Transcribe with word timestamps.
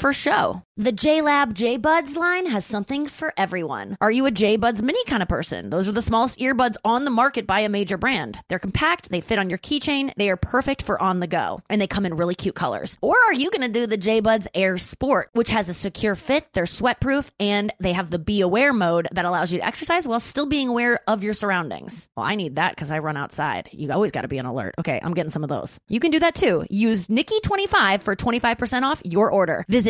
first 0.00 0.20
show. 0.20 0.62
The 0.76 0.92
JLab 0.92 1.52
J 1.52 1.76
Buds 1.76 2.16
line 2.16 2.46
has 2.46 2.64
something 2.64 3.06
for 3.06 3.34
everyone. 3.36 3.98
Are 4.00 4.10
you 4.10 4.24
a 4.24 4.30
J 4.30 4.56
Buds 4.56 4.80
mini 4.80 5.04
kind 5.04 5.22
of 5.22 5.28
person? 5.28 5.68
Those 5.68 5.90
are 5.90 5.92
the 5.92 6.00
smallest 6.00 6.38
earbuds 6.38 6.76
on 6.86 7.04
the 7.04 7.10
market 7.10 7.46
by 7.46 7.60
a 7.60 7.68
major 7.68 7.98
brand. 7.98 8.40
They're 8.48 8.58
compact, 8.58 9.10
they 9.10 9.20
fit 9.20 9.38
on 9.38 9.50
your 9.50 9.58
keychain, 9.58 10.10
they 10.16 10.30
are 10.30 10.38
perfect 10.38 10.80
for 10.80 11.00
on 11.02 11.20
the 11.20 11.26
go, 11.26 11.60
and 11.68 11.82
they 11.82 11.86
come 11.86 12.06
in 12.06 12.16
really 12.16 12.34
cute 12.34 12.54
colors. 12.54 12.96
Or 13.02 13.14
are 13.26 13.34
you 13.34 13.50
going 13.50 13.60
to 13.60 13.80
do 13.80 13.86
the 13.86 13.98
J 13.98 14.20
Buds 14.20 14.48
Air 14.54 14.78
Sport, 14.78 15.28
which 15.34 15.50
has 15.50 15.68
a 15.68 15.74
secure 15.74 16.14
fit, 16.14 16.46
they're 16.54 16.64
sweatproof, 16.64 17.30
and 17.38 17.74
they 17.78 17.92
have 17.92 18.08
the 18.08 18.18
Be 18.18 18.40
Aware 18.40 18.72
mode 18.72 19.06
that 19.12 19.26
allows 19.26 19.52
you 19.52 19.58
to 19.58 19.66
exercise 19.66 20.08
while 20.08 20.18
still 20.18 20.46
being 20.46 20.68
aware 20.68 21.00
of 21.06 21.22
your 21.22 21.34
surroundings? 21.34 22.08
Well, 22.16 22.24
I 22.24 22.36
need 22.36 22.56
that 22.56 22.74
because 22.74 22.90
I 22.90 23.00
run 23.00 23.18
outside. 23.18 23.68
You 23.70 23.92
always 23.92 24.12
got 24.12 24.22
to 24.22 24.28
be 24.28 24.38
on 24.38 24.46
alert. 24.46 24.74
Okay, 24.78 24.98
I'm 25.02 25.12
getting 25.12 25.28
some 25.28 25.42
of 25.42 25.50
those. 25.50 25.78
You 25.88 26.00
can 26.00 26.10
do 26.10 26.20
that 26.20 26.34
too. 26.34 26.64
Use 26.70 27.08
Nikki25 27.08 28.00
for 28.00 28.16
25% 28.16 28.82
off 28.82 29.02
your 29.04 29.30
order. 29.30 29.66
Visit 29.68 29.89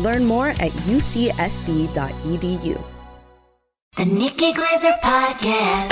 Learn 0.00 0.24
more 0.24 0.48
at 0.48 0.72
ucsd.edu. 0.88 1.90
The 3.96 4.04
Nikki 4.06 4.52
Glazer 4.54 4.98
Podcast. 5.00 5.90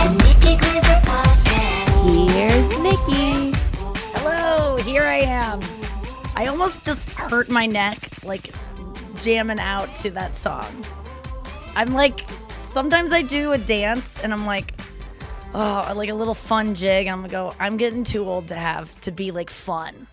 The 0.00 0.08
Nikki 0.24 0.56
Glazer 0.56 1.00
Podcast. 1.02 2.30
Here's 2.32 2.78
Nikki. 2.80 3.52
Hello, 4.18 4.76
here 4.78 5.02
I 5.02 5.18
am. 5.18 5.60
I 6.34 6.46
almost 6.46 6.84
just 6.84 7.10
hurt 7.10 7.48
my 7.48 7.66
neck, 7.66 7.98
like 8.24 8.50
jamming 9.22 9.60
out 9.60 9.94
to 9.96 10.10
that 10.10 10.34
song. 10.34 10.84
I'm 11.76 11.92
like, 11.92 12.22
sometimes 12.64 13.12
I 13.12 13.22
do 13.22 13.52
a 13.52 13.58
dance 13.58 14.20
and 14.24 14.32
I'm 14.32 14.44
like, 14.44 14.74
oh, 15.54 15.92
like 15.96 16.08
a 16.08 16.14
little 16.14 16.34
fun 16.34 16.74
jig. 16.74 17.06
I'm 17.06 17.18
gonna 17.18 17.28
go, 17.28 17.54
I'm 17.58 17.76
getting 17.76 18.04
too 18.04 18.24
old 18.24 18.48
to 18.48 18.54
have 18.54 18.98
to 19.02 19.10
be 19.10 19.30
like 19.30 19.50
fun, 19.50 20.06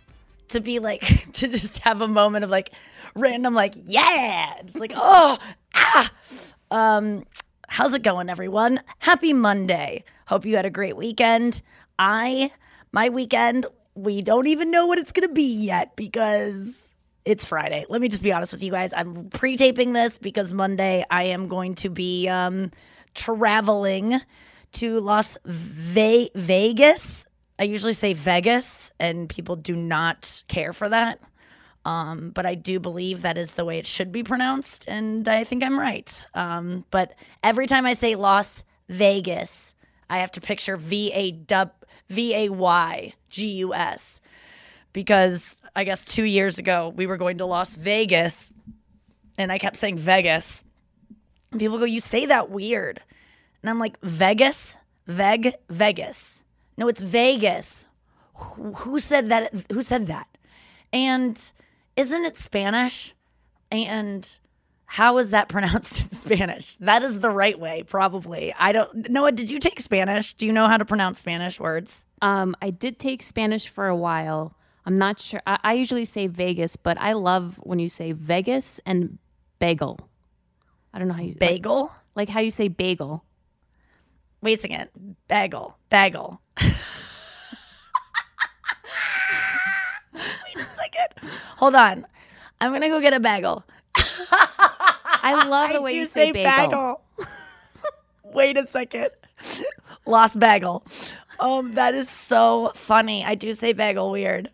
to 0.50 0.60
be 0.60 0.80
like, 0.80 1.02
to 1.34 1.48
just 1.48 1.80
have 1.80 2.02
a 2.02 2.08
moment 2.08 2.44
of 2.44 2.50
like 2.50 2.72
random, 3.16 3.54
like, 3.54 3.74
yeah. 3.86 4.54
It's 4.60 4.76
like, 4.76 4.94
oh, 4.96 5.38
ah. 5.74 6.12
Um, 6.70 7.24
how's 7.68 7.94
it 7.94 8.04
going, 8.04 8.30
everyone? 8.30 8.82
Happy 9.00 9.34
Monday. 9.34 10.04
Hope 10.28 10.46
you 10.46 10.56
had 10.56 10.66
a 10.66 10.70
great 10.70 10.98
weekend. 10.98 11.62
I, 11.98 12.52
my 12.92 13.10
weekend, 13.10 13.66
we 13.96 14.22
don't 14.22 14.48
even 14.48 14.70
know 14.72 14.86
what 14.86 15.00
it's 15.00 15.12
gonna 15.12 15.30
be 15.30 15.66
yet 15.66 15.96
because 15.96 16.96
it's 17.26 17.46
Friday. 17.46 17.86
Let 17.90 18.02
me 18.02 18.08
just 18.08 18.24
be 18.24 18.32
honest 18.32 18.54
with 18.54 18.64
you 18.64 18.72
guys. 18.72 18.94
I'm 18.94 19.30
pre-taping 19.30 19.94
this 19.94 20.18
because 20.18 20.54
Monday 20.54 21.04
I 21.10 21.24
am 21.24 21.48
going 21.48 21.76
to 21.76 21.90
be 21.90 22.28
um 22.28 22.72
traveling 23.14 24.22
to 24.78 25.00
Las 25.00 25.38
Ve- 25.46 26.30
Vegas. 26.36 27.26
I 27.60 27.64
usually 27.64 27.94
say 27.94 28.14
Vegas 28.14 28.92
and 29.00 29.28
people 29.28 29.56
do 29.56 29.76
not 29.76 30.44
care 30.48 30.74
for 30.74 30.90
that. 30.90 31.20
Um, 31.86 32.32
but 32.32 32.46
I 32.46 32.56
do 32.56 32.80
believe 32.82 33.22
that 33.22 33.38
is 33.38 33.52
the 33.52 33.64
way 33.64 33.80
it 33.80 33.88
should 33.88 34.12
be 34.12 34.22
pronounced, 34.22 34.84
and 34.90 35.26
I 35.26 35.46
think 35.46 35.64
I'm 35.64 35.80
right. 35.80 36.28
Um, 36.34 36.84
but 36.92 37.14
every 37.44 37.66
time 37.66 37.86
I 37.86 37.94
say 37.94 38.16
Las 38.16 38.66
Vegas, 38.90 39.74
I 40.10 40.18
have 40.18 40.32
to 40.32 40.42
picture 40.42 40.76
V 40.76 41.14
A 41.14 41.66
V 42.10 42.36
A 42.36 42.50
Y 42.50 43.14
G 43.30 43.48
U 43.54 43.74
S 43.74 44.20
because 44.92 45.62
I 45.78 45.86
guess 45.86 46.04
two 46.04 46.24
years 46.24 46.60
ago 46.60 46.90
we 46.90 47.08
were 47.08 47.16
going 47.16 47.38
to 47.38 47.46
Las 47.46 47.76
Vegas, 47.76 48.52
and 49.38 49.50
I 49.50 49.58
kept 49.58 49.78
saying 49.78 49.98
Vegas. 49.98 50.66
And 51.52 51.60
people 51.62 51.78
go, 51.78 51.86
"You 51.86 52.02
say 52.02 52.26
that 52.26 52.50
weird," 52.50 53.02
and 53.68 53.74
I'm 53.74 53.80
like, 53.80 54.00
"Vegas, 54.02 54.78
Veg, 55.08 55.54
Vegas. 55.70 56.46
No, 56.78 56.88
it's 56.88 57.02
Vegas. 57.02 57.90
Who, 58.36 59.00
said 59.00 59.28
that? 59.30 59.54
Who 59.72 59.82
said 59.82 60.08
that? 60.08 60.28
And 60.94 61.42
isn't 61.98 62.26
it 62.26 62.38
Spanish? 62.38 63.14
And 63.70 64.30
how 64.86 65.18
is 65.18 65.32
that 65.32 65.50
pronounced 65.50 66.06
in 66.06 66.12
Spanish? 66.12 66.78
That 66.78 67.04
is 67.04 67.20
the 67.20 67.30
right 67.30 67.60
way, 67.60 67.84
probably. 67.84 68.54
I 68.58 68.72
don't. 68.72 69.10
Noa, 69.10 69.34
did 69.34 69.52
you 69.52 69.60
take 69.60 69.82
Spanish? 69.82 70.34
Do 70.34 70.46
you 70.46 70.54
know 70.54 70.68
how 70.68 70.78
to 70.78 70.86
pronounce 70.86 71.20
Spanish 71.20 71.60
words? 71.60 72.06
Um, 72.22 72.56
I 72.62 72.70
did 72.70 73.00
take 73.00 73.22
Spanish 73.22 73.68
for 73.68 73.88
a 73.88 73.96
while. 73.96 74.56
I'm 74.86 74.98
not 74.98 75.20
sure. 75.20 75.42
I, 75.46 75.60
I 75.64 75.74
usually 75.74 76.06
say 76.06 76.28
Vegas, 76.28 76.78
but 76.78 76.98
I 77.00 77.14
love 77.14 77.60
when 77.64 77.80
you 77.80 77.90
say 77.90 78.14
Vegas 78.14 78.80
and 78.86 79.18
bagel. 79.60 80.00
I 80.94 81.00
don't 81.00 81.10
know 81.10 81.14
how 81.14 81.22
you 81.22 81.36
Bagel. 81.36 81.84
like, 81.84 81.92
like 82.16 82.30
how 82.30 82.40
you 82.40 82.50
say 82.50 82.70
bagel. 82.70 83.24
Wait 84.42 84.60
a 84.60 84.62
second. 84.62 84.90
Bagel. 85.28 85.78
Bagel. 85.90 86.40
Wait 90.14 90.58
a 90.58 90.66
second. 90.66 91.32
Hold 91.58 91.76
on. 91.76 92.06
I'm 92.60 92.72
gonna 92.72 92.90
go 92.90 93.00
get 93.00 93.14
a 93.14 93.20
bagel. 93.20 93.64
I 93.96 95.46
love 95.48 95.72
the 95.74 95.82
way 95.82 95.94
you 95.94 96.06
say, 96.06 96.32
bagel. 96.32 97.02
Wait 98.24 98.58
a 98.58 98.66
second. 98.66 99.10
Lost 100.06 100.40
bagel. 100.40 100.84
Um, 101.40 101.76
that 101.76 101.94
is 101.94 102.10
so 102.10 102.72
funny. 102.74 103.24
I 103.24 103.36
do 103.36 103.54
say 103.54 103.74
bagel 103.74 104.12
weird. 104.12 104.50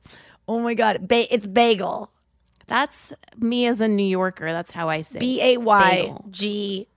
Oh 0.48 0.60
my 0.60 0.74
god. 0.74 1.08
Ba- 1.08 1.34
it's 1.34 1.48
bagel. 1.48 2.12
That's 2.68 3.14
me 3.38 3.68
as 3.68 3.80
a 3.82 3.88
New 3.88 4.06
Yorker. 4.06 4.52
That's 4.52 4.72
how 4.72 4.88
I 4.90 5.02
say. 5.02 5.20
B 5.20 5.42
A 5.42 5.58
Y 5.58 5.92
Bagel. 6.02 6.26
G 6.30 6.88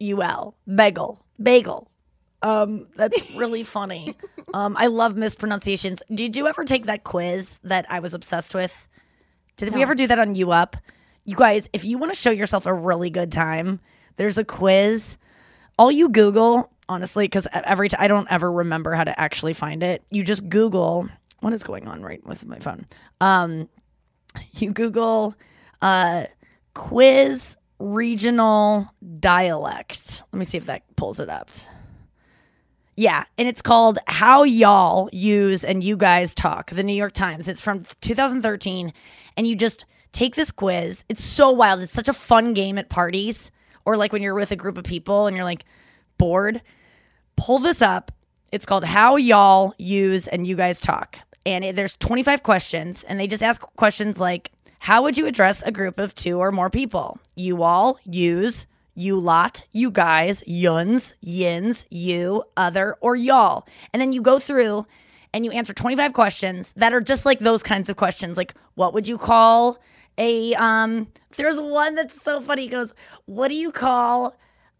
U 0.00 0.22
L. 0.22 0.54
Bagel. 0.66 1.21
Bagel. 1.40 1.90
Um, 2.42 2.88
that's 2.96 3.20
really 3.36 3.62
funny. 3.62 4.16
Um, 4.54 4.76
I 4.78 4.88
love 4.88 5.16
mispronunciations. 5.16 6.02
Did 6.12 6.36
you 6.36 6.46
ever 6.46 6.64
take 6.64 6.86
that 6.86 7.04
quiz 7.04 7.58
that 7.64 7.86
I 7.88 8.00
was 8.00 8.14
obsessed 8.14 8.54
with? 8.54 8.88
Did 9.56 9.74
we 9.74 9.82
ever 9.82 9.94
do 9.94 10.06
that 10.06 10.18
on 10.18 10.34
You 10.34 10.50
Up? 10.50 10.76
You 11.24 11.36
guys, 11.36 11.68
if 11.72 11.84
you 11.84 11.98
want 11.98 12.12
to 12.12 12.18
show 12.18 12.30
yourself 12.30 12.66
a 12.66 12.74
really 12.74 13.10
good 13.10 13.30
time, 13.30 13.80
there's 14.16 14.38
a 14.38 14.44
quiz. 14.44 15.16
All 15.78 15.90
you 15.90 16.08
Google, 16.08 16.70
honestly, 16.88 17.24
because 17.24 17.46
every 17.52 17.88
time 17.88 18.02
I 18.02 18.08
don't 18.08 18.30
ever 18.30 18.50
remember 18.50 18.92
how 18.94 19.04
to 19.04 19.20
actually 19.20 19.52
find 19.52 19.82
it. 19.82 20.02
You 20.10 20.24
just 20.24 20.48
Google 20.48 21.08
what 21.40 21.52
is 21.52 21.64
going 21.64 21.86
on 21.88 22.02
right 22.02 22.24
with 22.26 22.46
my 22.46 22.58
phone. 22.58 22.86
Um, 23.20 23.68
you 24.54 24.72
Google 24.72 25.34
uh, 25.80 26.26
quiz 26.74 27.56
regional 27.82 28.88
dialect. 29.18 30.22
Let 30.32 30.38
me 30.38 30.44
see 30.44 30.58
if 30.58 30.66
that 30.66 30.82
pulls 30.96 31.20
it 31.20 31.28
up. 31.28 31.50
Yeah, 32.94 33.24
and 33.38 33.48
it's 33.48 33.62
called 33.62 33.98
How 34.06 34.42
Y'all 34.42 35.08
Youse 35.12 35.64
and 35.64 35.82
You 35.82 35.96
Guys 35.96 36.34
Talk, 36.34 36.70
the 36.70 36.82
New 36.82 36.94
York 36.94 37.14
Times. 37.14 37.48
It's 37.48 37.60
from 37.60 37.84
2013, 38.02 38.92
and 39.36 39.46
you 39.46 39.56
just 39.56 39.86
take 40.12 40.34
this 40.36 40.50
quiz. 40.50 41.04
It's 41.08 41.24
so 41.24 41.50
wild. 41.50 41.80
It's 41.80 41.92
such 41.92 42.08
a 42.08 42.12
fun 42.12 42.52
game 42.52 42.78
at 42.78 42.90
parties 42.90 43.50
or 43.84 43.96
like 43.96 44.12
when 44.12 44.22
you're 44.22 44.34
with 44.34 44.52
a 44.52 44.56
group 44.56 44.78
of 44.78 44.84
people 44.84 45.26
and 45.26 45.36
you're 45.36 45.44
like 45.44 45.64
bored. 46.18 46.62
Pull 47.36 47.58
this 47.58 47.82
up. 47.82 48.12
It's 48.52 48.66
called 48.66 48.84
How 48.84 49.16
Y'all 49.16 49.74
Youse 49.78 50.28
and 50.28 50.46
You 50.46 50.54
Guys 50.54 50.80
Talk. 50.80 51.18
And 51.44 51.64
it, 51.64 51.74
there's 51.74 51.94
25 51.96 52.42
questions, 52.42 53.02
and 53.04 53.18
they 53.18 53.26
just 53.26 53.42
ask 53.42 53.62
questions 53.76 54.20
like 54.20 54.52
How 54.82 55.02
would 55.02 55.16
you 55.16 55.28
address 55.28 55.62
a 55.62 55.70
group 55.70 56.00
of 56.00 56.12
two 56.12 56.40
or 56.40 56.50
more 56.50 56.68
people? 56.68 57.20
You 57.36 57.62
all 57.62 58.00
use 58.04 58.66
you 58.96 59.16
lot, 59.20 59.64
you 59.70 59.92
guys, 59.92 60.42
yuns, 60.44 61.14
yins, 61.20 61.84
you, 61.88 62.42
other, 62.56 62.96
or 63.00 63.14
y'all. 63.14 63.64
And 63.92 64.02
then 64.02 64.12
you 64.12 64.20
go 64.20 64.40
through 64.40 64.84
and 65.32 65.44
you 65.44 65.52
answer 65.52 65.72
25 65.72 66.12
questions 66.14 66.72
that 66.72 66.92
are 66.92 67.00
just 67.00 67.24
like 67.24 67.38
those 67.38 67.62
kinds 67.62 67.90
of 67.90 67.96
questions. 67.96 68.36
Like, 68.36 68.54
what 68.74 68.92
would 68.92 69.06
you 69.06 69.18
call 69.18 69.78
a, 70.18 70.52
um, 70.54 71.06
there's 71.36 71.60
one 71.60 71.94
that's 71.94 72.20
so 72.20 72.40
funny. 72.40 72.64
It 72.64 72.70
goes, 72.70 72.92
what 73.26 73.46
do 73.48 73.54
you 73.54 73.70
call 73.70 74.34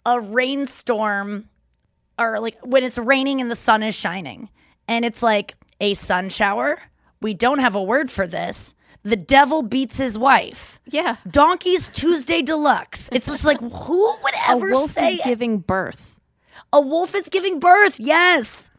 a 0.05 0.19
rainstorm 0.19 1.49
or 2.19 2.41
like 2.41 2.59
when 2.65 2.83
it's 2.83 2.99
raining 2.99 3.41
and 3.41 3.53
the 3.53 3.57
sun 3.57 3.85
is 3.85 3.95
shining? 3.95 4.49
And 4.89 5.05
it's 5.05 5.23
like 5.23 5.55
a 5.81 5.95
sun 5.95 6.29
shower. 6.29 6.83
We 7.21 7.35
don't 7.35 7.61
have 7.61 7.77
a 7.77 7.83
word 7.83 8.11
for 8.11 8.27
this. 8.27 8.75
The 9.05 9.17
devil 9.17 9.63
beats 9.63 9.99
his 9.99 10.19
wife. 10.19 10.79
Yeah. 10.87 11.17
Donkey's 11.29 11.89
Tuesday 11.89 12.41
Deluxe. 12.43 13.09
It's 13.13 13.27
just 13.27 13.45
like 13.45 13.61
who 13.73 14.17
would 14.23 14.35
ever 14.47 14.73
say 14.75 14.75
A 14.75 14.79
wolf 14.79 14.91
say 14.91 15.15
is 15.15 15.21
giving 15.25 15.59
birth. 15.59 16.17
a 16.73 16.81
wolf 16.81 17.15
is 17.15 17.29
giving 17.29 17.59
birth? 17.59 17.99
Yes. 17.99 18.71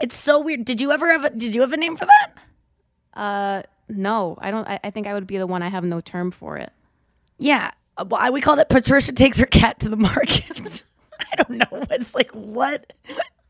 It's 0.00 0.16
so 0.16 0.40
weird. 0.40 0.64
Did 0.64 0.80
you 0.80 0.92
ever 0.92 1.10
have 1.12 1.24
a 1.24 1.30
did 1.30 1.54
you 1.54 1.60
have 1.62 1.72
a 1.72 1.76
name 1.76 1.96
for 1.96 2.06
that? 2.06 2.32
Uh, 3.14 3.62
no, 3.88 4.36
I 4.40 4.50
don't. 4.50 4.66
I, 4.68 4.80
I 4.82 4.90
think 4.90 5.06
I 5.06 5.14
would 5.14 5.26
be 5.26 5.38
the 5.38 5.46
one. 5.46 5.62
I 5.62 5.68
have 5.68 5.84
no 5.84 6.00
term 6.00 6.30
for 6.30 6.56
it. 6.58 6.72
Yeah. 7.38 7.70
Uh, 7.96 8.04
Well, 8.08 8.20
I, 8.20 8.30
we 8.30 8.40
called 8.40 8.58
it 8.58 8.68
Patricia 8.68 9.12
takes 9.12 9.38
her 9.38 9.46
cat 9.46 9.78
to 9.80 9.88
the 9.88 9.96
market. 9.96 10.82
I 11.32 11.36
don't 11.42 11.50
know. 11.58 11.84
It's 11.90 12.14
like 12.14 12.30
what 12.32 12.92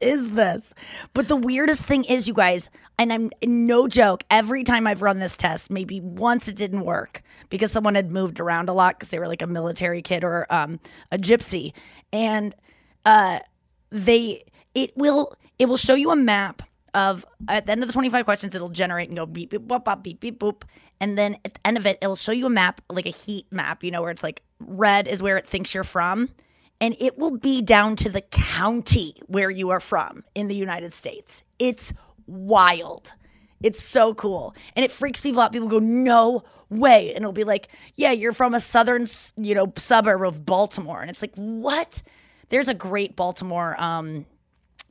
is 0.05 0.31
this? 0.33 0.75
But 1.15 1.29
the 1.29 1.37
weirdest 1.37 1.85
thing 1.85 2.05
is, 2.05 2.29
you 2.29 2.35
guys, 2.35 2.71
and 2.99 3.13
I'm 3.13 3.31
no 3.45 3.89
joke. 3.89 4.23
Every 4.31 4.63
time 4.63 4.87
I've 4.87 5.03
run 5.03 5.19
this 5.19 5.37
test, 5.37 5.71
maybe 5.71 6.01
once 6.01 6.49
it 6.49 6.57
didn't 6.57 6.85
work 6.85 7.23
because 7.49 7.73
someone 7.73 7.95
had 7.95 8.13
moved 8.13 8.39
around 8.39 8.69
a 8.69 8.73
lot 8.73 8.97
because 8.97 9.09
they 9.09 9.19
were 9.19 9.29
like 9.29 9.43
a 9.43 9.47
military 9.47 10.03
kid 10.03 10.23
or 10.23 10.47
um, 10.53 10.79
a 11.11 11.19
gypsy, 11.19 11.73
and 12.13 12.55
uh, 13.05 13.39
they 13.91 14.43
it 14.75 14.97
will 14.97 15.35
it 15.59 15.67
will 15.67 15.77
show 15.77 15.95
you 15.95 16.11
a 16.11 16.17
map 16.17 16.63
of 16.95 17.25
at 17.49 17.67
the 17.67 17.73
end 17.73 17.83
of 17.83 17.89
the 17.89 17.93
25 17.93 18.25
questions 18.25 18.55
it'll 18.55 18.69
generate 18.69 19.09
and 19.09 19.17
go 19.17 19.27
beep 19.27 19.51
beep 19.51 19.63
boop 19.63 19.85
bop 19.85 20.03
beep 20.03 20.21
beep 20.21 20.39
boop 20.39 20.63
and 21.01 21.19
then 21.19 21.37
at 21.45 21.55
the 21.55 21.67
end 21.67 21.77
of 21.77 21.87
it 21.87 21.99
it'll 22.01 22.15
show 22.15 22.31
you 22.33 22.47
a 22.47 22.51
map 22.51 22.81
like 22.89 23.07
a 23.07 23.11
heat 23.11 23.47
map 23.51 23.83
you 23.83 23.91
know 23.91 24.01
where 24.01 24.13
it's 24.13 24.23
like 24.23 24.43
red 24.61 25.09
is 25.09 25.23
where 25.23 25.37
it 25.37 25.47
thinks 25.47 25.75
you're 25.75 25.83
from 25.83 26.29
and 26.81 26.97
it 26.99 27.19
will 27.19 27.39
be 27.39 27.63
down 27.63 27.97
to 27.97 28.09
the 28.09 28.21
county 28.21 29.15
where 29.27 29.51
you 29.51 29.71
are 29.71 29.81
from 29.81 30.25
in 30.35 30.49
the 30.49 30.55
United 30.55 30.95
States. 30.95 31.43
It's 31.59 31.93
wild. 32.27 33.15
It's 33.63 33.83
so 33.83 34.15
cool. 34.15 34.55
And 34.77 34.85
it 34.85 34.91
freaks 34.91 35.21
people 35.21 35.41
out. 35.41 35.53
People 35.53 35.69
go 35.69 35.79
no 35.79 36.43
way. 36.69 37.11
And 37.15 37.23
it'll 37.23 37.33
be 37.33 37.45
like 37.45 37.69
yeah 37.97 38.11
you're 38.13 38.33
from 38.33 38.55
a 38.55 38.61
southern 38.61 39.07
you 39.37 39.55
know 39.55 39.73
suburb 39.77 40.23
of 40.23 40.45
Baltimore. 40.45 41.01
And 41.01 41.11
it's 41.11 41.23
like 41.23 41.35
what? 41.37 42.03
There's 42.51 42.69
a 42.69 42.75
great 42.75 43.17
Baltimore 43.17 43.81
um 43.81 44.27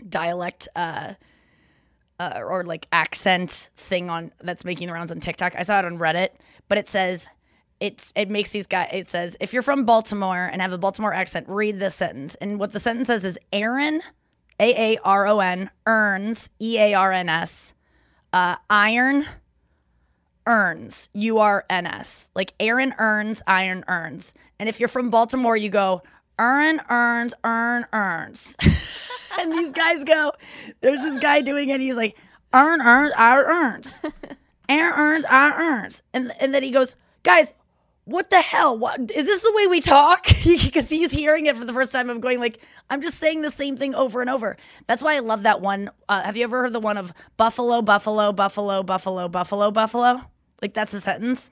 dialect 0.08 0.68
uh, 0.76 1.14
uh 2.20 2.40
or 2.44 2.64
like 2.64 2.88
accent 2.92 3.70
thing 3.78 4.10
on 4.10 4.32
that's 4.42 4.66
making 4.66 4.88
the 4.88 4.94
rounds 4.94 5.12
on 5.12 5.20
TikTok. 5.20 5.56
I 5.56 5.64
saw 5.64 5.80
it 5.80 5.86
on 5.86 6.00
Reddit, 6.00 6.30
but 6.68 6.78
it 6.78 6.88
says 6.88 7.30
it's 7.84 8.14
it 8.16 8.30
makes 8.30 8.52
these 8.52 8.66
guys 8.66 8.88
it 8.94 9.10
says 9.10 9.36
if 9.42 9.52
you're 9.52 9.62
from 9.62 9.84
Baltimore 9.84 10.50
and 10.50 10.62
have 10.62 10.72
a 10.72 10.78
Baltimore 10.78 11.14
accent, 11.14 11.50
read 11.50 11.80
this 11.80 11.94
sentence. 11.94 12.36
And 12.36 12.58
what 12.58 12.72
the 12.72 12.80
sentence 12.80 13.08
says 13.08 13.26
is 13.26 13.38
Aaron 13.52 14.02
A 14.58 14.94
A 14.94 15.00
R 15.04 15.28
O 15.28 15.42
N 15.42 15.70
earns 15.86 16.50
E 16.62 16.78
A 16.80 16.94
R 16.94 17.12
N 17.12 17.28
S 17.28 17.74
uh 18.32 18.56
iron 18.70 19.26
earns 20.48 21.10
U 21.14 21.40
R 21.40 21.66
N 21.70 21.86
S. 21.86 22.30
Like 22.34 22.54
Aaron 22.58 22.94
earns, 23.00 23.44
iron 23.48 23.84
earns. 23.90 24.34
And 24.60 24.70
if 24.70 24.80
you're 24.80 24.88
from 24.88 25.10
Baltimore, 25.10 25.58
you 25.58 25.70
go 25.70 26.04
earn 26.40 26.80
earns, 26.90 27.34
earn 27.44 27.86
earns. 27.92 28.56
and 29.42 29.52
these 29.52 29.74
guys 29.74 30.06
go, 30.06 30.32
there's 30.80 31.02
this 31.02 31.20
guy 31.20 31.42
doing 31.42 31.68
it. 31.68 31.82
He's 31.82 31.98
like, 31.98 32.18
earn 32.54 32.80
earns, 32.82 33.12
I 33.18 33.36
earns. 33.36 34.02
Aaron 34.70 34.94
earns, 34.98 35.26
I 35.26 35.52
earns. 35.52 36.02
And 36.14 36.32
and 36.40 36.56
then 36.56 36.64
he 36.64 36.72
goes, 36.72 36.96
guys, 37.24 37.52
what 38.06 38.30
the 38.30 38.42
hell? 38.42 38.78
What 38.78 39.00
is 39.12 39.26
this 39.26 39.42
the 39.42 39.54
way 39.56 39.68
we 39.68 39.82
talk? 39.82 40.28
Because 40.44 40.90
he's 40.90 41.12
hearing 41.12 41.46
it 41.46 41.56
for 41.56 41.66
the 41.66 41.74
first 41.74 41.92
time 41.92 42.10
of 42.10 42.20
going 42.20 42.40
like, 42.40 42.60
I'm 42.90 43.02
just 43.02 43.18
saying 43.18 43.42
the 43.42 43.52
same 43.52 43.78
thing 43.78 43.96
over 43.96 44.22
and 44.22 44.30
over. 44.30 44.58
That's 44.88 45.02
why 45.02 45.16
I 45.16 45.20
love 45.20 45.44
that 45.44 45.62
one. 45.62 45.90
Uh, 46.10 46.22
have 46.24 46.36
you 46.36 46.44
ever 46.44 46.62
heard 46.62 46.74
the 46.74 46.80
one 46.80 46.98
of 46.98 47.14
buffalo, 47.38 47.82
buffalo, 47.82 48.34
buffalo, 48.34 48.84
buffalo, 48.84 49.28
buffalo, 49.30 49.72
buffalo? 49.72 50.22
Like 50.62 50.74
that's 50.74 50.94
a 50.94 51.00
sentence. 51.00 51.52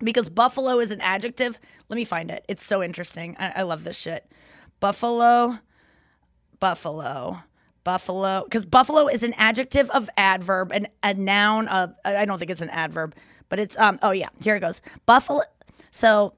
Because 0.00 0.28
buffalo 0.28 0.78
is 0.78 0.90
an 0.90 1.00
adjective. 1.00 1.58
Let 1.88 1.96
me 1.96 2.04
find 2.04 2.30
it. 2.30 2.44
It's 2.48 2.64
so 2.64 2.82
interesting. 2.82 3.36
I, 3.38 3.52
I 3.56 3.62
love 3.62 3.84
this 3.84 3.96
shit. 3.96 4.30
Buffalo, 4.80 5.58
buffalo, 6.58 7.40
buffalo. 7.84 8.44
Because 8.44 8.64
buffalo 8.64 9.08
is 9.08 9.22
an 9.24 9.34
adjective 9.36 9.90
of 9.90 10.10
adverb 10.16 10.72
and 10.72 10.88
a 11.02 11.14
noun 11.14 11.68
of. 11.68 11.94
I 12.04 12.24
don't 12.24 12.38
think 12.38 12.50
it's 12.50 12.62
an 12.62 12.70
adverb, 12.70 13.14
but 13.48 13.58
it's 13.58 13.78
um. 13.78 13.98
Oh 14.02 14.10
yeah, 14.12 14.28
here 14.42 14.56
it 14.56 14.60
goes. 14.60 14.82
Buffalo. 15.06 15.42
So, 15.98 16.34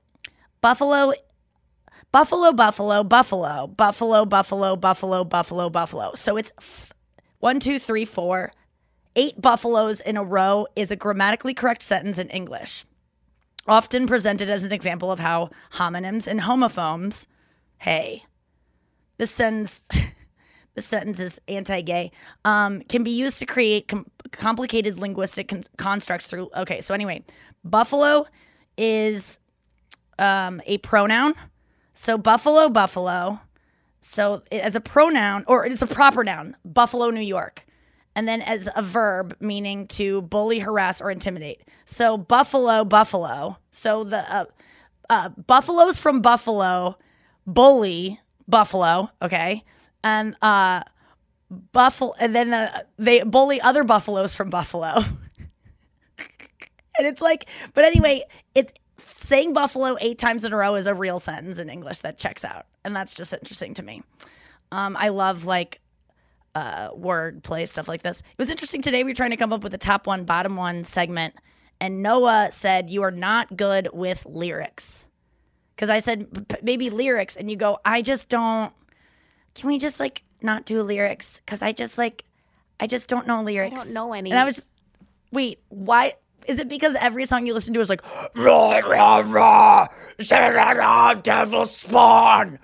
buffalo. 0.61 1.12
Buffalo, 2.12 2.52
buffalo, 2.52 3.05
buffalo, 3.05 3.67
buffalo, 3.69 4.25
buffalo, 4.25 4.75
buffalo, 4.76 5.25
buffalo, 5.25 5.71
buffalo. 5.71 6.14
So 6.17 6.37
it's 6.37 6.52
f- 6.59 6.93
one, 7.38 7.61
two, 7.61 7.79
three, 7.79 8.05
four. 8.05 8.52
Eight 9.14 9.40
buffaloes 9.40 10.00
in 10.00 10.17
a 10.17 10.25
row 10.25 10.67
is 10.75 10.90
a 10.90 10.97
grammatically 10.97 11.55
correct 11.55 11.83
sentence 11.83 12.19
in 12.19 12.29
English 12.31 12.85
often 13.67 14.07
presented 14.07 14.50
as 14.50 14.64
an 14.64 14.73
example 14.73 15.11
of 15.12 15.19
how 15.19 15.50
homonyms 15.73 16.26
and 16.26 16.40
homophones, 16.40 17.26
hey, 17.79 18.25
this 19.19 19.31
sentence, 19.31 19.85
this 20.75 20.87
sentence 20.87 21.21
is 21.21 21.40
anti-gay, 21.49 22.11
um, 22.45 22.81
can 22.83 23.05
be 23.05 23.11
used 23.11 23.38
to 23.38 23.47
create 23.47 23.88
com- 23.88 24.07
complicated 24.33 24.99
linguistic 24.99 25.49
con- 25.49 25.64
constructs 25.76 26.26
through. 26.26 26.50
Okay, 26.57 26.81
so 26.81 26.95
anyway, 26.95 27.23
buffalo 27.64 28.26
is 28.76 29.38
um, 30.21 30.61
a 30.67 30.79
pronoun. 30.79 31.35
So 31.95 32.17
buffalo, 32.17 32.69
buffalo. 32.69 33.41
So 34.00 34.43
as 34.53 34.77
a 34.77 34.81
pronoun, 34.81 35.45
or 35.47 35.67
it's 35.67 35.83
a 35.83 35.87
proper 35.87 36.25
noun, 36.25 36.57
Buffalo, 36.65 37.11
New 37.11 37.21
York. 37.21 37.67
And 38.15 38.27
then 38.27 38.43
as 38.43 38.69
a 38.75 38.83
verb, 38.83 39.37
meaning 39.41 39.87
to 39.89 40.23
bully, 40.23 40.59
harass, 40.59 41.00
or 41.00 41.11
intimidate. 41.11 41.62
So 41.85 42.17
buffalo, 42.17 42.85
buffalo. 42.85 43.59
So 43.71 44.05
the 44.05 44.33
uh, 44.33 44.45
uh, 45.09 45.29
buffaloes 45.31 45.99
from 45.99 46.21
Buffalo 46.21 46.97
bully 47.47 48.21
Buffalo, 48.49 49.11
okay? 49.23 49.65
And 50.03 50.35
uh, 50.43 50.83
buffalo, 51.73 52.15
and 52.19 52.35
then 52.35 52.53
uh, 52.53 52.81
they 52.99 53.23
bully 53.23 53.61
other 53.61 53.85
buffaloes 53.85 54.35
from 54.35 54.50
Buffalo. 54.50 55.03
and 56.99 57.07
it's 57.07 57.21
like, 57.21 57.47
but 57.75 57.85
anyway, 57.85 58.23
it's 58.55 58.73
saying 59.23 59.53
buffalo 59.53 59.97
eight 60.00 60.19
times 60.19 60.45
in 60.45 60.53
a 60.53 60.57
row 60.57 60.75
is 60.75 60.87
a 60.87 60.95
real 60.95 61.19
sentence 61.19 61.59
in 61.59 61.69
English 61.69 62.00
that 62.00 62.19
checks 62.19 62.45
out, 62.45 62.67
and 62.85 62.95
that's 62.95 63.15
just 63.15 63.33
interesting 63.33 63.75
to 63.75 63.83
me. 63.83 64.03
Um, 64.73 64.97
I 64.99 65.09
love 65.09 65.45
like 65.45 65.81
uh, 66.55 66.91
word 66.95 67.43
play 67.43 67.67
stuff 67.67 67.89
like 67.89 68.03
this. 68.03 68.21
It 68.21 68.39
was 68.39 68.50
interesting 68.50 68.83
today. 68.83 69.05
We 69.05 69.11
were 69.11 69.17
trying 69.17 69.31
to 69.31 69.37
come 69.37 69.53
up 69.53 69.62
with 69.62 69.75
a 69.75 69.79
top 69.79 70.07
one, 70.07 70.25
bottom 70.25 70.57
one 70.57 70.85
segment, 70.85 71.35
and 71.81 72.03
Noa 72.03 72.49
said 72.50 72.91
you 72.91 73.03
are 73.03 73.11
not 73.11 73.57
good 73.57 73.89
with 73.93 74.27
lyrics. 74.27 75.09
Because 75.75 75.91
I 75.91 76.00
said 76.00 76.47
maybe 76.62 76.91
lyrics, 76.91 77.37
and 77.37 77.50
you 77.50 77.57
go, 77.57 77.79
I 77.85 78.03
just 78.03 78.29
don't. 78.29 78.73
Can 79.55 79.69
we 79.69 79.79
just 79.79 79.99
like 79.99 80.23
not 80.43 80.67
do 80.67 80.83
lyrics? 80.83 81.41
Because 81.41 81.62
I 81.62 81.73
just 81.73 81.97
like, 81.99 82.25
I 82.79 82.87
just 82.87 83.09
don't 83.09 83.27
know 83.27 83.43
lyrics. 83.43 83.81
I 83.81 83.85
don't 83.85 83.95
know 83.95 84.12
any. 84.12 84.31
And 84.31 84.39
I 84.39 84.45
was 84.45 84.57
just, 84.57 84.69
wait, 85.33 85.61
why? 85.69 86.15
Is 86.47 86.61
it 86.61 86.68
because 86.68 86.94
every 86.97 87.25
song 87.25 87.47
you 87.47 87.54
listen 87.54 87.75
to 87.75 87.80
is 87.80 87.88
like 87.88 88.02
rah 88.35 88.78
rah 88.78 89.18
rah, 89.18 89.87
rah, 90.30 91.14
devil 91.14 91.66
spawn? 91.66 92.59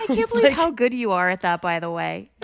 I 0.00 0.06
can't 0.06 0.30
believe 0.30 0.52
how 0.52 0.70
good 0.70 0.94
you 0.94 1.12
are 1.12 1.28
at 1.28 1.40
that, 1.42 1.60
by 1.60 1.80
the 1.80 1.90
way. 1.90 2.30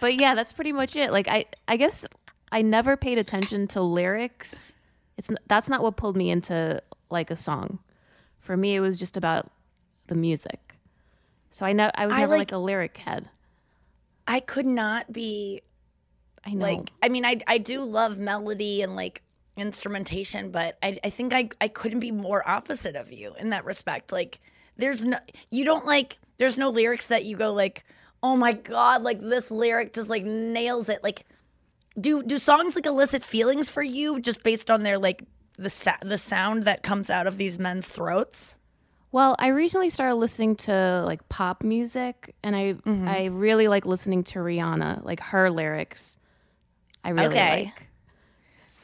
but 0.00 0.14
yeah, 0.16 0.34
that's 0.34 0.52
pretty 0.52 0.72
much 0.72 0.96
it. 0.96 1.10
Like 1.12 1.28
I, 1.28 1.46
I 1.68 1.76
guess 1.76 2.06
I 2.52 2.62
never 2.62 2.96
paid 2.96 3.18
attention 3.18 3.66
to 3.68 3.80
lyrics. 3.82 4.76
It's 5.16 5.30
n- 5.30 5.38
that's 5.46 5.68
not 5.68 5.82
what 5.82 5.96
pulled 5.96 6.16
me 6.16 6.30
into 6.30 6.80
like 7.10 7.30
a 7.30 7.36
song. 7.36 7.78
For 8.40 8.56
me, 8.56 8.76
it 8.76 8.80
was 8.80 8.98
just 8.98 9.16
about 9.16 9.50
the 10.06 10.14
music. 10.14 10.74
So 11.50 11.66
I 11.66 11.72
know 11.72 11.90
I 11.94 12.06
was 12.06 12.14
I 12.14 12.20
never 12.20 12.32
like- 12.32 12.38
like, 12.40 12.52
a 12.52 12.58
lyric 12.58 12.96
head. 12.98 13.28
I 14.28 14.40
could 14.40 14.66
not 14.66 15.12
be 15.12 15.62
I 16.46 16.50
know. 16.52 16.64
like 16.64 16.90
I 17.02 17.08
mean 17.08 17.24
I 17.24 17.38
I 17.46 17.58
do 17.58 17.82
love 17.82 18.18
melody 18.18 18.82
and 18.82 18.94
like 18.96 19.22
instrumentation, 19.56 20.50
but 20.50 20.78
I 20.82 20.98
I 21.02 21.10
think 21.10 21.32
I 21.32 21.48
I 21.60 21.68
couldn't 21.68 22.00
be 22.00 22.12
more 22.12 22.46
opposite 22.48 22.96
of 22.96 23.12
you 23.12 23.34
in 23.38 23.50
that 23.50 23.64
respect. 23.64 24.12
Like 24.12 24.38
there's 24.76 25.04
no 25.04 25.18
you 25.50 25.64
don't 25.64 25.86
like 25.86 26.18
there's 26.38 26.58
no 26.58 26.70
lyrics 26.70 27.06
that 27.06 27.24
you 27.24 27.36
go 27.36 27.52
like, 27.52 27.84
"Oh 28.22 28.36
my 28.36 28.52
god, 28.52 29.02
like 29.02 29.20
this 29.20 29.50
lyric 29.50 29.92
just 29.92 30.08
like 30.10 30.24
nails 30.24 30.88
it." 30.88 31.02
Like 31.02 31.24
do 31.98 32.22
do 32.22 32.38
songs 32.38 32.74
like 32.74 32.86
elicit 32.86 33.22
feelings 33.22 33.68
for 33.68 33.82
you 33.82 34.20
just 34.20 34.42
based 34.42 34.70
on 34.70 34.82
their 34.82 34.98
like 34.98 35.24
the 35.58 35.70
sa- 35.70 35.96
the 36.02 36.18
sound 36.18 36.64
that 36.64 36.82
comes 36.82 37.10
out 37.10 37.26
of 37.26 37.38
these 37.38 37.58
men's 37.58 37.88
throats? 37.88 38.56
Well, 39.12 39.34
I 39.38 39.46
recently 39.48 39.88
started 39.88 40.16
listening 40.16 40.56
to 40.56 41.02
like 41.06 41.26
pop 41.30 41.62
music, 41.64 42.34
and 42.42 42.54
I 42.54 42.74
Mm-hmm. 42.74 43.08
I 43.08 43.24
really 43.26 43.66
like 43.66 43.86
listening 43.86 44.22
to 44.24 44.40
Rihanna, 44.40 45.04
like 45.04 45.20
her 45.20 45.48
lyrics. 45.50 46.18
I 47.06 47.10
really 47.10 47.26
Okay. 47.28 47.64
like. 47.64 47.86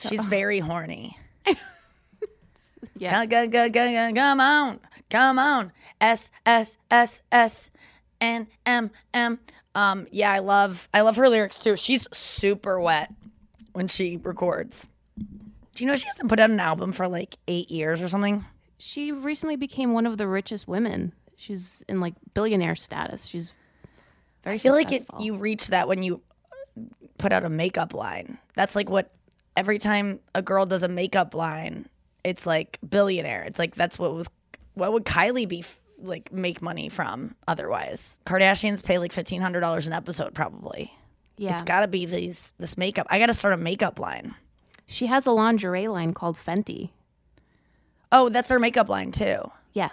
She's 0.09 0.25
very 0.25 0.61
horny. 0.61 1.19
Yeah. 2.97 3.25
Come, 3.27 3.29
come, 3.29 3.51
come, 3.51 3.73
come, 3.73 4.15
come 4.15 4.41
on, 4.41 4.81
come 5.11 5.39
on. 5.39 5.73
S 6.01 6.31
S 6.45 6.79
S 6.91 7.23
S 7.33 7.71
N 8.21 8.47
M 8.67 8.91
M. 9.15 9.39
Um, 9.75 10.07
yeah, 10.11 10.33
I 10.33 10.41
love 10.41 10.89
I 10.93 11.01
love 11.01 11.17
her 11.17 11.29
lyrics 11.29 11.59
too. 11.59 11.77
She's 11.77 12.07
super 12.13 12.81
wet 12.81 13.13
when 13.73 13.89
she 13.89 14.19
records. 14.19 14.89
Do 15.17 15.85
you 15.85 15.87
know 15.87 15.97
she 15.97 16.07
hasn't 16.07 16.29
put 16.29 16.39
out 16.41 16.51
an 16.51 16.61
album 16.61 16.93
for 16.93 17.09
like 17.09 17.37
eight 17.49 17.71
years 17.71 18.03
or 18.03 18.09
something? 18.09 18.45
She 18.79 19.11
recently 19.13 19.57
became 19.57 19.93
one 19.93 20.07
of 20.07 20.19
the 20.19 20.27
richest 20.29 20.69
women. 20.69 21.13
She's 21.37 21.85
in 21.89 22.01
like 22.01 22.15
billionaire 22.35 22.77
status. 22.77 23.25
She's 23.27 23.55
very 24.45 24.57
I 24.57 24.59
feel 24.59 24.75
like 24.75 24.93
it, 24.93 25.05
you 25.19 25.37
reach 25.37 25.69
that 25.69 25.89
when 25.89 26.03
you 26.03 26.21
put 27.19 27.33
out 27.33 27.45
a 27.45 27.49
makeup 27.49 27.95
line. 27.95 28.39
That's 28.57 28.75
like 28.77 28.89
what 28.91 29.11
every 29.57 29.79
time 29.79 30.21
a 30.35 30.43
girl 30.43 30.67
does 30.67 30.83
a 30.83 30.89
makeup 30.89 31.35
line, 31.35 31.89
it's 32.25 32.47
like 32.47 32.79
billionaire. 32.89 33.43
It's 33.45 33.59
like 33.59 33.75
that's 33.75 33.99
what 33.99 34.15
was 34.15 34.29
what 34.75 34.93
would 34.93 35.05
Kylie 35.05 35.49
be 35.49 35.61
f- 35.61 35.79
like 36.01 36.33
make 36.33 36.63
money 36.63 36.89
from 36.89 37.35
otherwise? 37.47 38.19
Kardashians 38.27 38.83
pay 38.85 38.99
like 38.99 39.13
fifteen 39.13 39.41
hundred 39.41 39.61
dollars 39.61 39.87
an 39.87 39.93
episode 39.93 40.35
probably. 40.35 40.93
yeah. 41.37 41.55
It's 41.55 41.63
got 41.65 41.81
to 41.81 41.89
be 41.89 42.07
these 42.07 42.53
this 42.59 42.77
makeup. 42.79 43.07
I 43.11 43.19
got 43.19 43.27
to 43.27 43.35
start 43.35 43.55
a 43.55 43.59
makeup 43.59 43.99
line. 43.99 44.35
she 44.87 45.07
has 45.07 45.27
a 45.27 45.33
lingerie 45.33 45.89
line 45.89 46.13
called 46.15 46.37
Fenty. 46.37 46.91
Oh, 48.11 48.29
that's 48.29 48.51
her 48.51 48.59
makeup 48.59 48.89
line 48.89 49.11
too. 49.13 49.39
Yeah. 49.73 49.91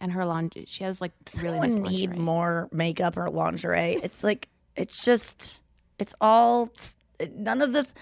And 0.00 0.12
her 0.12 0.24
lingerie, 0.26 0.66
she 0.68 0.84
has 0.84 1.00
like 1.00 1.12
Does 1.24 1.42
really 1.42 1.58
nice 1.58 1.74
need 1.74 2.10
lingerie. 2.10 2.18
more 2.18 2.68
makeup 2.70 3.16
or 3.16 3.30
lingerie? 3.30 3.98
It's 4.02 4.22
like 4.22 4.48
it's 4.76 5.02
just 5.04 5.62
it's 5.98 6.14
all 6.20 6.70
none 7.34 7.62
of 7.62 7.72
this. 7.72 7.94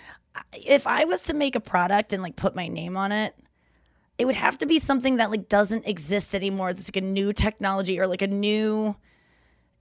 If 0.52 0.86
I 0.86 1.04
was 1.04 1.22
to 1.22 1.34
make 1.34 1.54
a 1.54 1.60
product 1.60 2.12
and 2.12 2.22
like 2.22 2.36
put 2.36 2.54
my 2.54 2.68
name 2.68 2.96
on 2.96 3.12
it, 3.12 3.34
it 4.18 4.26
would 4.26 4.34
have 4.34 4.58
to 4.58 4.66
be 4.66 4.78
something 4.78 5.16
that 5.16 5.30
like 5.30 5.48
doesn't 5.48 5.86
exist 5.86 6.34
anymore. 6.34 6.70
It's 6.70 6.88
like 6.88 6.96
a 6.96 7.06
new 7.06 7.32
technology 7.32 7.98
or 8.00 8.06
like 8.06 8.22
a 8.22 8.26
new. 8.26 8.96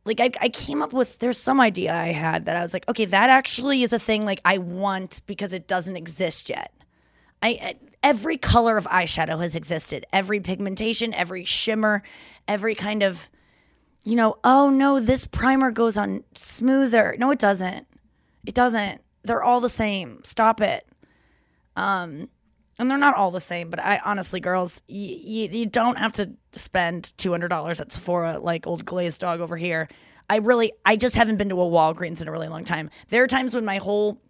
Like 0.05 0.19
I, 0.19 0.31
I 0.41 0.49
came 0.49 0.81
up 0.81 0.91
with 0.91 1.19
there's 1.19 1.37
some 1.37 1.61
idea 1.61 1.93
I 1.93 2.07
had 2.07 2.45
that 2.45 2.57
I 2.57 2.63
was 2.63 2.73
like, 2.73 2.87
okay, 2.89 3.05
that 3.05 3.29
actually 3.29 3.83
is 3.83 3.93
a 3.93 3.99
thing 3.99 4.25
like 4.25 4.41
I 4.43 4.57
want 4.57 5.21
because 5.27 5.53
it 5.53 5.67
doesn't 5.67 5.95
exist 5.95 6.49
yet. 6.49 6.73
I 7.41 7.75
every 8.01 8.37
color 8.37 8.75
of 8.75 8.85
eyeshadow 8.87 9.39
has 9.41 9.55
existed. 9.55 10.05
Every 10.11 10.39
pigmentation, 10.39 11.13
every 11.13 11.45
shimmer, 11.45 12.03
every 12.47 12.75
kind 12.75 13.01
of 13.01 13.29
you 14.03 14.15
know, 14.15 14.37
oh 14.43 14.69
no, 14.69 14.99
this 14.99 15.25
primer 15.25 15.71
goes 15.71 15.97
on 15.97 16.23
smoother. 16.33 17.15
No, 17.17 17.31
it 17.31 17.39
doesn't. 17.39 17.87
It 18.45 18.53
doesn't. 18.53 19.01
They're 19.23 19.43
all 19.43 19.59
the 19.61 19.69
same. 19.69 20.21
Stop 20.23 20.61
it. 20.61 20.85
Um 21.75 22.29
and 22.79 22.89
they're 22.89 22.97
not 22.97 23.15
all 23.15 23.29
the 23.29 23.39
same, 23.39 23.69
but 23.69 23.79
I 23.79 23.99
honestly, 24.03 24.39
girls, 24.39 24.81
y- 24.89 24.95
y- 24.95 25.49
you 25.51 25.65
don't 25.67 25.97
have 25.99 26.11
to 26.13 26.31
spend 26.53 27.13
two 27.17 27.29
hundred 27.31 27.49
dollars 27.49 27.79
at 27.79 27.91
Sephora 27.91 28.39
like 28.39 28.65
old 28.65 28.83
glazed 28.85 29.21
dog 29.21 29.41
over 29.41 29.55
here. 29.57 29.87
I 30.29 30.37
really, 30.37 30.71
I 30.85 30.95
just 30.95 31.15
haven't 31.15 31.37
been 31.37 31.49
to 31.49 31.61
a 31.61 31.65
Walgreens 31.65 32.21
in 32.21 32.27
a 32.27 32.31
really 32.31 32.47
long 32.47 32.63
time. 32.63 32.89
There 33.09 33.23
are 33.23 33.27
times 33.27 33.53
when 33.53 33.65
my 33.65 33.77
whole 33.77 34.21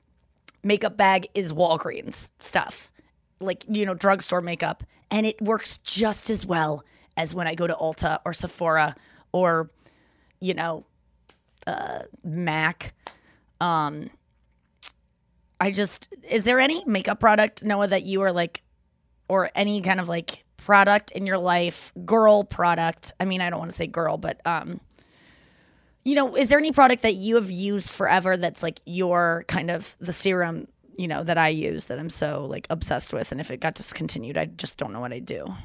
makeup 0.63 0.97
bag 0.97 1.27
is 1.33 1.53
Walgreens 1.53 2.31
stuff, 2.39 2.91
like, 3.39 3.63
you 3.69 3.85
know, 3.85 3.93
drugstore 3.93 4.41
makeup. 4.41 4.83
And 5.11 5.25
it 5.25 5.41
works 5.41 5.77
just 5.79 6.29
as 6.29 6.45
well 6.45 6.83
as 7.15 7.33
when 7.35 7.47
I 7.47 7.55
go 7.55 7.67
to 7.67 7.73
Ulta 7.75 8.19
or 8.25 8.33
Sephora 8.33 8.95
or, 9.31 9.69
you 10.41 10.53
know, 10.53 10.85
uh, 11.67 11.99
MAC. 12.23 12.93
Um, 13.63 14.09
I 15.61 15.71
just, 15.71 16.09
is 16.29 16.43
there 16.43 16.59
any 16.59 16.83
makeup 16.85 17.21
product, 17.21 17.63
Noa, 17.63 17.87
that 17.87 18.03
you 18.03 18.21
are 18.23 18.33
like, 18.33 18.61
or 19.29 19.49
any 19.55 19.81
kind 19.81 20.01
of 20.01 20.09
like 20.09 20.43
product 20.57 21.11
in 21.11 21.25
your 21.25 21.37
life, 21.37 21.93
girl 22.03 22.43
product? 22.43 23.13
I 23.21 23.25
mean, 23.25 23.39
I 23.39 23.49
don't 23.49 23.59
want 23.59 23.71
to 23.71 23.77
say 23.77 23.87
girl, 23.87 24.17
but, 24.17 24.45
um, 24.45 24.81
you 26.03 26.15
know, 26.15 26.35
is 26.35 26.49
there 26.49 26.59
any 26.59 26.73
product 26.73 27.03
that 27.03 27.13
you 27.13 27.35
have 27.35 27.49
used 27.49 27.89
forever 27.89 28.35
that's 28.35 28.61
like 28.61 28.81
your 28.85 29.45
kind 29.47 29.71
of 29.71 29.95
the 30.01 30.11
serum, 30.11 30.67
you 30.97 31.07
know, 31.07 31.23
that 31.23 31.37
I 31.37 31.47
use 31.47 31.85
that 31.85 31.99
I'm 31.99 32.09
so 32.09 32.43
like 32.43 32.67
obsessed 32.69 33.13
with? 33.13 33.31
And 33.31 33.39
if 33.39 33.49
it 33.49 33.61
got 33.61 33.75
discontinued, 33.75 34.37
I 34.37 34.47
just 34.47 34.75
don't 34.75 34.91
know 34.91 34.99
what 34.99 35.13
I'd 35.13 35.25
do. 35.25 35.55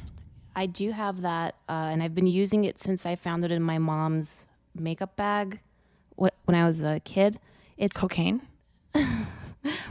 I 0.54 0.66
do 0.66 0.92
have 0.92 1.22
that, 1.22 1.56
uh, 1.68 1.72
and 1.90 2.00
I've 2.00 2.14
been 2.14 2.28
using 2.28 2.64
it 2.64 2.78
since 2.78 3.04
I 3.04 3.16
found 3.16 3.44
it 3.44 3.50
in 3.50 3.62
my 3.62 3.78
mom's 3.78 4.44
makeup 4.76 5.16
bag 5.16 5.58
when 6.14 6.54
I 6.54 6.64
was 6.64 6.80
a 6.80 7.00
kid. 7.00 7.40
It's 7.78 7.96
Cocaine? 7.96 8.42
we're 8.94 9.26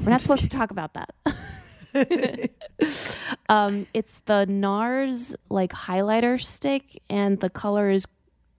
not 0.01 0.21
supposed 0.21 0.43
to 0.43 0.49
talk 0.49 0.71
about 0.71 0.93
that. 0.93 1.13
um, 3.49 3.87
it's 3.93 4.19
the 4.25 4.45
NARS 4.47 5.35
like 5.49 5.71
highlighter 5.71 6.39
stick, 6.39 7.01
and 7.09 7.39
the 7.39 7.49
color 7.49 7.89
is 7.89 8.05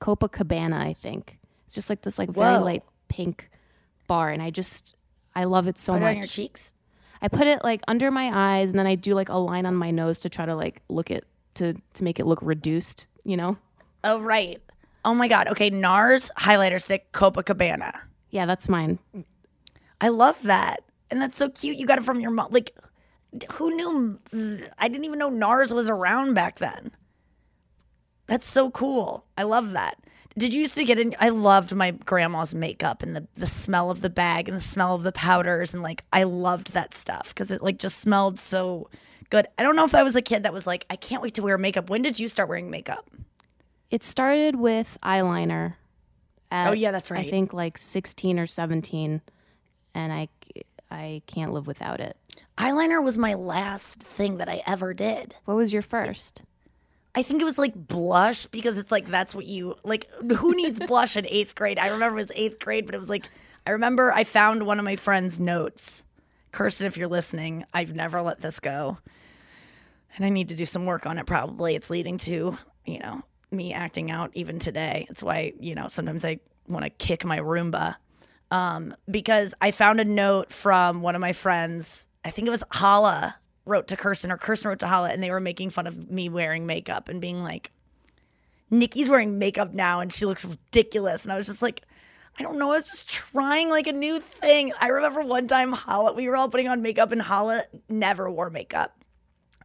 Copacabana. 0.00 0.80
I 0.80 0.94
think 0.94 1.38
it's 1.66 1.74
just 1.74 1.90
like 1.90 2.02
this 2.02 2.18
like 2.18 2.30
very 2.30 2.56
Whoa. 2.56 2.64
light 2.64 2.82
pink 3.08 3.50
bar, 4.06 4.30
and 4.30 4.42
I 4.42 4.48
just 4.50 4.96
I 5.34 5.44
love 5.44 5.68
it 5.68 5.78
so 5.78 5.92
Put 5.92 5.98
it 5.98 6.00
much. 6.00 6.10
on 6.10 6.16
your 6.16 6.26
cheeks? 6.26 6.72
I 7.20 7.28
put 7.28 7.46
it 7.46 7.62
like 7.62 7.82
under 7.86 8.10
my 8.10 8.30
eyes, 8.58 8.70
and 8.70 8.78
then 8.78 8.86
I 8.86 8.94
do 8.94 9.14
like 9.14 9.28
a 9.28 9.36
line 9.36 9.66
on 9.66 9.74
my 9.74 9.90
nose 9.90 10.18
to 10.20 10.30
try 10.30 10.46
to 10.46 10.54
like 10.54 10.80
look 10.88 11.10
it 11.10 11.24
to 11.54 11.74
to 11.94 12.04
make 12.04 12.18
it 12.18 12.24
look 12.24 12.40
reduced. 12.40 13.06
You 13.24 13.36
know? 13.36 13.58
Oh, 14.04 14.20
right. 14.22 14.62
Oh 15.04 15.14
my 15.14 15.28
God. 15.28 15.48
Okay. 15.48 15.70
NARS 15.70 16.30
highlighter 16.38 16.80
stick, 16.80 17.12
Copacabana. 17.12 17.92
Yeah, 18.30 18.46
that's 18.46 18.68
mine. 18.68 18.98
I 20.00 20.08
love 20.08 20.42
that. 20.42 20.82
And 21.10 21.20
that's 21.20 21.38
so 21.38 21.48
cute. 21.48 21.78
You 21.78 21.86
got 21.86 21.98
it 21.98 22.04
from 22.04 22.20
your 22.20 22.30
mom. 22.30 22.52
Like, 22.52 22.76
who 23.52 23.74
knew? 23.74 24.20
I 24.78 24.88
didn't 24.88 25.04
even 25.04 25.18
know 25.18 25.30
NARS 25.30 25.72
was 25.72 25.88
around 25.88 26.34
back 26.34 26.58
then. 26.58 26.92
That's 28.26 28.48
so 28.48 28.70
cool. 28.70 29.24
I 29.36 29.42
love 29.44 29.72
that. 29.72 29.98
Did 30.36 30.52
you 30.52 30.60
used 30.60 30.74
to 30.76 30.84
get 30.84 30.98
in? 30.98 31.16
I 31.18 31.30
loved 31.30 31.74
my 31.74 31.90
grandma's 31.90 32.54
makeup 32.54 33.02
and 33.02 33.16
the, 33.16 33.26
the 33.34 33.46
smell 33.46 33.90
of 33.90 34.02
the 34.02 34.10
bag 34.10 34.48
and 34.48 34.56
the 34.56 34.62
smell 34.62 34.94
of 34.94 35.02
the 35.02 35.12
powders. 35.12 35.74
And 35.74 35.82
like, 35.82 36.04
I 36.12 36.22
loved 36.24 36.74
that 36.74 36.94
stuff 36.94 37.30
because 37.30 37.50
it 37.50 37.62
like 37.62 37.78
just 37.78 37.98
smelled 37.98 38.38
so 38.38 38.88
good. 39.30 39.46
I 39.58 39.62
don't 39.62 39.74
know 39.74 39.84
if 39.84 39.94
I 39.94 40.02
was 40.02 40.14
a 40.14 40.22
kid 40.22 40.44
that 40.44 40.52
was 40.52 40.66
like, 40.66 40.86
I 40.90 40.96
can't 40.96 41.22
wait 41.22 41.34
to 41.34 41.42
wear 41.42 41.58
makeup. 41.58 41.90
When 41.90 42.02
did 42.02 42.20
you 42.20 42.28
start 42.28 42.48
wearing 42.48 42.70
makeup? 42.70 43.10
It 43.90 44.04
started 44.04 44.56
with 44.56 44.98
eyeliner. 45.02 45.74
Oh, 46.50 46.56
at, 46.56 46.66
Oh, 46.68 46.72
yeah, 46.72 46.90
that's 46.90 47.10
right. 47.10 47.26
I 47.26 47.30
think 47.30 47.52
like 47.52 47.78
16 47.78 48.38
or 48.38 48.46
17, 48.46 49.20
and 49.94 50.12
I 50.12 50.28
I 50.90 51.22
can't 51.26 51.52
live 51.52 51.66
without 51.66 52.00
it. 52.00 52.16
Eyeliner 52.56 53.02
was 53.02 53.18
my 53.18 53.34
last 53.34 54.02
thing 54.02 54.38
that 54.38 54.48
I 54.48 54.62
ever 54.66 54.94
did. 54.94 55.34
What 55.44 55.56
was 55.56 55.72
your 55.72 55.82
first? 55.82 56.42
I 57.14 57.22
think 57.22 57.40
it 57.42 57.44
was 57.44 57.58
like 57.58 57.74
blush 57.74 58.46
because 58.46 58.78
it's 58.78 58.92
like 58.92 59.08
that's 59.08 59.34
what 59.34 59.46
you 59.46 59.76
like. 59.84 60.06
Who 60.22 60.54
needs 60.54 60.78
blush 60.80 61.16
in 61.16 61.26
eighth 61.26 61.54
grade? 61.54 61.78
I 61.78 61.88
remember 61.88 62.18
it 62.18 62.22
was 62.22 62.32
eighth 62.34 62.58
grade, 62.58 62.86
but 62.86 62.94
it 62.94 62.98
was 62.98 63.08
like 63.10 63.28
I 63.66 63.70
remember 63.72 64.12
I 64.12 64.24
found 64.24 64.64
one 64.64 64.78
of 64.78 64.84
my 64.84 64.96
friend's 64.96 65.38
notes. 65.38 66.04
Kirsten, 66.52 66.86
if 66.86 66.96
you're 66.96 67.08
listening, 67.08 67.64
I've 67.74 67.94
never 67.94 68.22
let 68.22 68.40
this 68.40 68.60
go, 68.60 68.98
and 70.16 70.24
I 70.24 70.28
need 70.30 70.48
to 70.48 70.54
do 70.54 70.64
some 70.64 70.86
work 70.86 71.06
on 71.06 71.18
it. 71.18 71.26
Probably 71.26 71.74
it's 71.74 71.90
leading 71.90 72.18
to 72.18 72.56
you 72.86 72.98
know 73.00 73.22
me 73.50 73.72
acting 73.72 74.10
out 74.10 74.30
even 74.34 74.58
today. 74.58 75.06
It's 75.10 75.22
why 75.22 75.52
you 75.58 75.74
know 75.74 75.88
sometimes 75.88 76.24
I 76.24 76.40
want 76.66 76.84
to 76.84 76.90
kick 76.90 77.24
my 77.24 77.38
Roomba 77.38 77.96
um, 78.50 78.94
because 79.10 79.54
I 79.60 79.70
found 79.70 80.00
a 80.00 80.04
note 80.04 80.52
from 80.52 81.00
one 81.02 81.14
of 81.14 81.20
my 81.20 81.32
friends 81.32 82.08
I 82.24 82.30
think 82.30 82.46
it 82.46 82.50
was 82.50 82.64
Hala 82.70 83.36
wrote 83.64 83.88
to 83.88 83.96
Kirsten 83.96 84.30
or 84.30 84.36
Kirsten 84.36 84.68
wrote 84.70 84.80
to 84.80 84.86
Hala 84.86 85.10
and 85.10 85.22
they 85.22 85.30
were 85.30 85.40
making 85.40 85.70
fun 85.70 85.86
of 85.86 86.10
me 86.10 86.28
wearing 86.28 86.66
makeup 86.66 87.08
and 87.08 87.20
being 87.20 87.42
like, 87.42 87.72
Nikki's 88.70 89.08
wearing 89.08 89.38
makeup 89.38 89.72
now 89.72 90.00
and 90.00 90.12
she 90.12 90.26
looks 90.26 90.44
ridiculous. 90.44 91.24
And 91.24 91.32
I 91.32 91.36
was 91.36 91.46
just 91.46 91.62
like, 91.62 91.82
I 92.38 92.42
don't 92.42 92.58
know. 92.58 92.72
I 92.72 92.76
was 92.76 92.88
just 92.88 93.08
trying 93.08 93.70
like 93.70 93.86
a 93.86 93.92
new 93.92 94.20
thing. 94.20 94.72
I 94.80 94.88
remember 94.88 95.22
one 95.22 95.48
time 95.48 95.72
Hala, 95.72 96.12
we 96.12 96.28
were 96.28 96.36
all 96.36 96.48
putting 96.48 96.68
on 96.68 96.82
makeup 96.82 97.12
and 97.12 97.22
Hala 97.22 97.62
never 97.88 98.30
wore 98.30 98.50
makeup. 98.50 98.94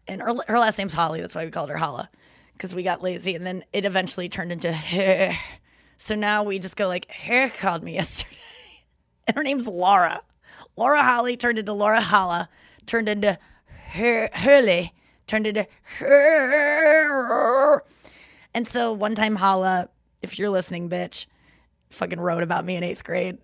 And 0.07 0.21
her, 0.21 0.35
her 0.47 0.59
last 0.59 0.77
name's 0.77 0.93
Holly. 0.93 1.21
That's 1.21 1.35
why 1.35 1.45
we 1.45 1.51
called 1.51 1.69
her 1.69 1.77
Hala 1.77 2.09
because 2.53 2.73
we 2.73 2.83
got 2.83 3.01
lazy. 3.01 3.35
And 3.35 3.45
then 3.45 3.63
it 3.73 3.85
eventually 3.85 4.29
turned 4.29 4.51
into 4.51 4.71
her. 4.71 5.33
So 5.97 6.15
now 6.15 6.43
we 6.43 6.59
just 6.59 6.75
go 6.75 6.87
like, 6.87 7.11
her 7.11 7.49
called 7.49 7.83
me 7.83 7.93
yesterday. 7.95 8.37
And 9.27 9.37
her 9.37 9.43
name's 9.43 9.67
Laura. 9.67 10.21
Laura 10.75 11.03
Holly 11.03 11.37
turned 11.37 11.59
into 11.59 11.73
Laura 11.73 12.01
Hala, 12.01 12.49
turned 12.85 13.07
into 13.07 13.37
her, 13.91 14.29
Hurley, 14.33 14.91
turned 15.27 15.47
into 15.47 15.67
her. 15.99 17.83
And 18.53 18.67
so 18.67 18.91
one 18.91 19.15
time 19.15 19.35
Hala, 19.35 19.89
if 20.21 20.37
you're 20.39 20.49
listening, 20.49 20.89
bitch, 20.89 21.27
fucking 21.91 22.19
wrote 22.19 22.43
about 22.43 22.65
me 22.65 22.75
in 22.75 22.83
eighth 22.83 23.03
grade. 23.03 23.37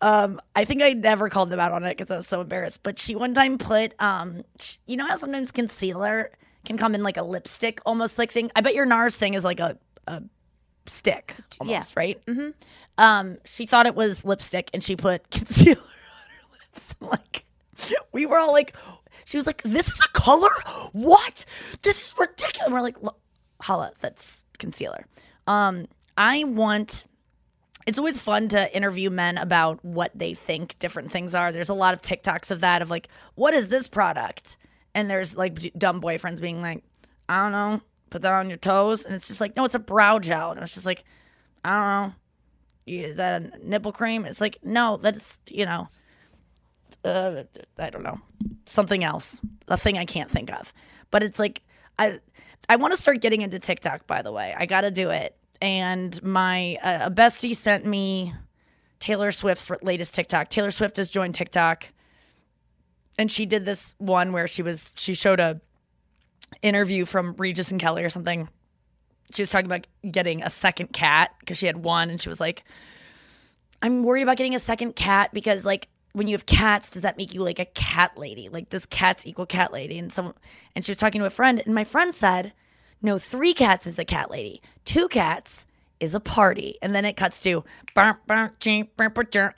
Um, 0.00 0.40
I 0.54 0.64
think 0.64 0.82
I 0.82 0.92
never 0.92 1.28
called 1.28 1.50
them 1.50 1.58
out 1.60 1.72
on 1.72 1.84
it 1.84 1.96
because 1.96 2.10
I 2.10 2.16
was 2.16 2.26
so 2.28 2.40
embarrassed. 2.40 2.82
But 2.82 2.98
she 2.98 3.14
one 3.14 3.34
time 3.34 3.58
put, 3.58 3.94
um, 4.00 4.42
sh- 4.58 4.76
you 4.86 4.96
know 4.96 5.06
how 5.06 5.16
sometimes 5.16 5.50
concealer 5.50 6.30
can 6.64 6.76
come 6.78 6.94
in 6.94 7.02
like 7.02 7.16
a 7.16 7.22
lipstick 7.22 7.80
almost 7.86 8.18
like 8.18 8.30
thing. 8.30 8.50
I 8.54 8.60
bet 8.60 8.74
your 8.74 8.86
NARS 8.86 9.16
thing 9.16 9.34
is 9.34 9.44
like 9.44 9.60
a, 9.60 9.78
a 10.06 10.22
stick 10.86 11.34
almost, 11.60 11.96
right? 11.96 12.24
Mm-hmm. 12.26 12.50
Um, 12.98 13.38
she 13.44 13.66
thought 13.66 13.86
it 13.86 13.94
was 13.94 14.24
lipstick 14.24 14.70
and 14.74 14.82
she 14.82 14.96
put 14.96 15.30
concealer 15.30 15.80
on 15.80 16.30
her 16.30 16.58
lips. 16.62 16.96
Like 17.00 17.44
we 18.12 18.26
were 18.26 18.38
all 18.38 18.52
like, 18.52 18.74
she 19.24 19.36
was 19.36 19.46
like, 19.46 19.62
"This 19.62 19.88
is 19.88 20.00
a 20.04 20.08
color? 20.18 20.50
What? 20.92 21.44
This 21.82 22.06
is 22.06 22.14
ridiculous." 22.18 22.64
And 22.64 22.74
we're 22.74 22.80
like, 22.80 22.96
"Hala, 23.60 23.92
that's 24.00 24.44
concealer." 24.58 25.06
Um, 25.46 25.86
I 26.16 26.44
want 26.44 27.06
it's 27.88 27.98
always 27.98 28.18
fun 28.18 28.48
to 28.48 28.76
interview 28.76 29.08
men 29.08 29.38
about 29.38 29.82
what 29.82 30.10
they 30.14 30.34
think 30.34 30.78
different 30.78 31.10
things 31.10 31.34
are. 31.34 31.52
There's 31.52 31.70
a 31.70 31.74
lot 31.74 31.94
of 31.94 32.02
TikToks 32.02 32.50
of 32.50 32.60
that 32.60 32.82
of 32.82 32.90
like, 32.90 33.08
what 33.34 33.54
is 33.54 33.70
this 33.70 33.88
product? 33.88 34.58
And 34.98 35.08
there's 35.08 35.36
like 35.36 35.72
dumb 35.78 36.00
boyfriends 36.00 36.40
being 36.40 36.60
like, 36.60 36.82
I 37.28 37.44
don't 37.44 37.52
know, 37.52 37.80
put 38.10 38.22
that 38.22 38.32
on 38.32 38.48
your 38.48 38.58
toes. 38.58 39.04
And 39.04 39.14
it's 39.14 39.28
just 39.28 39.40
like, 39.40 39.54
no, 39.54 39.64
it's 39.64 39.76
a 39.76 39.78
brow 39.78 40.18
gel. 40.18 40.50
And 40.50 40.60
it's 40.60 40.74
just 40.74 40.86
like, 40.86 41.04
I 41.64 41.70
don't 41.70 42.08
know, 42.10 42.14
is 42.84 43.16
that 43.18 43.42
a 43.42 43.50
nipple 43.64 43.92
cream? 43.92 44.24
It's 44.24 44.40
like, 44.40 44.58
no, 44.64 44.96
that's, 44.96 45.38
you 45.48 45.66
know, 45.66 45.88
uh, 47.04 47.44
I 47.78 47.90
don't 47.90 48.02
know, 48.02 48.18
something 48.66 49.04
else, 49.04 49.40
a 49.68 49.76
thing 49.76 49.98
I 49.98 50.04
can't 50.04 50.32
think 50.32 50.52
of. 50.52 50.72
But 51.12 51.22
it's 51.22 51.38
like, 51.38 51.62
I, 51.96 52.18
I 52.68 52.74
want 52.74 52.92
to 52.92 53.00
start 53.00 53.20
getting 53.20 53.42
into 53.42 53.60
TikTok, 53.60 54.08
by 54.08 54.22
the 54.22 54.32
way. 54.32 54.52
I 54.58 54.66
got 54.66 54.80
to 54.80 54.90
do 54.90 55.10
it. 55.10 55.36
And 55.62 56.20
my 56.24 56.76
uh, 56.82 57.10
bestie 57.10 57.54
sent 57.54 57.86
me 57.86 58.34
Taylor 58.98 59.30
Swift's 59.30 59.70
latest 59.80 60.12
TikTok. 60.16 60.48
Taylor 60.48 60.72
Swift 60.72 60.96
has 60.96 61.08
joined 61.08 61.36
TikTok, 61.36 61.88
and 63.18 63.30
she 63.30 63.44
did 63.44 63.64
this 63.64 63.94
one 63.98 64.32
where 64.32 64.48
she 64.48 64.62
was 64.62 64.94
she 64.96 65.14
showed 65.14 65.40
a 65.40 65.60
interview 66.62 67.04
from 67.04 67.34
Regis 67.36 67.70
and 67.70 67.80
Kelly 67.80 68.04
or 68.04 68.10
something. 68.10 68.48
She 69.34 69.42
was 69.42 69.50
talking 69.50 69.66
about 69.66 69.86
getting 70.10 70.42
a 70.42 70.48
second 70.48 70.92
cat 70.92 71.32
because 71.40 71.58
she 71.58 71.66
had 71.66 71.76
one, 71.76 72.08
and 72.08 72.20
she 72.20 72.30
was 72.30 72.40
like, 72.40 72.64
"I'm 73.82 74.02
worried 74.02 74.22
about 74.22 74.38
getting 74.38 74.54
a 74.54 74.60
second 74.60 74.96
cat 74.96 75.34
because 75.34 75.66
like." 75.66 75.88
When 76.14 76.26
you 76.26 76.34
have 76.34 76.46
cats, 76.46 76.90
does 76.90 77.02
that 77.02 77.18
make 77.18 77.34
you 77.34 77.42
like 77.42 77.58
a 77.60 77.66
cat 77.66 78.16
lady? 78.16 78.48
Like, 78.48 78.70
does 78.70 78.86
cats 78.86 79.26
equal 79.26 79.44
cat 79.46 79.72
lady? 79.72 79.98
And 79.98 80.10
some, 80.10 80.34
and 80.74 80.84
she 80.84 80.90
was 80.90 80.98
talking 80.98 81.20
to 81.20 81.26
a 81.26 81.30
friend, 81.30 81.62
and 81.64 81.74
my 81.74 81.84
friend 81.84 82.14
said, 82.14 82.54
no, 83.00 83.18
three 83.18 83.54
cats 83.54 83.86
is 83.86 83.98
a 83.98 84.04
cat 84.04 84.30
lady. 84.30 84.60
Two 84.84 85.08
cats 85.08 85.66
is 86.00 86.14
a 86.14 86.20
party. 86.20 86.76
And 86.82 86.94
then 86.94 87.04
it 87.04 87.16
cuts 87.16 87.40
to 87.40 87.64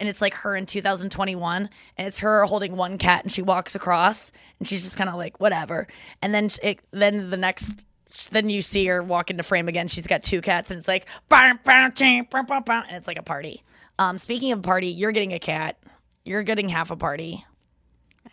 and 0.00 0.09
it's 0.09 0.20
like 0.20 0.35
her 0.35 0.57
in 0.57 0.66
2021 0.66 1.68
and 1.96 2.07
it's 2.07 2.20
her 2.20 2.44
holding 2.44 2.76
one 2.76 2.98
cat 2.98 3.24
and 3.24 3.33
she 3.33 3.42
walks 3.42 3.74
across 3.74 4.33
and 4.59 4.66
she's 4.66 4.83
just 4.83 4.96
kind 4.96 5.11
of 5.11 5.16
like 5.16 5.38
whatever. 5.40 5.87
And 6.22 6.35
then 6.35 6.48
it, 6.62 6.81
then 6.90 7.31
the 7.31 7.37
next 7.37 7.87
then 8.33 8.50
you 8.50 8.61
see 8.61 8.87
her 8.87 9.03
walk 9.03 9.31
into 9.31 9.42
frame 9.42 9.68
again. 9.68 9.87
She's 9.87 10.07
got 10.07 10.22
two 10.22 10.40
cats 10.40 10.70
and 10.70 10.79
it's 10.79 10.88
like 10.88 11.07
and 12.88 12.96
it's 12.96 13.07
like 13.07 13.18
a 13.18 13.22
party. 13.22 13.62
Um 13.98 14.18
speaking 14.18 14.53
of 14.53 14.62
party, 14.62 14.88
you're 14.88 15.12
getting 15.12 15.33
a 15.33 15.38
cat. 15.38 15.79
You're 16.24 16.42
getting 16.42 16.68
half 16.68 16.90
a 16.90 16.96
party. 16.96 17.44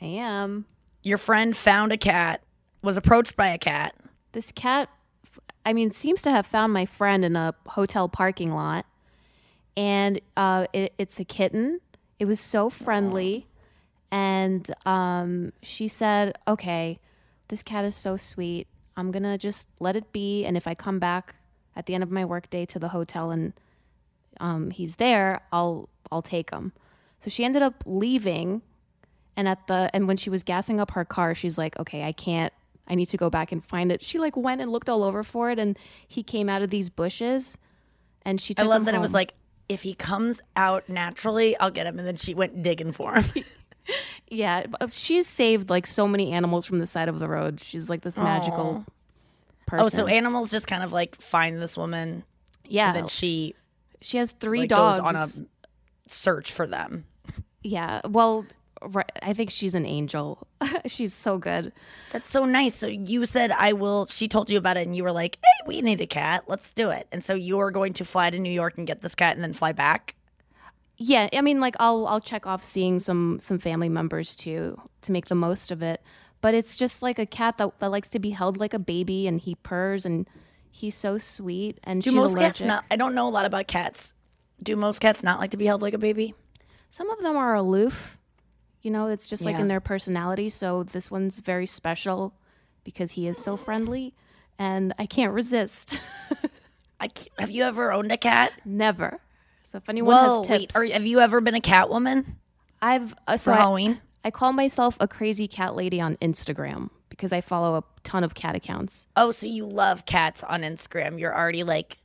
I 0.01 0.05
am. 0.05 0.65
Your 1.03 1.17
friend 1.17 1.55
found 1.55 1.91
a 1.91 1.97
cat, 1.97 2.43
was 2.81 2.97
approached 2.97 3.35
by 3.35 3.47
a 3.47 3.57
cat. 3.57 3.95
This 4.33 4.51
cat, 4.51 4.89
I 5.67 5.73
mean, 5.73 5.91
seems 5.91 6.21
to 6.21 6.31
have 6.31 6.45
found 6.45 6.71
my 6.71 6.85
friend 6.85 7.25
in 7.25 7.35
a 7.35 7.53
hotel 7.65 8.07
parking 8.07 8.53
lot, 8.53 8.85
and 9.75 10.21
uh, 10.37 10.65
it, 10.71 10.93
it's 10.97 11.19
a 11.19 11.25
kitten. 11.25 11.81
It 12.19 12.23
was 12.23 12.39
so 12.39 12.69
friendly, 12.69 13.47
and 14.09 14.71
um, 14.85 15.51
she 15.61 15.89
said, 15.89 16.37
"Okay, 16.47 17.01
this 17.49 17.63
cat 17.63 17.83
is 17.83 17.97
so 17.97 18.15
sweet. 18.15 18.67
I'm 18.95 19.11
gonna 19.11 19.37
just 19.37 19.67
let 19.81 19.97
it 19.97 20.13
be, 20.13 20.45
and 20.45 20.55
if 20.55 20.67
I 20.67 20.73
come 20.73 20.99
back 20.99 21.35
at 21.75 21.85
the 21.85 21.95
end 21.95 22.01
of 22.01 22.11
my 22.11 22.23
workday 22.23 22.65
to 22.65 22.79
the 22.79 22.87
hotel 22.87 23.29
and 23.29 23.51
um, 24.39 24.71
he's 24.71 24.95
there, 24.95 25.41
I'll 25.51 25.89
I'll 26.09 26.21
take 26.21 26.51
him." 26.51 26.71
So 27.19 27.29
she 27.29 27.43
ended 27.43 27.61
up 27.61 27.83
leaving, 27.85 28.61
and 29.35 29.49
at 29.49 29.67
the 29.67 29.89
and 29.93 30.07
when 30.07 30.15
she 30.15 30.29
was 30.29 30.43
gassing 30.43 30.79
up 30.79 30.91
her 30.91 31.03
car, 31.03 31.35
she's 31.35 31.57
like, 31.57 31.77
"Okay, 31.77 32.03
I 32.05 32.13
can't. 32.13 32.53
I 32.87 32.95
need 32.95 33.07
to 33.07 33.17
go 33.17 33.29
back 33.29 33.51
and 33.51 33.63
find 33.63 33.91
it." 33.91 34.01
She 34.01 34.19
like 34.19 34.35
went 34.35 34.61
and 34.61 34.71
looked 34.71 34.89
all 34.89 35.03
over 35.03 35.23
for 35.23 35.49
it, 35.51 35.59
and 35.59 35.77
he 36.07 36.23
came 36.23 36.49
out 36.49 36.61
of 36.61 36.69
these 36.69 36.89
bushes, 36.89 37.57
and 38.23 38.39
she. 38.39 38.53
I 38.57 38.63
love 38.63 38.85
that 38.85 38.95
it 38.95 39.01
was 39.01 39.13
like, 39.13 39.33
if 39.69 39.81
he 39.81 39.93
comes 39.93 40.41
out 40.55 40.87
naturally, 40.87 41.57
I'll 41.57 41.71
get 41.71 41.87
him. 41.87 41.99
And 41.99 42.07
then 42.07 42.15
she 42.15 42.33
went 42.33 42.63
digging 42.63 42.91
for 42.91 43.15
him. 43.15 43.43
Yeah, 44.29 44.65
she's 44.89 45.27
saved 45.27 45.69
like 45.69 45.87
so 45.87 46.09
many 46.09 46.33
animals 46.33 46.65
from 46.65 46.79
the 46.79 46.85
side 46.85 47.07
of 47.07 47.19
the 47.19 47.29
road. 47.29 47.61
She's 47.61 47.89
like 47.89 48.01
this 48.01 48.17
magical 48.17 48.85
person. 49.65 49.85
oh, 49.85 49.89
so 49.89 50.07
animals 50.07 50.51
just 50.51 50.67
kind 50.67 50.83
of 50.83 50.91
like 50.91 51.15
find 51.21 51.61
this 51.61 51.77
woman, 51.77 52.25
yeah, 52.65 52.87
and 52.87 52.95
then 52.97 53.07
she 53.07 53.55
she 54.01 54.17
has 54.17 54.33
three 54.33 54.61
like, 54.61 54.69
dogs 54.69 54.97
goes 54.97 55.05
on 55.05 55.15
a 55.15 55.27
search 56.09 56.51
for 56.51 56.67
them. 56.67 57.05
Yeah, 57.63 58.01
well, 58.03 58.45
I 59.21 59.33
think 59.33 59.49
she's 59.49 59.75
an 59.75 59.85
angel. 59.85 60.47
she's 60.85 61.13
so 61.13 61.37
good. 61.37 61.71
That's 62.11 62.29
so 62.29 62.45
nice. 62.45 62.75
So 62.75 62.87
you 62.87 63.25
said 63.25 63.51
I 63.51 63.73
will. 63.73 64.05
She 64.07 64.27
told 64.27 64.49
you 64.49 64.57
about 64.57 64.77
it, 64.77 64.85
and 64.85 64.95
you 64.95 65.03
were 65.03 65.11
like, 65.11 65.37
"Hey, 65.43 65.65
we 65.67 65.81
need 65.81 66.01
a 66.01 66.07
cat. 66.07 66.43
Let's 66.47 66.73
do 66.73 66.89
it." 66.89 67.07
And 67.11 67.23
so 67.23 67.33
you 67.33 67.59
are 67.59 67.71
going 67.71 67.93
to 67.93 68.05
fly 68.05 68.29
to 68.29 68.39
New 68.39 68.51
York 68.51 68.77
and 68.77 68.85
get 68.87 69.01
this 69.01 69.15
cat, 69.15 69.35
and 69.35 69.43
then 69.43 69.53
fly 69.53 69.71
back. 69.71 70.15
Yeah, 70.97 71.29
I 71.31 71.41
mean, 71.41 71.59
like 71.59 71.75
I'll 71.79 72.07
I'll 72.07 72.19
check 72.19 72.47
off 72.47 72.63
seeing 72.63 72.99
some 72.99 73.39
some 73.39 73.59
family 73.59 73.89
members 73.89 74.35
too 74.35 74.81
to 75.01 75.11
make 75.11 75.27
the 75.27 75.35
most 75.35 75.71
of 75.71 75.81
it. 75.81 76.01
But 76.41 76.53
it's 76.53 76.77
just 76.77 77.01
like 77.01 77.17
a 77.17 77.25
cat 77.25 77.57
that, 77.57 77.79
that 77.79 77.89
likes 77.89 78.09
to 78.09 78.19
be 78.19 78.29
held 78.29 78.57
like 78.57 78.73
a 78.73 78.79
baby, 78.79 79.27
and 79.27 79.39
he 79.39 79.55
purrs, 79.55 80.05
and 80.05 80.27
he's 80.71 80.95
so 80.95 81.17
sweet. 81.17 81.79
And 81.83 82.01
Do 82.01 82.11
she's 82.11 82.15
most 82.15 82.33
allergic. 82.35 82.55
cats 82.57 82.63
not? 82.63 82.85
I 82.91 82.95
don't 82.95 83.15
know 83.15 83.27
a 83.27 83.31
lot 83.31 83.45
about 83.45 83.67
cats. 83.67 84.13
Do 84.61 84.75
most 84.75 84.99
cats 84.99 85.23
not 85.23 85.39
like 85.39 85.51
to 85.51 85.57
be 85.57 85.65
held 85.65 85.81
like 85.81 85.93
a 85.93 85.99
baby? 85.99 86.33
Some 86.89 87.09
of 87.09 87.19
them 87.19 87.35
are 87.37 87.53
aloof. 87.53 88.16
You 88.87 88.93
know, 88.93 89.07
it's 89.07 89.27
just 89.27 89.43
like 89.43 89.57
in 89.59 89.67
their 89.67 89.81
personality. 89.81 90.47
So 90.47 90.83
this 90.83 91.11
one's 91.11 91.41
very 91.41 91.65
special 91.65 92.33
because 92.85 93.11
he 93.11 93.27
is 93.27 93.37
so 93.37 93.57
friendly, 93.57 94.13
and 94.57 94.93
I 94.97 95.05
can't 95.05 95.33
resist. 95.33 95.99
I 97.01 97.09
ca- 97.09 97.27
have 97.37 97.51
you 97.51 97.63
ever 97.63 97.91
owned 97.91 98.13
a 98.13 98.17
cat? 98.17 98.53
Never. 98.63 99.19
So 99.63 99.77
if 99.79 99.89
anyone 99.89 100.15
Whoa, 100.15 100.37
has 100.37 100.47
wait. 100.47 100.59
tips, 100.61 100.75
Are, 100.77 100.85
have 100.85 101.05
you 101.05 101.19
ever 101.19 101.41
been 101.41 101.53
a 101.53 101.59
cat 101.59 101.89
woman 101.89 102.37
I've 102.81 103.13
uh, 103.27 103.35
so 103.35 103.51
for 103.51 103.57
I- 103.57 103.61
Halloween? 103.61 103.99
I 104.23 104.31
call 104.31 104.53
myself 104.53 104.95
a 105.01 105.07
crazy 105.09 105.49
cat 105.49 105.75
lady 105.75 105.99
on 105.99 106.15
Instagram 106.21 106.89
because 107.09 107.33
I 107.33 107.41
follow 107.41 107.75
a 107.75 107.83
ton 108.03 108.23
of 108.23 108.35
cat 108.35 108.55
accounts. 108.55 109.05
Oh, 109.17 109.31
so 109.31 109.47
you 109.47 109.65
love 109.65 110.05
cats 110.05 110.45
on 110.45 110.61
Instagram. 110.61 111.19
You're 111.19 111.35
already 111.37 111.65
like 111.65 111.97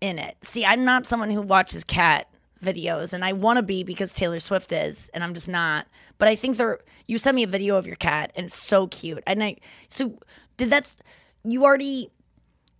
in 0.00 0.20
it. 0.20 0.36
See, 0.42 0.64
I'm 0.64 0.84
not 0.84 1.04
someone 1.04 1.30
who 1.32 1.42
watches 1.42 1.82
cat 1.82 2.28
videos 2.62 3.12
and 3.12 3.24
I 3.24 3.32
want 3.32 3.58
to 3.58 3.62
be 3.62 3.84
because 3.84 4.12
Taylor 4.12 4.40
Swift 4.40 4.72
is 4.72 5.10
and 5.10 5.22
I'm 5.22 5.34
just 5.34 5.48
not. 5.48 5.86
But 6.18 6.28
I 6.28 6.36
think 6.36 6.56
there 6.56 6.78
you 7.06 7.18
sent 7.18 7.34
me 7.34 7.42
a 7.42 7.48
video 7.48 7.76
of 7.76 7.86
your 7.86 7.96
cat 7.96 8.32
and 8.36 8.46
it's 8.46 8.56
so 8.56 8.86
cute. 8.86 9.22
And 9.26 9.42
I 9.42 9.56
so 9.88 10.18
did 10.56 10.70
that 10.70 10.94
you 11.44 11.64
already 11.64 12.10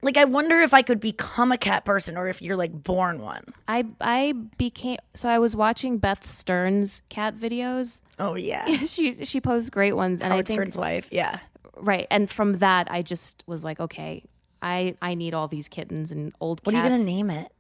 like 0.03 0.17
I 0.17 0.25
wonder 0.25 0.61
if 0.61 0.75
I 0.75 0.83
could 0.83 1.01
become 1.01 1.53
a 1.53 1.59
cat 1.59 1.85
person 1.85 2.17
or 2.17 2.29
if 2.29 2.43
you're 2.43 2.57
like 2.57 2.73
born 2.73 3.21
one. 3.21 3.45
I 3.69 3.85
I 4.01 4.35
became 4.59 4.99
so 5.15 5.29
I 5.29 5.39
was 5.39 5.55
watching 5.57 5.99
Beth 5.99 6.27
Stern's 6.27 7.03
cat 7.09 7.37
videos. 7.37 8.03
Oh 8.19 8.35
yeah. 8.35 8.85
she 8.87 9.25
she 9.25 9.41
posts 9.41 9.71
great 9.71 9.95
ones, 9.95 10.21
and 10.21 10.33
Howard 10.33 10.45
I 10.45 10.47
think 10.47 10.57
Stern's 10.57 10.77
wife. 10.77 11.09
Yeah. 11.11 11.39
right. 11.77 12.07
And 12.11 12.31
from 12.31 12.59
that, 12.59 12.91
I 12.91 13.03
just 13.03 13.45
was 13.47 13.65
like, 13.65 13.81
okay, 13.81 14.25
I 14.61 14.97
I 15.01 15.15
need 15.15 15.35
all 15.35 15.49
these 15.49 15.69
kittens 15.69 16.11
and 16.11 16.33
old. 16.41 16.61
What 16.65 16.75
are 16.75 16.83
you 16.83 16.89
gonna 16.89 17.05
name 17.05 17.31
it? 17.31 17.53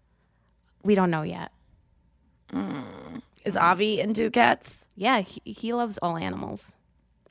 We 0.83 0.95
don't 0.95 1.11
know 1.11 1.23
yet. 1.23 1.53
Is 3.45 3.57
Avi 3.57 4.01
into 4.01 4.31
cats? 4.31 4.87
Yeah, 4.97 5.21
he, 5.21 5.41
he 5.45 5.73
loves 5.73 5.99
all 5.99 6.17
animals. 6.17 6.77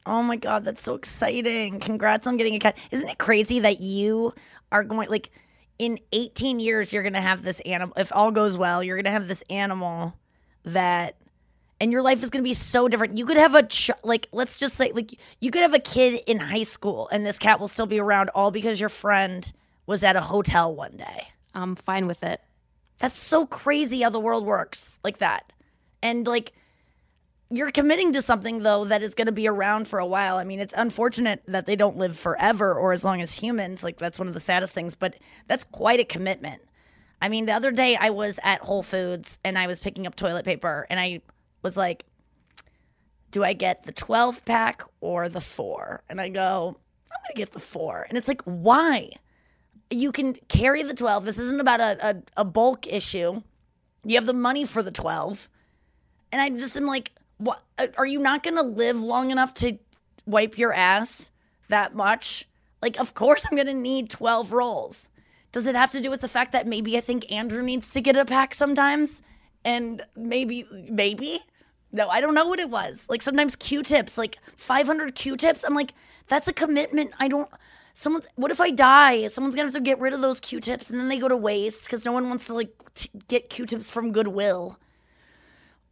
Oh 0.06 0.24
my 0.24 0.36
god, 0.36 0.66
that's 0.66 0.82
so 0.82 0.96
exciting! 0.96 1.80
Congrats 1.80 2.28
on 2.28 2.38
getting 2.38 2.56
a 2.56 2.60
cat. 2.60 2.78
Isn't 2.90 3.10
it 3.10 3.18
crazy 3.18 3.60
that 3.60 3.82
you 3.82 4.34
are 4.72 4.84
going 4.84 5.10
like 5.10 5.30
in 5.78 6.00
18 6.12 6.60
years 6.60 6.92
you're 6.92 7.04
gonna 7.04 7.22
have 7.22 7.44
this 7.44 7.60
animal? 7.62 7.94
If 7.98 8.12
all 8.14 8.32
goes 8.32 8.58
well, 8.58 8.84
you're 8.84 8.98
gonna 8.98 9.12
have 9.12 9.28
this 9.28 9.44
animal 9.50 10.16
that 10.64 11.16
and 11.82 11.92
your 11.92 12.04
life 12.04 12.24
is 12.24 12.30
going 12.30 12.44
to 12.44 12.48
be 12.48 12.54
so 12.54 12.88
different. 12.88 13.18
You 13.18 13.26
could 13.26 13.38
have 13.38 13.56
a 13.56 13.64
ch- 13.64 13.90
like 14.04 14.28
let's 14.32 14.60
just 14.60 14.76
say 14.76 14.92
like 14.94 15.20
you 15.42 15.50
could 15.50 15.64
have 15.64 15.74
a 15.74 15.80
kid 15.80 16.22
in 16.28 16.40
high 16.40 16.62
school 16.62 17.10
and 17.12 17.26
this 17.26 17.40
cat 17.40 17.60
will 17.60 17.68
still 17.68 17.88
be 17.88 18.00
around 18.00 18.30
all 18.30 18.52
because 18.52 18.80
your 18.80 18.90
friend 18.90 19.52
was 19.88 20.04
at 20.04 20.16
a 20.16 20.22
hotel 20.22 20.76
one 20.76 20.96
day. 20.96 21.30
I'm 21.56 21.76
fine 21.76 22.06
with 22.06 22.24
it. 22.24 22.40
That's 23.02 23.18
so 23.18 23.48
crazy 23.48 24.02
how 24.02 24.12
the 24.12 24.20
world 24.20 24.46
works 24.46 25.00
like 25.04 25.18
that. 25.18 25.52
And 26.04 26.28
like 26.28 26.54
you're 27.50 27.72
committing 27.72 28.14
to 28.14 28.22
something 28.22 28.62
though 28.62 28.86
that 28.86 29.02
is 29.02 29.16
going 29.16 29.26
to 29.26 29.32
be 29.32 29.48
around 29.48 29.88
for 29.88 29.98
a 29.98 30.06
while. 30.06 30.38
I 30.38 30.44
mean, 30.44 30.60
it's 30.60 30.76
unfortunate 30.78 31.42
that 31.48 31.66
they 31.66 31.76
don't 31.76 31.98
live 31.98 32.16
forever 32.16 32.76
or 32.76 32.94
as 32.94 33.04
long 33.04 33.20
as 33.20 33.34
humans. 33.34 33.84
Like 33.84 33.98
that's 33.98 34.20
one 34.20 34.28
of 34.28 34.36
the 34.36 34.40
saddest 34.40 34.76
things, 34.76 34.96
but 34.96 35.16
that's 35.48 35.64
quite 35.64 36.00
a 36.00 36.04
commitment. 36.04 36.62
I 37.20 37.28
mean, 37.28 37.48
the 37.48 37.54
other 37.54 37.72
day 37.72 37.96
I 37.96 38.12
was 38.12 38.40
at 38.44 38.62
Whole 38.62 38.84
Foods 38.84 39.40
and 39.44 39.58
I 39.58 39.66
was 39.66 39.80
picking 39.80 40.06
up 40.06 40.16
toilet 40.16 40.46
paper 40.46 40.86
and 40.88 41.00
I 41.00 41.22
was 41.64 41.76
like, 41.76 42.06
do 43.32 43.44
I 43.44 43.54
get 43.54 43.84
the 43.84 43.92
12 43.92 44.46
pack 44.46 44.84
or 45.00 45.28
the 45.28 45.42
four? 45.42 46.04
And 46.08 46.22
I 46.22 46.30
go, 46.30 46.78
I'm 47.12 47.24
going 47.24 47.32
to 47.32 47.38
get 47.38 47.52
the 47.52 47.60
four. 47.60 48.06
And 48.10 48.18
it's 48.18 48.28
like, 48.28 48.44
why? 48.44 49.10
You 49.92 50.12
can 50.12 50.34
carry 50.48 50.84
the 50.84 50.94
12. 50.94 51.26
This 51.26 51.38
isn't 51.38 51.60
about 51.60 51.80
a, 51.80 52.10
a, 52.10 52.24
a 52.38 52.46
bulk 52.46 52.88
issue. 52.88 53.42
You 54.04 54.16
have 54.16 54.26
the 54.26 54.34
money 54.34 54.66
for 54.66 54.82
the 54.82 54.92
12. 54.92 55.50
And 56.32 56.42
I 56.42 56.50
just 56.50 56.78
am 56.78 56.86
like, 56.86 57.12
what? 57.38 57.62
Uh, 57.78 57.88
are 57.98 58.06
you 58.06 58.20
not 58.20 58.44
going 58.44 58.56
to 58.56 58.64
live 58.64 59.02
long 59.02 59.32
enough 59.32 59.54
to 59.56 59.78
wipe 60.26 60.58
your 60.58 60.74
ass 60.74 61.32
that 61.68 61.96
much? 61.96 62.48
Like, 62.82 63.00
of 63.00 63.14
course 63.14 63.46
I'm 63.46 63.56
going 63.56 63.68
to 63.68 63.74
need 63.74 64.10
12 64.10 64.52
rolls. 64.52 65.10
Does 65.52 65.68
it 65.68 65.76
have 65.76 65.92
to 65.92 66.00
do 66.00 66.10
with 66.10 66.22
the 66.22 66.30
fact 66.30 66.54
that 66.54 66.66
maybe 66.66 66.98
I 66.98 67.02
think 67.02 67.30
Andrew 67.32 67.62
needs 67.62 67.92
to 67.92 68.02
get 68.02 68.16
a 68.16 68.26
pack 68.26 68.54
sometimes? 68.54 69.22
And 69.66 70.02
maybe, 70.16 70.66
maybe? 70.90 71.42
No, 71.92 72.08
I 72.08 72.22
don't 72.22 72.34
know 72.34 72.48
what 72.48 72.60
it 72.60 72.70
was. 72.70 73.08
Like 73.10 73.22
sometimes 73.22 73.56
Q-tips, 73.58 74.18
like 74.18 74.38
500 74.56 75.14
Q-tips. 75.14 75.66
I'm 75.66 75.76
like, 75.76 75.94
that's 76.28 76.48
a 76.48 76.54
commitment. 76.54 77.12
I 77.20 77.28
don't. 77.28 77.50
Someone, 77.94 78.22
what 78.36 78.52
if 78.52 78.62
I 78.62 78.72
die? 78.72 79.28
Someone's 79.28 79.56
gonna 79.56 79.68
have 79.68 79.74
to 79.74 79.82
get 79.82 80.00
rid 80.00 80.14
of 80.14 80.22
those 80.22 80.40
Q-tips, 80.40 80.90
and 80.90 81.00
then 81.00 81.10
they 81.10 81.18
go 81.18 81.28
to 81.28 81.38
waste 81.38 81.86
because 81.86 82.06
no 82.06 82.12
one 82.12 82.30
wants 82.30 82.48
to 82.48 82.54
like 82.54 82.70
t- 82.96 83.10
get 83.28 83.50
Q-tips 83.50 83.90
from 83.90 84.12
Goodwill. 84.12 84.78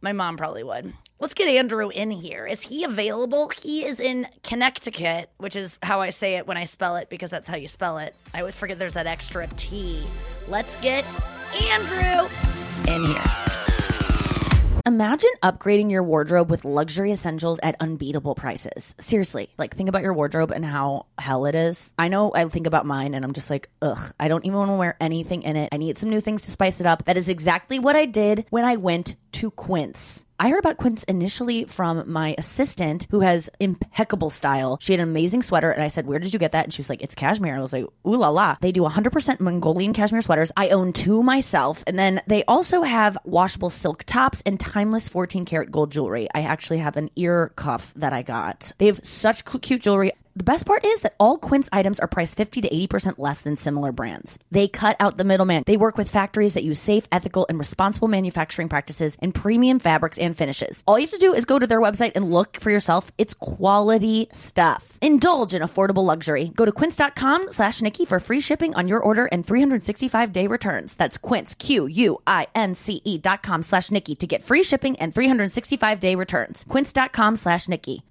My 0.00 0.12
mom 0.12 0.36
probably 0.36 0.64
would. 0.64 0.94
Let's 1.18 1.34
get 1.34 1.48
Andrew 1.48 1.90
in 1.90 2.10
here. 2.10 2.46
Is 2.46 2.62
he 2.62 2.84
available? 2.84 3.50
He 3.62 3.84
is 3.84 4.00
in 4.00 4.26
Connecticut, 4.42 5.30
which 5.36 5.54
is 5.54 5.78
how 5.82 6.00
I 6.00 6.08
say 6.08 6.36
it 6.36 6.46
when 6.46 6.56
I 6.56 6.64
spell 6.64 6.96
it 6.96 7.10
because 7.10 7.30
that's 7.30 7.48
how 7.48 7.56
you 7.56 7.68
spell 7.68 7.98
it. 7.98 8.14
I 8.32 8.38
always 8.38 8.56
forget 8.56 8.78
there's 8.78 8.94
that 8.94 9.06
extra 9.06 9.46
T. 9.58 10.02
Let's 10.48 10.76
get 10.76 11.04
Andrew 11.70 12.28
in 12.88 13.04
here. 13.04 13.49
Imagine 14.90 15.30
upgrading 15.44 15.92
your 15.92 16.02
wardrobe 16.02 16.50
with 16.50 16.64
luxury 16.64 17.12
essentials 17.12 17.60
at 17.62 17.76
unbeatable 17.78 18.34
prices. 18.34 18.96
Seriously, 18.98 19.48
like 19.56 19.72
think 19.72 19.88
about 19.88 20.02
your 20.02 20.12
wardrobe 20.12 20.50
and 20.50 20.64
how 20.64 21.06
hell 21.16 21.46
it 21.46 21.54
is. 21.54 21.92
I 21.96 22.08
know 22.08 22.32
I 22.34 22.48
think 22.48 22.66
about 22.66 22.84
mine 22.84 23.14
and 23.14 23.24
I'm 23.24 23.32
just 23.32 23.50
like, 23.50 23.68
ugh, 23.82 24.12
I 24.18 24.26
don't 24.26 24.44
even 24.44 24.58
want 24.58 24.70
to 24.70 24.74
wear 24.74 24.96
anything 25.00 25.42
in 25.42 25.54
it. 25.54 25.68
I 25.70 25.76
need 25.76 25.96
some 25.96 26.10
new 26.10 26.20
things 26.20 26.42
to 26.42 26.50
spice 26.50 26.80
it 26.80 26.86
up. 26.86 27.04
That 27.04 27.16
is 27.16 27.28
exactly 27.28 27.78
what 27.78 27.94
I 27.94 28.04
did 28.04 28.46
when 28.50 28.64
I 28.64 28.74
went 28.74 29.14
to 29.34 29.52
Quince. 29.52 30.24
I 30.40 30.48
heard 30.48 30.58
about 30.60 30.78
Quince 30.78 31.04
initially 31.04 31.66
from 31.66 32.10
my 32.10 32.34
assistant 32.38 33.06
who 33.10 33.20
has 33.20 33.50
impeccable 33.60 34.30
style. 34.30 34.78
She 34.80 34.94
had 34.94 35.00
an 35.00 35.10
amazing 35.10 35.42
sweater, 35.42 35.70
and 35.70 35.82
I 35.82 35.88
said, 35.88 36.06
Where 36.06 36.18
did 36.18 36.32
you 36.32 36.38
get 36.38 36.52
that? 36.52 36.64
And 36.64 36.72
she 36.72 36.80
was 36.80 36.88
like, 36.88 37.02
It's 37.02 37.14
cashmere. 37.14 37.54
I 37.54 37.60
was 37.60 37.74
like, 37.74 37.84
Ooh 38.06 38.16
la 38.16 38.30
la. 38.30 38.56
They 38.62 38.72
do 38.72 38.80
100% 38.80 39.38
Mongolian 39.38 39.92
cashmere 39.92 40.22
sweaters. 40.22 40.50
I 40.56 40.70
own 40.70 40.94
two 40.94 41.22
myself. 41.22 41.84
And 41.86 41.98
then 41.98 42.22
they 42.26 42.42
also 42.44 42.80
have 42.80 43.18
washable 43.24 43.68
silk 43.68 44.04
tops 44.04 44.42
and 44.46 44.58
timeless 44.58 45.08
14 45.08 45.44
karat 45.44 45.70
gold 45.70 45.92
jewelry. 45.92 46.26
I 46.34 46.40
actually 46.40 46.78
have 46.78 46.96
an 46.96 47.10
ear 47.16 47.52
cuff 47.56 47.92
that 47.96 48.14
I 48.14 48.22
got. 48.22 48.72
They 48.78 48.86
have 48.86 49.00
such 49.04 49.44
cute 49.44 49.82
jewelry. 49.82 50.12
The 50.36 50.44
best 50.44 50.64
part 50.64 50.84
is 50.84 51.02
that 51.02 51.16
all 51.18 51.38
Quince 51.38 51.68
items 51.72 51.98
are 51.98 52.06
priced 52.06 52.36
50 52.36 52.60
to 52.60 52.68
80% 52.68 53.18
less 53.18 53.42
than 53.42 53.56
similar 53.56 53.90
brands. 53.90 54.38
They 54.52 54.68
cut 54.68 54.96
out 55.00 55.18
the 55.18 55.24
middleman. 55.24 55.64
They 55.66 55.76
work 55.76 55.98
with 55.98 56.08
factories 56.08 56.54
that 56.54 56.62
use 56.62 56.78
safe, 56.78 57.06
ethical, 57.10 57.46
and 57.48 57.58
responsible 57.58 58.06
manufacturing 58.06 58.68
practices 58.68 59.16
and 59.20 59.34
premium 59.34 59.80
fabrics 59.80 60.18
and 60.18 60.36
finishes. 60.36 60.84
All 60.86 60.98
you 60.98 61.06
have 61.06 61.10
to 61.10 61.18
do 61.18 61.34
is 61.34 61.44
go 61.44 61.58
to 61.58 61.66
their 61.66 61.80
website 61.80 62.12
and 62.14 62.30
look 62.30 62.60
for 62.60 62.70
yourself. 62.70 63.10
It's 63.18 63.34
quality 63.34 64.28
stuff. 64.32 64.98
Indulge 65.00 65.52
in 65.52 65.62
affordable 65.62 66.04
luxury. 66.04 66.52
Go 66.54 66.64
to 66.64 66.72
quince.com 66.72 67.50
slash 67.50 67.82
Nikki 67.82 68.04
for 68.04 68.20
free 68.20 68.40
shipping 68.40 68.72
on 68.76 68.86
your 68.86 69.00
order 69.00 69.26
and 69.32 69.44
365 69.44 70.32
day 70.32 70.46
returns. 70.46 70.94
That's 70.94 71.18
quince, 71.18 71.54
Q-U-I-N-C-E 71.56 73.18
dot 73.18 73.42
com 73.42 73.62
slash 73.62 73.90
Nikki 73.90 74.14
to 74.14 74.26
get 74.28 74.44
free 74.44 74.62
shipping 74.62 74.96
and 75.00 75.12
365 75.12 75.98
day 75.98 76.14
returns. 76.14 76.64
Quince.com 76.68 77.36
slash 77.36 77.68
Nikki. 77.68 78.04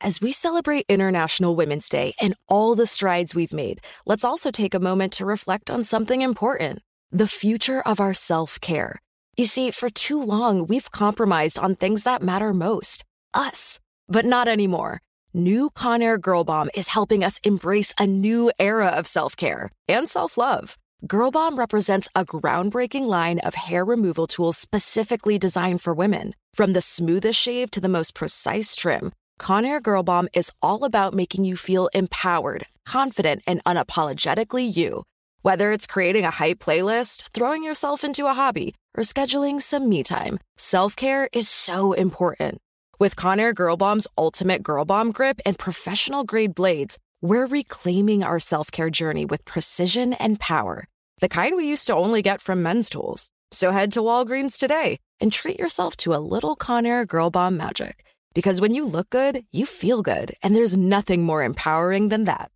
As 0.00 0.20
we 0.20 0.32
celebrate 0.32 0.84
International 0.88 1.56
Women's 1.56 1.88
Day 1.88 2.14
and 2.20 2.34
all 2.48 2.74
the 2.74 2.86
strides 2.86 3.34
we've 3.34 3.52
made, 3.52 3.80
let's 4.04 4.24
also 4.24 4.50
take 4.50 4.74
a 4.74 4.80
moment 4.80 5.14
to 5.14 5.24
reflect 5.24 5.70
on 5.70 5.82
something 5.82 6.20
important 6.22 6.80
the 7.10 7.28
future 7.28 7.80
of 7.80 8.00
our 8.00 8.12
self 8.12 8.60
care. 8.60 9.00
You 9.36 9.46
see, 9.46 9.70
for 9.70 9.88
too 9.88 10.20
long, 10.20 10.66
we've 10.66 10.90
compromised 10.90 11.58
on 11.58 11.76
things 11.76 12.02
that 12.02 12.22
matter 12.22 12.52
most 12.52 13.04
us. 13.32 13.80
But 14.08 14.24
not 14.24 14.48
anymore. 14.48 15.00
New 15.32 15.70
Conair 15.70 16.20
Girl 16.20 16.44
Bomb 16.44 16.70
is 16.74 16.88
helping 16.88 17.24
us 17.24 17.40
embrace 17.42 17.94
a 17.98 18.06
new 18.06 18.52
era 18.58 18.88
of 18.88 19.06
self 19.06 19.36
care 19.36 19.70
and 19.88 20.08
self 20.08 20.36
love. 20.36 20.76
Girl 21.06 21.30
Bomb 21.30 21.58
represents 21.58 22.08
a 22.14 22.24
groundbreaking 22.24 23.06
line 23.06 23.38
of 23.40 23.54
hair 23.54 23.84
removal 23.84 24.26
tools 24.26 24.56
specifically 24.56 25.38
designed 25.38 25.82
for 25.82 25.94
women. 25.94 26.34
From 26.54 26.72
the 26.72 26.80
smoothest 26.80 27.40
shave 27.40 27.70
to 27.72 27.80
the 27.80 27.88
most 27.88 28.14
precise 28.14 28.76
trim, 28.76 29.12
Conair 29.38 29.82
Girl 29.82 30.02
Bomb 30.02 30.28
is 30.32 30.50
all 30.62 30.84
about 30.84 31.12
making 31.12 31.44
you 31.44 31.56
feel 31.56 31.88
empowered, 31.88 32.66
confident, 32.86 33.42
and 33.46 33.62
unapologetically 33.64 34.74
you. 34.74 35.04
Whether 35.42 35.72
it's 35.72 35.86
creating 35.86 36.24
a 36.24 36.30
hype 36.30 36.60
playlist, 36.60 37.24
throwing 37.34 37.64
yourself 37.64 38.04
into 38.04 38.26
a 38.26 38.34
hobby, 38.34 38.74
or 38.96 39.02
scheduling 39.02 39.60
some 39.60 39.88
me 39.88 40.02
time, 40.02 40.38
self 40.56 40.96
care 40.96 41.28
is 41.32 41.48
so 41.48 41.92
important. 41.92 42.58
With 42.98 43.16
Conair 43.16 43.54
Girl 43.54 43.76
Bomb's 43.76 44.06
ultimate 44.16 44.62
Girl 44.62 44.84
Bomb 44.84 45.12
grip 45.12 45.40
and 45.44 45.58
professional 45.58 46.24
grade 46.24 46.54
blades, 46.54 46.98
We're 47.20 47.46
reclaiming 47.46 48.22
our 48.22 48.38
self 48.38 48.70
care 48.70 48.90
journey 48.90 49.24
with 49.24 49.44
precision 49.44 50.12
and 50.14 50.38
power, 50.38 50.86
the 51.20 51.28
kind 51.28 51.56
we 51.56 51.68
used 51.68 51.86
to 51.88 51.94
only 51.94 52.22
get 52.22 52.40
from 52.40 52.62
men's 52.62 52.88
tools. 52.88 53.30
So 53.50 53.70
head 53.72 53.92
to 53.92 54.00
Walgreens 54.00 54.58
today 54.58 54.98
and 55.20 55.32
treat 55.32 55.58
yourself 55.58 55.96
to 55.98 56.14
a 56.14 56.22
little 56.34 56.56
Conair 56.56 57.06
Girl 57.06 57.30
Bomb 57.30 57.56
magic. 57.56 58.04
Because 58.34 58.60
when 58.60 58.74
you 58.74 58.84
look 58.84 59.10
good, 59.10 59.44
you 59.52 59.64
feel 59.64 60.02
good, 60.02 60.34
and 60.42 60.54
there's 60.54 60.76
nothing 60.76 61.22
more 61.22 61.44
empowering 61.44 62.08
than 62.08 62.24
that. 62.24 62.50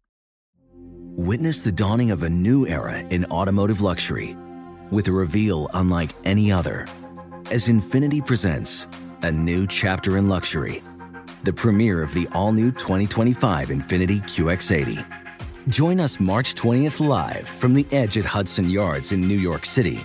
Witness 1.16 1.62
the 1.62 1.72
dawning 1.72 2.10
of 2.10 2.22
a 2.22 2.28
new 2.28 2.66
era 2.66 2.98
in 3.10 3.24
automotive 3.26 3.80
luxury 3.80 4.36
with 4.90 5.08
a 5.08 5.12
reveal 5.12 5.68
unlike 5.74 6.10
any 6.24 6.50
other 6.50 6.86
as 7.50 7.68
INFINITI 7.68 8.26
presents 8.26 8.86
a 9.22 9.32
new 9.32 9.66
chapter 9.66 10.18
in 10.18 10.28
luxury, 10.28 10.82
the 11.44 11.52
premiere 11.52 12.02
of 12.02 12.12
the 12.12 12.28
all 12.32 12.52
new 12.52 12.70
2025 12.70 13.68
INFINITI 13.68 14.20
QX80. 14.22 15.04
Join 15.68 16.00
us 16.00 16.20
March 16.20 16.54
20th 16.54 17.06
live 17.06 17.48
from 17.48 17.74
the 17.74 17.86
edge 17.90 18.18
at 18.18 18.24
Hudson 18.24 18.68
Yards 18.68 19.12
in 19.12 19.20
New 19.20 19.38
York 19.38 19.64
City, 19.66 20.04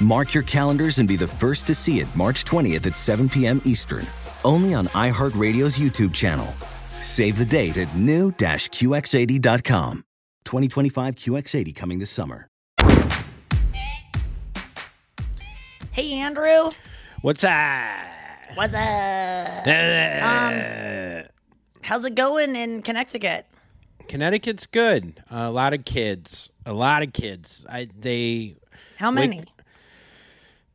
Mark 0.00 0.32
your 0.32 0.44
calendars 0.44 0.98
and 0.98 1.08
be 1.08 1.16
the 1.16 1.26
first 1.26 1.66
to 1.66 1.74
see 1.74 1.98
it 2.00 2.06
March 2.16 2.44
20th 2.44 2.86
at 2.86 2.96
7 2.96 3.28
p.m. 3.28 3.60
Eastern, 3.64 4.06
only 4.44 4.72
on 4.74 4.86
iHeartRadio's 4.88 5.76
YouTube 5.76 6.14
channel. 6.14 6.46
Save 7.00 7.36
the 7.38 7.44
date 7.44 7.76
at 7.76 7.94
new-QX80.com. 7.96 10.04
2025 10.44 11.14
QX80 11.16 11.76
coming 11.76 11.98
this 11.98 12.10
summer. 12.10 12.48
Hey, 15.92 16.12
Andrew. 16.14 16.70
What's 17.22 17.40
that? 17.42 18.52
What's 18.54 18.72
up? 18.72 19.66
Um, 19.66 21.24
how's 21.82 22.04
it 22.04 22.14
going 22.14 22.54
in 22.56 22.82
Connecticut? 22.82 23.46
Connecticut's 24.08 24.66
good. 24.66 25.22
a 25.30 25.50
lot 25.50 25.74
of 25.74 25.84
kids. 25.84 26.48
A 26.64 26.72
lot 26.72 27.02
of 27.02 27.12
kids. 27.12 27.66
I 27.68 27.88
they. 27.98 28.54
How 28.96 29.10
Wake- 29.12 29.30
many? 29.30 29.44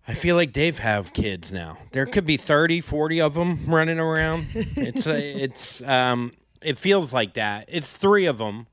I 0.07 0.13
feel 0.15 0.35
like 0.35 0.53
they've 0.53 0.77
have 0.79 1.13
kids 1.13 1.53
now. 1.53 1.77
There 1.91 2.05
could 2.05 2.25
be 2.25 2.35
30, 2.37 2.81
40 2.81 3.21
of 3.21 3.33
them 3.35 3.59
running 3.67 3.99
around. 3.99 4.47
It's 4.53 5.07
uh, 5.07 5.13
it's 5.17 5.81
um 5.81 6.33
it 6.61 6.77
feels 6.77 7.13
like 7.13 7.33
that. 7.35 7.65
It's 7.67 7.95
three 7.95 8.25
of 8.25 8.37
them. 8.37 8.67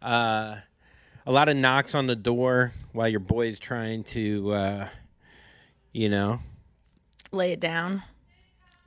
Uh, 0.00 0.56
a 1.26 1.32
lot 1.32 1.48
of 1.48 1.56
knocks 1.56 1.94
on 1.94 2.06
the 2.06 2.14
door 2.16 2.72
while 2.92 3.08
your 3.08 3.20
boy's 3.20 3.58
trying 3.58 4.04
to, 4.04 4.52
uh, 4.52 4.88
you 5.92 6.08
know, 6.08 6.40
Lay 7.32 7.52
it 7.52 7.60
down. 7.60 8.02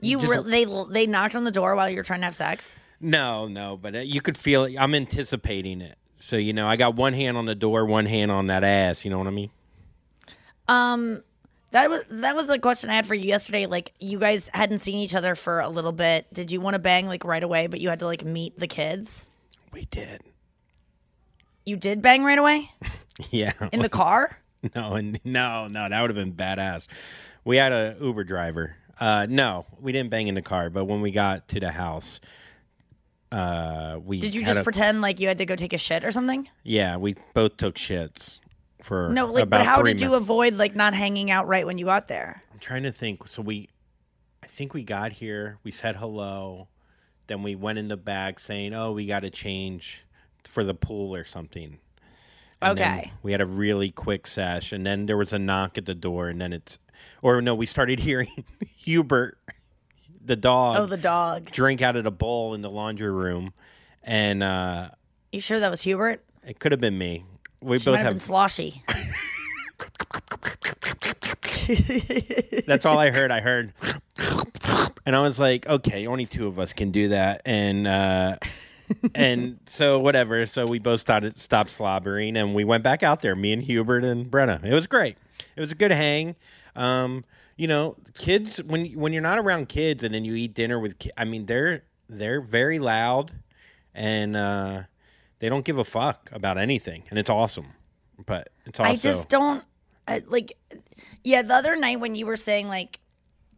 You 0.00 0.18
Just- 0.20 0.46
re- 0.46 0.64
they 0.64 0.84
they 0.90 1.06
knocked 1.06 1.36
on 1.36 1.44
the 1.44 1.50
door 1.50 1.76
while 1.76 1.90
you 1.90 1.96
were 1.96 2.02
trying 2.02 2.20
to 2.20 2.24
have 2.24 2.34
sex. 2.34 2.80
No, 3.02 3.46
no, 3.46 3.76
but 3.76 3.94
uh, 3.94 3.98
you 3.98 4.20
could 4.22 4.36
feel 4.38 4.64
it. 4.64 4.76
I'm 4.78 4.94
anticipating 4.94 5.80
it. 5.82 5.96
So, 6.18 6.36
you 6.36 6.52
know, 6.52 6.66
I 6.66 6.76
got 6.76 6.96
one 6.96 7.12
hand 7.14 7.36
on 7.36 7.46
the 7.46 7.54
door, 7.54 7.84
one 7.86 8.06
hand 8.06 8.30
on 8.30 8.48
that 8.48 8.62
ass. 8.64 9.04
You 9.04 9.10
know 9.10 9.18
what 9.18 9.26
I 9.26 9.30
mean? 9.30 9.50
Um, 10.68 11.22
that 11.72 11.88
was 11.90 12.04
that 12.10 12.34
was 12.34 12.50
a 12.50 12.58
question 12.58 12.90
I 12.90 12.94
had 12.94 13.06
for 13.06 13.14
you 13.14 13.24
yesterday. 13.26 13.66
Like, 13.66 13.92
you 14.00 14.18
guys 14.18 14.50
hadn't 14.52 14.78
seen 14.80 14.96
each 14.96 15.14
other 15.14 15.34
for 15.34 15.60
a 15.60 15.68
little 15.68 15.92
bit. 15.92 16.26
Did 16.32 16.50
you 16.50 16.60
want 16.60 16.74
to 16.74 16.78
bang 16.78 17.06
like 17.06 17.24
right 17.24 17.42
away, 17.42 17.66
but 17.66 17.80
you 17.80 17.88
had 17.88 18.00
to 18.00 18.06
like 18.06 18.24
meet 18.24 18.58
the 18.58 18.66
kids? 18.66 19.30
We 19.72 19.84
did. 19.86 20.22
You 21.64 21.76
did 21.76 22.02
bang 22.02 22.24
right 22.24 22.38
away 22.38 22.70
Yeah. 23.30 23.52
in 23.72 23.80
the 23.80 23.88
car. 23.88 24.38
no, 24.74 24.94
and 24.94 25.20
no, 25.24 25.68
no, 25.68 25.88
that 25.88 26.00
would 26.00 26.10
have 26.10 26.16
been 26.16 26.32
badass. 26.32 26.86
We 27.44 27.56
had 27.56 27.72
a 27.72 27.96
Uber 28.00 28.24
driver. 28.24 28.74
Uh, 28.98 29.26
no, 29.30 29.64
we 29.80 29.92
didn't 29.92 30.10
bang 30.10 30.26
in 30.28 30.34
the 30.34 30.42
car, 30.42 30.68
but 30.70 30.84
when 30.86 31.00
we 31.00 31.10
got 31.10 31.48
to 31.48 31.60
the 31.60 31.70
house, 31.70 32.20
uh, 33.32 33.98
we 34.04 34.18
Did 34.18 34.34
you 34.34 34.44
just 34.44 34.58
a- 34.58 34.64
pretend 34.64 35.00
like 35.00 35.20
you 35.20 35.28
had 35.28 35.38
to 35.38 35.46
go 35.46 35.54
take 35.56 35.72
a 35.72 35.78
shit 35.78 36.04
or 36.04 36.10
something? 36.10 36.48
Yeah, 36.64 36.96
we 36.96 37.14
both 37.32 37.56
took 37.56 37.76
shits 37.76 38.39
for 38.84 39.10
No, 39.10 39.26
like, 39.26 39.48
but 39.50 39.64
how 39.64 39.82
did 39.82 40.00
you 40.00 40.08
minutes. 40.10 40.22
avoid 40.24 40.54
like 40.54 40.74
not 40.74 40.94
hanging 40.94 41.30
out 41.30 41.46
right 41.48 41.66
when 41.66 41.78
you 41.78 41.84
got 41.86 42.08
there? 42.08 42.42
I'm 42.52 42.58
trying 42.58 42.82
to 42.84 42.92
think. 42.92 43.28
So 43.28 43.42
we, 43.42 43.68
I 44.42 44.46
think 44.46 44.74
we 44.74 44.82
got 44.82 45.12
here. 45.12 45.58
We 45.64 45.70
said 45.70 45.96
hello, 45.96 46.68
then 47.26 47.42
we 47.42 47.54
went 47.54 47.78
in 47.78 47.88
the 47.88 47.96
back 47.96 48.40
saying, 48.40 48.74
"Oh, 48.74 48.92
we 48.92 49.06
got 49.06 49.20
to 49.20 49.30
change 49.30 50.04
for 50.44 50.64
the 50.64 50.74
pool 50.74 51.14
or 51.14 51.24
something." 51.24 51.78
And 52.62 52.72
Okay. 52.78 53.12
we 53.22 53.32
had 53.32 53.40
a 53.40 53.46
really 53.46 53.90
quick 53.90 54.26
sesh, 54.26 54.72
and 54.72 54.84
then 54.84 55.06
there 55.06 55.16
was 55.16 55.32
a 55.32 55.38
knock 55.38 55.78
at 55.78 55.86
the 55.86 55.94
door, 55.94 56.28
and 56.28 56.38
then 56.40 56.52
it's, 56.52 56.78
or 57.22 57.40
no, 57.40 57.54
we 57.54 57.64
started 57.64 58.00
hearing 58.08 58.44
Hubert, 58.76 59.38
the 60.22 60.36
dog, 60.36 60.76
Oh, 60.78 60.86
the 60.86 60.98
dog. 60.98 61.50
drink 61.50 61.80
out 61.80 61.96
of 61.96 62.04
the 62.04 62.10
bowl 62.10 62.52
in 62.52 62.60
the 62.60 62.68
laundry 62.68 63.10
room, 63.10 63.54
and 64.02 64.42
uh, 64.42 64.90
You 65.32 65.40
sure 65.40 65.58
that 65.58 65.70
was 65.70 65.80
Hubert? 65.82 66.22
it 66.46 66.58
could 66.58 66.72
have 66.72 66.80
been 66.82 66.98
me. 66.98 67.24
We 67.62 67.78
She 67.78 67.84
both 67.90 67.96
have 67.98 68.06
have. 68.14 68.22
sloshy. 68.22 68.82
That's 72.66 72.84
all 72.86 72.98
I 72.98 73.10
heard. 73.10 73.30
I 73.30 73.40
heard, 73.40 73.72
and 75.06 75.14
I 75.16 75.20
was 75.20 75.38
like, 75.38 75.66
okay, 75.68 76.06
only 76.06 76.26
two 76.26 76.46
of 76.46 76.58
us 76.58 76.72
can 76.72 76.90
do 76.90 77.08
that, 77.08 77.42
and 77.44 77.86
uh, 77.86 78.36
and 79.14 79.58
so 79.66 79.98
whatever. 80.00 80.46
So 80.46 80.66
we 80.66 80.78
both 80.78 81.00
started 81.00 81.40
stopped 81.40 81.70
slobbering, 81.70 82.36
and 82.36 82.54
we 82.54 82.64
went 82.64 82.82
back 82.82 83.02
out 83.02 83.22
there. 83.22 83.36
Me 83.36 83.52
and 83.52 83.62
Hubert 83.62 84.04
and 84.04 84.30
Brenna. 84.30 84.64
It 84.64 84.74
was 84.74 84.86
great. 84.86 85.16
It 85.56 85.60
was 85.60 85.72
a 85.72 85.76
good 85.76 85.90
hang. 85.92 86.36
Um, 86.76 87.24
you 87.56 87.68
know, 87.68 87.96
kids 88.18 88.62
when 88.62 88.86
when 88.92 89.12
you're 89.12 89.22
not 89.22 89.38
around 89.38 89.68
kids, 89.68 90.02
and 90.02 90.14
then 90.14 90.24
you 90.24 90.34
eat 90.34 90.54
dinner 90.54 90.78
with, 90.78 90.98
ki- 90.98 91.10
I 91.16 91.24
mean, 91.24 91.46
they're 91.46 91.84
they're 92.08 92.40
very 92.40 92.78
loud, 92.78 93.32
and 93.94 94.36
uh, 94.36 94.82
they 95.40 95.48
don't 95.48 95.64
give 95.64 95.78
a 95.78 95.84
fuck 95.84 96.30
about 96.32 96.56
anything, 96.56 97.02
and 97.10 97.18
it's 97.18 97.30
awesome. 97.30 97.66
But 98.24 98.50
it's 98.66 98.78
also 98.78 98.90
I 98.90 98.96
just 98.96 99.28
don't 99.28 99.64
I, 100.06 100.22
like. 100.26 100.56
Yeah, 101.24 101.42
the 101.42 101.54
other 101.54 101.76
night 101.76 102.00
when 102.00 102.14
you 102.14 102.24
were 102.24 102.36
saying 102.36 102.68
like, 102.68 102.98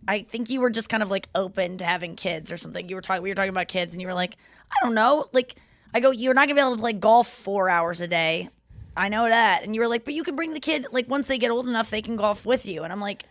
I 0.08 0.22
think 0.22 0.50
you 0.50 0.60
were 0.60 0.70
just 0.70 0.88
kind 0.88 1.02
of 1.02 1.10
like 1.10 1.28
open 1.34 1.76
to 1.78 1.84
having 1.84 2.16
kids 2.16 2.50
or 2.50 2.56
something. 2.56 2.88
You 2.88 2.96
were 2.96 3.02
talking. 3.02 3.22
We 3.22 3.28
were 3.28 3.34
talking 3.34 3.50
about 3.50 3.68
kids, 3.68 3.92
and 3.92 4.00
you 4.00 4.08
were 4.08 4.14
like, 4.14 4.36
I 4.70 4.84
don't 4.84 4.94
know. 4.94 5.28
Like, 5.32 5.56
I 5.94 6.00
go, 6.00 6.10
you're 6.10 6.34
not 6.34 6.48
gonna 6.48 6.54
be 6.54 6.60
able 6.60 6.76
to 6.76 6.80
play 6.80 6.92
golf 6.92 7.28
four 7.28 7.68
hours 7.68 8.00
a 8.00 8.08
day. 8.08 8.48
I 8.96 9.08
know 9.08 9.28
that. 9.28 9.62
And 9.62 9.74
you 9.74 9.80
were 9.80 9.88
like, 9.88 10.04
but 10.04 10.14
you 10.14 10.22
can 10.22 10.36
bring 10.36 10.54
the 10.54 10.60
kid. 10.60 10.86
Like, 10.92 11.08
once 11.08 11.26
they 11.26 11.38
get 11.38 11.50
old 11.50 11.66
enough, 11.66 11.90
they 11.90 12.02
can 12.02 12.16
golf 12.16 12.44
with 12.44 12.66
you. 12.66 12.82
And 12.82 12.92
I'm 12.92 13.00
like, 13.00 13.24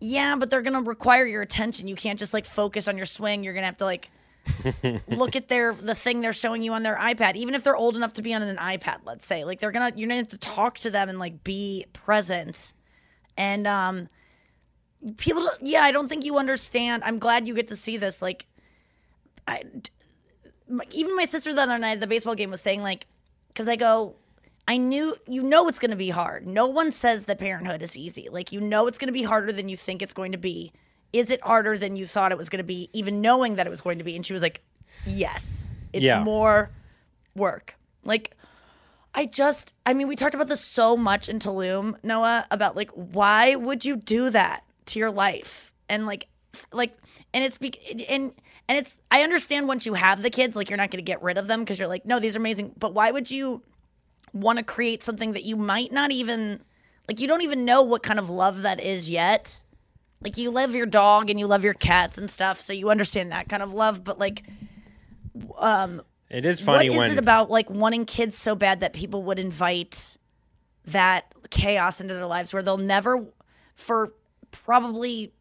yeah, 0.00 0.36
but 0.36 0.50
they're 0.50 0.62
gonna 0.62 0.82
require 0.82 1.26
your 1.26 1.42
attention. 1.42 1.88
You 1.88 1.96
can't 1.96 2.18
just 2.18 2.34
like 2.34 2.44
focus 2.44 2.88
on 2.88 2.96
your 2.96 3.06
swing. 3.06 3.44
You're 3.44 3.54
gonna 3.54 3.66
have 3.66 3.78
to 3.78 3.84
like 3.84 4.10
look 5.08 5.36
at 5.36 5.48
their 5.48 5.74
the 5.74 5.94
thing 5.94 6.20
they're 6.20 6.32
showing 6.32 6.62
you 6.62 6.72
on 6.72 6.82
their 6.82 6.96
iPad, 6.96 7.36
even 7.36 7.54
if 7.54 7.64
they're 7.64 7.76
old 7.76 7.96
enough 7.96 8.14
to 8.14 8.22
be 8.22 8.34
on 8.34 8.42
an 8.42 8.56
iPad. 8.56 9.00
Let's 9.04 9.26
say 9.26 9.44
like 9.44 9.60
they're 9.60 9.72
gonna 9.72 9.92
you're 9.96 10.08
gonna 10.08 10.18
have 10.18 10.28
to 10.28 10.38
talk 10.38 10.78
to 10.78 10.90
them 10.90 11.08
and 11.08 11.18
like 11.18 11.44
be 11.44 11.86
present. 11.92 12.72
And 13.36 13.66
um, 13.66 14.08
people, 15.16 15.48
yeah, 15.60 15.80
I 15.82 15.92
don't 15.92 16.08
think 16.08 16.24
you 16.24 16.38
understand. 16.38 17.04
I'm 17.04 17.18
glad 17.18 17.46
you 17.46 17.54
get 17.54 17.68
to 17.68 17.76
see 17.76 17.96
this. 17.96 18.22
Like, 18.22 18.46
I 19.46 19.62
even 20.92 21.14
my 21.14 21.24
sister 21.24 21.54
the 21.54 21.62
other 21.62 21.78
night 21.78 21.92
at 21.92 22.00
the 22.00 22.06
baseball 22.06 22.34
game 22.34 22.50
was 22.50 22.60
saying 22.60 22.82
like, 22.82 23.06
because 23.48 23.68
I 23.68 23.76
go. 23.76 24.16
I 24.68 24.78
knew 24.78 25.14
you 25.28 25.44
know 25.44 25.68
it's 25.68 25.78
going 25.78 25.92
to 25.92 25.96
be 25.96 26.10
hard. 26.10 26.44
No 26.44 26.66
one 26.66 26.90
says 26.90 27.26
that 27.26 27.38
parenthood 27.38 27.82
is 27.82 27.96
easy. 27.96 28.28
Like 28.28 28.50
you 28.50 28.60
know 28.60 28.88
it's 28.88 28.98
going 28.98 29.06
to 29.06 29.12
be 29.12 29.22
harder 29.22 29.52
than 29.52 29.68
you 29.68 29.76
think 29.76 30.02
it's 30.02 30.12
going 30.12 30.32
to 30.32 30.38
be. 30.38 30.72
Is 31.18 31.30
it 31.30 31.40
harder 31.42 31.76
than 31.78 31.96
you 31.96 32.06
thought 32.06 32.32
it 32.32 32.38
was 32.38 32.48
going 32.48 32.58
to 32.58 32.64
be 32.64 32.90
even 32.92 33.20
knowing 33.20 33.56
that 33.56 33.66
it 33.66 33.70
was 33.70 33.80
going 33.80 33.98
to 33.98 34.04
be? 34.04 34.16
And 34.16 34.24
she 34.24 34.32
was 34.32 34.42
like, 34.42 34.62
"Yes. 35.06 35.68
It's 35.92 36.02
Yeah. 36.04 36.22
more 36.22 36.70
work." 37.34 37.74
Like 38.04 38.36
I 39.14 39.26
just 39.26 39.74
I 39.86 39.94
mean 39.94 40.08
we 40.08 40.16
talked 40.16 40.34
about 40.34 40.48
this 40.48 40.60
so 40.60 40.96
much 40.96 41.28
in 41.28 41.38
Tulum, 41.38 41.94
Noa, 42.02 42.44
about 42.50 42.76
like 42.76 42.90
why 42.92 43.54
would 43.56 43.84
you 43.84 43.96
do 43.96 44.30
that 44.30 44.64
to 44.86 44.98
your 44.98 45.10
life? 45.10 45.72
And 45.88 46.06
like 46.06 46.28
like 46.72 46.96
and 47.32 47.42
it's 47.44 47.58
be- 47.58 47.72
and 48.08 48.32
and 48.68 48.78
it's 48.78 49.00
I 49.10 49.22
understand 49.22 49.68
once 49.68 49.86
you 49.86 49.94
have 49.94 50.22
the 50.22 50.30
kids 50.30 50.54
like 50.56 50.68
you're 50.70 50.76
not 50.76 50.90
going 50.90 51.02
to 51.04 51.10
get 51.12 51.22
rid 51.22 51.38
of 51.38 51.48
them 51.48 51.60
because 51.60 51.78
you're 51.78 51.88
like 51.88 52.04
no 52.04 52.20
these 52.20 52.36
are 52.36 52.40
amazing, 52.40 52.72
but 52.78 52.92
why 52.94 53.10
would 53.10 53.30
you 53.30 53.62
want 54.32 54.58
to 54.58 54.64
create 54.64 55.02
something 55.02 55.32
that 55.32 55.44
you 55.44 55.56
might 55.56 55.92
not 55.92 56.10
even 56.12 56.60
like 57.08 57.20
you 57.20 57.26
don't 57.28 57.42
even 57.42 57.64
know 57.64 57.82
what 57.82 58.02
kind 58.02 58.18
of 58.18 58.28
love 58.28 58.62
that 58.62 58.80
is 58.80 59.08
yet. 59.08 59.62
Like 60.22 60.36
you 60.36 60.50
love 60.50 60.74
your 60.74 60.86
dog 60.86 61.30
and 61.30 61.38
you 61.38 61.46
love 61.46 61.62
your 61.64 61.74
cats 61.74 62.18
and 62.18 62.28
stuff, 62.30 62.60
so 62.60 62.72
you 62.72 62.90
understand 62.90 63.32
that 63.32 63.48
kind 63.48 63.62
of 63.62 63.72
love, 63.74 64.02
but 64.02 64.18
like 64.18 64.42
um, 65.58 66.02
It 66.30 66.44
is 66.44 66.60
funny 66.60 66.88
what 66.88 66.94
is 66.94 66.98
when 66.98 67.12
it 67.12 67.18
about 67.18 67.50
like 67.50 67.68
wanting 67.70 68.04
kids 68.06 68.36
so 68.36 68.54
bad 68.54 68.80
that 68.80 68.92
people 68.92 69.22
would 69.24 69.38
invite 69.38 70.16
that 70.86 71.26
chaos 71.50 72.00
into 72.00 72.14
their 72.14 72.26
lives 72.26 72.52
where 72.54 72.62
they'll 72.62 72.78
never 72.78 73.24
for 73.74 74.12
probably 74.50 75.32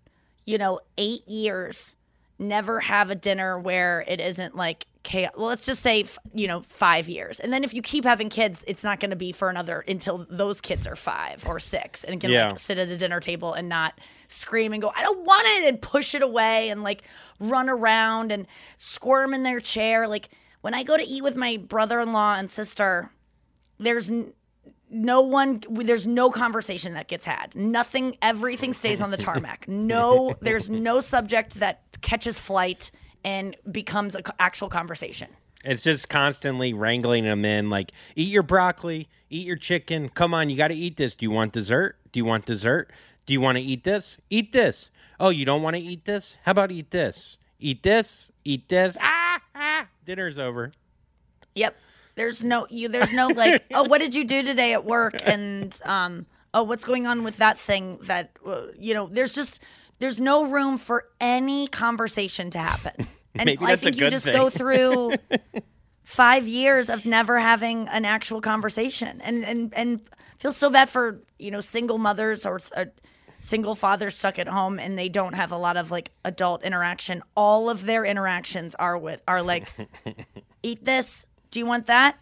you 0.46 0.58
know 0.58 0.80
8 0.98 1.28
years 1.28 1.96
never 2.38 2.80
have 2.82 3.10
a 3.10 3.16
dinner 3.16 3.58
where 3.58 4.04
it 4.08 4.20
isn't 4.20 4.56
like 4.56 4.86
chaos. 5.04 5.32
Well, 5.38 5.48
let's 5.48 5.66
just 5.66 5.82
say 5.82 6.06
you 6.34 6.48
know 6.48 6.62
5 6.62 7.08
years. 7.08 7.40
And 7.40 7.54
then 7.54 7.64
if 7.64 7.74
you 7.74 7.82
keep 7.82 8.04
having 8.04 8.28
kids, 8.30 8.64
it's 8.68 8.84
not 8.84 9.00
going 9.00 9.12
to 9.12 9.16
be 9.16 9.32
for 9.32 9.50
another 9.50 9.84
until 9.88 10.26
those 10.30 10.60
kids 10.60 10.86
are 10.86 10.96
5 10.98 11.46
or 11.48 11.60
6 11.60 12.04
and 12.04 12.20
can 12.20 12.32
Yeah. 12.32 12.50
like 12.50 12.60
sit 12.60 12.78
at 12.78 12.90
the 12.90 12.98
dinner 12.98 13.20
table 13.22 13.54
and 13.54 13.70
not 13.70 13.98
scream 14.28 14.74
and 14.74 14.82
go, 14.82 14.92
I 14.96 15.02
don't 15.02 15.26
want 15.26 15.48
it, 15.48 15.68
and 15.68 15.82
push 15.82 16.16
it 16.16 16.22
away 16.22 16.70
and 16.70 16.84
like 16.84 17.04
run 17.40 17.70
around 17.70 18.32
and 18.32 18.48
squirm 18.78 19.34
in 19.34 19.44
their 19.44 19.60
chair. 19.60 20.08
Like 20.08 20.30
when 20.62 20.74
I 20.74 20.84
go 20.84 20.98
to 20.98 21.04
eat 21.04 21.24
with 21.24 21.36
my 21.36 21.58
brother 21.58 22.00
in 22.00 22.12
law 22.12 22.36
and 22.36 22.50
sister, 22.50 23.10
there's 23.80 24.10
n- 24.10 24.34
no 24.90 25.22
one, 25.22 25.62
there's 25.70 26.08
no 26.08 26.30
conversation 26.30 26.94
that 26.94 27.08
gets 27.08 27.26
had. 27.26 27.56
Nothing, 27.56 28.16
everything 28.22 28.74
stays 28.74 29.02
on 29.02 29.12
the 29.12 29.18
tarmac. 29.18 29.68
No, 29.68 30.36
there's 30.42 30.70
no 30.70 31.00
subject 31.00 31.56
that 31.56 31.82
catches 32.02 32.40
flight 32.40 32.92
and 33.24 33.56
becomes 33.72 34.16
an 34.16 34.24
actual 34.40 34.70
conversation. 34.70 35.28
It's 35.66 35.82
just 35.82 36.10
constantly 36.10 36.74
wrangling 36.74 37.24
them 37.24 37.44
in, 37.44 37.72
like, 37.72 37.92
eat 38.16 38.30
your 38.30 38.44
broccoli, 38.44 39.10
eat 39.32 39.48
your 39.48 39.56
chicken. 39.56 40.10
Come 40.10 40.34
on, 40.34 40.50
you 40.50 40.56
got 40.56 40.68
to 40.68 40.76
eat 40.76 40.96
this. 40.96 41.16
Do 41.16 41.26
you 41.26 41.32
want 41.32 41.54
dessert? 41.54 41.98
Do 42.12 42.20
you 42.20 42.26
want 42.26 42.46
dessert? 42.46 42.92
Do 43.26 43.34
you 43.34 43.42
want 43.42 43.58
to 43.58 43.64
eat 43.64 43.84
this? 43.84 44.18
Eat 44.30 44.52
this. 44.54 44.90
Oh, 45.20 45.30
you 45.30 45.46
don't 45.46 45.62
want 45.62 45.76
to 45.76 45.82
eat 45.82 46.06
this? 46.06 46.38
How 46.44 46.52
about 46.52 46.72
eat 46.72 46.92
this? 46.92 47.38
Eat 47.60 47.82
this, 47.84 48.32
eat 48.44 48.68
this. 48.68 48.98
Ah, 49.00 49.40
ah, 49.56 49.88
dinner's 50.04 50.38
over. 50.38 50.72
Yep. 51.56 51.76
There's 52.16 52.44
no 52.44 52.68
you. 52.70 52.90
There's 52.90 53.14
no 53.14 53.28
like. 53.28 53.64
oh, 53.74 53.84
what 53.84 54.00
did 54.00 54.14
you 54.14 54.26
do 54.26 54.44
today 54.44 54.74
at 54.74 54.86
work? 54.86 55.16
And 55.26 55.78
um. 55.86 56.26
Oh, 56.54 56.64
what's 56.64 56.86
going 56.86 57.06
on 57.06 57.24
with 57.26 57.38
that 57.38 57.60
thing? 57.60 57.98
That 58.04 58.32
uh, 58.46 58.68
you 58.80 58.94
know. 58.94 59.08
There's 59.08 59.34
just 59.34 59.60
there's 60.00 60.20
no 60.20 60.46
room 60.46 60.78
for 60.78 61.06
any 61.20 61.68
conversation 61.68 62.50
to 62.52 62.60
happen. 62.60 63.08
And 63.38 63.48
Maybe 63.48 63.66
I 63.66 63.72
that's 63.72 63.82
a 63.82 63.84
think 63.92 63.98
you 63.98 64.10
just 64.10 64.24
thing. 64.24 64.32
go 64.32 64.50
through 64.50 65.16
five 66.06 66.48
years 66.48 66.90
of 66.90 67.06
never 67.06 67.38
having 67.38 67.90
an 67.90 68.06
actual 68.06 68.40
conversation, 68.40 69.20
and 69.20 69.44
and 69.44 69.74
and 69.74 70.00
feel 70.40 70.54
so 70.54 70.70
bad 70.70 70.88
for 70.88 71.20
you 71.38 71.52
know 71.52 71.60
single 71.60 71.98
mothers 71.98 72.46
or. 72.46 72.62
or 72.78 72.94
single 73.46 73.76
fathers 73.76 74.18
stuck 74.18 74.40
at 74.40 74.48
home 74.48 74.80
and 74.80 74.98
they 74.98 75.08
don't 75.08 75.34
have 75.34 75.52
a 75.52 75.58
lot 75.58 75.78
of 75.78 75.92
like 75.92 76.12
adult 76.24 76.64
interaction. 76.64 77.22
All 77.36 77.70
of 77.70 77.86
their 77.86 78.04
interactions 78.04 78.74
are 78.76 78.98
with 78.98 79.22
are 79.28 79.44
like 79.44 79.68
eat 80.64 80.84
this. 80.84 81.28
Do 81.52 81.60
you 81.60 81.66
want 81.66 81.86
that? 81.88 82.18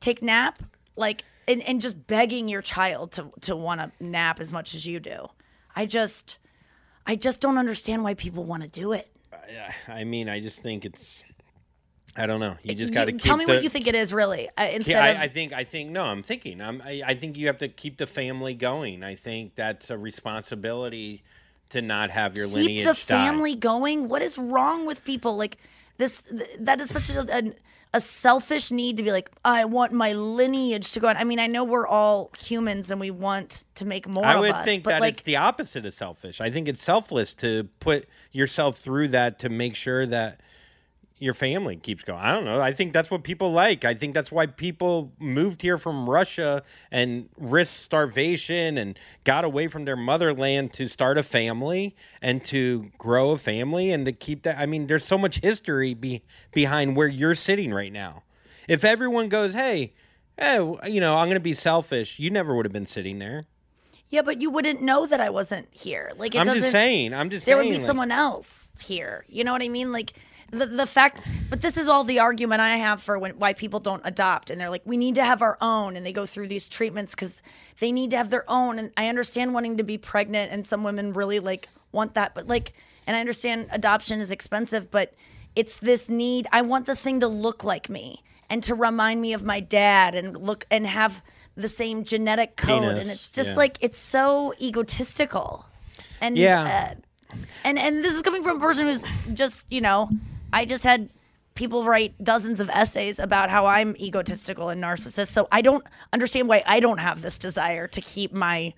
Take 0.00 0.22
nap. 0.22 0.62
Like 0.96 1.24
and, 1.48 1.62
and 1.62 1.80
just 1.80 2.06
begging 2.06 2.48
your 2.48 2.62
child 2.62 3.12
to 3.12 3.32
to 3.42 3.56
want 3.56 3.80
to 3.80 4.06
nap 4.06 4.38
as 4.38 4.52
much 4.52 4.74
as 4.74 4.86
you 4.86 5.00
do. 5.00 5.28
I 5.74 5.86
just 5.86 6.38
i 7.06 7.16
just 7.16 7.40
don't 7.40 7.58
understand 7.58 8.04
why 8.04 8.14
people 8.14 8.44
want 8.44 8.62
to 8.62 8.68
do 8.68 8.92
it. 8.92 9.10
I 9.88 10.04
mean, 10.04 10.28
I 10.28 10.40
just 10.40 10.60
think 10.60 10.84
it's. 10.84 11.22
I 12.16 12.26
don't 12.26 12.40
know. 12.40 12.56
You 12.62 12.74
just 12.74 12.92
got 12.92 13.04
to 13.04 13.12
tell 13.12 13.36
me 13.36 13.44
the, 13.44 13.54
what 13.54 13.62
you 13.62 13.68
think 13.68 13.86
it 13.86 13.94
is 13.94 14.12
really 14.12 14.48
uh, 14.58 14.68
instead 14.72 14.92
Yeah, 14.92 15.10
of 15.12 15.18
I, 15.18 15.22
I 15.24 15.28
think 15.28 15.52
I 15.52 15.64
think 15.64 15.90
no, 15.90 16.04
I'm 16.04 16.22
thinking. 16.22 16.60
I'm, 16.60 16.82
I, 16.82 17.02
I 17.06 17.14
think 17.14 17.36
you 17.36 17.46
have 17.46 17.58
to 17.58 17.68
keep 17.68 17.96
the 17.98 18.06
family 18.06 18.54
going. 18.54 19.04
I 19.04 19.14
think 19.14 19.54
that's 19.54 19.90
a 19.90 19.98
responsibility 19.98 21.22
to 21.70 21.82
not 21.82 22.10
have 22.10 22.36
your 22.36 22.46
keep 22.46 22.54
lineage 22.56 22.76
Keep 22.76 22.86
the 22.86 22.92
die. 23.12 23.26
family 23.26 23.54
going 23.54 24.08
what 24.08 24.22
is 24.22 24.38
wrong 24.38 24.86
with 24.86 25.04
people 25.04 25.36
like 25.36 25.58
this 25.98 26.22
th- 26.22 26.42
that 26.60 26.80
is 26.80 26.90
such 26.90 27.10
a, 27.10 27.20
a 27.36 27.52
a 27.94 28.00
selfish 28.00 28.70
need 28.70 28.96
to 28.98 29.02
be 29.02 29.10
like 29.12 29.30
i 29.44 29.64
want 29.64 29.92
my 29.92 30.12
lineage 30.12 30.92
to 30.92 31.00
go 31.00 31.08
on 31.08 31.16
i 31.16 31.24
mean 31.24 31.38
i 31.38 31.46
know 31.46 31.64
we're 31.64 31.86
all 31.86 32.30
humans 32.38 32.90
and 32.90 33.00
we 33.00 33.10
want 33.10 33.64
to 33.74 33.84
make 33.86 34.06
more 34.06 34.24
I 34.24 34.36
would 34.38 34.50
us 34.50 34.64
think 34.64 34.82
but 34.84 34.90
that 34.90 35.00
like 35.00 35.14
it's 35.14 35.22
the 35.22 35.36
opposite 35.36 35.86
of 35.86 35.94
selfish. 35.94 36.40
I 36.40 36.50
think 36.50 36.68
it's 36.68 36.82
selfless 36.82 37.32
to 37.36 37.68
put 37.80 38.06
yourself 38.32 38.78
through 38.78 39.08
that 39.08 39.38
to 39.40 39.48
make 39.48 39.74
sure 39.74 40.04
that 40.06 40.40
your 41.18 41.34
family 41.34 41.76
keeps 41.76 42.04
going. 42.04 42.20
I 42.20 42.32
don't 42.32 42.44
know. 42.44 42.60
I 42.60 42.72
think 42.72 42.92
that's 42.92 43.10
what 43.10 43.22
people 43.24 43.52
like. 43.52 43.84
I 43.84 43.94
think 43.94 44.14
that's 44.14 44.30
why 44.30 44.46
people 44.46 45.12
moved 45.18 45.62
here 45.62 45.76
from 45.76 46.08
Russia 46.08 46.62
and 46.90 47.28
risked 47.36 47.82
starvation 47.82 48.78
and 48.78 48.98
got 49.24 49.44
away 49.44 49.66
from 49.68 49.84
their 49.84 49.96
motherland 49.96 50.72
to 50.74 50.88
start 50.88 51.18
a 51.18 51.22
family 51.22 51.96
and 52.22 52.44
to 52.46 52.90
grow 52.98 53.30
a 53.30 53.38
family 53.38 53.90
and 53.90 54.04
to 54.06 54.12
keep 54.12 54.42
that. 54.44 54.58
I 54.58 54.66
mean, 54.66 54.86
there's 54.86 55.04
so 55.04 55.18
much 55.18 55.40
history 55.40 55.94
be, 55.94 56.22
behind 56.52 56.96
where 56.96 57.08
you're 57.08 57.34
sitting 57.34 57.74
right 57.74 57.92
now. 57.92 58.22
If 58.68 58.84
everyone 58.84 59.28
goes, 59.28 59.54
hey, 59.54 59.94
eh, 60.38 60.62
hey, 60.62 60.90
you 60.90 61.00
know, 61.00 61.16
I'm 61.16 61.26
going 61.26 61.34
to 61.34 61.40
be 61.40 61.54
selfish, 61.54 62.18
you 62.18 62.30
never 62.30 62.54
would 62.54 62.66
have 62.66 62.72
been 62.72 62.86
sitting 62.86 63.18
there. 63.18 63.44
Yeah, 64.10 64.22
but 64.22 64.40
you 64.40 64.50
wouldn't 64.50 64.80
know 64.80 65.06
that 65.06 65.20
I 65.20 65.28
wasn't 65.30 65.68
here. 65.70 66.12
Like 66.16 66.34
it 66.34 66.38
I'm 66.38 66.46
just 66.46 66.70
saying. 66.70 67.12
I'm 67.12 67.28
just 67.28 67.44
there 67.44 67.56
saying. 67.56 67.68
would 67.68 67.74
be 67.74 67.78
like- 67.78 67.86
someone 67.86 68.10
else 68.10 68.80
here. 68.80 69.24
You 69.28 69.44
know 69.44 69.52
what 69.52 69.62
I 69.62 69.68
mean? 69.68 69.92
Like 69.92 70.12
the 70.50 70.66
the 70.66 70.86
fact. 70.86 71.22
But 71.50 71.62
this 71.62 71.76
is 71.76 71.88
all 71.88 72.04
the 72.04 72.18
argument 72.18 72.60
I 72.60 72.76
have 72.76 73.02
for 73.02 73.18
when 73.18 73.32
why 73.32 73.52
people 73.52 73.80
don't 73.80 74.02
adopt, 74.04 74.50
and 74.50 74.60
they're 74.60 74.70
like, 74.70 74.82
we 74.84 74.96
need 74.96 75.14
to 75.16 75.24
have 75.24 75.42
our 75.42 75.56
own, 75.60 75.96
and 75.96 76.04
they 76.04 76.12
go 76.12 76.26
through 76.26 76.48
these 76.48 76.68
treatments 76.68 77.14
because 77.14 77.42
they 77.80 77.92
need 77.92 78.10
to 78.12 78.16
have 78.16 78.30
their 78.30 78.44
own. 78.48 78.78
And 78.78 78.90
I 78.96 79.08
understand 79.08 79.54
wanting 79.54 79.76
to 79.78 79.82
be 79.82 79.98
pregnant, 79.98 80.52
and 80.52 80.66
some 80.66 80.84
women 80.84 81.12
really 81.12 81.40
like 81.40 81.68
want 81.92 82.14
that, 82.14 82.34
but 82.34 82.46
like, 82.46 82.72
and 83.06 83.16
I 83.16 83.20
understand 83.20 83.68
adoption 83.72 84.20
is 84.20 84.30
expensive, 84.30 84.90
but 84.90 85.14
it's 85.56 85.78
this 85.78 86.08
need. 86.08 86.46
I 86.52 86.62
want 86.62 86.86
the 86.86 86.96
thing 86.96 87.20
to 87.20 87.28
look 87.28 87.64
like 87.64 87.88
me 87.88 88.22
and 88.50 88.62
to 88.62 88.74
remind 88.74 89.20
me 89.20 89.32
of 89.32 89.42
my 89.42 89.60
dad, 89.60 90.14
and 90.14 90.36
look 90.36 90.66
and 90.70 90.86
have 90.86 91.22
the 91.56 91.68
same 91.68 92.04
genetic 92.04 92.56
code, 92.56 92.96
and 92.98 93.10
it's 93.10 93.28
just 93.28 93.50
yeah. 93.50 93.56
like 93.56 93.78
it's 93.80 93.98
so 93.98 94.54
egotistical. 94.60 95.66
And 96.20 96.36
Yeah. 96.38 96.94
uh, 97.32 97.34
and 97.64 97.78
and 97.78 98.04
this 98.04 98.14
is 98.14 98.22
coming 98.22 98.42
from 98.42 98.56
a 98.56 98.60
person 98.60 98.86
who's 98.86 99.04
just 99.34 99.66
you 99.70 99.80
know 99.80 100.08
i 100.52 100.64
just 100.64 100.84
had 100.84 101.08
people 101.54 101.84
write 101.84 102.12
dozens 102.22 102.60
of 102.60 102.68
essays 102.70 103.18
about 103.18 103.50
how 103.50 103.66
i'm 103.66 103.96
egotistical 103.98 104.68
and 104.68 104.82
narcissist 104.82 105.28
so 105.28 105.48
i 105.52 105.60
don't 105.60 105.84
understand 106.12 106.48
why 106.48 106.62
i 106.66 106.80
don't 106.80 106.98
have 106.98 107.22
this 107.22 107.38
desire 107.38 107.86
to 107.88 108.00
keep 108.00 108.32
my 108.32 108.72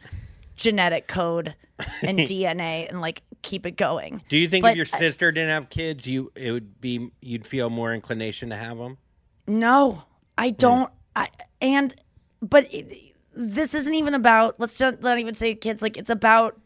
genetic 0.56 1.06
code 1.06 1.54
and 2.02 2.18
dna 2.30 2.88
and 2.88 3.00
like 3.00 3.22
keep 3.42 3.64
it 3.64 3.76
going 3.76 4.22
Do 4.28 4.36
you 4.36 4.48
think 4.48 4.62
But 4.62 4.72
if 4.72 4.76
your 4.76 4.86
I- 4.92 4.98
sister 4.98 5.32
didn't 5.32 5.48
have 5.50 5.70
kids, 5.70 6.06
you 6.06 6.30
it 6.34 6.50
would 6.52 6.80
be 6.80 7.10
you'd 7.22 7.46
feel 7.46 7.70
more 7.70 7.94
inclination 7.94 8.50
to 8.50 8.56
have 8.56 8.76
them? 8.76 8.98
No, 9.46 9.92
Hmm. 9.92 10.00
I 10.36 10.50
don't. 10.50 10.92
I 11.16 11.28
and 11.62 11.94
but 12.42 12.66
it, 12.72 13.14
this 13.34 13.72
isn't 13.74 13.94
even 13.94 14.12
about. 14.12 14.60
Let's 14.60 14.78
not, 14.78 15.00
not 15.00 15.18
even 15.18 15.32
say 15.32 15.54
kids. 15.54 15.80
Like 15.80 15.96
it's 15.96 16.10
about 16.10 16.60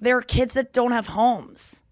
there 0.00 0.18
are 0.18 0.22
kids 0.22 0.52
that 0.52 0.74
don't 0.74 0.92
have 0.92 1.06
homes. 1.06 1.82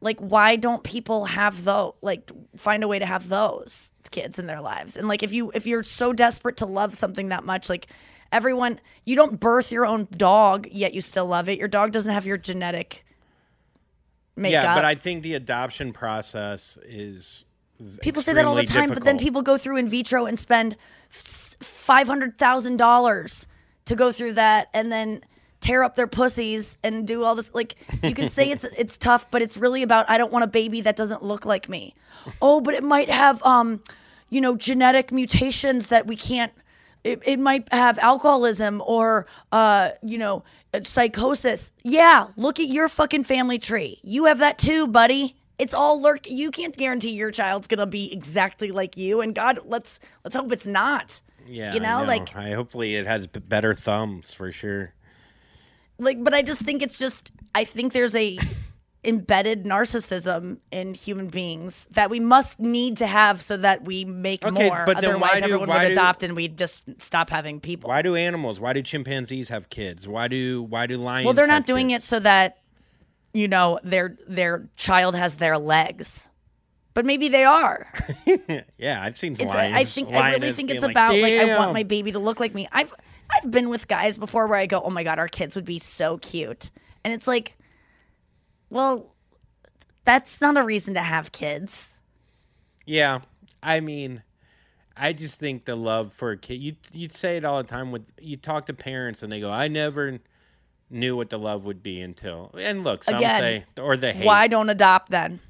Like 0.00 0.18
why 0.20 0.56
don't 0.56 0.82
people 0.82 1.26
have 1.26 1.64
those? 1.64 1.92
Like 2.00 2.30
find 2.56 2.82
a 2.82 2.88
way 2.88 2.98
to 2.98 3.06
have 3.06 3.28
those 3.28 3.92
kids 4.10 4.38
in 4.38 4.46
their 4.46 4.60
lives. 4.60 4.96
And 4.96 5.08
like 5.08 5.22
if 5.22 5.32
you 5.32 5.50
if 5.54 5.66
you're 5.66 5.82
so 5.82 6.12
desperate 6.12 6.56
to 6.58 6.66
love 6.66 6.94
something 6.94 7.28
that 7.28 7.44
much, 7.44 7.68
like 7.68 7.86
everyone, 8.32 8.80
you 9.04 9.16
don't 9.16 9.38
birth 9.38 9.72
your 9.72 9.86
own 9.86 10.08
dog 10.16 10.66
yet 10.70 10.94
you 10.94 11.00
still 11.00 11.26
love 11.26 11.48
it. 11.48 11.58
Your 11.58 11.68
dog 11.68 11.92
doesn't 11.92 12.12
have 12.12 12.26
your 12.26 12.38
genetic 12.38 13.04
makeup. 14.36 14.64
Yeah, 14.64 14.74
but 14.74 14.84
I 14.84 14.94
think 14.94 15.22
the 15.22 15.34
adoption 15.34 15.92
process 15.92 16.78
is 16.84 17.44
People 18.02 18.20
say 18.20 18.34
that 18.34 18.44
all 18.44 18.54
the 18.54 18.66
time, 18.66 18.90
but 18.90 19.04
then 19.04 19.18
people 19.18 19.42
go 19.42 19.56
through 19.56 19.76
in 19.76 19.88
vitro 19.88 20.26
and 20.26 20.38
spend 20.38 20.76
five 21.08 22.06
hundred 22.06 22.36
thousand 22.36 22.76
dollars 22.76 23.46
to 23.86 23.96
go 23.96 24.12
through 24.12 24.34
that, 24.34 24.68
and 24.74 24.92
then 24.92 25.22
tear 25.60 25.82
up 25.82 25.94
their 25.94 26.06
pussies 26.06 26.78
and 26.82 27.06
do 27.06 27.22
all 27.22 27.34
this. 27.34 27.54
Like 27.54 27.76
you 28.02 28.14
can 28.14 28.28
say 28.28 28.50
it's 28.50 28.64
it's 28.76 28.96
tough, 28.96 29.30
but 29.30 29.42
it's 29.42 29.56
really 29.56 29.82
about 29.82 30.08
I 30.08 30.18
don't 30.18 30.32
want 30.32 30.44
a 30.44 30.48
baby 30.48 30.80
that 30.82 30.96
doesn't 30.96 31.22
look 31.22 31.44
like 31.44 31.68
me. 31.68 31.94
Oh, 32.42 32.60
but 32.60 32.74
it 32.74 32.82
might 32.82 33.08
have 33.08 33.42
um, 33.42 33.80
you 34.30 34.40
know, 34.40 34.56
genetic 34.56 35.12
mutations 35.12 35.88
that 35.88 36.06
we 36.06 36.16
can't. 36.16 36.52
It, 37.02 37.22
it 37.24 37.38
might 37.38 37.72
have 37.72 37.98
alcoholism 37.98 38.82
or 38.84 39.26
uh, 39.52 39.90
you 40.02 40.18
know, 40.18 40.44
psychosis. 40.82 41.72
Yeah, 41.82 42.28
look 42.36 42.60
at 42.60 42.66
your 42.66 42.88
fucking 42.88 43.24
family 43.24 43.58
tree. 43.58 43.98
You 44.02 44.26
have 44.26 44.38
that 44.38 44.58
too, 44.58 44.86
buddy. 44.86 45.36
It's 45.58 45.74
all 45.74 46.00
lurk. 46.00 46.26
You 46.26 46.50
can't 46.50 46.74
guarantee 46.74 47.10
your 47.10 47.30
child's 47.30 47.68
gonna 47.68 47.86
be 47.86 48.12
exactly 48.12 48.70
like 48.70 48.96
you. 48.96 49.20
And 49.20 49.34
God, 49.34 49.60
let's 49.64 50.00
let's 50.24 50.36
hope 50.36 50.52
it's 50.52 50.66
not. 50.66 51.20
Yeah, 51.46 51.74
you 51.74 51.80
I 51.80 51.82
know, 51.82 52.04
like 52.06 52.34
I 52.36 52.52
hopefully 52.52 52.96
it 52.96 53.06
has 53.06 53.26
better 53.26 53.74
thumbs 53.74 54.32
for 54.32 54.52
sure. 54.52 54.92
Like 56.00 56.22
but 56.24 56.34
i 56.34 56.42
just 56.42 56.60
think 56.62 56.82
it's 56.82 56.98
just 56.98 57.32
i 57.54 57.62
think 57.64 57.92
there's 57.92 58.16
a 58.16 58.38
embedded 59.02 59.64
narcissism 59.64 60.60
in 60.70 60.92
human 60.92 61.26
beings 61.28 61.88
that 61.92 62.10
we 62.10 62.20
must 62.20 62.60
need 62.60 62.98
to 62.98 63.06
have 63.06 63.40
so 63.40 63.56
that 63.56 63.84
we 63.84 64.04
make 64.04 64.44
Okay, 64.44 64.68
more 64.68 64.82
but 64.84 65.00
then 65.00 65.12
otherwise 65.12 65.30
why 65.32 65.38
do- 65.38 65.44
everyone 65.44 65.68
why 65.68 65.78
would 65.78 65.86
do- 65.86 65.92
adopt 65.92 66.22
and 66.22 66.36
we'd 66.36 66.58
just 66.58 66.84
stop 67.00 67.30
having 67.30 67.60
people 67.60 67.88
Why 67.88 68.02
do 68.02 68.14
animals? 68.14 68.60
Why 68.60 68.74
do 68.74 68.82
chimpanzees 68.82 69.48
have 69.48 69.70
kids? 69.70 70.06
Why 70.06 70.28
do 70.28 70.62
why 70.64 70.86
do 70.86 70.98
lions? 70.98 71.24
well 71.24 71.32
they're 71.34 71.46
not 71.46 71.64
doing 71.64 71.88
kids? 71.88 72.04
it 72.04 72.08
so 72.08 72.20
that 72.20 72.58
you 73.32 73.48
know 73.48 73.78
their 73.84 74.18
their 74.28 74.68
child 74.76 75.14
has 75.14 75.36
their 75.36 75.56
legs 75.56 76.28
but 76.92 77.06
maybe 77.06 77.28
they 77.28 77.44
are 77.44 77.90
Yeah, 78.76 79.02
I've 79.02 79.16
seen 79.16 79.32
it's 79.32 79.42
lions. 79.42 79.76
I 79.76 79.84
think 79.84 80.12
I 80.12 80.32
really 80.32 80.52
think 80.52 80.70
it's 80.70 80.84
about 80.84 81.16
like 81.16 81.34
I 81.40 81.56
want 81.56 81.72
my 81.72 81.84
baby 81.84 82.12
to 82.12 82.18
look 82.18 82.38
like 82.38 82.52
me. 82.54 82.68
I've 82.70 82.92
I've 83.42 83.50
been 83.50 83.68
with 83.68 83.88
guys 83.88 84.18
before 84.18 84.46
where 84.46 84.58
I 84.58 84.66
go, 84.66 84.80
"Oh 84.82 84.90
my 84.90 85.02
god, 85.02 85.18
our 85.18 85.28
kids 85.28 85.56
would 85.56 85.64
be 85.64 85.78
so 85.78 86.18
cute," 86.18 86.70
and 87.04 87.12
it's 87.14 87.26
like, 87.26 87.56
well, 88.68 89.14
that's 90.04 90.40
not 90.40 90.56
a 90.56 90.62
reason 90.62 90.94
to 90.94 91.02
have 91.02 91.32
kids. 91.32 91.94
Yeah, 92.86 93.20
I 93.62 93.80
mean, 93.80 94.22
I 94.96 95.12
just 95.12 95.38
think 95.38 95.64
the 95.64 95.76
love 95.76 96.12
for 96.12 96.30
a 96.32 96.36
kid. 96.36 96.60
You 96.60 96.76
you'd 96.92 97.14
say 97.14 97.36
it 97.36 97.44
all 97.44 97.58
the 97.62 97.68
time 97.68 97.92
with 97.92 98.06
you 98.20 98.36
talk 98.36 98.66
to 98.66 98.74
parents 98.74 99.22
and 99.22 99.32
they 99.32 99.40
go, 99.40 99.50
"I 99.50 99.68
never 99.68 100.18
knew 100.88 101.16
what 101.16 101.30
the 101.30 101.38
love 101.38 101.64
would 101.66 101.82
be 101.82 102.00
until." 102.00 102.50
And 102.58 102.84
look, 102.84 103.04
some 103.04 103.16
Again, 103.16 103.40
say 103.40 103.64
or 103.80 103.96
the 103.96 104.12
hate. 104.12 104.26
Why 104.26 104.46
don't 104.48 104.70
adopt 104.70 105.10
then? 105.10 105.40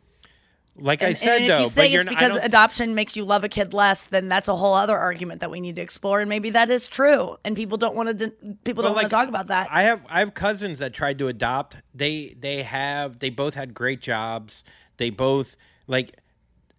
Like 0.77 1.03
I 1.03 1.13
said 1.13 1.43
and 1.43 1.51
though, 1.51 1.57
if 1.57 1.63
you 1.63 1.69
say 1.69 1.93
it's 1.93 2.05
because 2.05 2.37
adoption 2.37 2.95
makes 2.95 3.17
you 3.17 3.25
love 3.25 3.45
a 3.45 3.49
kid 3.49 3.75
less, 3.75 4.05
then 4.07 4.29
that's 4.29 4.49
a 4.49 4.57
whole 4.57 4.75
other 4.75 4.97
argument 4.97 5.41
that 5.41 5.51
we 5.51 5.61
need 5.61 5.77
to 5.77 5.83
explore, 5.83 6.21
and 6.21 6.29
maybe 6.29 6.51
that 6.51 6.71
is 6.71 6.87
true, 6.87 7.37
and 7.45 7.57
people 7.57 7.77
don't 7.77 7.95
want 7.95 8.19
to. 8.19 8.31
People 8.65 8.83
don't 8.83 8.93
Well, 8.93 9.03
want 9.03 9.05
to 9.07 9.11
talk 9.11 9.29
about 9.29 9.49
that. 9.49 9.69
I 9.71 9.83
have 9.83 10.03
I 10.09 10.21
have 10.21 10.35
cousins 10.35 10.79
that 10.79 10.95
tried 10.95 11.19
to 11.19 11.29
adopt. 11.29 11.79
They 11.95 12.37
they 12.39 12.63
have 12.63 13.19
they 13.19 13.31
both 13.31 13.55
had 13.55 13.75
great 13.75 14.01
jobs. 14.01 14.65
They 14.97 15.11
both 15.11 15.57
like 15.87 16.17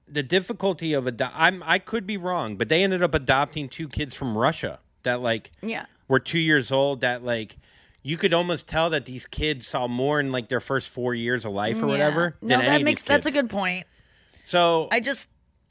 the 0.08 0.24
difficulty 0.24 0.94
of 0.94 1.06
adopt. 1.06 1.36
I'm 1.38 1.62
I 1.66 1.78
could 1.78 2.08
be 2.08 2.18
wrong, 2.18 2.56
but 2.56 2.70
they 2.70 2.84
ended 2.84 3.04
up 3.04 3.14
adopting 3.14 3.70
two 3.70 3.88
kids 3.88 4.16
from 4.16 4.38
Russia 4.38 4.80
that 5.04 5.22
like 5.22 5.52
yeah. 5.62 5.86
were 6.08 6.20
two 6.20 6.40
years 6.40 6.72
old. 6.72 7.02
That 7.02 7.24
like 7.24 7.58
you 8.04 8.18
could 8.18 8.34
almost 8.34 8.68
tell 8.68 8.90
that 8.92 9.06
these 9.06 9.26
kids 9.26 9.68
saw 9.68 9.88
more 9.88 10.20
in 10.20 10.32
like 10.32 10.50
their 10.50 10.60
first 10.60 10.90
four 10.90 11.14
years 11.14 11.46
of 11.46 11.52
life 11.52 11.82
or 11.82 11.86
Yeah. 11.88 11.92
whatever. 11.92 12.36
No, 12.42 12.58
than 12.58 12.62
any 12.66 12.78
that 12.80 12.84
makes 12.84 13.02
that's 13.04 13.26
a 13.28 13.32
good 13.32 13.50
point. 13.50 13.86
So 14.44 14.88
I 14.92 15.00
just 15.00 15.28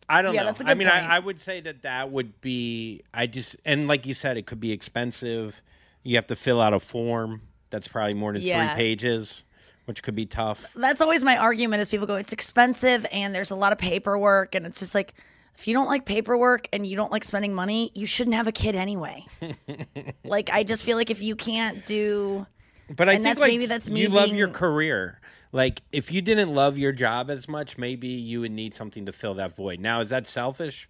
I 0.08 0.22
don't 0.22 0.34
Yeah, 0.34 0.40
know. 0.42 0.46
that's 0.46 0.60
a 0.60 0.64
I 0.64 0.68
good 0.68 0.78
mean, 0.78 0.88
point. 0.88 1.02
I, 1.04 1.16
I 1.16 1.18
would 1.18 1.38
say 1.40 1.60
that 1.60 1.82
that 1.82 2.10
would 2.10 2.40
be. 2.40 3.02
I 3.14 3.26
just 3.26 3.56
and 3.64 3.86
like 3.88 4.06
you 4.06 4.14
said, 4.14 4.36
it 4.36 4.46
could 4.46 4.60
be 4.60 4.72
expensive. 4.72 5.60
You 6.02 6.16
have 6.16 6.26
to 6.28 6.36
fill 6.36 6.60
out 6.60 6.72
a 6.72 6.80
form 6.80 7.42
that's 7.70 7.86
probably 7.88 8.18
more 8.18 8.32
than 8.32 8.42
Yeah. 8.42 8.74
three 8.74 8.82
pages, 8.82 9.42
which 9.84 10.02
could 10.02 10.14
be 10.16 10.26
tough. 10.26 10.66
that's 10.74 11.00
always 11.02 11.22
my 11.22 11.36
argument 11.36 11.80
is 11.82 11.88
people 11.88 12.06
go 12.06 12.16
it's 12.16 12.32
expensive 12.32 13.06
and 13.12 13.34
there's 13.34 13.50
a 13.50 13.56
lot 13.56 13.70
of 13.72 13.78
paperwork 13.78 14.54
and 14.54 14.66
it's 14.66 14.78
just 14.80 14.94
like 14.94 15.14
if 15.56 15.68
you 15.68 15.74
don't 15.74 15.86
like 15.88 16.04
paperwork 16.06 16.68
and 16.72 16.86
you 16.86 16.96
don't 16.96 17.12
like 17.12 17.24
spending 17.24 17.52
money 17.54 17.90
you 17.94 18.06
shouldn't 18.06 18.34
have 18.36 18.46
a 18.46 18.52
kid 18.52 18.74
anyway 18.74 19.24
like 20.24 20.50
i 20.50 20.62
just 20.64 20.82
feel 20.82 20.96
like 20.96 21.10
if 21.10 21.22
you 21.22 21.36
can't 21.36 21.84
do 21.86 22.46
But 22.94 23.08
I 23.08 23.12
And 23.14 23.22
think 23.24 23.36
that's- 23.36 23.40
like 23.40 23.50
maybe 23.52 23.66
that's 23.66 23.88
me 23.88 24.02
you 24.02 24.08
love 24.08 24.34
your 24.34 24.48
career. 24.48 25.20
Like 25.52 25.82
if 25.92 26.12
you 26.12 26.22
didn't 26.22 26.54
love 26.54 26.78
your 26.78 26.92
job 26.92 27.28
as 27.30 27.48
much, 27.48 27.76
maybe 27.78 28.06
you 28.08 28.40
would 28.40 28.52
need 28.52 28.74
something 28.74 29.06
to 29.06 29.12
fill 29.12 29.34
that 29.34 29.54
void. 29.54 29.80
Now, 29.80 30.00
is 30.00 30.10
that 30.10 30.26
selfish? 30.26 30.88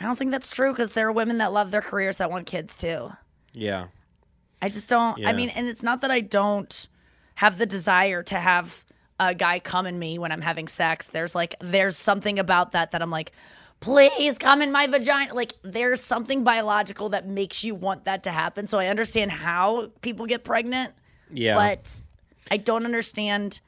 i 0.00 0.04
don't 0.04 0.16
think 0.16 0.30
that's 0.30 0.48
true 0.48 0.70
because 0.72 0.92
there 0.92 1.08
are 1.08 1.12
women 1.12 1.38
that 1.38 1.52
love 1.52 1.72
their 1.72 1.80
careers 1.82 2.18
that 2.18 2.30
want 2.30 2.46
kids 2.46 2.76
too 2.78 3.10
Yeah. 3.52 3.86
i 4.62 4.68
just 4.68 4.88
don't 4.88 5.18
Yeah. 5.18 5.28
i 5.28 5.32
mean 5.32 5.48
and 5.48 5.66
it's 5.66 5.82
not 5.82 6.02
that 6.02 6.10
i 6.12 6.20
don't 6.20 6.86
have 7.34 7.58
the 7.58 7.66
desire 7.66 8.22
to 8.22 8.36
have 8.36 8.84
a 9.18 9.34
guy 9.34 9.58
come 9.58 9.86
in 9.86 9.98
me 9.98 10.16
when 10.20 10.30
i'm 10.30 10.40
having 10.40 10.68
sex 10.68 11.08
there's 11.08 11.34
like 11.34 11.56
there's 11.60 11.96
something 11.96 12.38
about 12.38 12.72
that 12.72 12.92
that 12.92 13.02
i'm 13.02 13.10
like 13.10 13.32
please 13.80 14.38
come 14.38 14.60
in 14.62 14.72
my 14.72 14.86
vagina 14.86 15.32
like 15.34 15.52
there's 15.62 16.02
something 16.02 16.42
biological 16.44 17.08
that 17.10 17.26
makes 17.28 17.62
you 17.64 17.74
want 17.74 18.04
that 18.06 18.22
to 18.24 18.30
happen 18.30 18.66
so 18.66 18.78
i 18.78 18.86
understand 18.88 19.30
how 19.30 19.88
people 20.00 20.26
get 20.26 20.42
pregnant 20.44 20.92
Yeah. 21.30 21.54
but 21.54 22.02
I 22.50 22.56
don't 22.56 22.86
understand. 22.86 23.60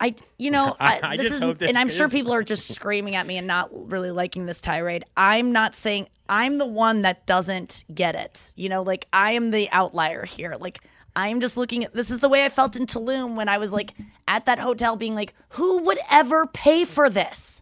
I, 0.00 0.14
you 0.38 0.52
know, 0.52 0.76
I- 0.80 1.00
I, 1.02 1.16
this 1.16 1.30
just 1.30 1.42
is, 1.42 1.54
this 1.58 1.68
and 1.68 1.76
I'm 1.76 1.88
sure 1.88 2.08
people 2.08 2.32
are 2.32 2.44
just 2.44 2.72
screaming 2.72 3.16
at 3.16 3.26
me 3.26 3.36
and 3.36 3.48
not 3.48 3.70
really 3.90 4.12
liking 4.12 4.46
this 4.46 4.60
tirade. 4.60 5.04
I'm 5.16 5.50
not 5.50 5.74
saying 5.74 6.08
I'm 6.28 6.58
the 6.58 6.66
one 6.66 7.02
that 7.02 7.26
doesn't 7.26 7.82
get 7.92 8.14
it. 8.14 8.52
You 8.54 8.68
know, 8.68 8.82
like 8.82 9.08
I 9.12 9.32
am 9.32 9.50
the 9.50 9.68
outlier 9.72 10.24
here. 10.24 10.56
Like 10.58 10.80
I'm 11.16 11.40
just 11.40 11.56
looking 11.56 11.82
at 11.84 11.92
this 11.94 12.10
is 12.12 12.20
the 12.20 12.28
way 12.28 12.44
I 12.44 12.48
felt 12.48 12.76
in 12.76 12.86
Tulum 12.86 13.34
when 13.34 13.48
I 13.48 13.58
was 13.58 13.72
like 13.72 13.92
at 14.28 14.46
that 14.46 14.60
hotel, 14.60 14.94
being 14.94 15.16
like, 15.16 15.34
who 15.50 15.82
would 15.82 15.98
ever 16.10 16.46
pay 16.46 16.84
for 16.84 17.10
this? 17.10 17.61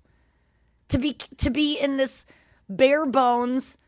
To 0.91 0.99
be 0.99 1.14
to 1.38 1.51
be 1.51 1.78
in 1.78 1.97
this 1.97 2.26
bare 2.68 3.07
bones 3.07 3.78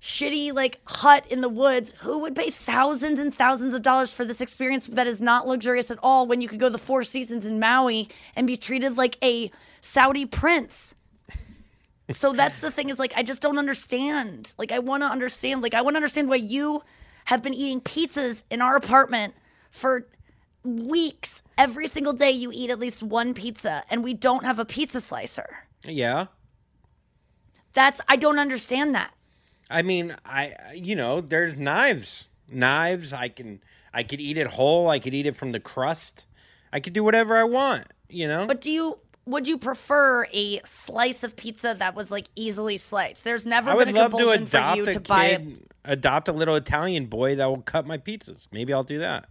shitty 0.00 0.52
like 0.52 0.80
hut 0.86 1.26
in 1.30 1.42
the 1.42 1.48
woods 1.48 1.92
who 1.98 2.20
would 2.20 2.34
pay 2.34 2.50
thousands 2.50 3.18
and 3.18 3.34
thousands 3.34 3.74
of 3.74 3.82
dollars 3.82 4.12
for 4.12 4.24
this 4.24 4.40
experience 4.40 4.86
that 4.86 5.06
is 5.06 5.20
not 5.20 5.46
luxurious 5.46 5.90
at 5.90 5.98
all 6.02 6.26
when 6.26 6.40
you 6.40 6.48
could 6.48 6.58
go 6.58 6.70
the 6.70 6.78
four 6.78 7.04
seasons 7.04 7.44
in 7.44 7.60
maui 7.60 8.08
and 8.34 8.46
be 8.46 8.56
treated 8.56 8.96
like 8.96 9.18
a 9.22 9.50
saudi 9.80 10.24
prince? 10.24 10.94
So 12.12 12.32
that's 12.32 12.60
the 12.60 12.70
thing 12.70 12.88
is 12.88 12.98
like 12.98 13.12
i 13.14 13.22
just 13.22 13.42
don't 13.42 13.58
understand. 13.58 14.54
Like 14.58 14.72
i 14.72 14.78
want 14.78 15.02
to 15.02 15.06
understand 15.06 15.62
like 15.62 15.74
i 15.74 15.82
want 15.82 15.94
to 15.94 15.98
understand 15.98 16.28
why 16.28 16.36
you 16.36 16.82
have 17.26 17.42
been 17.42 17.54
eating 17.54 17.80
pizzas 17.80 18.42
in 18.50 18.62
our 18.62 18.76
apartment 18.76 19.34
for 19.70 20.06
weeks. 20.64 21.42
Every 21.58 21.86
single 21.86 22.14
day 22.14 22.30
you 22.30 22.50
eat 22.54 22.70
at 22.70 22.78
least 22.80 23.02
one 23.02 23.34
pizza 23.34 23.82
and 23.90 24.02
we 24.02 24.14
don't 24.14 24.44
have 24.44 24.58
a 24.58 24.64
pizza 24.64 25.00
slicer. 25.00 25.64
Yeah. 25.84 26.26
That's 27.72 28.00
i 28.08 28.16
don't 28.16 28.38
understand 28.38 28.94
that 28.94 29.14
I 29.70 29.82
mean, 29.82 30.16
I 30.26 30.54
you 30.74 30.96
know, 30.96 31.20
there's 31.20 31.56
knives. 31.56 32.26
Knives. 32.50 33.12
I 33.12 33.28
can 33.28 33.62
I 33.94 34.02
could 34.02 34.20
eat 34.20 34.36
it 34.36 34.48
whole. 34.48 34.88
I 34.88 34.98
could 34.98 35.14
eat 35.14 35.26
it 35.26 35.36
from 35.36 35.52
the 35.52 35.60
crust. 35.60 36.26
I 36.72 36.80
could 36.80 36.92
do 36.92 37.04
whatever 37.04 37.36
I 37.36 37.44
want. 37.44 37.86
You 38.08 38.26
know. 38.26 38.46
But 38.46 38.60
do 38.60 38.70
you 38.70 38.98
would 39.26 39.46
you 39.46 39.58
prefer 39.58 40.26
a 40.32 40.58
slice 40.64 41.22
of 41.22 41.36
pizza 41.36 41.76
that 41.78 41.94
was 41.94 42.10
like 42.10 42.26
easily 42.34 42.76
sliced? 42.76 43.22
There's 43.22 43.46
never 43.46 43.70
I 43.70 43.76
been 43.76 43.94
would 43.94 43.96
a 43.96 44.00
love 44.00 44.10
to 44.10 44.16
compulsion 44.16 44.46
for 44.46 44.56
adopt 44.56 44.76
you 44.76 44.84
a 44.84 44.92
to 44.92 45.00
buy 45.00 45.24
a 45.26 45.38
kid, 45.38 45.66
adopt 45.84 46.28
a 46.28 46.32
little 46.32 46.56
Italian 46.56 47.06
boy 47.06 47.36
that 47.36 47.46
will 47.46 47.62
cut 47.62 47.86
my 47.86 47.98
pizzas. 47.98 48.48
Maybe 48.50 48.72
I'll 48.72 48.82
do 48.82 48.98
that. 48.98 49.28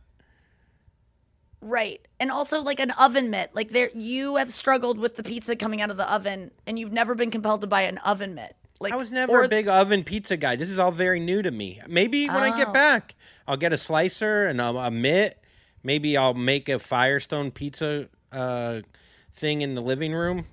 Right. 1.62 2.06
And 2.20 2.32
also 2.32 2.62
like 2.62 2.80
an 2.80 2.92
oven 2.92 3.30
mitt. 3.30 3.54
Like 3.54 3.70
there 3.70 3.90
you 3.94 4.36
have 4.38 4.52
struggled 4.52 4.98
with 5.00 5.16
the 5.16 5.24
pizza 5.24 5.56
coming 5.56 5.82
out 5.82 5.90
of 5.90 5.98
the 5.98 6.12
oven 6.12 6.52
and 6.68 6.78
you've 6.80 6.92
never 6.94 7.16
been 7.16 7.32
compelled 7.32 7.62
to 7.62 7.68
buy 7.68 7.82
an 7.82 7.98
oven 8.00 8.36
mitt. 8.36 8.56
Like 8.80 8.94
I 8.94 8.96
was 8.96 9.12
never 9.12 9.32
or- 9.34 9.44
a 9.44 9.48
big 9.50 9.68
oven 9.68 10.04
pizza 10.04 10.38
guy. 10.38 10.56
This 10.56 10.70
is 10.70 10.80
all 10.80 10.92
very 10.92 11.20
new 11.20 11.42
to 11.42 11.52
me. 11.52 11.82
Maybe 11.88 12.28
when 12.28 12.38
I 12.38 12.52
Oh. 12.52 12.58
get 12.58 12.74
back, 12.74 13.16
I'll 13.48 13.58
get 13.58 13.74
a 13.74 13.78
slicer 13.78 14.46
and 14.46 14.62
a, 14.62 14.70
a 14.70 14.92
mitt. 14.92 15.38
Maybe 15.84 16.16
I'll 16.18 16.34
make 16.34 16.70
a 16.70 16.80
Firestone 16.80 17.52
pizza 17.52 18.08
uh, 18.32 18.82
thing 19.34 19.62
in 19.62 19.76
the 19.76 19.82
living 19.82 20.14
room 20.14 20.46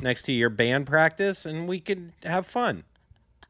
next 0.00 0.22
to 0.22 0.32
your 0.32 0.50
band 0.50 0.86
practice, 0.86 1.44
and 1.46 1.66
we 1.68 1.80
could 1.80 2.12
have 2.22 2.46
fun. 2.46 2.84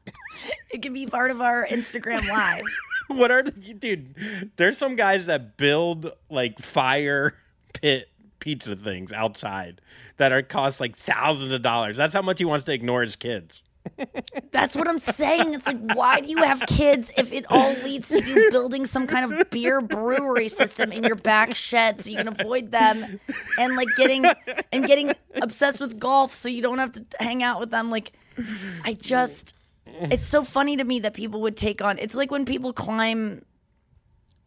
it 0.71 0.81
can 0.81 0.93
be 0.93 1.05
part 1.05 1.31
of 1.31 1.41
our 1.41 1.65
Instagram 1.65 2.27
live. 2.29 2.63
what 3.07 3.31
are 3.31 3.43
the 3.43 3.51
dude? 3.51 4.15
There's 4.55 4.77
some 4.77 4.95
guys 4.95 5.27
that 5.27 5.57
build 5.57 6.11
like 6.29 6.59
fire 6.59 7.35
pit 7.73 8.09
pizza 8.39 8.75
things 8.75 9.11
outside 9.11 9.81
that 10.17 10.31
are 10.31 10.41
cost 10.41 10.79
like 10.79 10.95
thousands 10.95 11.51
of 11.51 11.61
dollars. 11.61 11.97
That's 11.97 12.13
how 12.13 12.21
much 12.21 12.39
he 12.39 12.45
wants 12.45 12.65
to 12.65 12.73
ignore 12.73 13.01
his 13.01 13.15
kids. 13.15 13.61
That's 14.51 14.75
what 14.75 14.87
I'm 14.87 14.99
saying. 14.99 15.53
It's 15.53 15.67
like, 15.67 15.79
why 15.93 16.21
do 16.21 16.29
you 16.29 16.37
have 16.37 16.63
kids 16.67 17.11
if 17.17 17.31
it 17.31 17.45
all 17.49 17.73
leads 17.83 18.09
to 18.09 18.23
you 18.23 18.49
building 18.51 18.85
some 18.85 19.05
kind 19.05 19.31
of 19.31 19.49
beer 19.49 19.81
brewery 19.81 20.47
system 20.47 20.91
in 20.91 21.03
your 21.03 21.15
back 21.15 21.55
shed 21.55 21.99
so 21.99 22.09
you 22.09 22.17
can 22.17 22.27
avoid 22.27 22.71
them 22.71 23.19
and 23.59 23.75
like 23.75 23.87
getting 23.97 24.25
and 24.71 24.85
getting 24.87 25.13
obsessed 25.35 25.79
with 25.79 25.99
golf 25.99 26.33
so 26.33 26.49
you 26.49 26.61
don't 26.61 26.79
have 26.79 26.93
to 26.93 27.05
hang 27.19 27.43
out 27.43 27.59
with 27.59 27.71
them? 27.71 27.91
Like, 27.91 28.13
I 28.83 28.93
just, 28.93 29.53
it's 29.85 30.27
so 30.27 30.43
funny 30.43 30.77
to 30.77 30.83
me 30.83 30.99
that 31.01 31.13
people 31.13 31.41
would 31.41 31.55
take 31.57 31.81
on. 31.81 31.97
It's 31.99 32.15
like 32.15 32.31
when 32.31 32.45
people 32.45 32.73
climb, 32.73 33.43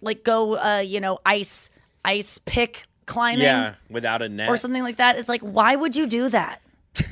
like 0.01 0.25
go, 0.25 0.57
uh, 0.59 0.81
you 0.81 1.01
know, 1.01 1.19
ice 1.25 1.71
ice 2.05 2.39
pick 2.45 2.85
climbing 3.07 3.43
Yeah, 3.45 3.75
without 3.89 4.23
a 4.23 4.29
net 4.29 4.49
or 4.49 4.57
something 4.57 4.83
like 4.83 4.97
that. 4.97 5.17
It's 5.19 5.29
like, 5.29 5.41
why 5.41 5.77
would 5.77 5.97
you 5.97 6.07
do 6.07 6.29
that? 6.29 6.61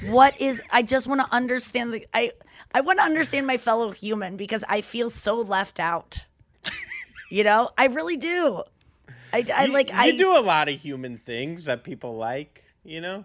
What 0.06 0.40
is? 0.40 0.60
I 0.72 0.82
just 0.82 1.06
want 1.06 1.20
to 1.20 1.32
understand 1.34 1.92
the. 1.92 2.04
I 2.12 2.32
I 2.74 2.80
want 2.80 2.98
to 2.98 3.04
understand 3.04 3.46
my 3.46 3.56
fellow 3.56 3.92
human 3.92 4.36
because 4.36 4.64
I 4.68 4.80
feel 4.80 5.10
so 5.10 5.36
left 5.36 5.78
out. 5.80 6.24
You 7.30 7.44
know, 7.44 7.70
I 7.76 7.86
really 7.86 8.16
do. 8.16 8.62
I, 9.32 9.44
I 9.54 9.64
You- 9.66 9.72
like 9.72 9.88
you 9.90 9.94
I 9.96 10.10
do 10.16 10.36
a 10.36 10.40
lot 10.40 10.68
of 10.68 10.80
human 10.80 11.18
things 11.18 11.64
that 11.66 11.84
people 11.84 12.16
like. 12.16 12.64
You 12.84 13.00
know, 13.00 13.24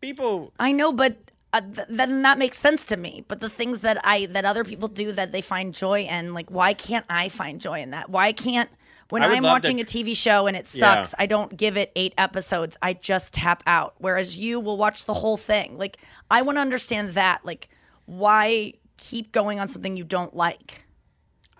people. 0.00 0.52
I 0.58 0.70
know, 0.72 0.92
but 0.92 1.29
uh, 1.52 1.60
th- 1.60 1.86
then 1.88 2.22
that 2.22 2.38
makes 2.38 2.58
sense 2.58 2.86
to 2.86 2.96
me. 2.96 3.24
But 3.28 3.40
the 3.40 3.48
things 3.50 3.80
that 3.80 3.98
I 4.04 4.26
that 4.26 4.44
other 4.44 4.64
people 4.64 4.88
do 4.88 5.12
that 5.12 5.32
they 5.32 5.40
find 5.40 5.74
joy 5.74 6.02
in, 6.02 6.34
like 6.34 6.50
why 6.50 6.74
can't 6.74 7.06
I 7.08 7.28
find 7.28 7.60
joy 7.60 7.80
in 7.80 7.90
that? 7.90 8.08
Why 8.10 8.32
can't 8.32 8.70
when 9.08 9.22
I'm 9.22 9.30
love 9.30 9.40
to- 9.42 9.48
watching 9.68 9.80
a 9.80 9.84
TV 9.84 10.16
show 10.16 10.46
and 10.46 10.56
it 10.56 10.68
Yeah. 10.72 10.80
sucks, 11.02 11.14
I 11.18 11.26
don't 11.26 11.56
give 11.56 11.76
it 11.76 11.90
eight 11.96 12.14
episodes. 12.16 12.76
I 12.80 12.92
just 12.92 13.34
tap 13.34 13.62
out. 13.66 13.94
Whereas 13.98 14.36
you 14.36 14.60
will 14.60 14.76
watch 14.76 15.04
the 15.06 15.14
whole 15.14 15.36
thing. 15.36 15.76
Like 15.78 15.96
I 16.30 16.42
want 16.42 16.56
to 16.58 16.60
understand 16.62 17.10
that. 17.10 17.44
Like 17.44 17.68
why 18.06 18.74
keep 18.96 19.32
going 19.32 19.58
on 19.60 19.66
something 19.68 19.96
you 19.96 20.04
don't 20.04 20.34
like? 20.36 20.84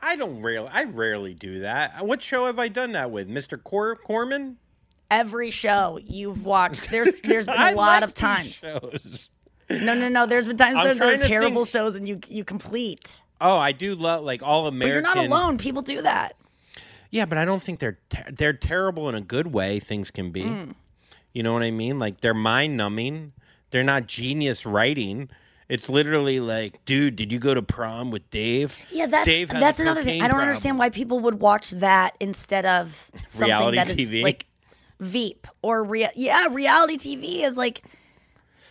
I 0.02 0.16
don't 0.16 0.40
rarely. 0.40 0.68
I 0.72 0.84
rarely 0.84 1.34
do 1.34 1.60
that. 1.60 2.06
What 2.06 2.22
show 2.22 2.46
have 2.46 2.58
I 2.58 2.68
done 2.68 2.92
that 2.92 3.10
with, 3.10 3.28
Mister 3.28 3.58
Cor- 3.58 3.96
Corman? 3.96 4.56
Every 5.10 5.50
show 5.50 5.98
you've 6.02 6.44
watched, 6.46 6.88
there's 6.90 7.10
there's 7.24 7.46
been 7.54 7.56
a 7.60 7.72
lot 7.72 7.76
like 7.76 8.02
of 8.04 8.14
times. 8.14 8.52
Shows. 8.54 9.28
No, 9.70 9.94
no, 9.94 10.08
no. 10.08 10.26
There's 10.26 10.44
been 10.44 10.56
times 10.56 10.76
I'm 10.78 10.98
there 10.98 11.14
are 11.14 11.16
terrible 11.18 11.64
think- 11.64 11.72
shows 11.72 11.96
and 11.96 12.06
you 12.08 12.20
you 12.28 12.44
complete. 12.44 13.22
Oh, 13.40 13.56
I 13.56 13.72
do 13.72 13.94
love 13.94 14.22
like 14.24 14.42
all 14.42 14.62
But 14.64 14.68
American. 14.74 15.04
you're 15.14 15.14
not 15.14 15.24
alone. 15.26 15.58
People 15.58 15.82
do 15.82 16.02
that. 16.02 16.36
Yeah, 17.10 17.24
but 17.24 17.38
I 17.38 17.44
don't 17.44 17.62
think 17.62 17.78
they're 17.80 17.98
ter- 18.08 18.30
they're 18.30 18.52
terrible 18.52 19.08
in 19.08 19.14
a 19.14 19.20
good 19.20 19.48
way. 19.48 19.80
Things 19.80 20.10
can 20.10 20.30
be. 20.30 20.42
Mm. 20.42 20.74
You 21.32 21.42
know 21.42 21.52
what 21.52 21.62
I 21.62 21.70
mean? 21.70 21.98
Like 21.98 22.20
they're 22.20 22.34
mind 22.34 22.76
numbing. 22.76 23.32
They're 23.70 23.84
not 23.84 24.06
genius 24.06 24.66
writing. 24.66 25.30
It's 25.68 25.88
literally 25.88 26.40
like, 26.40 26.84
dude, 26.84 27.14
did 27.14 27.30
you 27.30 27.38
go 27.38 27.54
to 27.54 27.62
prom 27.62 28.10
with 28.10 28.28
Dave? 28.30 28.76
Yeah, 28.90 29.06
that's 29.06 29.24
Dave 29.26 29.48
that's 29.50 29.78
another 29.78 30.02
thing. 30.02 30.20
I 30.20 30.24
don't 30.24 30.30
problem. 30.30 30.48
understand 30.48 30.78
why 30.80 30.90
people 30.90 31.20
would 31.20 31.36
watch 31.40 31.70
that 31.70 32.16
instead 32.18 32.66
of 32.66 33.08
something 33.28 33.48
Reality 33.56 33.76
that 33.76 33.90
is 33.90 33.98
TV? 33.98 34.22
like 34.24 34.46
Veep 34.98 35.46
or 35.62 35.84
real. 35.84 36.08
yeah, 36.16 36.48
reality 36.50 36.96
TV 36.98 37.42
is 37.44 37.56
like 37.56 37.82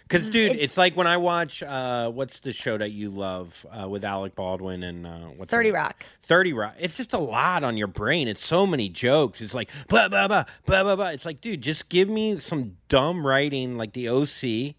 Because, 0.09 0.27
dude, 0.27 0.47
It's- 0.53 0.63
it's, 0.63 0.77
like 0.77 0.97
when 0.97 1.05
I 1.05 1.17
watch 1.17 1.61
uh, 1.61 2.09
what's 2.09 2.39
the 2.39 2.51
show 2.51 2.79
that 2.79 2.91
you 2.91 3.11
love 3.11 3.63
uh, 3.71 3.87
with 3.87 4.03
Alec 4.03 4.33
Baldwin 4.35 4.81
and 4.81 5.05
uh, 5.05 5.27
what's 5.37 5.51
30? 5.51 5.69
Rock. 5.69 6.03
30 6.23 6.53
Rock. 6.53 6.75
It's 6.79 6.97
just 6.97 7.13
a 7.13 7.19
lot 7.19 7.63
on 7.63 7.77
your 7.77 7.85
brain. 7.85 8.27
It's 8.27 8.43
so 8.43 8.65
many 8.65 8.89
jokes. 8.89 9.39
It's 9.39 9.53
like, 9.53 9.69
blah, 9.87 10.09
blah, 10.09 10.27
blah, 10.27 10.45
blah, 10.65 10.83
blah, 10.83 10.95
blah. 10.95 11.09
It's 11.09 11.25
like, 11.25 11.41
dude, 11.41 11.61
just 11.61 11.89
give 11.89 12.09
me 12.09 12.37
some 12.37 12.75
dumb 12.87 13.23
writing 13.25 13.77
like 13.77 13.93
the 13.93 14.09
OC, 14.09 14.73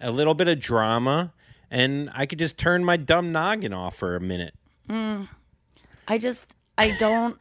a 0.00 0.12
little 0.12 0.34
bit 0.34 0.46
of 0.46 0.60
drama, 0.60 1.32
and 1.68 2.08
I 2.14 2.26
could 2.26 2.38
just 2.38 2.56
turn 2.56 2.84
my 2.84 2.96
dumb 2.96 3.32
noggin 3.32 3.72
off 3.72 3.96
for 3.96 4.14
a 4.14 4.20
minute. 4.20 4.54
I 4.88 6.18
just 6.18 6.54
I 6.78 6.96
don't 6.98 7.36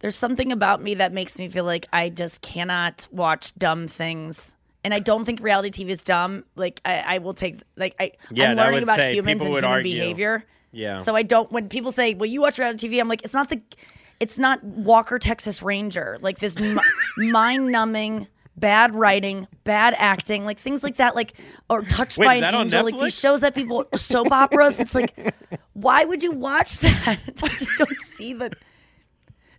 there's 0.00 0.16
something 0.16 0.52
about 0.52 0.82
me 0.82 0.94
that 0.94 1.12
makes 1.12 1.38
me 1.38 1.48
feel 1.48 1.64
like 1.64 1.86
I 1.92 2.08
just 2.08 2.40
cannot 2.40 3.06
watch 3.10 3.54
dumb 3.56 3.88
things. 3.88 4.56
And 4.84 4.94
I 4.94 5.00
don't 5.00 5.24
think 5.24 5.40
reality 5.42 5.84
TV 5.84 5.88
is 5.90 6.02
dumb. 6.02 6.44
Like 6.54 6.80
I, 6.84 7.16
I 7.16 7.18
will 7.18 7.34
take 7.34 7.60
like 7.76 7.94
I 7.98 8.12
Yeah, 8.30 8.50
I'm 8.50 8.56
learning 8.56 8.82
about 8.84 9.00
humans 9.00 9.42
and 9.42 9.50
human 9.50 9.64
argue. 9.64 9.92
behavior. 9.92 10.44
Yeah. 10.72 10.98
So 10.98 11.16
I 11.16 11.22
don't 11.22 11.50
when 11.50 11.68
people 11.68 11.92
say, 11.92 12.14
"Well, 12.14 12.26
you 12.26 12.40
watch 12.40 12.58
reality 12.58 12.88
TV," 12.88 13.00
I'm 13.00 13.08
like, 13.08 13.22
it's 13.24 13.34
not 13.34 13.48
the 13.48 13.60
it's 14.20 14.38
not 14.38 14.62
Walker 14.62 15.18
Texas 15.18 15.62
Ranger. 15.62 16.18
Like 16.20 16.38
this 16.38 16.56
m- 16.56 16.78
mind-numbing 17.16 18.28
bad 18.56 18.94
writing, 18.94 19.46
bad 19.64 19.94
acting, 19.98 20.44
like 20.44 20.58
things 20.58 20.82
like 20.82 20.96
that 20.96 21.14
like 21.14 21.34
or 21.70 21.82
touched 21.82 22.18
Wait, 22.18 22.26
by 22.26 22.34
an 22.36 22.54
angel 22.54 22.84
like 22.84 22.98
these 22.98 23.18
shows 23.18 23.40
that 23.42 23.54
people 23.54 23.86
soap 23.94 24.32
operas. 24.32 24.80
It's 24.80 24.94
like 24.94 25.34
why 25.74 26.04
would 26.04 26.22
you 26.22 26.32
watch 26.32 26.78
that? 26.80 27.18
I 27.42 27.48
just 27.48 27.78
don't 27.78 27.96
see 27.98 28.34
that 28.34 28.54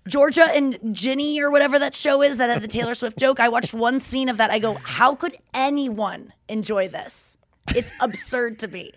Georgia 0.07 0.45
and 0.53 0.77
Ginny 0.91 1.41
or 1.41 1.51
whatever 1.51 1.77
that 1.79 1.93
show 1.93 2.21
is 2.21 2.37
that 2.37 2.49
had 2.49 2.61
the 2.61 2.67
Taylor 2.67 2.95
Swift 2.95 3.17
joke. 3.17 3.39
I 3.39 3.49
watched 3.49 3.73
one 3.73 3.99
scene 3.99 4.29
of 4.29 4.37
that. 4.37 4.51
I 4.51 4.59
go, 4.59 4.75
how 4.75 5.15
could 5.15 5.35
anyone 5.53 6.33
enjoy 6.47 6.87
this? 6.87 7.37
It's 7.75 7.91
absurd 8.01 8.59
to 8.59 8.67
me. 8.67 8.91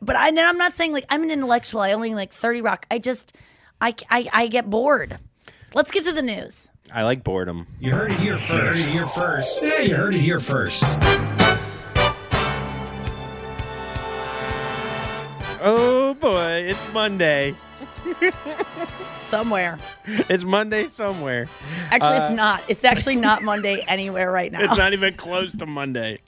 But 0.00 0.16
I, 0.16 0.28
and 0.28 0.40
I'm 0.40 0.56
not 0.56 0.72
saying 0.72 0.92
like 0.92 1.04
I'm 1.10 1.22
an 1.22 1.30
intellectual. 1.30 1.82
I 1.82 1.92
only 1.92 2.14
like 2.14 2.32
30 2.32 2.62
Rock. 2.62 2.86
I 2.90 2.98
just, 2.98 3.36
I, 3.80 3.94
I, 4.08 4.28
I 4.32 4.46
get 4.46 4.70
bored. 4.70 5.18
Let's 5.74 5.90
get 5.90 6.04
to 6.04 6.12
the 6.12 6.22
news. 6.22 6.70
I 6.90 7.02
like 7.02 7.22
boredom. 7.24 7.66
You 7.78 7.90
heard 7.92 8.12
it 8.12 8.18
here 8.20 8.38
first. 8.38 8.54
You 8.54 8.58
heard 8.58 8.76
it 8.76 8.86
here 8.86 9.06
first. 9.06 9.62
Yeah, 9.62 9.80
you 9.80 9.94
heard 9.94 10.14
it 10.14 10.20
here 10.20 10.40
first. 10.40 10.84
Oh, 15.60 16.16
boy. 16.20 16.66
It's 16.68 16.92
Monday. 16.92 17.54
Somewhere. 19.18 19.78
It's 20.06 20.44
Monday 20.44 20.88
somewhere. 20.88 21.48
Actually, 21.90 22.16
it's 22.18 22.36
not. 22.36 22.62
It's 22.68 22.84
actually 22.84 23.16
not 23.16 23.42
Monday 23.42 23.84
anywhere 23.88 24.30
right 24.30 24.52
now. 24.52 24.62
It's 24.62 24.76
not 24.76 24.92
even 24.92 25.14
close 25.16 25.54
to 25.56 25.66
Monday. 25.66 26.18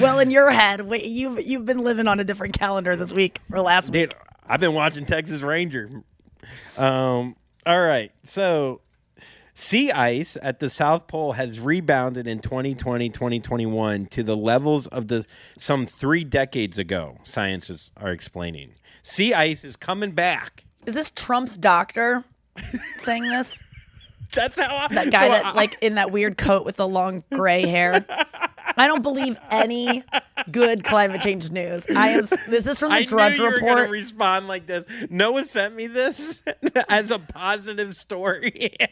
well, 0.00 0.18
in 0.18 0.30
your 0.30 0.50
head, 0.50 0.86
you've 1.02 1.40
you've 1.46 1.64
been 1.66 1.80
living 1.84 2.06
on 2.06 2.20
a 2.20 2.24
different 2.24 2.58
calendar 2.58 2.96
this 2.96 3.12
week 3.12 3.40
or 3.52 3.60
last 3.60 3.92
week. 3.92 4.12
I've 4.46 4.60
been 4.60 4.74
watching 4.74 5.06
Texas 5.06 5.42
Ranger. 5.42 5.88
Um, 6.76 7.36
all 7.66 7.80
right. 7.80 8.10
So, 8.24 8.80
sea 9.54 9.92
ice 9.92 10.36
at 10.42 10.58
the 10.60 10.70
South 10.70 11.06
Pole 11.06 11.32
has 11.32 11.60
rebounded 11.60 12.26
in 12.26 12.40
2020, 12.40 13.10
2021 13.10 14.06
to 14.06 14.22
the 14.22 14.36
levels 14.36 14.86
of 14.88 15.08
the 15.08 15.24
some 15.58 15.86
3 15.86 16.24
decades 16.24 16.78
ago, 16.78 17.18
scientists 17.24 17.90
are 17.96 18.10
explaining. 18.10 18.72
Sea 19.02 19.34
ice 19.34 19.64
is 19.64 19.76
coming 19.76 20.12
back. 20.12 20.64
Is 20.86 20.94
this 20.94 21.10
Trump's 21.12 21.56
doctor 21.56 22.24
saying 22.98 23.22
this? 23.24 23.60
That's 24.32 24.58
how 24.60 24.76
I, 24.76 24.94
That 24.94 25.10
guy 25.10 25.26
so 25.26 25.32
that 25.32 25.46
I- 25.46 25.52
like 25.52 25.76
in 25.80 25.96
that 25.96 26.12
weird 26.12 26.38
coat 26.38 26.64
with 26.64 26.76
the 26.76 26.86
long 26.86 27.24
gray 27.32 27.66
hair. 27.66 28.04
I 28.76 28.86
don't 28.86 29.02
believe 29.02 29.36
any 29.50 30.04
good 30.52 30.84
climate 30.84 31.20
change 31.20 31.50
news. 31.50 31.84
I 31.94 32.10
am. 32.10 32.24
This 32.48 32.68
is 32.68 32.78
from 32.78 32.90
the 32.90 32.96
I 32.96 33.04
Drudge 33.04 33.38
knew 33.38 33.44
you 33.44 33.50
were 33.50 33.56
Report. 33.56 33.86
to 33.86 33.90
respond 33.92 34.46
like 34.46 34.66
this. 34.68 34.84
Noa 35.10 35.44
sent 35.44 35.74
me 35.74 35.88
this 35.88 36.42
as 36.88 37.10
a 37.10 37.18
positive 37.18 37.96
story. 37.96 38.76
yeah, 38.78 38.86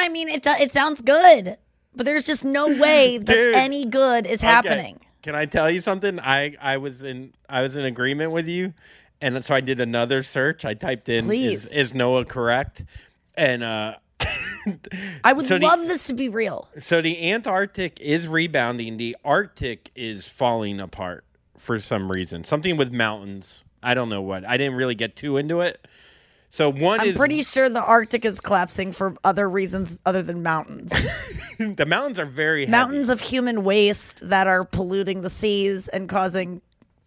I 0.00 0.08
mean 0.08 0.28
it. 0.28 0.44
It 0.44 0.72
sounds 0.72 1.00
good, 1.02 1.56
but 1.94 2.04
there's 2.04 2.26
just 2.26 2.44
no 2.44 2.66
way 2.66 3.18
that 3.18 3.32
Dude. 3.32 3.54
any 3.54 3.84
good 3.86 4.26
is 4.26 4.40
Okay. 4.40 4.48
happening. 4.52 4.98
Can 5.22 5.36
I 5.36 5.46
tell 5.46 5.70
you 5.70 5.80
something? 5.80 6.18
I 6.18 6.56
I 6.60 6.78
was 6.78 7.04
in 7.04 7.32
I 7.48 7.62
was 7.62 7.76
in 7.76 7.84
agreement 7.84 8.32
with 8.32 8.48
you, 8.48 8.74
and 9.20 9.44
so 9.44 9.54
I 9.54 9.60
did 9.60 9.80
another 9.80 10.22
search. 10.22 10.64
I 10.64 10.74
typed 10.74 11.08
in 11.08 11.24
Please. 11.24 11.66
is, 11.66 11.70
is 11.72 11.94
Noa 11.94 12.24
correct? 12.24 12.84
And 13.36 13.62
uh, 13.62 13.96
I 15.24 15.32
would 15.32 15.44
So 15.44 15.58
the- 15.58 15.66
love 15.66 15.80
this 15.80 16.06
to 16.08 16.14
be 16.14 16.28
real. 16.28 16.68
so 16.78 17.00
the 17.00 17.30
Antarctic 17.32 18.00
is 18.00 18.26
rebounding. 18.28 18.96
The 18.96 19.16
Arctic 19.24 19.90
is 19.94 20.26
falling 20.26 20.80
apart 20.80 21.24
for 21.56 21.78
some 21.80 22.10
reason. 22.10 22.44
Something 22.44 22.76
with 22.76 22.92
mountains. 22.92 23.62
I 23.82 23.94
don't 23.94 24.08
know 24.08 24.22
what. 24.22 24.44
I 24.44 24.56
didn't 24.56 24.74
really 24.76 24.94
get 24.94 25.16
too 25.16 25.36
into 25.36 25.60
it. 25.60 25.86
So 26.50 26.70
one 26.72 26.98
I'm 27.00 27.08
is 27.08 27.16
pretty 27.16 27.42
sure 27.42 27.68
the 27.68 27.82
Arctic 27.82 28.24
is 28.24 28.40
collapsing 28.40 28.92
for 28.92 29.14
other 29.22 29.48
reasons 29.50 30.00
other 30.06 30.22
than 30.22 30.42
mountains. 30.42 30.90
the 31.58 31.84
mountains 31.86 32.18
are 32.18 32.24
very 32.24 32.62
heavy. 32.62 32.70
mountains 32.70 33.10
of 33.10 33.20
human 33.20 33.64
waste 33.64 34.26
that 34.28 34.46
are 34.46 34.64
polluting 34.64 35.20
the 35.20 35.28
seas 35.30 35.88
and 35.88 36.08
causing, 36.08 36.62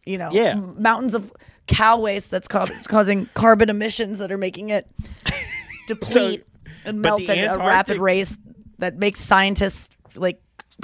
you 0.06 0.18
know, 0.20 0.30
Yeah. 0.32 0.54
mountains 0.56 1.16
of 1.16 1.34
cow 1.72 1.98
waste 1.98 2.32
that's 2.32 2.48
ca- 2.48 2.68
causing 2.88 3.28
carbon 3.34 3.70
emissions 3.70 4.20
that 4.20 4.32
are 4.32 4.38
making 4.38 4.70
it 4.70 4.88
deplete 5.88 6.46
and 6.86 7.02
but 7.02 7.10
melt 7.10 7.30
at 7.30 7.38
a 7.56 7.60
rapid 7.60 7.62
Antarctic- 7.62 8.02
race 8.02 8.38
that 8.80 8.98
makes 8.98 9.20
scientists 9.20 9.90
like 10.16 10.42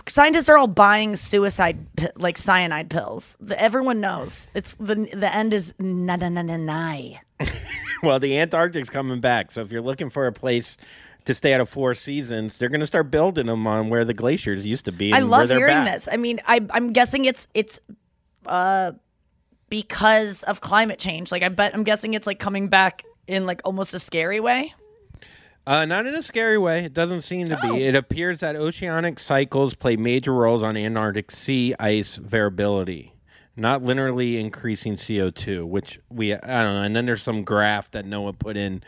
scientists 0.07 0.49
are 0.49 0.57
all 0.57 0.67
buying 0.67 1.15
suicide 1.15 1.77
like 2.17 2.37
cyanide 2.37 2.89
pills. 2.89 3.35
The, 3.39 3.59
everyone 3.59 3.99
knows 3.99 4.49
it's 4.53 4.75
the 4.75 4.95
the 4.95 5.33
end 5.33 5.53
is 5.53 5.73
na 5.79 6.15
na 6.15 6.29
na 6.29 6.41
na 6.41 6.57
na. 6.57 6.97
Well, 8.03 8.19
the 8.19 8.37
Antarctic's 8.37 8.91
coming 8.91 9.21
back. 9.21 9.51
So 9.51 9.61
if 9.61 9.71
you're 9.71 9.81
looking 9.81 10.11
for 10.11 10.27
a 10.27 10.31
place 10.31 10.77
to 11.25 11.33
stay 11.33 11.55
out 11.55 11.61
of 11.61 11.67
four 11.67 11.95
seasons, 11.95 12.59
they're 12.59 12.69
going 12.69 12.81
to 12.81 12.85
start 12.87 13.09
building 13.09 13.47
them 13.47 13.65
on 13.65 13.89
where 13.89 14.05
the 14.05 14.13
glaciers 14.13 14.67
used 14.67 14.85
to 14.85 14.91
be. 14.91 15.11
I 15.13 15.17
and 15.17 15.31
love 15.31 15.49
hearing 15.49 15.65
back. 15.65 15.93
this. 15.93 16.07
I 16.11 16.17
mean, 16.17 16.39
I, 16.45 16.63
I'm 16.69 16.93
guessing 16.93 17.25
it's 17.25 17.47
it's 17.55 17.79
uh 18.45 18.91
because 19.69 20.43
of 20.43 20.61
climate 20.61 20.99
change. 20.99 21.31
Like 21.31 21.43
I 21.43 21.49
bet 21.49 21.73
I'm 21.73 21.83
guessing 21.83 22.13
it's 22.13 22.27
like 22.27 22.39
coming 22.39 22.67
back 22.67 23.03
in 23.27 23.45
like 23.45 23.61
almost 23.65 23.93
a 23.93 23.99
scary 23.99 24.39
way. 24.39 24.73
Uh, 25.65 25.83
not 25.85 26.05
in 26.05 26.15
a 26.15 26.23
scary 26.23 26.57
way. 26.57 26.85
It 26.85 26.93
doesn't 26.93 27.23
seem 27.23 27.45
to 27.47 27.59
Oh. 27.61 27.73
be. 27.73 27.83
It 27.83 27.93
appears 27.95 28.39
that 28.39 28.55
oceanic 28.55 29.19
cycles 29.19 29.73
play 29.73 29.97
major 29.97 30.33
roles 30.33 30.63
on 30.63 30.77
Antarctic 30.77 31.29
sea 31.29 31.75
ice 31.77 32.15
variability, 32.15 33.13
not 33.57 33.81
linearly 33.81 34.39
increasing 34.39 34.95
CO2, 34.95 35.65
which 35.67 35.99
we, 36.09 36.33
I 36.33 36.37
don't 36.63 36.75
know. 36.75 36.83
And 36.83 36.95
then 36.95 37.05
there's 37.05 37.21
some 37.21 37.43
graph 37.43 37.91
that 37.91 38.05
Noa 38.05 38.31
put 38.31 38.55
in 38.55 38.81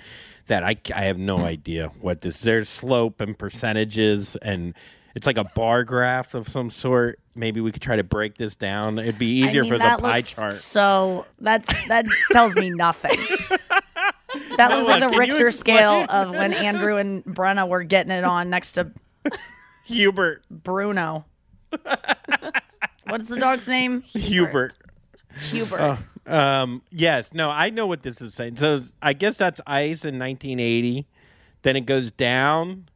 that 0.48 0.64
I, 0.64 0.78
I 0.96 1.04
have 1.04 1.18
no 1.18 1.40
idea 1.40 1.90
what 2.00 2.22
this, 2.22 2.40
there's 2.42 2.70
slope 2.70 3.20
and 3.20 3.38
percentages, 3.38 4.38
and 4.38 4.74
it's 5.16 5.28
like 5.28 5.38
a 5.38 5.44
bar 5.44 5.84
graph 5.84 6.34
of 6.34 6.48
some 6.48 6.72
sort. 6.72 7.20
Maybe 7.40 7.62
we 7.62 7.72
could 7.72 7.82
try 7.82 7.96
to 7.96 8.04
break 8.04 8.38
this 8.38 8.56
down. 8.56 9.00
It'd 9.00 9.18
be 9.18 9.28
easier 9.28 9.62
I 9.62 9.64
mean, 9.64 9.72
for 9.72 9.78
the 9.78 9.98
pie 10.02 10.20
chart. 10.20 10.52
So 10.52 11.26
that's 11.40 11.68
that 11.88 12.06
tells 12.34 12.54
me 12.54 12.70
nothing. 12.70 13.18
That 14.58 14.72
looks 14.72 14.90
like 14.90 15.10
the 15.10 15.18
Richter 15.18 15.50
scale 15.52 16.06
of 16.10 16.32
when 16.32 16.54
Andrew 16.54 16.98
and 16.98 17.24
Brenna 17.24 17.66
were 17.66 17.84
getting 17.84 18.12
it 18.12 18.26
on 18.26 18.50
next 18.50 18.74
to 18.74 18.92
Hubert. 19.86 20.44
Bruno. 20.52 21.24
What's 23.08 23.30
the 23.30 23.40
dog's 23.40 23.68
name? 23.68 24.02
Hubert. 24.08 24.74
Hubert. 25.50 25.98
Um, 26.28 26.82
yes, 26.92 27.34
no, 27.34 27.50
I 27.50 27.70
know 27.70 27.88
what 27.88 28.04
this 28.04 28.22
is 28.22 28.34
saying. 28.34 28.58
So 28.58 28.82
I 29.02 29.14
guess 29.14 29.38
that's 29.38 29.62
ice 29.66 30.04
in 30.04 30.20
1980. 30.20 31.08
Then 31.62 31.76
it 31.78 31.86
goes 31.86 32.12
down, 32.12 32.90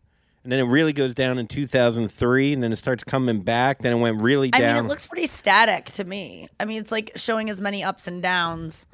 and 0.43 0.51
then 0.51 0.59
it 0.59 0.63
really 0.63 0.93
goes 0.93 1.15
down 1.15 1.39
in 1.39 1.47
2003, 1.47 2.53
and 2.53 2.61
then 2.63 2.73
it 2.73 2.77
starts 2.77 3.03
coming 3.03 3.39
back. 3.41 3.79
Then 3.79 3.93
it 3.93 3.99
went 3.99 4.21
really 4.21 4.51
down 4.51 4.61
I 4.61 4.73
mean, 4.73 4.85
it 4.85 4.87
looks 4.87 5.07
pretty 5.07 5.27
static 5.27 5.85
to 5.85 6.03
me. 6.03 6.49
I 6.59 6.65
mean, 6.65 6.81
it's 6.81 6.91
like 6.91 7.11
showing 7.15 7.49
as 7.49 7.61
many 7.61 7.83
ups 7.83 8.07
and 8.07 8.21
downs. 8.21 8.85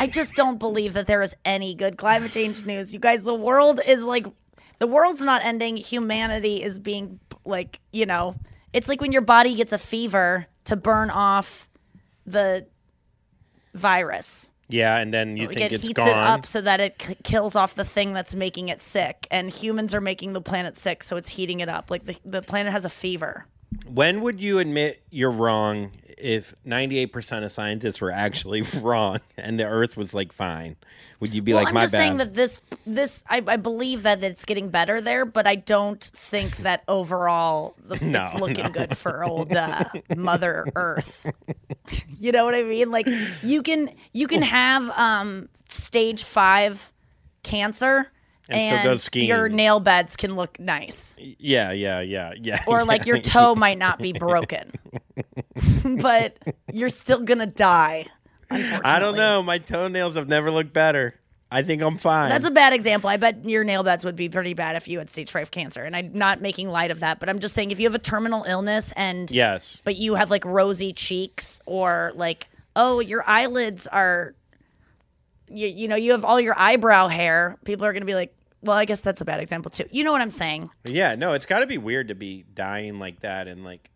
I 0.00 0.06
just 0.06 0.34
don't 0.34 0.58
believe 0.58 0.94
that 0.94 1.06
there 1.06 1.20
is 1.20 1.36
any 1.44 1.74
good 1.74 1.98
climate 1.98 2.32
change 2.32 2.64
news. 2.64 2.94
You 2.94 3.00
guys, 3.00 3.22
the 3.22 3.34
world 3.34 3.80
is 3.86 4.02
like, 4.02 4.26
the 4.78 4.86
world's 4.86 5.24
not 5.24 5.44
ending. 5.44 5.76
Humanity 5.76 6.62
is 6.62 6.78
being, 6.78 7.20
like, 7.44 7.80
you 7.92 8.06
know, 8.06 8.36
it's 8.72 8.88
like 8.88 9.02
when 9.02 9.12
your 9.12 9.22
body 9.22 9.54
gets 9.54 9.74
a 9.74 9.78
fever 9.78 10.46
to 10.64 10.76
burn 10.76 11.10
off 11.10 11.68
the 12.24 12.66
virus. 13.74 14.52
Yeah, 14.74 14.96
and 14.98 15.14
then 15.14 15.36
you 15.36 15.46
like 15.46 15.56
think 15.58 15.70
it 15.72 15.74
it's 15.74 15.84
heats 15.84 15.98
gone. 15.98 16.08
it 16.08 16.16
up 16.16 16.46
so 16.46 16.60
that 16.60 16.80
it 16.80 16.98
k- 16.98 17.16
kills 17.22 17.54
off 17.54 17.74
the 17.74 17.84
thing 17.84 18.12
that's 18.12 18.34
making 18.34 18.68
it 18.70 18.80
sick 18.82 19.26
and 19.30 19.48
humans 19.50 19.94
are 19.94 20.00
making 20.00 20.32
the 20.32 20.40
planet 20.40 20.76
sick 20.76 21.02
so 21.04 21.16
it's 21.16 21.30
heating 21.30 21.60
it 21.60 21.68
up 21.68 21.90
like 21.90 22.04
the, 22.04 22.16
the 22.24 22.42
planet 22.42 22.72
has 22.72 22.84
a 22.84 22.90
fever 22.90 23.46
When 23.86 24.20
would 24.22 24.40
you 24.40 24.58
admit 24.58 25.02
you're 25.10 25.30
wrong 25.30 25.92
if 26.18 26.54
98% 26.66 27.44
of 27.44 27.52
scientists 27.52 28.00
were 28.00 28.10
actually 28.10 28.62
wrong 28.80 29.20
and 29.36 29.58
the 29.58 29.64
Earth 29.64 29.96
was 29.96 30.14
like 30.14 30.32
fine? 30.32 30.76
Would 31.20 31.32
you 31.32 31.40
be 31.42 31.52
well 31.52 31.62
like, 31.62 31.68
i'm 31.68 31.74
my 31.74 31.80
just 31.82 31.92
bad? 31.92 31.98
saying 31.98 32.16
that 32.18 32.34
this 32.34 32.60
this 32.86 33.24
I, 33.30 33.42
I 33.46 33.56
believe 33.56 34.02
that 34.02 34.22
it's 34.22 34.44
getting 34.44 34.68
better 34.68 35.00
there 35.00 35.24
but 35.24 35.46
i 35.46 35.54
don't 35.54 36.02
think 36.02 36.58
that 36.58 36.82
overall 36.86 37.76
the, 37.82 37.96
No, 38.04 38.28
it's 38.32 38.40
looking 38.40 38.64
no. 38.64 38.70
good 38.70 38.98
for 38.98 39.24
old 39.24 39.52
uh, 39.52 39.84
mother 40.14 40.66
earth 40.76 41.24
you 42.18 42.30
know 42.32 42.44
what 42.44 42.54
i 42.54 42.62
mean 42.62 42.90
like 42.90 43.06
you 43.42 43.62
can 43.62 43.90
you 44.12 44.26
can 44.26 44.42
have 44.42 44.90
um 44.90 45.48
stage 45.68 46.24
five 46.24 46.92
cancer 47.42 48.10
And 48.50 48.80
still 48.80 48.92
go 48.92 48.96
skiing. 48.96 49.26
your 49.26 49.48
nail 49.48 49.80
beds 49.80 50.16
can 50.16 50.36
look 50.36 50.60
nice 50.60 51.16
yeah, 51.18 51.72
yeah, 51.72 52.00
yeah, 52.00 52.32
yeah. 52.40 52.62
or 52.66 52.84
like 52.84 53.06
your 53.06 53.18
toe 53.20 53.54
might 53.54 53.78
not 53.78 53.98
be 53.98 54.12
broken, 54.12 54.72
but 56.02 56.36
you're 56.72 56.88
still 56.88 57.20
gonna 57.20 57.46
die. 57.46 58.06
I 58.50 58.98
don't 58.98 59.16
know. 59.16 59.42
My 59.42 59.58
toenails 59.58 60.16
have 60.16 60.28
never 60.28 60.50
looked 60.50 60.72
better. 60.72 61.14
I 61.50 61.62
think 61.62 61.82
I'm 61.82 61.98
fine. 61.98 62.30
That's 62.30 62.46
a 62.46 62.50
bad 62.50 62.72
example. 62.72 63.08
I 63.08 63.16
bet 63.16 63.48
your 63.48 63.62
nail 63.62 63.84
beds 63.84 64.04
would 64.04 64.16
be 64.16 64.28
pretty 64.28 64.54
bad 64.54 64.74
if 64.74 64.88
you 64.88 64.98
had 64.98 65.08
stage 65.08 65.30
five 65.30 65.50
cancer. 65.50 65.84
And 65.84 65.94
I'm 65.94 66.10
not 66.12 66.40
making 66.40 66.68
light 66.68 66.90
of 66.90 67.00
that, 67.00 67.20
but 67.20 67.28
I'm 67.28 67.38
just 67.38 67.54
saying 67.54 67.70
if 67.70 67.78
you 67.78 67.86
have 67.86 67.94
a 67.94 68.00
terminal 68.00 68.42
illness 68.44 68.92
and 68.96 69.30
yes. 69.30 69.80
but 69.84 69.96
you 69.96 70.16
have 70.16 70.30
like 70.30 70.44
rosy 70.44 70.92
cheeks 70.92 71.60
or 71.64 72.12
like 72.16 72.48
oh 72.76 72.98
your 72.98 73.22
eyelids 73.26 73.86
are 73.86 74.34
you, 75.54 75.68
you 75.68 75.88
know 75.88 75.96
you 75.96 76.12
have 76.12 76.24
all 76.24 76.40
your 76.40 76.54
eyebrow 76.58 77.08
hair 77.08 77.56
people 77.64 77.86
are 77.86 77.92
going 77.92 78.02
to 78.02 78.06
be 78.06 78.14
like 78.14 78.34
well 78.62 78.76
i 78.76 78.84
guess 78.84 79.00
that's 79.00 79.20
a 79.20 79.24
bad 79.24 79.40
example 79.40 79.70
too 79.70 79.84
you 79.90 80.02
know 80.04 80.12
what 80.12 80.20
i'm 80.20 80.30
saying 80.30 80.68
Yeah, 80.84 81.14
no, 81.14 81.32
it's 81.32 81.46
got 81.46 81.60
to 81.60 81.66
be 81.66 81.78
weird 81.78 82.08
to 82.08 82.14
be 82.14 82.44
dying 82.54 82.98
like 82.98 83.20
that 83.20 83.46
and 83.48 83.64
like 83.64 83.90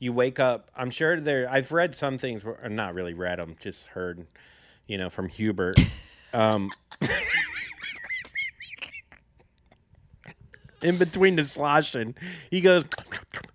you 0.00 0.12
wake 0.12 0.38
up. 0.38 0.70
I'm 0.76 0.90
sure 0.90 1.18
there. 1.20 1.50
I've 1.50 1.72
read 1.72 1.96
some 1.96 2.18
things, 2.18 2.44
where, 2.44 2.56
or 2.62 2.68
not 2.68 2.94
really 2.94 3.14
read 3.14 3.40
them, 3.40 3.56
just 3.60 3.86
heard, 3.86 4.26
you 4.86 4.96
know, 4.96 5.10
from 5.10 5.28
Hubert. 5.28 5.76
Um, 6.32 6.70
in 10.82 10.98
between 10.98 11.34
the 11.36 11.44
sloshing, 11.44 12.14
he 12.50 12.60
goes, 12.60 12.86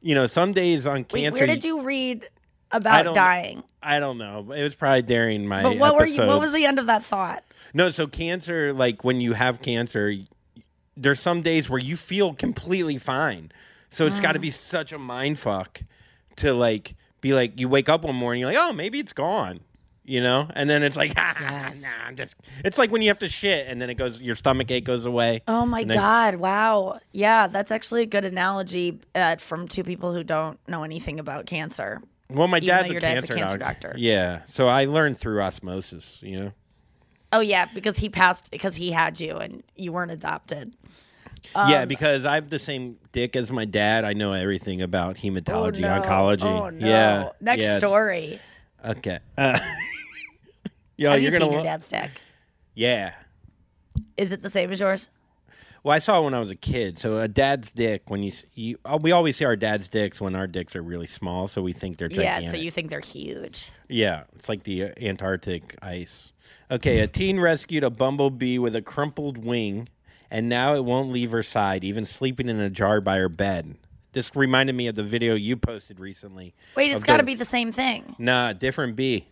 you 0.01 0.16
know, 0.16 0.28
some 0.28 0.51
days 0.54 0.86
on 0.86 1.06
Wait, 1.12 1.24
cancer. 1.24 1.39
where 1.39 1.47
did 1.47 1.64
you 1.64 1.82
read 1.84 2.28
about 2.74 3.03
don't- 3.03 3.13
dying 3.15 3.63
I 3.86 3.99
don't 3.99 4.17
know. 4.17 4.51
It 4.53 4.63
was 4.63 4.76
probably 4.76 5.01
during 5.01 5.45
my. 5.47 5.61
but 5.61 5.78
what 5.78 5.95
were 5.95 6.05
you 6.05 6.21
what 6.26 6.39
was 6.39 6.53
the 6.53 6.65
end 6.65 6.80
of 6.80 6.86
that 6.88 7.03
thought 7.03 7.43
No, 7.74 7.91
so 7.91 8.07
cancer, 8.07 8.71
like 8.74 9.03
when 9.03 9.19
you 9.21 9.34
have 9.34 9.61
cancer, 9.61 10.13
there's 10.95 11.19
some 11.19 11.41
days 11.41 11.69
where 11.69 11.80
you 11.80 11.95
feel 11.97 12.34
completely 12.34 12.97
fine. 12.97 13.51
So 13.89 14.07
it's 14.07 14.19
got 14.19 14.32
to 14.34 14.39
be 14.39 14.49
such 14.51 14.91
a 14.93 14.97
mind 14.97 15.38
fuck 15.39 15.82
to 16.38 16.53
like 16.53 16.95
be 17.21 17.34
like 17.34 17.59
you 17.59 17.67
wake 17.69 17.89
up 17.89 18.03
one 18.03 18.15
morning, 18.15 18.41
you're 18.41 18.51
like, 18.51 18.57
oh, 18.59 18.74
maybe 18.74 18.99
it's 18.99 19.13
gone, 19.13 19.59
you 20.03 20.19
know, 20.21 20.49
and 20.55 20.67
then 20.69 20.82
it's 20.84 20.97
like, 20.97 21.13
ah, 21.17 21.36
Yes. 21.39 21.82
nah, 21.82 22.07
I'm 22.07 22.15
just. 22.15 22.36
It's 22.65 22.78
like 22.78 22.89
when 22.91 23.01
you 23.01 23.09
have 23.09 23.19
to 23.19 23.30
shit, 23.30 23.67
and 23.67 23.82
then 23.82 23.89
it 23.89 23.95
goes, 23.95 24.19
your 24.19 24.36
stomach 24.36 24.71
ache 24.71 24.84
goes 24.86 25.05
away. 25.05 25.41
Oh 25.47 25.65
my 25.65 25.84
then- 25.84 25.95
God! 25.95 26.36
Wow, 26.36 26.99
yeah, 27.11 27.47
that's 27.47 27.71
actually 27.71 28.03
a 28.03 28.07
good 28.07 28.26
analogy 28.26 28.99
uh, 29.13 29.36
from 29.38 29.67
two 29.67 29.84
people 29.84 30.13
who 30.13 30.24
don't 30.24 30.57
know 30.67 30.84
anything 30.84 31.19
about 31.19 31.45
cancer. 31.45 32.01
Well, 32.34 32.47
my 32.47 32.57
Even 32.57 32.67
though 32.67 32.73
dad's, 32.81 32.89
your 32.89 32.97
a, 32.97 33.01
dad's 33.01 33.25
a 33.25 33.27
cancer 33.27 33.36
cancer 33.36 33.57
doctor. 33.57 33.88
doctor. 33.89 33.99
Yeah, 33.99 34.41
so 34.45 34.67
I 34.67 34.86
learned 34.86 35.17
through 35.17 35.41
osmosis, 35.41 36.19
you 36.23 36.39
know. 36.39 36.51
Oh 37.31 37.39
yeah, 37.39 37.65
because 37.73 37.97
he 37.97 38.09
passed 38.09 38.51
because 38.51 38.75
he 38.75 38.91
had 38.91 39.19
you 39.19 39.38
and 39.38 39.63
you 39.75 39.91
weren't 39.91 40.11
adopted. 40.11 40.75
yeah, 41.55 41.81
Um, 41.81 41.88
because 41.88 42.25
I 42.25 42.36
have 42.36 42.49
the 42.49 42.59
same 42.59 42.97
dick 43.11 43.36
as 43.36 43.51
my 43.51 43.65
dad. 43.65 44.05
I 44.05 44.13
know 44.13 44.34
everything 44.34 44.81
about 44.81 45.17
hematology, 45.17 45.77
oh, 45.84 45.97
no. 45.97 46.01
oncology. 46.01 46.43
Oh 46.45 46.69
no! 46.69 46.88
Yeah. 46.88 47.29
Next 47.41 47.63
yeah, 47.63 47.77
story. 47.79 48.39
Okay. 48.86 49.19
Uh, 49.38 49.57
yo, 50.97 51.11
Have 51.11 51.21
you're 51.21 51.31
you 51.31 51.39
gonna 51.39 51.45
seen 51.45 51.53
your 51.53 51.63
dad's 51.63 51.88
dick? 51.88 52.11
Yeah. 52.75 53.15
Is 54.17 54.31
it 54.31 54.41
the 54.41 54.49
same 54.49 54.71
as 54.71 54.79
yours? 54.79 55.09
Well, 55.84 55.93
I 55.93 55.99
saw 55.99 56.21
it 56.21 56.23
when 56.23 56.34
I 56.34 56.39
was 56.39 56.49
a 56.49 56.55
kid. 56.55 56.97
So 56.97 57.17
a 57.17 57.27
dad's 57.27 57.73
dick, 57.73 58.09
when 58.09 58.23
you, 58.23 58.31
you 58.53 58.77
uh, 58.86 58.97
we 59.01 59.11
always 59.11 59.36
see 59.36 59.43
our 59.43 59.57
dad's 59.57 59.89
dicks 59.89 60.21
when 60.21 60.34
our 60.34 60.47
dicks 60.47 60.77
are 60.77 60.81
really 60.81 61.07
small, 61.07 61.49
so 61.49 61.61
we 61.61 61.73
think 61.73 61.97
they're 61.97 62.07
gigantic. 62.07 62.45
Yeah. 62.45 62.51
So 62.51 62.57
you 62.57 62.71
think 62.71 62.89
they're 62.89 63.01
huge? 63.01 63.69
Yeah, 63.89 64.23
it's 64.36 64.47
like 64.47 64.63
the 64.63 64.86
uh, 64.86 64.89
Antarctic 65.01 65.75
ice. 65.81 66.31
Okay, 66.71 67.01
a 67.01 67.07
teen 67.07 67.39
rescued 67.39 67.84
a 67.84 67.89
bumblebee 67.89 68.57
with 68.57 68.75
a 68.75 68.81
crumpled 68.81 69.43
wing, 69.43 69.89
and 70.31 70.47
now 70.47 70.73
it 70.73 70.86
won't 70.86 71.11
leave 71.11 71.31
her 71.31 71.43
side, 71.43 71.84
even 71.84 72.05
sleeping 72.05 72.47
in 72.47 72.59
a 72.59 72.69
jar 72.69 73.01
by 73.01 73.17
her 73.17 73.29
bed. 73.29 73.75
This 74.13 74.34
reminded 74.36 74.75
me 74.75 74.88
of 74.88 74.95
the 74.95 75.03
video 75.03 75.36
you 75.36 75.57
posted 75.57 75.99
recently. 75.99 76.53
Wait, 76.75 76.91
it's 76.91 77.03
got 77.03 77.17
to 77.17 77.23
be 77.23 77.36
the 77.36 77.45
same 77.45 77.71
thing. 77.71 78.15
Nah, 78.17 78.53
different 78.53 78.95
bee. 78.95 79.27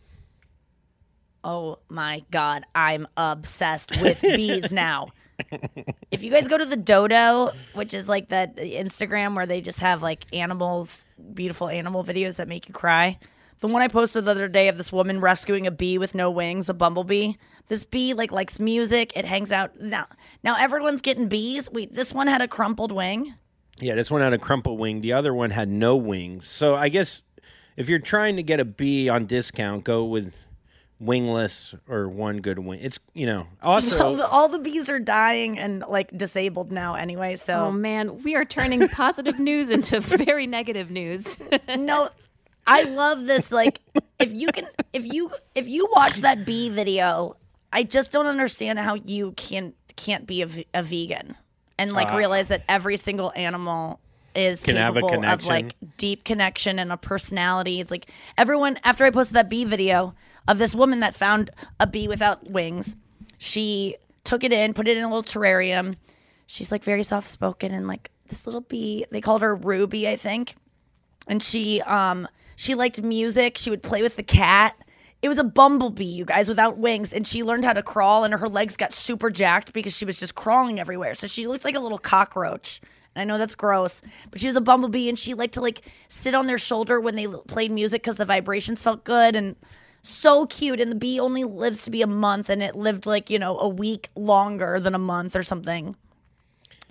Oh 1.44 1.80
my 1.88 2.24
god, 2.30 2.66
I'm 2.76 3.08
obsessed 3.16 4.00
with 4.02 4.22
bees 4.22 4.74
now. 4.74 5.10
If 6.12 6.24
you 6.24 6.30
guys 6.30 6.48
go 6.48 6.58
to 6.58 6.66
the 6.66 6.76
Dodo, 6.76 7.52
which 7.74 7.94
is 7.94 8.10
like 8.10 8.30
that 8.30 8.58
Instagram 8.58 9.36
where 9.36 9.46
they 9.46 9.62
just 9.62 9.80
have 9.80 10.02
like 10.02 10.26
animals, 10.34 11.08
beautiful 11.34 11.70
animal 11.70 12.04
videos 12.04 12.36
that 12.36 12.50
make 12.50 12.68
you 12.68 12.74
cry. 12.74 13.18
The 13.62 13.68
one 13.68 13.82
I 13.82 13.88
posted 13.88 14.26
the 14.26 14.32
other 14.32 14.48
day 14.48 14.68
of 14.68 14.78
this 14.78 14.92
woman 14.92 15.22
rescuing 15.22 15.68
a 15.68 15.72
bee 15.72 15.98
with 15.98 16.14
no 16.14 16.30
wings, 16.30 16.70
a 16.70 16.74
bumblebee. 16.74 17.34
This 17.70 17.86
bee 17.86 18.14
like 18.14 18.32
likes 18.32 18.60
music. 18.60 19.14
It 19.16 19.24
hangs 19.24 19.52
out 19.52 19.80
now. 19.80 20.08
Now 20.44 20.58
everyone's 20.60 21.02
getting 21.02 21.30
bees. 21.30 21.72
Wait, 21.72 21.94
this 21.94 22.14
one 22.14 22.28
had 22.28 22.42
a 22.42 22.48
crumpled 22.48 22.92
wing. 22.92 23.34
Yeah, 23.80 23.96
this 23.96 24.12
one 24.12 24.22
had 24.22 24.34
a 24.34 24.38
crumpled 24.38 24.80
wing. 24.80 25.02
The 25.02 25.14
other 25.14 25.34
one 25.34 25.52
had 25.52 25.70
no 25.70 25.96
wings. 25.96 26.48
So 26.48 26.76
I 26.76 26.90
guess 26.90 27.24
if 27.78 27.88
you're 27.88 28.00
trying 28.00 28.36
to 28.36 28.44
get 28.44 28.60
a 28.60 28.66
bee 28.66 29.08
on 29.10 29.26
discount, 29.28 29.84
go 29.86 30.04
with 30.04 30.34
wingless 31.02 31.74
or 31.90 32.08
one 32.08 32.38
good 32.38 32.60
wing. 32.60 32.80
It's 32.82 33.00
you 33.14 33.26
know 33.26 33.48
all, 33.62 33.76
also 33.76 34.16
the, 34.16 34.28
all 34.28 34.48
the 34.48 34.60
bees 34.60 34.90
are 34.90 35.00
dying 35.00 35.58
and 35.60 35.84
like 35.90 36.16
disabled 36.16 36.72
now 36.72 36.94
anyway. 36.94 37.36
So 37.36 37.66
Oh 37.66 37.72
man, 37.72 38.22
we 38.24 38.36
are 38.36 38.46
turning 38.46 38.88
positive 38.88 39.40
news 39.40 39.70
into 39.70 40.00
very 40.00 40.48
negative 40.48 40.92
news. 40.92 41.38
no 41.78 42.10
i 42.68 42.84
love 42.84 43.26
this 43.26 43.52
like 43.52 43.80
if 44.20 44.32
you 44.32 44.48
can 44.52 44.68
if 44.94 45.04
you 45.04 45.32
if 45.56 45.68
you 45.68 45.90
watch 45.96 46.18
that 46.18 46.46
bee 46.46 46.70
video 46.70 47.36
i 47.74 47.82
just 47.82 48.12
don't 48.12 48.28
understand 48.28 48.78
how 48.78 48.94
you 48.94 49.32
can 49.32 49.74
can't 49.96 50.28
be 50.28 50.44
a 50.44 50.84
vegan 50.84 51.36
and 51.80 51.92
like 51.94 52.14
realize 52.14 52.50
that 52.50 52.64
every 52.70 52.98
single 52.98 53.32
animal 53.36 54.00
is 54.36 54.64
Uh. 54.64 54.68
Can 54.68 54.76
have 54.76 54.96
a 54.96 55.02
capable 55.02 55.26
of 55.26 55.46
like 55.46 55.74
deep 55.98 56.24
connection 56.24 56.78
and 56.78 56.92
a 56.92 56.98
personality 56.98 57.82
it's 57.82 57.90
like 57.90 58.06
everyone 58.38 58.78
after 58.84 59.06
i 59.06 59.10
posted 59.10 59.38
that 59.38 59.50
bee 59.50 59.66
video 59.66 60.14
of 60.48 60.58
this 60.58 60.76
woman 60.76 61.02
that 61.02 61.16
found 61.16 61.50
a 61.80 61.88
bee 61.88 62.08
without 62.08 62.50
wings. 62.50 62.96
She 63.38 63.96
took 64.24 64.44
it 64.44 64.54
in 64.54 64.74
put 64.74 64.88
it 64.88 64.98
in 64.98 65.04
a 65.04 65.08
little 65.08 65.24
terrarium. 65.24 65.96
She's 66.48 66.72
like 66.72 66.84
very 66.84 67.04
soft 67.04 67.28
spoken 67.28 67.74
and 67.74 67.88
like 67.88 68.12
this 68.28 68.46
little 68.46 68.62
bee 68.62 69.06
they 69.12 69.22
called 69.22 69.42
her 69.42 69.56
ruby 69.56 70.08
i 70.08 70.16
think. 70.16 70.56
And 71.28 71.42
she 71.42 71.82
um 71.82 72.28
she 72.56 72.76
liked 72.76 73.02
music. 73.02 73.58
She 73.58 73.70
would 73.70 73.82
play 73.82 74.02
with 74.02 74.16
the 74.16 74.24
cat. 74.24 74.76
It 75.22 75.30
was 75.30 75.40
a 75.40 75.44
bumblebee 75.44 76.04
you 76.04 76.26
guys 76.26 76.50
without 76.50 76.78
wings. 76.78 77.14
And 77.14 77.26
she 77.26 77.44
learned 77.44 77.66
how 77.66 77.74
to 77.74 77.84
crawl 77.84 78.24
and 78.24 78.34
her 78.34 78.50
legs 78.50 78.78
got 78.78 78.94
super 78.94 79.30
jacked 79.30 79.74
because 79.74 79.96
she 79.96 80.06
was 80.06 80.18
just 80.18 80.36
crawling 80.36 80.80
everywhere. 80.80 81.14
So 81.14 81.28
she 81.28 81.48
looked 81.48 81.66
like 81.66 81.76
a 81.76 81.80
little 81.80 82.00
cockroach. 82.00 82.82
And 83.14 83.22
i 83.22 83.26
know 83.26 83.38
that's 83.38 83.56
gross 83.56 84.02
but 84.30 84.40
she 84.40 84.48
was 84.48 84.56
a 84.56 84.62
bumblebee 84.62 85.10
and 85.10 85.20
she 85.20 85.34
liked 85.34 85.56
to 85.56 85.62
like 85.62 85.82
sit 86.08 86.34
on 86.34 86.48
their 86.48 86.58
shoulder 86.58 86.98
when 86.98 87.18
they 87.18 87.28
played 87.28 87.70
music 87.70 88.04
because 88.04 88.16
the 88.16 88.26
vibrations 88.26 88.82
felt 88.82 89.04
good. 89.04 89.36
And 89.36 89.56
so 90.02 90.46
cute 90.48 90.80
and 90.80 90.92
the 90.92 90.96
bee 90.96 91.20
only 91.20 91.44
lives 91.44 91.82
to 91.82 91.92
be 91.92 92.02
a 92.02 92.08
month 92.08 92.50
and 92.50 92.64
it 92.64 92.76
lived 92.76 93.06
like 93.06 93.30
you 93.30 93.38
know 93.40 93.58
a 93.60 93.68
week 93.70 94.10
longer 94.16 94.80
than 94.80 94.96
a 94.96 95.00
month 95.00 95.36
or 95.36 95.44
something. 95.44 95.96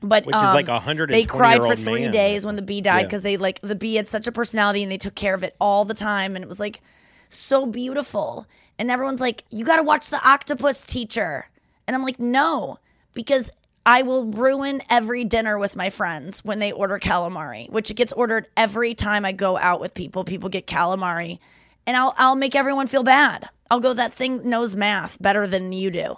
But 0.02 0.24
Which 0.24 0.34
is 0.34 0.40
um, 0.40 0.54
like 0.54 0.68
a 0.68 0.72
120 0.74 1.12
they 1.12 1.26
cried 1.26 1.62
for 1.62 1.76
three 1.76 2.02
man. 2.04 2.10
days 2.12 2.46
when 2.46 2.56
the 2.56 2.62
bee 2.62 2.80
died 2.80 3.00
Yeah. 3.00 3.04
because 3.06 3.22
they 3.22 3.36
like 3.36 3.60
the 3.60 3.74
bee 3.74 3.96
had 3.96 4.08
such 4.08 4.26
a 4.26 4.32
personality 4.32 4.82
and 4.82 4.90
they 4.90 4.96
took 4.96 5.14
care 5.14 5.34
of 5.34 5.42
it 5.42 5.54
all 5.60 5.84
the 5.84 5.92
time 5.94 6.36
and 6.36 6.42
it 6.42 6.48
was 6.48 6.60
like 6.60 6.80
so 7.28 7.66
beautiful. 7.66 8.46
And 8.78 8.90
everyone's 8.90 9.20
like 9.20 9.44
you 9.50 9.64
got 9.64 9.76
to 9.76 9.82
watch 9.82 10.08
the 10.08 10.26
octopus 10.26 10.84
teacher. 10.84 11.46
And 11.86 11.96
i'm 11.96 12.04
like 12.04 12.20
no 12.20 12.78
because 13.12 13.50
i 13.84 14.02
will 14.02 14.26
ruin 14.26 14.80
every 14.88 15.24
dinner 15.24 15.58
with 15.58 15.74
my 15.74 15.90
friends 15.90 16.44
when 16.44 16.60
they 16.60 16.70
order 16.70 17.00
calamari 17.00 17.68
which 17.70 17.90
it 17.90 17.94
gets 17.94 18.12
ordered 18.12 18.46
every 18.56 18.94
time 18.94 19.24
i 19.24 19.32
go 19.32 19.58
out 19.58 19.80
with 19.80 19.92
people. 19.94 20.22
People 20.22 20.48
get 20.48 20.66
calamari 20.68 21.40
and 21.90 21.96
i'll 21.96 22.14
i'll 22.18 22.36
make 22.36 22.54
everyone 22.54 22.86
feel 22.86 23.02
bad 23.02 23.48
i'll 23.68 23.80
go 23.80 23.92
that 23.92 24.12
thing 24.12 24.48
knows 24.48 24.76
math 24.76 25.20
better 25.20 25.44
than 25.46 25.72
you 25.72 25.90
do 25.90 26.16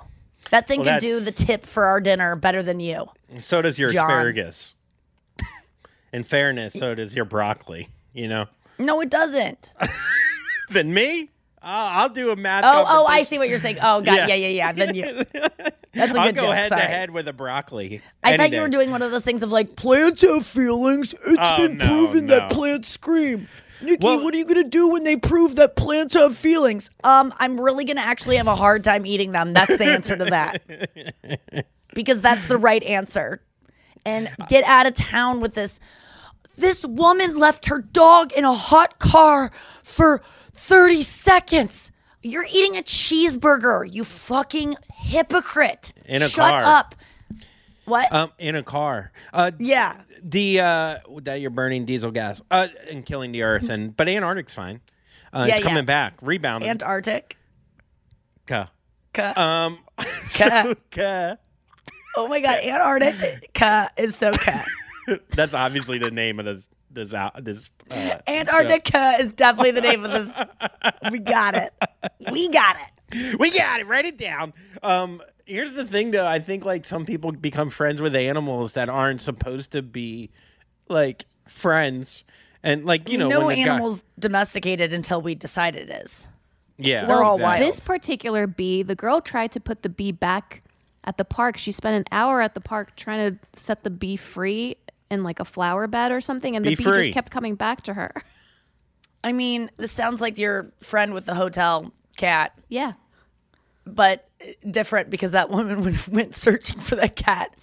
that 0.50 0.68
thing 0.68 0.80
Well, 0.80 1.00
can 1.00 1.00
do 1.00 1.18
the 1.20 1.32
tip 1.32 1.64
for 1.64 1.84
our 1.86 1.98
dinner 1.98 2.36
better 2.36 2.62
than 2.62 2.78
you 2.78 3.06
so 3.40 3.62
does 3.62 3.78
your 3.78 3.88
John. 3.90 4.10
asparagus. 4.10 4.74
In 6.12 6.22
fairness, 6.22 6.74
so 6.74 6.94
does 6.94 7.14
your 7.16 7.24
broccoli. 7.24 7.88
You 8.12 8.28
know. 8.28 8.46
no 8.78 9.00
it 9.00 9.08
doesn't 9.08 9.72
Than 10.70 10.92
me? 10.92 11.30
I'll, 11.62 12.02
I'll 12.02 12.08
do 12.10 12.30
a 12.32 12.36
math. 12.36 12.64
Oh, 12.66 12.84
oh, 12.86 13.06
I 13.06 13.22
see 13.22 13.38
what 13.38 13.48
you're 13.48 13.58
saying. 13.58 13.78
Oh, 13.80 14.02
God, 14.02 14.06
Yeah. 14.14 14.26
yeah, 14.26 14.34
yeah, 14.34 14.48
yeah. 14.48 14.72
Then 14.72 14.94
you. 14.94 15.24
That's 15.94 16.14
a 16.14 16.20
I'll 16.20 16.26
good 16.26 16.34
go 16.36 16.42
joke. 16.42 16.54
head 16.54 16.68
Sorry. 16.70 16.82
to 16.82 16.86
head 16.88 17.10
with 17.10 17.28
a 17.28 17.32
broccoli. 17.32 18.00
I 18.24 18.36
thought 18.36 18.50
you 18.50 18.60
were 18.60 18.68
doing 18.68 18.90
one 18.90 19.00
of 19.02 19.10
those 19.12 19.22
things 19.22 19.42
of 19.42 19.50
like 19.52 19.76
plants 19.76 20.20
have 20.22 20.44
feelings. 20.44 21.14
It's 21.14 21.36
Oh, 21.38 21.56
been 21.56 21.76
no, 21.78 21.86
proven 21.86 22.26
no. 22.26 22.40
that 22.40 22.50
plants 22.50 22.88
scream. 22.88 23.48
Nikki, 23.82 24.06
Well- 24.06 24.22
what 24.24 24.34
are 24.34 24.36
you 24.36 24.44
gonna 24.44 24.64
do 24.64 24.88
when 24.88 25.04
they 25.04 25.16
prove 25.16 25.56
that 25.56 25.76
plants 25.76 26.14
have 26.14 26.36
feelings? 26.36 26.90
Um, 27.04 27.32
I'm 27.38 27.60
really 27.60 27.84
gonna 27.84 28.00
actually 28.00 28.36
have 28.36 28.46
a 28.46 28.54
hard 28.56 28.84
time 28.84 29.04
eating 29.06 29.32
them. 29.32 29.52
That's 29.52 29.76
the 29.76 29.84
answer 29.86 30.16
to 30.16 30.24
that. 30.26 31.64
because 31.94 32.20
that's 32.20 32.46
the 32.48 32.58
right 32.58 32.82
answer. 32.82 33.42
And 34.04 34.30
get 34.48 34.64
out 34.64 34.86
of 34.86 34.94
town 34.94 35.40
with 35.40 35.54
this. 35.54 35.78
This 36.56 36.84
woman 36.84 37.38
left 37.38 37.66
her 37.66 37.78
dog 37.78 38.32
in 38.32 38.44
a 38.44 38.52
hot 38.52 38.98
car 38.98 39.52
for 39.82 40.22
30 40.52 41.02
seconds. 41.02 41.92
You're 42.22 42.44
eating 42.52 42.76
a 42.76 42.82
cheeseburger, 42.82 43.90
you 43.92 44.04
fucking 44.04 44.74
hypocrite. 44.94 45.92
In 46.04 46.22
a 46.22 46.26
car 46.26 46.28
Shut 46.28 46.50
car. 46.50 46.64
up. 46.64 46.94
What? 47.84 48.12
Um, 48.12 48.32
in 48.38 48.54
a 48.54 48.62
car. 48.62 49.12
Uh, 49.32 49.50
yeah. 49.58 50.02
The 50.22 50.60
uh, 50.60 50.98
that 51.22 51.40
you're 51.40 51.50
burning 51.50 51.84
diesel 51.84 52.10
gas 52.10 52.40
uh, 52.50 52.68
and 52.90 53.04
killing 53.04 53.32
the 53.32 53.42
earth, 53.42 53.68
and 53.68 53.96
but 53.96 54.08
Antarctic's 54.08 54.54
fine. 54.54 54.80
Uh, 55.32 55.46
Yeah, 55.48 55.56
it's 55.56 55.62
coming 55.62 55.78
yeah. 55.78 55.82
back, 55.82 56.14
rebounding. 56.22 56.68
Antarctic. 56.70 57.36
Ka. 58.46 58.70
Ka. 59.14 59.32
Um, 59.36 59.78
Ka. 59.98 60.04
so, 60.28 60.74
ka. 60.90 61.36
oh 62.16 62.28
my 62.28 62.40
god, 62.40 62.58
Antarctic 62.58 63.14
Antarctica 63.14 63.90
is 63.96 64.16
so 64.16 64.32
ka. 64.32 64.64
That's 65.30 65.54
obviously 65.54 65.98
the 65.98 66.10
name 66.10 66.38
of 66.38 66.44
this 66.44 66.64
this 66.90 67.14
out 67.14 67.42
this. 67.44 67.70
Uh, 67.90 68.18
Antarctica 68.26 69.16
is 69.20 69.32
definitely 69.32 69.72
the 69.72 69.80
name 69.80 70.04
of 70.04 70.12
this. 70.12 70.38
We 71.10 71.18
got 71.18 71.54
it. 71.54 71.72
We 72.30 72.48
got 72.48 72.76
it. 72.76 73.38
we 73.38 73.50
got 73.50 73.80
it. 73.80 73.86
Write 73.86 74.04
it 74.06 74.18
down. 74.18 74.52
Um, 74.82 75.22
here's 75.46 75.72
the 75.74 75.84
thing, 75.84 76.10
though. 76.10 76.26
I 76.26 76.38
think 76.38 76.64
like 76.64 76.84
some 76.86 77.04
people 77.04 77.32
become 77.32 77.68
friends 77.70 78.00
with 78.00 78.14
animals 78.16 78.74
that 78.74 78.88
aren't 78.88 79.22
supposed 79.22 79.72
to 79.72 79.82
be 79.82 80.30
like 80.88 81.26
friends, 81.46 82.24
and 82.62 82.84
like 82.84 83.08
you 83.08 83.18
know, 83.18 83.28
no 83.28 83.46
when 83.46 83.56
the 83.58 83.64
guy- 83.64 83.72
animals 83.74 84.02
domesticated 84.18 84.92
until 84.92 85.20
we 85.22 85.34
decide 85.34 85.76
it 85.76 85.90
is. 85.90 86.28
yeah, 86.78 87.04
They're 87.06 87.22
all 87.22 87.36
exactly. 87.36 87.64
wild. 87.64 87.72
This 87.72 87.80
particular 87.80 88.46
bee, 88.46 88.82
the 88.82 88.94
girl 88.94 89.20
tried 89.20 89.52
to 89.52 89.60
put 89.60 89.82
the 89.82 89.88
bee 89.88 90.12
back 90.12 90.62
at 91.04 91.16
the 91.18 91.24
park. 91.24 91.56
She 91.58 91.72
spent 91.72 91.96
an 91.96 92.04
hour 92.12 92.40
at 92.40 92.54
the 92.54 92.60
park 92.60 92.94
trying 92.96 93.32
to 93.32 93.38
set 93.60 93.82
the 93.84 93.90
bee 93.90 94.16
free 94.16 94.76
in 95.10 95.22
like 95.24 95.40
a 95.40 95.44
flower 95.44 95.86
bed 95.86 96.12
or 96.12 96.20
something, 96.20 96.54
and 96.56 96.64
the 96.64 96.70
Be 96.70 96.76
bee 96.76 96.82
free. 96.84 96.96
just 97.02 97.12
kept 97.12 97.30
coming 97.30 97.54
back 97.54 97.82
to 97.82 97.94
her. 97.94 98.12
I 99.24 99.32
mean, 99.32 99.70
this 99.76 99.92
sounds 99.92 100.20
like 100.20 100.38
your 100.38 100.72
friend 100.80 101.12
with 101.14 101.26
the 101.26 101.34
hotel 101.34 101.92
cat, 102.16 102.52
Yeah. 102.68 102.92
But 103.86 104.28
different 104.70 105.10
because 105.10 105.30
that 105.32 105.50
woman 105.56 105.82
went- 105.84 106.08
went 106.08 106.34
searching 106.34 106.80
for 106.80 106.96
that 106.96 107.16
cat. 107.16 107.54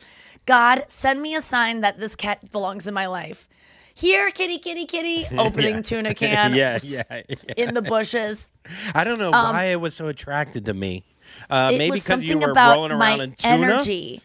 God, 0.46 0.86
send 0.88 1.22
me 1.22 1.36
a 1.36 1.42
sign 1.42 1.82
that 1.82 2.00
this 2.00 2.16
cat 2.16 2.52
belongs 2.52 2.88
in 2.88 2.94
my 2.94 3.06
life. 3.08 3.48
Here, 3.94 4.32
kitty, 4.32 4.58
kitty, 4.58 4.86
kitty, 4.86 5.28
opening 5.38 5.84
tuna 5.84 6.14
can 6.16 6.56
yeah, 6.56 6.80
yeah, 6.82 7.04
yeah. 7.10 7.36
in 7.58 7.74
the 7.74 7.82
bushes. 7.82 8.50
I 8.96 9.04
don't 9.04 9.20
know 9.20 9.32
why 9.32 9.66
it 9.66 9.82
was 9.82 9.94
so 9.96 10.08
attracted 10.08 10.66
to 10.66 10.74
me. 10.74 11.04
Uh, 11.50 11.70
Um, 11.72 11.78
maybe 11.78 11.96
because 11.98 12.08
you 12.24 12.32
something 12.32 12.40
were 12.40 12.52
about 12.52 12.76
rolling 12.76 12.92
around 12.94 13.18
my 13.20 13.24
in 13.26 13.36
tuna. 13.36 13.54
energy 13.74 14.22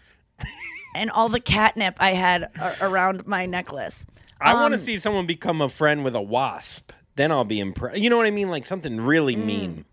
and 0.95 1.11
all 1.11 1.29
the 1.29 1.41
catnip 1.41 1.97
I 1.99 2.11
had 2.13 2.51
around 2.81 3.27
my 3.27 3.47
necklace. 3.47 4.07
I 4.41 4.55
want 4.55 4.73
to 4.73 4.79
Um, 4.79 4.85
see 4.85 4.97
someone 4.97 5.27
become 5.27 5.61
a 5.61 5.69
friend 5.69 6.05
with 6.05 6.15
a 6.15 6.23
wasp. 6.23 6.93
Then 7.17 7.31
I'll 7.33 7.45
be 7.45 7.61
impressed. 7.61 7.99
You 7.99 8.09
know 8.11 8.17
what 8.17 8.27
I 8.27 8.31
mean? 8.31 8.49
Like 8.51 8.65
something 8.67 9.01
really 9.01 9.37
mean. 9.37 9.85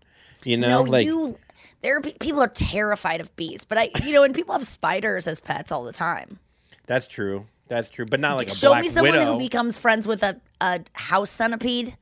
You 0.44 0.56
know, 0.56 0.82
Mm. 0.82 0.84
no, 0.86 0.90
like 0.90 1.06
you. 1.06 1.36
There 1.82 1.96
are 1.96 2.00
people 2.00 2.40
are 2.40 2.48
terrified 2.48 3.20
of 3.20 3.34
bees, 3.36 3.64
but 3.64 3.76
I, 3.78 3.90
you 4.04 4.12
know, 4.12 4.22
and 4.22 4.34
people 4.34 4.52
have 4.54 4.66
spiders 4.66 5.26
as 5.26 5.40
pets 5.40 5.72
all 5.72 5.84
the 5.84 5.92
time. 5.92 6.38
that's 6.86 7.06
true. 7.06 7.46
That's 7.68 7.88
true, 7.88 8.04
but 8.04 8.20
not 8.20 8.36
like 8.36 8.48
a 8.48 8.54
Show 8.54 8.74
me 8.78 8.86
someone 8.88 9.12
widow. 9.14 9.32
who 9.32 9.38
becomes 9.38 9.78
friends 9.78 10.06
with 10.06 10.22
a, 10.22 10.38
a 10.60 10.80
house 10.92 11.30
centipede. 11.30 11.96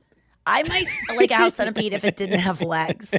I 0.45 0.63
might 0.63 0.85
like 1.15 1.31
a 1.31 1.35
house 1.35 1.55
centipede 1.55 1.93
if 1.93 2.03
it 2.03 2.17
didn't 2.17 2.39
have 2.39 2.61
legs. 2.61 3.13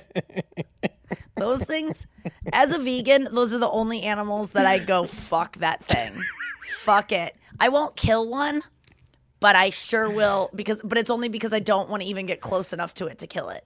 Those 1.36 1.62
things, 1.64 2.06
as 2.52 2.74
a 2.74 2.78
vegan, 2.78 3.28
those 3.32 3.52
are 3.54 3.58
the 3.58 3.70
only 3.70 4.02
animals 4.02 4.52
that 4.52 4.66
I 4.66 4.78
go, 4.78 5.06
fuck 5.06 5.56
that 5.58 5.82
thing. 5.84 6.12
fuck 6.80 7.10
it. 7.10 7.34
I 7.58 7.68
won't 7.70 7.96
kill 7.96 8.28
one, 8.28 8.62
but 9.40 9.56
I 9.56 9.70
sure 9.70 10.10
will 10.10 10.50
because 10.54 10.80
but 10.84 10.98
it's 10.98 11.10
only 11.10 11.28
because 11.28 11.54
I 11.54 11.58
don't 11.60 11.88
want 11.88 12.02
to 12.02 12.08
even 12.08 12.26
get 12.26 12.40
close 12.40 12.72
enough 12.72 12.92
to 12.94 13.06
it 13.06 13.18
to 13.20 13.26
kill 13.26 13.48
it. 13.48 13.64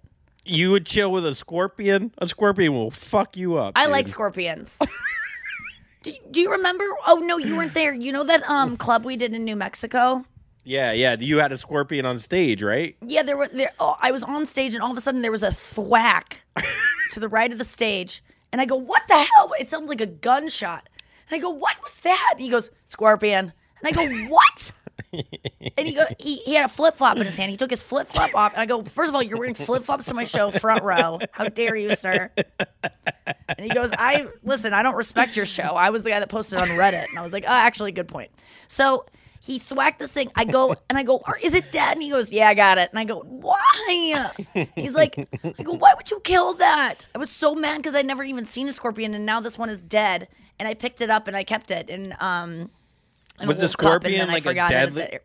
You 0.48 0.70
would 0.70 0.86
chill 0.86 1.10
with 1.10 1.26
a 1.26 1.34
scorpion. 1.34 2.12
A 2.18 2.26
scorpion 2.26 2.74
will 2.74 2.90
fuck 2.90 3.36
you 3.36 3.56
up. 3.56 3.72
I 3.76 3.84
dude. 3.84 3.92
like 3.92 4.08
scorpions. 4.08 4.78
do, 6.02 6.12
do 6.30 6.40
you 6.40 6.50
remember? 6.52 6.84
Oh 7.06 7.16
no, 7.16 7.38
you 7.38 7.56
weren't 7.56 7.74
there. 7.74 7.92
You 7.92 8.12
know 8.12 8.24
that 8.24 8.48
um 8.48 8.76
club 8.76 9.04
we 9.04 9.16
did 9.16 9.34
in 9.34 9.44
New 9.44 9.56
Mexico? 9.56 10.24
Yeah, 10.64 10.90
yeah. 10.92 11.16
You 11.18 11.38
had 11.38 11.52
a 11.52 11.58
scorpion 11.58 12.06
on 12.06 12.18
stage, 12.18 12.62
right? 12.62 12.96
Yeah, 13.06 13.22
there 13.22 13.36
were 13.36 13.48
there. 13.48 13.70
Oh, 13.78 13.96
I 14.02 14.10
was 14.10 14.24
on 14.24 14.46
stage, 14.46 14.74
and 14.74 14.82
all 14.82 14.90
of 14.90 14.96
a 14.96 15.00
sudden 15.00 15.22
there 15.22 15.30
was 15.30 15.44
a 15.44 15.52
thwack 15.52 16.44
to 17.12 17.20
the 17.20 17.28
right 17.28 17.52
of 17.52 17.58
the 17.58 17.64
stage, 17.64 18.22
and 18.52 18.60
I 18.60 18.64
go, 18.64 18.76
"What 18.76 19.02
the 19.06 19.14
hell?" 19.14 19.52
It 19.60 19.70
sounded 19.70 19.88
like 19.88 20.00
a 20.00 20.06
gunshot, 20.06 20.88
and 21.30 21.36
I 21.36 21.40
go, 21.40 21.50
"What 21.50 21.76
was 21.82 21.94
that?" 21.98 22.30
And 22.32 22.40
he 22.40 22.48
goes, 22.48 22.70
"Scorpion," 22.84 23.52
and 23.80 23.84
I 23.84 23.92
go, 23.92 24.08
"What?" 24.28 24.72
and 25.12 25.86
he 25.86 25.94
go, 25.94 26.04
he, 26.18 26.36
he 26.36 26.54
had 26.54 26.64
a 26.64 26.68
flip 26.68 26.94
flop 26.94 27.16
in 27.16 27.26
his 27.26 27.36
hand. 27.36 27.50
He 27.50 27.56
took 27.56 27.70
his 27.70 27.82
flip 27.82 28.08
flop 28.08 28.34
off, 28.34 28.52
and 28.52 28.62
I 28.62 28.66
go, 28.66 28.82
first 28.82 29.08
of 29.08 29.14
all, 29.14 29.22
you're 29.22 29.38
wearing 29.38 29.54
flip 29.54 29.84
flops 29.84 30.06
to 30.06 30.14
my 30.14 30.24
show, 30.24 30.50
front 30.50 30.82
row. 30.82 31.18
How 31.32 31.48
dare 31.48 31.76
you, 31.76 31.94
sir?" 31.94 32.30
And 33.48 33.60
he 33.60 33.68
goes, 33.68 33.90
"I 33.96 34.26
listen. 34.42 34.72
I 34.72 34.82
don't 34.82 34.96
respect 34.96 35.36
your 35.36 35.46
show. 35.46 35.74
I 35.74 35.90
was 35.90 36.02
the 36.02 36.10
guy 36.10 36.20
that 36.20 36.28
posted 36.28 36.58
on 36.58 36.68
Reddit." 36.68 37.08
And 37.08 37.18
I 37.18 37.22
was 37.22 37.32
like, 37.32 37.44
"Oh, 37.46 37.52
actually, 37.52 37.92
good 37.92 38.08
point." 38.08 38.30
So 38.68 39.06
he 39.40 39.58
thwacked 39.58 39.98
this 39.98 40.10
thing. 40.10 40.30
I 40.34 40.44
go 40.44 40.74
and 40.88 40.98
I 40.98 41.02
go, 41.02 41.22
"Is 41.42 41.54
it 41.54 41.70
dead?" 41.72 41.92
And 41.94 42.02
he 42.02 42.10
goes, 42.10 42.32
"Yeah, 42.32 42.48
I 42.48 42.54
got 42.54 42.78
it." 42.78 42.90
And 42.90 42.98
I 42.98 43.04
go, 43.04 43.20
"Why?" 43.20 44.30
He's 44.74 44.94
like, 44.94 45.28
"I 45.58 45.62
go, 45.62 45.72
why 45.72 45.94
would 45.94 46.10
you 46.10 46.20
kill 46.20 46.54
that?" 46.54 47.06
I 47.14 47.18
was 47.18 47.30
so 47.30 47.54
mad 47.54 47.78
because 47.78 47.94
I'd 47.94 48.06
never 48.06 48.24
even 48.24 48.44
seen 48.46 48.68
a 48.68 48.72
scorpion, 48.72 49.14
and 49.14 49.26
now 49.26 49.40
this 49.40 49.58
one 49.58 49.68
is 49.68 49.80
dead. 49.80 50.28
And 50.58 50.66
I 50.66 50.74
picked 50.74 51.02
it 51.02 51.10
up 51.10 51.28
and 51.28 51.36
I 51.36 51.44
kept 51.44 51.70
it. 51.70 51.90
And 51.90 52.16
um, 52.18 52.70
Was 53.44 53.58
the 53.58 53.68
scorpion 53.68 54.28
like 54.28 54.46
a 54.46 54.50
it 54.50 54.54
deadly? 54.54 55.18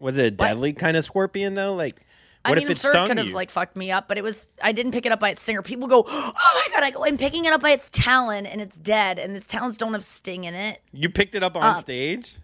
Was 0.00 0.16
it 0.16 0.24
a 0.26 0.30
deadly 0.30 0.72
kind 0.72 0.96
of 0.96 1.04
scorpion 1.04 1.54
though? 1.54 1.74
Like, 1.74 2.00
I 2.44 2.50
what 2.50 2.58
mean, 2.58 2.66
if 2.66 2.70
it 2.70 2.78
stung 2.78 3.08
could 3.08 3.18
have 3.18 3.28
like 3.28 3.50
fucked 3.50 3.76
me 3.76 3.90
up, 3.90 4.08
but 4.08 4.18
it 4.18 4.22
was 4.22 4.48
I 4.62 4.72
didn't 4.72 4.92
pick 4.92 5.06
it 5.06 5.12
up 5.12 5.20
by 5.20 5.30
its 5.30 5.42
stinger. 5.42 5.62
People 5.62 5.88
go, 5.88 6.04
"Oh 6.08 6.32
my 6.68 6.74
god!" 6.74 6.84
I 6.84 6.90
go, 6.90 7.04
"I'm 7.04 7.16
picking 7.18 7.44
it 7.44 7.52
up 7.52 7.60
by 7.60 7.70
its 7.70 7.88
talon, 7.90 8.46
and 8.46 8.60
it's 8.60 8.76
dead, 8.78 9.18
and 9.18 9.34
its 9.36 9.46
talons 9.46 9.76
don't 9.76 9.92
have 9.94 10.04
sting 10.04 10.44
in 10.44 10.54
it." 10.54 10.82
you 10.92 11.08
picked 11.08 11.34
it 11.34 11.42
up 11.42 11.56
on 11.56 11.62
Uh, 11.62 11.76
stage. 11.76 12.36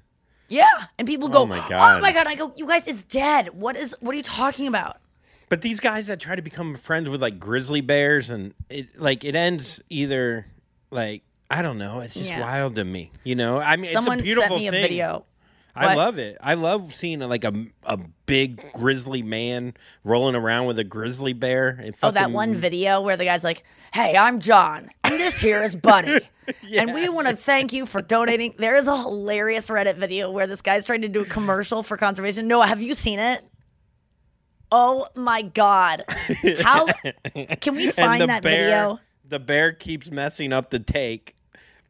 Yeah, 0.49 0.66
and 0.99 1.07
people 1.09 1.29
go, 1.29 1.43
Oh 1.43 1.47
my 1.47 1.66
god! 1.68 1.99
"Oh 1.99 2.01
my 2.01 2.12
god!" 2.12 2.27
I 2.27 2.35
go, 2.35 2.53
"You 2.57 2.66
guys, 2.66 2.87
it's 2.89 3.05
dead. 3.05 3.51
What 3.55 3.77
is? 3.77 3.95
What 4.01 4.12
are 4.14 4.16
you 4.16 4.23
talking 4.25 4.66
about?" 4.66 4.99
But 5.49 5.61
these 5.61 5.81
guys 5.81 6.07
that 6.07 6.18
try 6.18 6.35
to 6.35 6.43
become 6.43 6.75
friends 6.75 7.09
with 7.11 7.20
like 7.23 7.39
grizzly 7.39 7.81
bears 7.83 8.31
and 8.31 8.55
it 8.70 8.99
like 8.99 9.23
it 9.25 9.35
ends 9.35 9.83
either 9.91 10.47
like 10.91 11.23
I 11.53 11.62
don't 11.62 11.78
know. 11.78 12.00
It's 12.00 12.14
just 12.14 12.30
Yeah. 12.30 12.40
wild 12.40 12.76
to 12.76 12.84
me. 12.84 13.11
You 13.24 13.34
know, 13.34 13.59
I 13.59 13.76
mean, 13.76 13.90
Someone 13.92 14.14
it's 14.18 14.22
a 14.22 14.24
beautiful 14.24 14.48
sent 14.57 14.61
me 14.61 14.68
a 14.68 14.70
thing. 14.70 14.82
video. 14.82 15.24
I 15.74 15.86
What? 15.86 15.96
love 15.96 16.18
it. 16.18 16.36
I 16.42 16.55
love 16.55 16.94
seeing 16.96 17.20
like 17.20 17.44
a 17.44 17.53
a 17.84 17.98
big 18.26 18.72
grizzly 18.74 19.22
man 19.22 19.74
rolling 20.05 20.34
around 20.34 20.66
with 20.66 20.78
a 20.78 20.84
grizzly 20.84 21.32
bear. 21.32 21.80
It 21.82 21.96
Oh, 22.03 22.11
that 22.11 22.30
one 22.30 22.55
video 22.55 23.00
where 23.00 23.16
the 23.16 23.24
guy's 23.24 23.42
like, 23.44 23.62
"Hey, 23.92 24.14
I'm 24.16 24.38
John, 24.40 24.90
and 25.05 25.14
this 25.14 25.40
here 25.40 25.62
is 25.62 25.74
Bunny, 25.74 26.20
and 26.76 26.92
we 26.92 27.09
want 27.09 27.28
to 27.28 27.36
thank 27.36 27.72
you 27.72 27.86
for 27.86 28.03
donating." 28.03 28.55
There 28.59 28.76
is 28.76 28.86
a 28.86 28.96
hilarious 28.96 29.70
Reddit 29.70 29.96
video 29.96 30.30
where 30.30 30.46
this 30.46 30.61
guy's 30.61 30.84
trying 30.84 31.03
to 31.03 31.09
do 31.09 31.22
a 31.22 31.26
commercial 31.26 31.82
for 31.82 31.96
conservation. 31.96 32.48
Noa, 32.48 32.66
have 32.66 32.82
you 32.82 32.92
seen 32.92 33.18
it? 33.18 33.42
Oh 34.70 35.07
my 35.14 35.40
god! 35.42 36.05
How 36.62 36.86
can 37.61 37.76
we 37.76 37.90
find 37.92 38.28
that 38.28 38.42
bear, 38.42 38.64
video? 38.88 39.00
The 39.26 39.38
bear 39.38 39.72
keeps 39.72 40.11
messing 40.11 40.53
up 40.53 40.68
the 40.70 40.78
take 40.80 41.34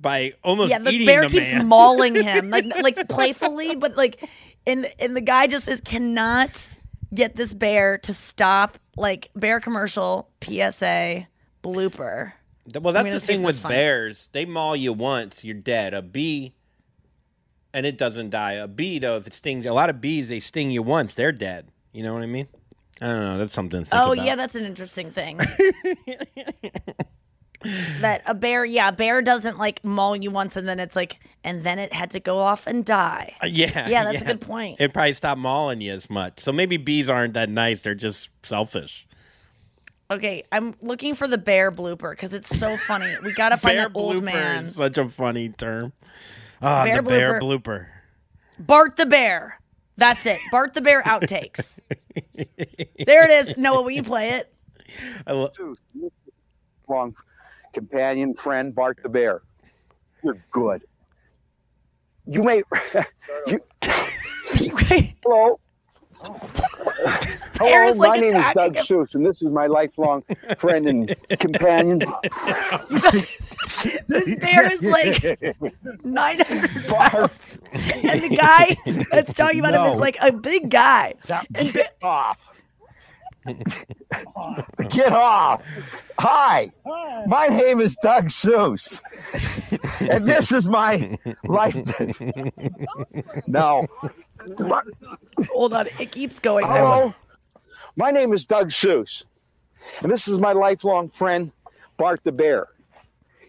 by 0.03 0.34
almost 0.44 0.70
Yeah, 0.70 0.80
the 0.80 0.90
eating 0.90 1.07
bear 1.07 1.26
the 1.28 1.32
bear 1.32 1.40
keeps 1.40 1.55
man. 1.55 1.68
mauling 1.68 2.14
him 2.16 2.50
like 2.50 2.66
like 2.82 3.09
playfully, 3.09 3.76
but 3.76 3.96
like, 3.96 4.28
and 4.66 4.86
and 4.98 5.16
the 5.16 5.20
guy 5.22 5.46
just 5.46 5.68
is 5.68 5.80
cannot 5.80 6.68
get 7.14 7.36
this 7.36 7.55
bear 7.55 7.98
to 7.98 8.12
stop. 8.12 8.78
Like 8.96 9.30
bear 9.34 9.59
commercial 9.61 10.28
PSA 10.42 11.26
blooper. 11.62 12.32
Well, 12.78 12.92
that's 12.92 13.11
the 13.11 13.20
thing 13.20 13.42
with 13.42 13.62
bears. 13.62 14.28
They 14.32 14.44
maul 14.44 14.76
you 14.76 14.92
once, 14.92 15.42
you're 15.44 15.55
dead. 15.55 15.94
A 15.94 16.03
bee, 16.03 16.53
and 17.72 17.86
it 17.86 17.96
doesn't 17.98 18.30
die. 18.30 18.53
A 18.53 18.68
bee, 18.68 18.98
though, 18.98 19.16
if 19.16 19.26
it 19.26 19.32
stings, 19.32 19.64
a 19.66 19.72
lot 19.72 19.88
of 19.90 20.00
bees, 20.00 20.28
they 20.28 20.40
sting 20.40 20.70
you 20.70 20.82
once, 20.82 21.14
they're 21.14 21.32
dead. 21.32 21.68
You 21.92 22.03
know 22.03 22.12
what 22.14 22.22
I 22.22 22.26
mean? 22.26 22.46
I 23.00 23.07
don't 23.07 23.20
know. 23.22 23.38
That's 23.38 23.53
something 23.53 23.82
to 23.82 23.90
think 23.90 24.00
Oh 24.00 24.12
about. 24.12 24.24
yeah, 24.24 24.36
that's 24.36 24.55
an 24.55 24.64
interesting 24.64 25.11
thing. 25.11 25.40
that 28.00 28.22
a 28.26 28.34
bear, 28.34 28.64
yeah, 28.64 28.88
a 28.88 28.92
bear 28.92 29.22
doesn't 29.22 29.58
like 29.58 29.84
maul 29.84 30.16
you 30.16 30.30
once 30.30 30.56
and 30.56 30.68
then 30.68 30.78
it's 30.80 30.96
like, 30.96 31.18
and 31.44 31.64
then 31.64 31.78
it 31.78 31.92
had 31.92 32.10
to 32.12 32.20
go 32.20 32.38
off 32.38 32.66
and 32.66 32.84
die. 32.84 33.34
Uh, 33.42 33.46
yeah. 33.46 33.88
Yeah, 33.92 34.04
that's 34.04 34.22
a 34.22 34.24
good 34.24 34.40
point. 34.40 34.80
It 34.80 34.92
probably 34.92 35.12
stopped 35.12 35.40
mauling 35.40 35.80
you 35.80 35.92
as 35.92 36.08
much. 36.08 36.40
So 36.40 36.52
maybe 36.52 36.76
bees 36.76 37.10
aren't 37.10 37.34
that 37.34 37.48
nice. 37.50 37.82
They're 37.82 37.94
just 37.94 38.30
selfish. 38.42 39.06
Okay, 40.10 40.44
I'm 40.52 40.74
looking 40.82 41.14
for 41.14 41.26
the 41.26 41.38
bear 41.38 41.72
blooper 41.72 42.10
because 42.10 42.34
it's 42.34 42.58
so 42.58 42.76
funny. 42.76 43.06
We 43.24 43.32
gotta 43.34 43.56
find 43.56 43.76
bear 43.76 43.88
that 43.88 43.96
old 43.98 44.16
blooper 44.16 44.22
man. 44.24 44.64
is 44.64 44.74
such 44.74 44.98
a 44.98 45.08
funny 45.08 45.48
term. 45.48 45.92
Ah, 46.60 46.84
Bear 46.84 46.96
the 46.96 47.02
bear 47.02 47.40
blooper. 47.40 47.86
Bart 48.58 48.96
the 48.96 49.06
bear. 49.06 49.58
That's 49.96 50.26
it. 50.26 50.38
Bart 50.50 50.74
the 50.74 50.80
bear 50.80 51.02
outtakes. 51.02 51.80
there 53.06 53.24
it 53.24 53.30
is. 53.30 53.56
Noa, 53.56 53.82
will 53.82 53.90
you 53.90 54.02
play 54.02 54.30
it? 54.30 54.52
I 55.26 55.32
lo- 55.32 55.50
long 56.88 57.14
companion, 57.72 58.34
friend, 58.34 58.74
Bart 58.74 58.98
the 59.02 59.08
Bear. 59.08 59.42
You're 60.22 60.44
good. 60.50 60.82
You 62.26 62.42
may. 62.42 62.62
you, 63.46 63.60
hello. 65.24 65.58
Bear 67.58 67.84
Hello, 67.84 67.94
like, 67.94 68.20
my 68.20 68.28
name 68.28 68.36
is 68.36 68.54
Doug 68.54 68.76
him. 68.76 68.84
Seus, 68.84 69.14
and 69.14 69.24
this 69.24 69.42
is 69.42 69.48
my 69.48 69.66
lifelong 69.66 70.24
friend 70.58 70.88
and 70.88 71.16
companion. 71.38 71.98
This 74.06 74.34
bear 74.36 74.72
is 74.72 74.82
like 74.82 75.22
900 76.04 76.86
pounds. 76.86 77.58
And 77.72 78.22
the 78.22 78.36
guy 78.36 78.76
that's 79.10 79.34
talking 79.34 79.60
about 79.60 79.74
him 79.74 79.84
is 79.92 80.00
like 80.00 80.16
a 80.20 80.32
big 80.32 80.70
guy. 80.70 81.14
And 81.54 81.72
Get 81.72 81.96
off. 82.02 82.51
Get 84.90 85.12
off. 85.12 85.62
Hi, 86.18 86.70
my 87.26 87.49
name 87.49 87.80
is 87.80 87.97
Doug 88.03 88.30
Seus, 88.30 89.01
and 90.01 90.28
this 90.28 90.53
is 90.53 90.68
my 90.68 91.18
life. 91.45 91.74
no. 93.47 93.86
hold 95.51 95.72
on, 95.72 95.88
it 95.99 96.12
keeps 96.12 96.38
going. 96.38 96.66
Hello. 96.66 97.14
My 97.97 98.11
name 98.11 98.32
is 98.32 98.45
Doug 98.45 98.70
Seus, 98.70 99.24
and 100.01 100.11
this 100.11 100.28
is 100.28 100.38
my 100.38 100.53
lifelong 100.53 101.11
friend, 101.11 101.51
Bart 101.97 102.20
the 102.24 102.32
Bear. 102.32 102.68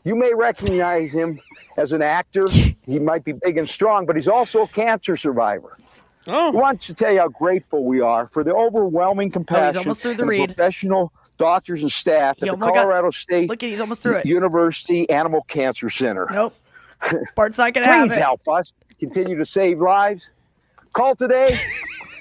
You 0.06 0.16
may 0.16 0.34
recognize 0.34 1.14
him 1.14 1.40
as 1.78 1.94
an 1.94 2.02
actor. 2.02 2.48
He 2.86 3.00
might 3.00 3.24
be 3.24 3.32
big 3.32 3.58
and 3.58 3.70
strong, 3.70 4.06
but 4.06 4.16
he's 4.16 4.28
also 4.28 4.64
a 4.64 4.68
cancer 4.68 5.16
survivor. 5.16 5.78
Oh. 6.28 6.48
I 6.48 6.52
want 6.52 6.82
to 6.82 6.94
tell 6.94 7.12
you 7.12 7.20
how 7.20 7.28
grateful 7.28 7.84
we 7.84 8.00
are 8.02 8.28
for 8.30 8.44
the 8.44 8.54
overwhelming 8.56 9.30
compassion 9.32 9.80
almost 9.80 10.02
through 10.02 10.14
the 10.16 10.24
of 10.24 10.48
professional 10.48 11.12
doctors 11.38 11.82
and 11.82 11.92
staff 11.92 12.38
He 12.38 12.44
at 12.44 12.46
the 12.46 12.52
almost 12.54 12.70
got- 12.74 12.76
Colorado 12.84 13.10
State 13.12 13.50
Look 13.50 13.64
at 13.64 13.70
he's 13.70 13.80
almost 13.82 14.02
through 14.02 14.18
it. 14.18 14.26
University 14.26 15.10
Animal 15.10 15.42
Cancer 15.48 15.90
Center. 15.90 16.28
Nope. 16.32 16.56
Bart's 17.36 17.58
not 17.58 17.74
gonna 17.74 17.88
have 17.88 18.08
Please 18.08 18.16
it. 18.18 18.22
help 18.22 18.48
us 18.48 18.72
continue 19.00 19.36
to 19.38 19.46
save 19.46 19.80
lives. 19.82 20.30
Call 20.94 21.16
today. 21.16 21.58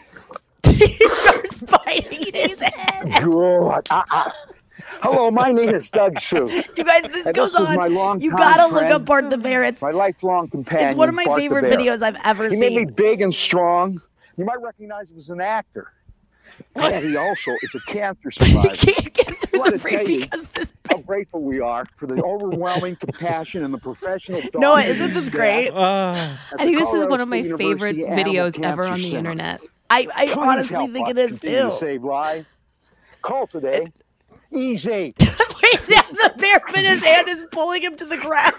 he 0.66 0.86
starts 0.86 1.61
biting 1.61 2.32
his 2.34 2.61
head. 2.74 3.22
Good. 3.22 3.88
Hello, 5.01 5.30
my 5.30 5.51
name 5.51 5.70
is 5.74 5.90
Doug 5.90 6.20
Seus. 6.20 6.68
You 6.76 6.84
guys, 6.84 7.03
this 7.05 7.26
And 7.26 7.34
goes 7.34 7.53
this 7.53 7.61
on. 7.61 7.76
my 7.76 7.86
you 8.18 8.30
gotta 8.32 8.64
look 8.72 8.80
friend, 8.82 8.93
up 8.95 9.05
Bart 9.05 9.30
the 9.30 9.38
Bear. 9.38 9.64
It's 9.64 9.82
my 9.82 9.90
lifelong 9.90 10.49
companion. 10.49 10.88
it's 10.88 10.97
one 10.97 11.09
of 11.09 11.14
my 11.14 11.24
Bart 11.24 11.38
favorite 11.40 11.64
videos 11.64 12.03
I've 12.03 12.16
ever 12.24 12.51
seen. 12.51 12.62
He 12.62 12.68
made 12.76 12.86
me 12.88 12.93
big 12.93 13.20
and 13.22 13.32
strong. 13.34 14.01
You 14.36 14.45
might 14.45 14.61
recognize 14.61 15.11
him 15.11 15.18
as 15.18 15.30
an 15.30 15.40
actor. 15.40 15.93
And 16.74 17.05
he 17.05 17.16
also 17.16 17.51
is 17.62 17.74
a 17.74 17.80
cancer 17.90 18.30
survivor. 18.30 18.68
Can't 18.76 19.12
get 19.14 19.26
through 19.26 19.62
I 19.64 19.70
the 19.70 19.76
wanna 19.76 19.78
tell 19.78 19.99
read 19.99 20.09
you 20.09 20.20
because 20.20 20.49
this. 20.51 20.72
how 20.90 20.99
grateful 20.99 21.43
we 21.43 21.61
are 21.61 21.86
for 21.97 22.07
the 22.07 22.22
overwhelming 22.22 22.97
compassion 22.97 23.64
and 23.64 23.72
the 23.72 23.78
professional. 23.78 24.40
No, 24.55 24.76
doctors 24.76 24.97
isn't 24.97 25.14
this 25.14 25.28
great? 25.30 25.70
Uh, 25.70 26.36
I 26.59 26.64
think 26.64 26.78
this 26.78 26.93
is 26.93 27.07
one 27.07 27.20
of 27.20 27.28
my 27.28 27.43
State 27.43 27.57
favorite 27.59 27.99
Animal 27.99 28.16
videos 28.34 28.62
ever 28.62 28.84
on 28.86 28.95
the 28.95 29.01
Center. 29.11 29.18
internet. 29.18 29.61
I, 29.90 30.07
I 30.14 30.34
honestly 30.38 30.86
think 30.88 31.09
it 31.09 31.18
is 31.18 31.40
too. 31.40 31.51
To 31.70 31.76
save 31.78 32.03
lives. 32.05 32.47
Call 33.22 33.47
today. 33.47 33.86
Easy. 34.55 35.14
Wait, 35.20 35.88
now 35.88 36.03
the 36.11 36.34
bear 36.38 36.61
in 36.76 36.84
his 36.84 37.05
hand 37.05 37.28
is 37.28 37.46
pulling 37.53 37.82
him 37.82 37.96
to 37.96 38.05
the 38.07 38.18
ground. 38.18 38.55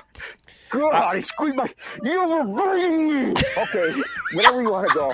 God, 0.73 1.15
he 1.15 1.21
squeezed 1.21 1.55
my. 1.55 1.69
You 2.03 2.27
were 2.27 2.43
biting 2.45 3.07
me. 3.07 3.33
Okay, 3.57 3.93
wherever 4.33 4.61
you 4.61 4.71
want 4.71 4.87
to 4.89 4.93
go. 4.93 5.13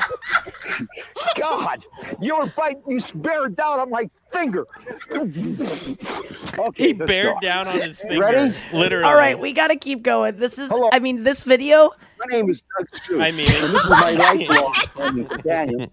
God, 1.35 1.85
you 2.21 2.37
were 2.37 2.45
biting. 2.55 2.81
You 2.87 2.99
bear 3.15 3.49
down 3.49 3.79
on 3.79 3.89
my 3.89 4.09
finger. 4.31 4.65
Okay, 5.11 6.87
he 6.87 6.93
bared 6.93 7.35
go. 7.35 7.39
down 7.41 7.67
on 7.67 7.73
his 7.79 7.99
finger. 7.99 8.19
Ready? 8.19 8.55
Literally. 8.73 9.03
All 9.05 9.15
right, 9.15 9.39
we 9.39 9.53
gotta 9.53 9.75
keep 9.75 10.01
going. 10.01 10.37
This 10.37 10.57
is, 10.57 10.69
Hello. 10.69 10.89
I 10.91 10.99
mean, 10.99 11.23
this 11.23 11.43
video. 11.43 11.91
My 12.19 12.25
name 12.29 12.49
is 12.49 12.63
Doug 12.77 12.87
Seus. 13.03 13.21
I 13.21 13.31
mean- 13.31 13.45
and 13.49 13.73
this 13.73 13.83
is 13.83 13.89
my 13.89 14.11
lifelong 14.11 14.73
friend 14.95 15.17
and 15.19 15.29
companion, 15.29 15.91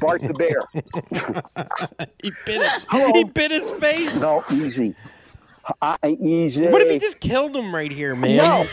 Bart 0.00 0.22
the 0.22 0.34
Bear. 0.34 0.62
He 2.22 2.32
bit 2.44 2.60
his. 2.60 2.86
Hello. 2.90 3.12
He 3.14 3.24
bit 3.24 3.50
his 3.50 3.70
face. 3.72 4.14
No, 4.20 4.44
easy. 4.50 4.94
I, 5.82 6.16
easy. 6.20 6.66
What 6.66 6.82
if 6.82 6.90
he 6.90 6.98
just 6.98 7.20
killed 7.20 7.56
him 7.56 7.74
right 7.74 7.90
here, 7.92 8.14
man? 8.14 8.36
No. 8.36 8.66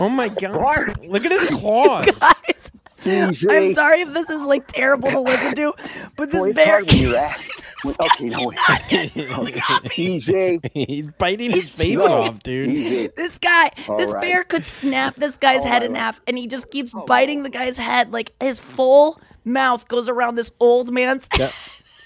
Oh 0.00 0.08
my 0.10 0.28
god! 0.28 0.58
Bart. 0.58 1.04
Look 1.04 1.24
at 1.24 1.32
his 1.32 1.50
claws. 1.60 2.06
Guys, 2.06 2.72
Easy. 3.04 3.48
I'm 3.50 3.74
sorry 3.74 4.00
if 4.02 4.14
this 4.14 4.30
is 4.30 4.42
like 4.42 4.66
terrible 4.68 5.10
to 5.10 5.20
listen 5.20 5.54
to, 5.56 5.72
but 6.16 6.30
this 6.30 6.40
Boy, 6.42 6.52
bear. 6.52 6.66
hard 6.66 6.86
when 6.90 6.98
you're 7.00 7.16
at. 7.16 7.40
Okay, 7.84 8.28
no, 8.28 8.46
wait. 8.46 9.98
Easy. 9.98 10.60
Oh, 10.64 10.68
He's 10.72 11.10
biting 11.18 11.50
his 11.50 11.68
face 11.68 11.98
No. 11.98 12.04
off, 12.22 12.40
dude. 12.44 12.68
Easy. 12.70 13.08
This 13.16 13.38
guy, 13.38 13.70
All 13.88 13.96
this 13.98 14.12
right. 14.12 14.20
bear 14.22 14.44
could 14.44 14.64
snap 14.64 15.16
this 15.16 15.36
guy's 15.36 15.62
All 15.62 15.66
head 15.66 15.82
right. 15.82 15.90
in 15.90 15.96
half, 15.96 16.20
and 16.28 16.38
he 16.38 16.46
just 16.46 16.70
keeps 16.70 16.92
biting 17.08 17.42
the 17.42 17.50
guy's 17.50 17.76
head. 17.76 18.12
Like 18.12 18.30
his 18.40 18.60
full 18.60 19.20
mouth 19.44 19.88
goes 19.88 20.08
around 20.08 20.36
this 20.36 20.52
old 20.60 20.92
man's 20.92 21.26
head. 21.32 21.50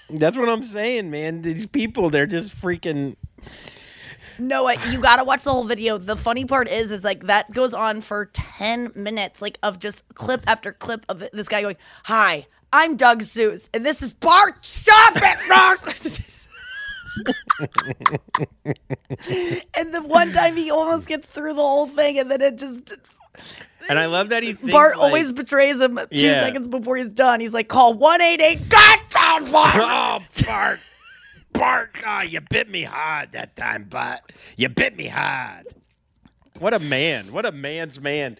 That's 0.09 0.37
what 0.37 0.49
I'm 0.49 0.65
saying, 0.65 1.11
man. 1.11 1.43
These 1.43 1.67
people, 1.67 2.11
they're 2.11 2.27
just 2.27 2.55
freaking. 2.55 3.17
No, 4.39 4.69
you 4.69 5.01
gotta 5.01 5.25
watch 5.25 5.45
the 5.45 5.53
whole 5.53 5.65
video. 5.65 5.99
The 5.99 6.17
funny 6.17 6.45
part 6.45 6.69
is, 6.69 6.91
is 6.91 7.03
like 7.03 7.25
that 7.27 7.53
goes 7.53 7.75
on 7.75 8.01
for 8.01 8.27
ten 8.27 8.93
minutes, 8.95 9.41
like 9.43 9.59
of 9.63 9.79
just 9.79 10.07
clip 10.15 10.43
after 10.47 10.73
clip 10.73 11.07
of 11.09 11.25
this 11.33 11.49
guy 11.49 11.63
going, 11.63 11.77
"Hi, 12.05 12.47
I'm 12.73 12.97
Doug 12.97 13.23
Seus, 13.23 13.71
and 13.73 13.85
this 13.85 14.03
is 14.03 14.13
Bart. 14.13 14.65
Stop 14.65 15.15
it, 15.17 15.39
Bart!" 15.49 15.81
and 19.75 19.95
the 19.95 20.03
one 20.03 20.33
time 20.33 20.57
he 20.57 20.71
almost 20.71 21.09
gets 21.09 21.27
through 21.27 21.55
the 21.55 21.63
whole 21.63 21.87
thing, 21.87 22.19
and 22.19 22.31
then 22.31 22.43
it 22.43 22.59
just 22.59 22.93
And 23.89 23.99
I 23.99 24.07
love 24.07 24.31
that 24.31 24.43
he 24.43 24.53
thinks 24.53 24.73
Bart 24.73 24.97
like, 24.97 25.05
always 25.07 25.31
betrays 25.31 25.81
him 25.81 25.97
two 26.11 26.27
Yeah. 26.27 26.43
seconds 26.45 26.67
before 26.67 26.97
he's 26.97 27.09
done. 27.09 27.39
He's 27.41 27.55
like, 27.55 27.69
"Call 27.69 27.95
one 27.95 28.21
eight 28.21 28.41
eight. 28.41 28.69
God, 28.69 28.99
God, 29.11 29.53
Bart." 29.53 29.75
Oh, 29.77 30.19
Bart, 30.45 30.79
Bart! 31.53 31.91
Oh, 32.05 32.23
you 32.23 32.41
bit 32.41 32.69
me 32.69 32.83
hard 32.83 33.33
that 33.33 33.55
time, 33.55 33.85
Bart. 33.85 34.21
You 34.57 34.69
bit 34.69 34.97
me 34.97 35.07
hard. 35.07 35.67
What 36.59 36.75
a 36.75 36.81
man! 36.81 37.33
What 37.33 37.47
a 37.47 37.53
man's 37.53 38.01
man. 38.01 38.39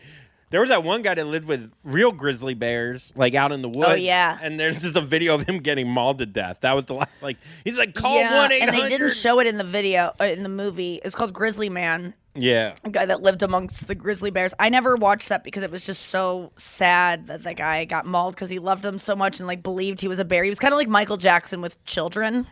There 0.51 0.61
was 0.61 0.71
that 0.71 0.85
one 0.85 1.03
guy 1.03 1.15
that 1.15 1.27
lived 1.27 1.47
with 1.47 1.73
real 1.83 2.13
grizzly 2.13 2.55
bears, 2.55 3.13
like 3.17 3.35
out 3.35 3.51
in 3.53 3.63
the 3.63 3.69
woods. 3.69 3.91
Oh, 3.91 3.95
yeah. 3.95 4.39
And 4.41 4.59
there's 4.59 4.81
just 4.81 4.97
a 4.97 5.01
video 5.01 5.35
of 5.35 5.43
him 5.43 5.59
getting 5.59 5.89
mauled 5.89 6.19
to 6.19 6.27
death. 6.27 6.61
That 6.61 6.75
was 6.75 6.87
the 6.87 6.95
last. 6.95 7.11
Like 7.21 7.37
he's 7.65 7.77
like, 7.77 7.95
call 7.95 8.17
yeah, 8.19 8.37
one 8.37 8.53
eight 8.53 8.63
and 8.63 8.73
they 8.73 8.89
didn't 8.89 9.13
show 9.13 9.41
it 9.41 9.47
in 9.47 9.59
the 9.59 9.65
video, 9.65 10.13
uh, 10.21 10.25
in 10.25 10.43
the 10.45 10.49
movie. 10.49 11.01
It's 11.05 11.15
called 11.15 11.33
Grizzly 11.33 11.69
Man. 11.69 12.15
Yeah. 12.37 12.75
a 12.85 12.91
guy 12.91 13.07
that 13.07 13.23
lived 13.23 13.43
amongst 13.43 13.87
the 13.89 13.95
grizzly 13.95 14.31
bears. 14.31 14.55
I 14.59 14.69
never 14.69 14.97
watched 14.97 15.29
that 15.31 15.45
because 15.45 15.63
it 15.63 15.71
was 15.71 15.85
just 15.85 16.07
so 16.07 16.53
sad 16.57 17.27
that 17.29 17.43
the 17.43 17.55
guy 17.55 17.85
got 17.85 18.07
mauled 18.07 18.35
because 18.35 18.51
he 18.51 18.59
loved 18.59 18.83
them 18.83 18.99
so 18.99 19.17
much 19.17 19.39
and 19.41 19.47
like 19.47 19.63
believed 19.63 20.01
he 20.01 20.09
was 20.09 20.19
a 20.19 20.25
bear. 20.25 20.45
He 20.45 20.51
was 20.51 20.59
kind 20.59 20.73
of 20.75 20.79
like 20.79 20.89
Michael 20.89 21.17
Jackson 21.17 21.61
with 21.61 21.83
children, 21.85 22.47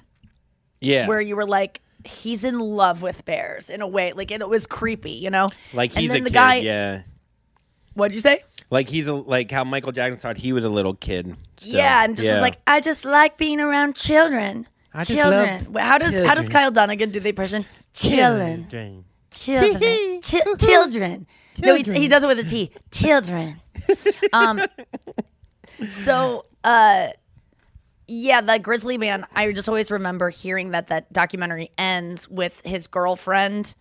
Yeah. 0.80 1.06
where 1.08 1.20
you 1.20 1.36
were 1.36 1.46
like, 1.46 1.80
he's 2.04 2.44
in 2.44 2.58
love 2.60 3.00
with 3.02 3.24
bears 3.24 3.70
in 3.70 3.80
a 3.80 3.86
way, 3.86 4.12
like 4.12 4.30
and 4.30 4.42
it 4.42 4.48
was 4.48 4.66
creepy, 4.66 5.12
you 5.12 5.30
know. 5.30 5.50
like 5.72 5.92
he's 5.92 6.12
a 6.12 6.20
kid. 6.20 6.32
guy- 6.32 6.54
yeah. 6.56 7.02
What'd 7.94 8.14
you 8.14 8.20
say? 8.20 8.42
Like 8.70 8.88
he's 8.88 9.06
a 9.06 9.14
like 9.14 9.50
how 9.50 9.62
Michael 9.64 9.92
Jackson 9.92 10.18
thought 10.18 10.36
he 10.36 10.52
was 10.52 10.64
a 10.64 10.68
little 10.68 10.94
kid. 10.94 11.36
still. 11.58 11.76
Yeah, 11.76 12.04
and 12.04 12.16
just 12.16 12.28
was 12.28 12.40
like, 12.40 12.58
I 12.66 12.80
just 12.80 13.04
like 13.04 13.36
being 13.38 13.60
around 13.60 13.94
children. 13.94 14.66
I 14.92 14.98
just 15.04 15.10
children. 15.12 15.74
how 15.76 15.98
does 15.98 16.14
how 16.26 16.34
does. 16.34 16.48
Kyle 16.48 16.70
Dunnigan 16.70 17.10
do 17.10 17.20
the 17.20 17.28
impression? 17.28 17.64
Children. 17.92 18.62
Children. 18.62 19.04
Children, 19.34 20.20
Chi- 20.22 20.54
children. 20.58 21.26
No, 21.60 21.74
he, 21.76 21.82
he 21.82 22.08
does 22.08 22.24
it 22.24 22.26
with 22.26 22.38
a 22.38 22.44
T. 22.44 22.70
Children. 22.90 23.60
Um. 24.32 24.60
So, 25.90 26.46
uh, 26.62 27.08
yeah, 28.06 28.40
that 28.42 28.62
Grizzly 28.62 28.96
Man. 28.96 29.26
I 29.34 29.50
just 29.52 29.68
always 29.68 29.90
remember 29.90 30.30
hearing 30.30 30.70
that 30.70 30.86
that 30.86 31.12
documentary 31.12 31.70
ends 31.76 32.28
with 32.28 32.62
his 32.64 32.86
girlfriend. 32.86 33.74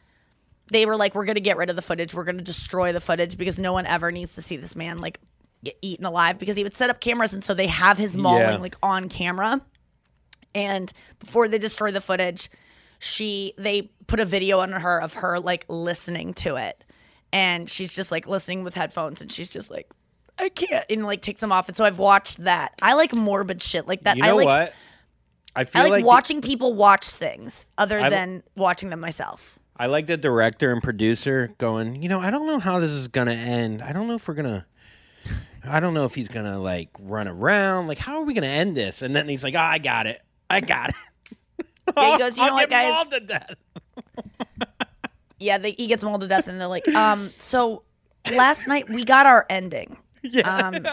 They 0.72 0.86
were 0.86 0.95
like, 0.97 1.14
"We're 1.14 1.26
gonna 1.26 1.39
get 1.39 1.58
rid 1.58 1.70
of 1.70 1.76
the 1.76 1.82
footage. 1.82 2.14
We're 2.14 2.24
gonna 2.24 2.41
destroy 2.41 2.93
the 2.93 2.99
footage 3.01 3.38
because 3.38 3.60
no 3.60 3.74
one 3.74 3.86
ever 3.86 4.12
needs 4.12 4.34
to 4.36 4.41
see 4.41 4.58
this 4.58 4.76
man 4.76 4.97
like 4.97 5.20
get 5.64 5.76
eaten 5.82 6.06
alive." 6.06 6.39
Because 6.39 6.56
he 6.56 6.64
would 6.64 6.74
set 6.74 6.89
up 6.89 6.99
cameras, 6.99 7.34
and 7.34 7.43
so 7.43 7.54
they 7.54 7.68
have 7.68 7.97
his 7.97 8.18
mauling 8.18 8.41
Yeah. 8.41 8.56
like 8.58 8.76
on 8.82 9.08
camera. 9.08 9.62
And 10.56 10.91
before 11.20 11.47
they 11.47 11.60
destroy 11.60 11.91
the 11.91 12.01
footage, 12.01 12.49
she 13.04 13.54
they 13.58 13.91
put 14.08 14.20
a 14.22 14.26
video 14.26 14.60
on 14.60 14.72
her 14.72 15.01
of 15.01 15.14
her 15.14 15.39
like 15.39 15.66
listening 15.68 16.34
to 16.36 16.56
it. 16.56 16.84
And 17.34 17.70
she's 17.70 17.93
just 17.93 18.12
like 18.12 18.28
listening 18.28 18.64
with 18.64 18.76
headphones 18.76 19.22
and 19.22 19.32
she's 19.32 19.49
just 19.49 19.70
like, 19.70 19.89
I 20.38 20.49
can't 20.49 20.86
and 20.89 21.06
like 21.06 21.22
takes 21.22 21.41
them 21.41 21.51
off. 21.51 21.68
And 21.68 21.76
so 21.76 21.84
I've 21.84 21.99
watched 21.99 22.43
that. 22.45 22.74
I 22.82 22.93
like 22.93 23.12
morbid 23.14 23.62
shit 23.62 23.88
like 23.88 24.04
that. 24.04 24.18
You 24.18 24.24
I 24.24 24.28
know 24.28 24.36
like 24.38 24.45
what? 24.45 24.74
I 25.56 25.64
feel 25.66 25.82
I 25.82 25.86
like, 25.86 25.91
like 25.91 26.06
watching 26.06 26.41
people 26.41 26.74
watch 26.76 27.08
things 27.08 27.68
other 27.78 27.99
I- 27.99 28.10
than 28.10 28.43
watching 28.56 28.89
them 28.89 28.99
myself. 28.99 29.60
I 29.76 29.88
like 29.88 30.06
the 30.06 30.18
director 30.18 30.72
and 30.72 30.84
producer 30.84 31.56
going, 31.58 32.01
you 32.04 32.08
know, 32.08 32.20
I 32.20 32.30
don't 32.30 32.45
know 32.45 32.60
how 32.60 32.80
this 32.80 32.91
is 32.91 33.08
going 33.08 33.26
to 33.26 33.34
end. 33.34 33.82
I 33.82 33.91
don't 33.91 34.08
know 34.08 34.14
if 34.14 34.28
we're 34.28 34.36
going 34.36 34.45
to 34.45 34.66
I 35.66 35.80
don't 35.80 35.93
know 35.93 36.06
if 36.06 36.14
he's 36.14 36.28
going 36.28 36.45
to 36.45 36.58
like 36.60 36.89
run 36.99 37.28
around. 37.28 37.88
Like 37.88 37.97
how 37.97 38.20
are 38.20 38.26
we 38.26 38.34
going 38.34 38.43
to 38.43 38.47
end 38.47 38.78
this? 38.78 39.01
And 39.01 39.16
then 39.16 39.28
he's 39.28 39.43
like, 39.43 39.56
oh, 39.56 39.60
"I 39.60 39.80
got 39.80 40.08
it. 40.08 40.22
I 40.49 40.62
got 40.62 40.89
it." 40.89 40.95
Yeah, 41.98 42.12
he 42.14 42.18
goes, 42.18 42.38
you 42.38 42.46
know 42.46 42.54
what, 42.54 42.70
guys? 42.70 42.94
mauled 42.94 43.12
to 43.12 43.20
death. 43.20 43.56
Yeah, 45.40 45.58
they, 45.58 45.72
he 45.72 45.88
gets 45.88 46.04
mauled 46.06 46.22
to 46.22 46.28
death, 46.28 46.48
and 46.48 46.58
they're 46.60 46.68
like, 46.70 46.88
um, 46.90 47.30
so 47.38 47.84
last 48.34 48.66
night 48.66 48.88
we 48.90 49.04
got 49.04 49.26
our 49.26 49.46
ending. 49.50 49.98
Yeah. 50.26 50.48
Um, 50.50 50.88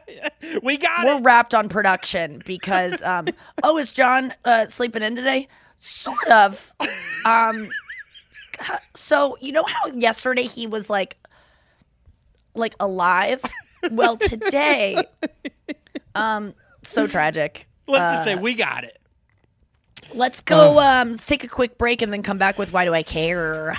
we 0.64 0.76
got 0.76 1.04
we're 1.04 1.18
it. 1.18 1.22
wrapped 1.22 1.54
on 1.54 1.68
production 1.68 2.42
because, 2.44 3.00
um, 3.02 3.28
oh, 3.62 3.78
is 3.78 3.92
John 3.92 4.32
uh, 4.44 4.66
sleeping 4.66 5.02
in 5.04 5.14
today? 5.14 5.46
Sort 5.78 6.26
of. 6.26 6.72
Um, 7.24 7.68
so 8.94 9.36
you 9.40 9.52
know 9.52 9.62
how 9.62 9.86
yesterday 9.92 10.42
he 10.42 10.66
was 10.66 10.90
like, 10.90 11.16
like 12.56 12.74
alive. 12.80 13.40
Well, 13.92 14.16
today, 14.16 14.96
um, 16.16 16.52
so 16.82 17.06
tragic. 17.06 17.68
Let's 17.86 18.16
just 18.16 18.22
Uh, 18.22 18.24
say 18.36 18.42
we 18.42 18.54
got 18.54 18.82
it. 18.82 18.98
Let's 20.14 20.42
go. 20.42 20.78
Um, 20.78 21.12
let's 21.12 21.26
take 21.26 21.44
a 21.44 21.48
quick 21.48 21.78
break 21.78 22.02
and 22.02 22.12
then 22.12 22.22
come 22.22 22.38
back 22.38 22.58
with 22.58 22.72
why 22.72 22.84
do 22.84 22.92
I 22.94 23.02
care? 23.02 23.78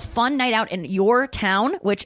fun 0.01 0.37
night 0.37 0.53
out 0.53 0.71
in 0.71 0.85
your 0.85 1.27
town, 1.27 1.75
which 1.81 2.05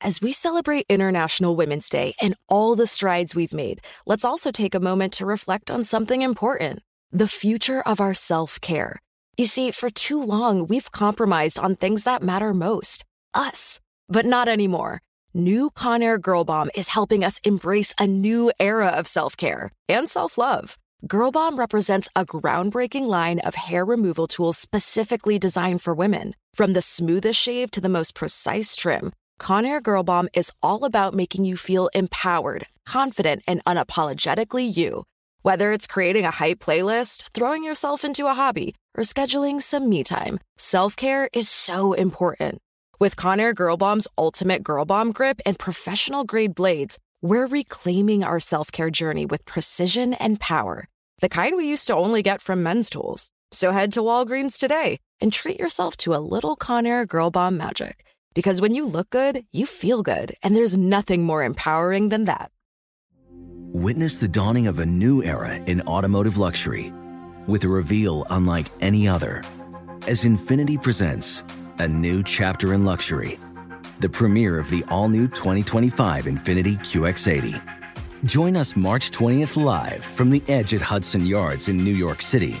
As 0.00 0.20
we 0.20 0.30
celebrate 0.30 0.86
International 0.88 1.56
Women's 1.56 1.88
Day 1.88 2.14
and 2.22 2.36
all 2.48 2.76
the 2.76 2.86
strides 2.86 3.34
we've 3.34 3.52
made, 3.52 3.80
let's 4.06 4.24
also 4.24 4.52
take 4.52 4.76
a 4.76 4.80
moment 4.80 5.12
to 5.14 5.26
reflect 5.26 5.72
on 5.72 5.82
something 5.82 6.22
important 6.22 6.80
the 7.10 7.26
future 7.26 7.80
of 7.82 8.00
our 8.00 8.14
self 8.14 8.60
care. 8.60 9.00
You 9.36 9.46
see, 9.46 9.72
for 9.72 9.90
too 9.90 10.22
long, 10.22 10.68
we've 10.68 10.92
compromised 10.92 11.58
on 11.58 11.74
things 11.74 12.04
that 12.04 12.22
matter 12.22 12.54
most 12.54 13.04
us. 13.34 13.80
But 14.08 14.24
not 14.24 14.46
anymore. 14.46 15.00
New 15.34 15.70
Conair 15.70 16.20
Girl 16.20 16.44
Bomb 16.44 16.70
is 16.76 16.90
helping 16.90 17.24
us 17.24 17.40
embrace 17.42 17.92
a 17.98 18.06
new 18.06 18.52
era 18.60 18.88
of 18.88 19.08
self 19.08 19.36
care 19.36 19.72
and 19.88 20.08
self 20.08 20.38
love. 20.38 20.78
Girl 21.08 21.32
Bomb 21.32 21.58
represents 21.58 22.08
a 22.14 22.24
groundbreaking 22.24 23.06
line 23.08 23.40
of 23.40 23.56
hair 23.56 23.84
removal 23.84 24.28
tools 24.28 24.58
specifically 24.58 25.40
designed 25.40 25.82
for 25.82 25.92
women. 25.92 26.34
From 26.54 26.72
the 26.72 26.82
smoothest 26.82 27.40
shave 27.40 27.70
to 27.72 27.80
the 27.80 27.88
most 27.88 28.14
precise 28.14 28.76
trim, 28.76 29.12
Conair 29.38 29.82
Girl 29.82 30.02
Bomb 30.02 30.28
is 30.34 30.52
all 30.62 30.84
about 30.84 31.14
making 31.14 31.44
you 31.44 31.56
feel 31.56 31.88
empowered, 31.94 32.66
confident, 32.84 33.42
and 33.46 33.64
unapologetically 33.64 34.76
you. 34.76 35.04
Whether 35.42 35.72
it's 35.72 35.86
creating 35.86 36.24
a 36.24 36.30
hype 36.30 36.58
playlist, 36.58 37.24
throwing 37.32 37.64
yourself 37.64 38.04
into 38.04 38.26
a 38.26 38.34
hobby, 38.34 38.74
or 38.96 39.04
scheduling 39.04 39.62
some 39.62 39.88
me 39.88 40.02
time, 40.02 40.40
self 40.58 40.96
care 40.96 41.28
is 41.32 41.48
so 41.48 41.92
important. 41.92 42.58
With 42.98 43.16
Conair 43.16 43.54
Girl 43.54 43.76
Bomb's 43.76 44.08
ultimate 44.18 44.64
Girl 44.64 44.84
Bomb 44.84 45.12
grip 45.12 45.40
and 45.46 45.58
professional 45.58 46.24
grade 46.24 46.54
blades, 46.54 46.98
we're 47.22 47.46
reclaiming 47.46 48.24
our 48.24 48.40
self 48.40 48.72
care 48.72 48.90
journey 48.90 49.24
with 49.24 49.46
precision 49.46 50.14
and 50.14 50.40
power. 50.40 50.88
The 51.20 51.28
kind 51.28 51.56
we 51.56 51.68
used 51.68 51.86
to 51.86 51.96
only 51.96 52.22
get 52.22 52.42
from 52.42 52.62
men's 52.62 52.90
tools. 52.90 53.30
So 53.50 53.70
head 53.70 53.92
to 53.92 54.00
Walgreens 54.00 54.58
today 54.58 54.98
and 55.20 55.32
treat 55.32 55.58
yourself 55.58 55.96
to 55.98 56.14
a 56.14 56.18
little 56.34 56.56
Conair 56.56 57.06
Girl 57.06 57.30
Bomb 57.30 57.56
magic. 57.56 58.04
Because 58.38 58.60
when 58.60 58.72
you 58.72 58.86
look 58.86 59.10
good, 59.10 59.44
you 59.50 59.66
feel 59.66 60.04
good, 60.04 60.32
and 60.44 60.54
there's 60.54 60.78
nothing 60.78 61.24
more 61.24 61.42
empowering 61.42 62.10
than 62.10 62.26
that. 62.26 62.52
Witness 63.74 64.20
the 64.20 64.28
dawning 64.28 64.68
of 64.68 64.78
a 64.78 64.86
new 64.86 65.24
era 65.24 65.56
in 65.66 65.80
automotive 65.88 66.38
luxury 66.38 66.92
with 67.48 67.64
a 67.64 67.68
reveal 67.68 68.24
unlike 68.30 68.68
any 68.80 69.08
other 69.08 69.42
as 70.06 70.24
INFINITI 70.24 70.80
presents 70.80 71.42
a 71.80 71.88
new 71.88 72.22
chapter 72.22 72.74
in 72.74 72.84
luxury, 72.84 73.40
the 73.98 74.08
premiere 74.08 74.56
of 74.56 74.70
the 74.70 74.84
all 74.86 75.08
new 75.08 75.26
2025 75.26 76.26
INFINITI 76.26 76.78
QX80. 76.78 77.60
Join 78.22 78.56
us 78.56 78.76
March 78.76 79.10
20th 79.10 79.60
live 79.60 80.04
from 80.04 80.30
the 80.30 80.44
edge 80.46 80.74
at 80.74 80.80
Hudson 80.80 81.26
Yards 81.26 81.68
in 81.68 81.76
New 81.76 81.96
York 81.96 82.22
City, 82.22 82.60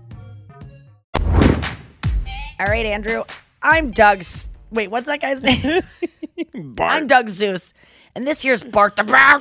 All 2.61 2.67
right, 2.67 2.85
Andrew. 2.85 3.23
I'm 3.63 3.89
Doug's 3.89 4.47
Wait, 4.69 4.91
what's 4.91 5.07
that 5.07 5.19
guy's 5.19 5.41
name? 5.41 5.81
I'm 6.79 7.07
Doug 7.07 7.27
Seus. 7.27 7.73
And 8.13 8.27
this 8.27 8.45
year's 8.45 8.63
Bart 8.63 8.95
the 8.95 9.03
Bear. 9.03 9.39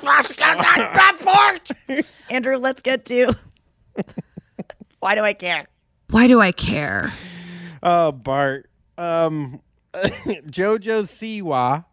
Bart. 1.23 1.71
Andrew, 2.31 2.57
let's 2.57 2.81
get 2.81 3.05
to. 3.05 3.35
Why 5.01 5.14
do 5.14 5.21
I 5.21 5.35
care? 5.35 5.66
Why 6.09 6.29
do 6.29 6.41
I 6.41 6.51
care? 6.51 7.12
Oh, 7.83 8.11
Bart. 8.11 8.71
Um, 8.97 9.61
JoJo 9.95 11.03
Siwa 11.03 11.85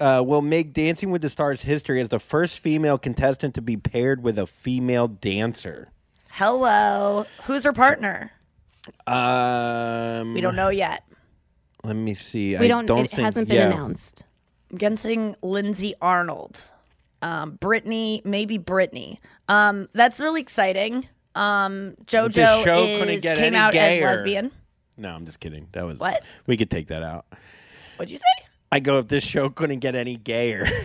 uh, 0.00 0.22
will 0.24 0.40
make 0.40 0.72
Dancing 0.72 1.10
with 1.10 1.20
the 1.20 1.28
Stars 1.28 1.60
history 1.60 2.00
as 2.00 2.08
the 2.08 2.18
first 2.18 2.60
female 2.60 2.96
contestant 2.96 3.54
to 3.56 3.60
be 3.60 3.76
paired 3.76 4.22
with 4.22 4.38
a 4.38 4.46
female 4.46 5.08
dancer. 5.08 5.90
Hello. 6.30 7.26
Who's 7.44 7.64
her 7.64 7.74
partner? 7.74 8.32
Um, 9.06 10.34
We 10.34 10.40
don't 10.40 10.56
know 10.56 10.68
yet. 10.68 11.04
Let 11.84 11.96
me 11.96 12.14
see. 12.14 12.56
We 12.58 12.66
I 12.66 12.68
don't. 12.68 12.86
don't 12.86 13.04
it 13.04 13.10
think, 13.10 13.22
hasn't 13.22 13.48
been 13.48 13.56
yeah. 13.56 13.66
Announced. 13.68 14.24
I'm 14.70 14.78
guessing 14.78 15.34
Lindsay 15.42 15.94
Arnold. 16.02 16.60
Um, 17.22 17.52
Brittany, 17.52 18.22
maybe 18.24 18.58
Brittany. 18.58 19.20
Um, 19.48 19.88
that's 19.92 20.20
really 20.20 20.40
exciting. 20.40 21.08
Um, 21.34 21.94
JoJo 22.04 22.64
show 22.64 22.84
is, 22.84 22.98
couldn't 22.98 23.22
get 23.22 23.36
came 23.36 23.46
any 23.46 23.56
out 23.56 23.72
gayer. 23.72 24.06
as 24.08 24.18
lesbian. 24.18 24.50
No, 24.96 25.14
I'm 25.14 25.24
just 25.24 25.40
kidding. 25.40 25.68
That 25.72 25.86
was 25.86 25.98
What? 25.98 26.22
We 26.46 26.56
could 26.56 26.70
take 26.70 26.88
that 26.88 27.02
out. 27.02 27.26
What'd 27.96 28.10
you 28.10 28.18
say? 28.18 28.46
I 28.70 28.80
go 28.80 28.98
if 28.98 29.08
this 29.08 29.24
show 29.24 29.48
couldn't 29.48 29.78
get 29.78 29.94
any 29.94 30.16
gayer. 30.16 30.66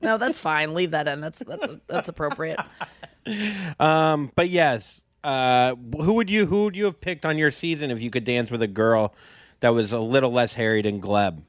No, 0.00 0.16
that's 0.16 0.38
fine. 0.38 0.74
Leave 0.74 0.92
that 0.92 1.08
in. 1.08 1.20
That's 1.20 1.40
that's 1.40 1.66
that's 1.86 2.08
appropriate. 2.08 2.58
um, 3.80 4.30
but 4.36 4.48
yes, 4.48 5.00
uh, 5.24 5.74
who 6.00 6.14
would 6.14 6.30
you 6.30 6.46
who 6.46 6.64
would 6.64 6.76
you 6.76 6.84
have 6.86 7.00
picked 7.00 7.24
on 7.26 7.38
your 7.38 7.50
season 7.50 7.90
if 7.90 8.00
you 8.00 8.10
could 8.10 8.24
dance 8.24 8.50
with 8.50 8.62
a 8.62 8.66
girl 8.68 9.14
that 9.60 9.70
was 9.70 9.92
a 9.92 9.98
little 9.98 10.30
less 10.32 10.54
hairy 10.54 10.82
than 10.82 11.00
Gleb? 11.00 11.42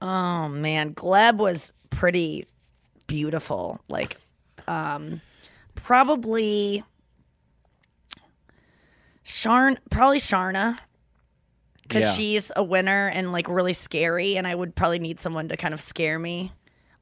Oh 0.00 0.48
man, 0.48 0.94
Gleb 0.94 1.36
was 1.38 1.72
pretty 1.90 2.46
beautiful. 3.06 3.80
Like, 3.88 4.16
um, 4.66 5.20
probably 5.74 6.82
Sharn, 9.24 9.76
probably 9.90 10.18
Sharna, 10.18 10.78
because 11.82 12.02
Yeah. 12.02 12.12
she's 12.12 12.52
a 12.56 12.62
winner 12.64 13.08
and 13.08 13.32
like 13.32 13.48
really 13.48 13.72
scary, 13.72 14.36
and 14.36 14.46
I 14.46 14.54
would 14.54 14.74
probably 14.74 14.98
need 14.98 15.20
someone 15.20 15.48
to 15.48 15.56
kind 15.56 15.72
of 15.72 15.80
scare 15.80 16.18
me, 16.18 16.52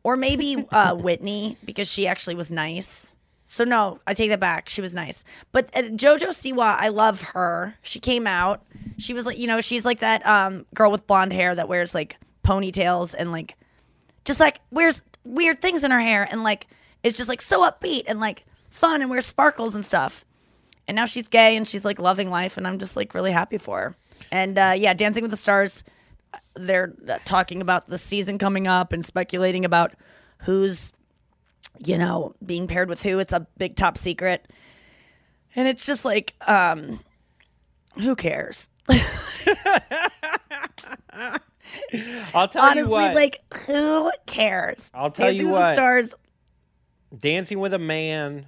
or 0.02 0.16
maybe 0.16 0.66
uh, 0.70 0.94
Whitney 0.96 1.56
because 1.64 1.90
she 1.90 2.06
actually 2.06 2.34
was 2.34 2.50
nice. 2.50 3.16
So 3.51 3.64
no, 3.64 3.98
I 4.07 4.14
take 4.14 4.28
that 4.30 4.38
back. 4.38 4.68
She 4.68 4.80
was 4.80 4.94
nice, 4.94 5.24
but 5.51 5.76
uh, 5.76 5.82
JoJo 5.82 6.28
Siwa, 6.28 6.76
I 6.78 6.86
love 6.86 7.20
her. 7.20 7.74
She 7.82 7.98
came 7.98 8.28
out. 8.28 8.62
She 8.96 9.12
was 9.12 9.26
like, 9.26 9.38
you 9.38 9.48
know, 9.48 9.61
she's 9.61 9.84
like 9.84 9.98
that 9.98 10.24
um, 10.24 10.66
girl 10.72 10.92
with 10.92 11.05
blonde 11.09 11.32
hair 11.32 11.53
that 11.57 11.68
wears 11.68 11.92
like 11.92 12.16
ponytails 12.44 13.12
and 13.18 13.32
like 13.32 13.57
just 14.24 14.38
like 14.38 14.61
wears 14.70 15.03
weird 15.24 15.61
things 15.61 15.82
in 15.82 15.90
her 15.90 15.98
hair 15.98 16.28
and 16.30 16.44
like 16.44 16.68
is 17.03 17.14
just 17.14 17.28
like 17.28 17.40
so 17.40 17.68
upbeat 17.68 18.05
and 18.07 18.20
like 18.20 18.46
fun 18.70 19.01
and 19.01 19.11
wears 19.11 19.26
sparkles 19.26 19.74
and 19.74 19.84
stuff. 19.84 20.24
And 20.86 20.94
now 20.94 21.07
she's 21.07 21.26
gay 21.26 21.57
and 21.57 21.66
she's 21.66 21.84
like 21.84 21.98
loving 21.98 22.30
life 22.30 22.57
and 22.57 22.68
I'm 22.68 22.78
just 22.78 22.94
like 22.94 23.14
really 23.14 23.32
happy 23.32 23.59
for 23.59 23.80
her. 23.80 23.96
And 24.30 24.61
uh, 24.61 24.74
yeah, 24.76 24.94
Dancing 24.94 25.22
with 25.22 25.32
the 25.32 25.36
Stars, 25.36 25.82
uh, 26.32 26.38
they're 26.55 26.94
uh, 27.09 27.18
talking 27.24 27.61
about 27.62 27.88
the 27.88 27.98
season 27.98 28.38
coming 28.38 28.68
up 28.68 28.92
and 28.92 29.05
speculating 29.05 29.64
about 29.64 29.94
who's 30.38 30.92
you 31.84 31.98
know 31.98 32.34
being 32.44 32.66
paired 32.66 32.88
with 32.88 33.02
who. 33.02 33.18
It's 33.18 33.32
a 33.32 33.46
big 33.58 33.76
top 33.76 33.96
secret. 33.98 34.46
And 35.56 35.66
it's 35.68 35.86
just 35.86 36.04
like 36.04 36.34
um 36.48 37.00
who 37.96 38.14
cares? 38.16 38.68
I'll 42.34 42.48
tell 42.48 42.62
Honestly, 42.62 42.82
you 42.82 42.90
what. 42.90 43.14
like 43.14 43.38
who 43.66 44.11
cares? 44.26 44.90
I'll 44.94 45.11
tell 45.11 45.26
Dancing 45.28 45.46
you 45.46 45.52
what. 45.52 45.70
The 45.70 45.74
stars. 45.74 46.14
Dancing 47.18 47.58
with 47.58 47.74
a 47.74 47.78
man, 47.78 48.46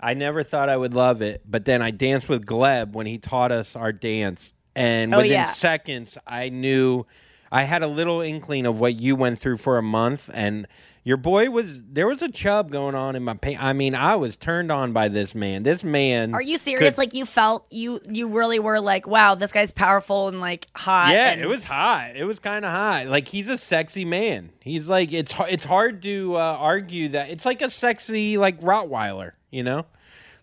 I 0.00 0.14
never 0.14 0.42
thought 0.44 0.68
I 0.68 0.76
would 0.76 0.94
love 0.94 1.20
it, 1.22 1.42
but 1.44 1.64
then 1.64 1.82
I 1.82 1.90
danced 1.90 2.28
with 2.28 2.46
Gleb 2.46 2.92
when 2.92 3.06
he 3.06 3.18
taught 3.18 3.50
us 3.50 3.74
our 3.74 3.92
dance, 3.92 4.52
and 4.76 5.12
Oh, 5.12 5.18
within 5.18 5.32
yeah. 5.32 5.44
seconds, 5.46 6.16
I 6.26 6.48
knew 6.48 7.04
I 7.50 7.64
had 7.64 7.82
a 7.82 7.88
little 7.88 8.20
inkling 8.20 8.66
of 8.66 8.78
what 8.78 8.94
you 9.00 9.16
went 9.16 9.40
through 9.40 9.56
for 9.56 9.78
a 9.78 9.82
month, 9.82 10.30
and 10.32 10.68
your 11.08 11.16
boy 11.16 11.48
was 11.48 11.82
there 11.84 12.06
was 12.06 12.20
a 12.20 12.30
chub 12.30 12.70
going 12.70 12.94
on 12.94 13.16
in 13.16 13.24
my 13.24 13.32
pants. 13.32 13.60
I 13.62 13.72
mean, 13.72 13.94
I 13.94 14.16
was 14.16 14.36
turned 14.36 14.70
on 14.70 14.92
by 14.92 15.08
this 15.08 15.34
man. 15.34 15.62
This 15.62 15.82
man. 15.82 16.34
Are 16.34 16.42
you 16.42 16.58
serious? 16.58 16.94
could- 16.96 16.98
like 16.98 17.14
you 17.14 17.24
felt 17.24 17.66
you 17.70 17.98
you 18.10 18.28
really 18.28 18.58
were 18.58 18.78
like, 18.78 19.06
wow, 19.06 19.34
this 19.34 19.50
guy's 19.50 19.72
powerful 19.72 20.28
and 20.28 20.38
like 20.42 20.66
hot. 20.76 21.12
yeah, 21.14 21.30
and- 21.30 21.40
it 21.40 21.48
was 21.48 21.66
hot. 21.66 22.14
It 22.14 22.24
was 22.24 22.40
kind 22.40 22.62
of 22.62 22.70
hot. 22.70 23.06
Like 23.06 23.26
he's 23.26 23.48
a 23.48 23.56
sexy 23.56 24.04
man. 24.04 24.50
He's 24.60 24.86
like 24.86 25.10
it's 25.14 25.32
it's 25.48 25.64
hard 25.64 26.02
to 26.02 26.36
uh, 26.36 26.40
argue 26.60 27.08
that 27.08 27.30
it's 27.30 27.46
like 27.46 27.62
a 27.62 27.70
sexy 27.70 28.36
like 28.36 28.60
Rottweiler. 28.60 29.32
You 29.50 29.62
know, 29.62 29.86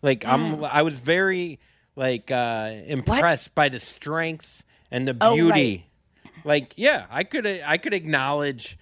like 0.01 0.25
I'm 0.25 0.57
Mm. 0.57 0.69
I 0.71 0.81
was 0.81 0.99
very 0.99 1.59
like 1.95 2.31
uh, 2.31 2.71
impressed 2.87 3.53
by 3.53 3.69
the 3.69 3.77
strength 3.79 4.63
and 4.89 5.07
the 5.07 5.15
Oh, 5.21 5.35
beauty. 5.35 5.85
Like 6.43 6.73
yeah, 6.75 7.05
I 7.11 7.23
could 7.23 7.45
I 7.45 7.77
could 7.77 7.93
acknowledge 7.93 8.79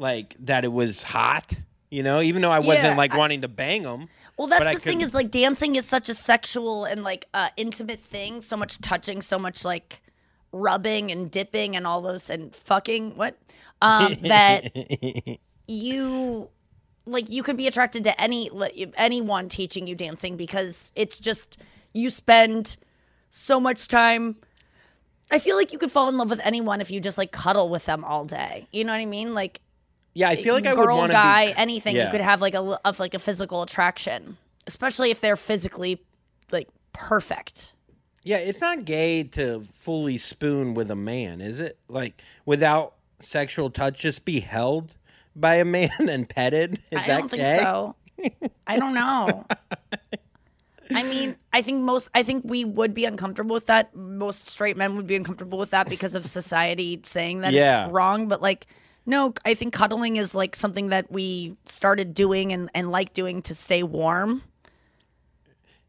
like 0.00 0.34
that 0.40 0.64
it 0.64 0.72
was 0.72 1.02
hot. 1.02 1.52
You 1.90 2.02
know, 2.02 2.20
even 2.20 2.40
though 2.42 2.52
I 2.52 2.60
wasn't 2.60 2.84
Yeah, 2.84 2.96
like 2.96 3.14
I- 3.14 3.18
wanting 3.18 3.40
to 3.42 3.48
bang 3.48 3.82
them. 3.82 4.08
Well, 4.36 4.46
that's 4.48 4.74
the 4.74 4.80
thing 4.80 5.02
is 5.02 5.12
like 5.12 5.30
dancing 5.30 5.76
is 5.76 5.84
such 5.86 6.08
a 6.08 6.14
sexual 6.14 6.86
and 6.86 7.02
like 7.02 7.26
uh, 7.34 7.48
intimate 7.58 7.98
thing. 8.00 8.40
So 8.40 8.56
much 8.56 8.80
touching, 8.80 9.20
so 9.20 9.38
much 9.38 9.64
like 9.66 10.00
rubbing 10.52 11.10
and 11.12 11.30
dipping 11.30 11.76
and 11.76 11.86
all 11.86 12.00
those 12.00 12.30
and 12.30 12.54
fucking 12.54 13.16
what 13.16 13.36
um, 13.82 14.14
that 14.22 14.70
you 15.66 16.48
like 17.06 17.28
you 17.28 17.42
could 17.42 17.56
be 17.56 17.66
attracted 17.66 18.04
to 18.04 18.18
any 18.20 18.48
anyone 18.96 19.48
teaching 19.48 19.86
you 19.86 19.94
dancing 19.94 20.36
because 20.36 20.90
it's 20.94 21.18
just 21.18 21.58
you 21.92 22.08
spend 22.08 22.76
so 23.30 23.60
much 23.60 23.88
time. 23.88 24.36
I 25.30 25.38
feel 25.38 25.56
like 25.56 25.72
you 25.72 25.78
could 25.78 25.92
fall 25.92 26.08
in 26.08 26.16
love 26.16 26.30
with 26.30 26.40
anyone 26.44 26.80
if 26.80 26.90
you 26.90 27.00
just 27.00 27.18
like 27.18 27.30
cuddle 27.30 27.68
with 27.68 27.84
them 27.86 28.04
all 28.04 28.24
day. 28.24 28.68
You 28.72 28.84
know 28.84 28.92
what 28.92 29.00
I 29.00 29.06
mean? 29.06 29.34
Like 29.34 29.60
yeah, 30.14 30.28
I 30.28 30.36
feel 30.36 30.54
like 30.54 30.66
I 30.66 30.74
would 30.74 30.84
girl, 30.84 30.96
want 30.98 31.12
to 31.12 31.16
be 31.16 31.22
girl, 31.22 31.22
guy, 31.22 31.46
be, 31.46 31.58
anything. 31.58 31.96
yeah. 31.96 32.06
You 32.06 32.10
could 32.10 32.20
have 32.20 32.40
like 32.40 32.54
a 32.54 32.78
of 32.84 32.98
like 32.98 33.14
a 33.14 33.18
physical 33.18 33.62
attraction, 33.62 34.36
especially 34.66 35.10
if 35.10 35.20
they're 35.20 35.36
physically 35.36 36.02
like 36.50 36.68
perfect. 36.92 37.72
Yeah, 38.24 38.36
it's 38.38 38.60
not 38.60 38.84
gay 38.84 39.22
to 39.22 39.60
fully 39.60 40.18
spoon 40.18 40.74
with 40.74 40.90
a 40.90 40.96
man, 40.96 41.40
is 41.40 41.58
it? 41.60 41.78
Like 41.88 42.20
without 42.44 42.94
sexual 43.20 43.70
touch, 43.70 44.00
just 44.00 44.24
be 44.24 44.40
held 44.40 44.94
by 45.34 45.54
a 45.56 45.64
man 45.64 45.90
and 46.00 46.28
petted. 46.28 46.80
Is 46.90 46.98
I 46.98 47.06
don't 47.06 47.30
think 47.30 47.42
gay? 47.42 47.58
so. 47.62 47.96
I 48.66 48.76
don't 48.78 48.92
know. 48.94 49.46
I 50.92 51.04
mean, 51.04 51.36
I 51.52 51.62
think 51.62 51.82
most. 51.82 52.10
I 52.14 52.22
think 52.24 52.42
we 52.46 52.64
would 52.64 52.94
be 52.94 53.04
uncomfortable 53.04 53.54
with 53.54 53.66
that. 53.66 53.94
Most 53.94 54.48
straight 54.48 54.76
men 54.76 54.96
would 54.96 55.06
be 55.06 55.14
uncomfortable 55.16 55.56
with 55.58 55.70
that 55.70 55.88
because 55.88 56.14
of 56.16 56.26
society 56.26 57.00
saying 57.04 57.42
that 57.42 57.52
Yeah. 57.52 57.84
it's 57.84 57.92
wrong. 57.92 58.26
But 58.26 58.42
like, 58.42 58.66
no, 59.06 59.34
I 59.44 59.54
think 59.54 59.72
cuddling 59.74 60.16
is 60.16 60.34
like 60.34 60.54
something 60.56 60.88
that 60.88 61.10
we 61.10 61.56
started 61.66 62.14
doing 62.14 62.52
and, 62.52 62.70
and 62.74 62.90
like 62.90 63.14
doing 63.14 63.42
to 63.42 63.54
stay 63.54 63.82
warm. 63.82 64.42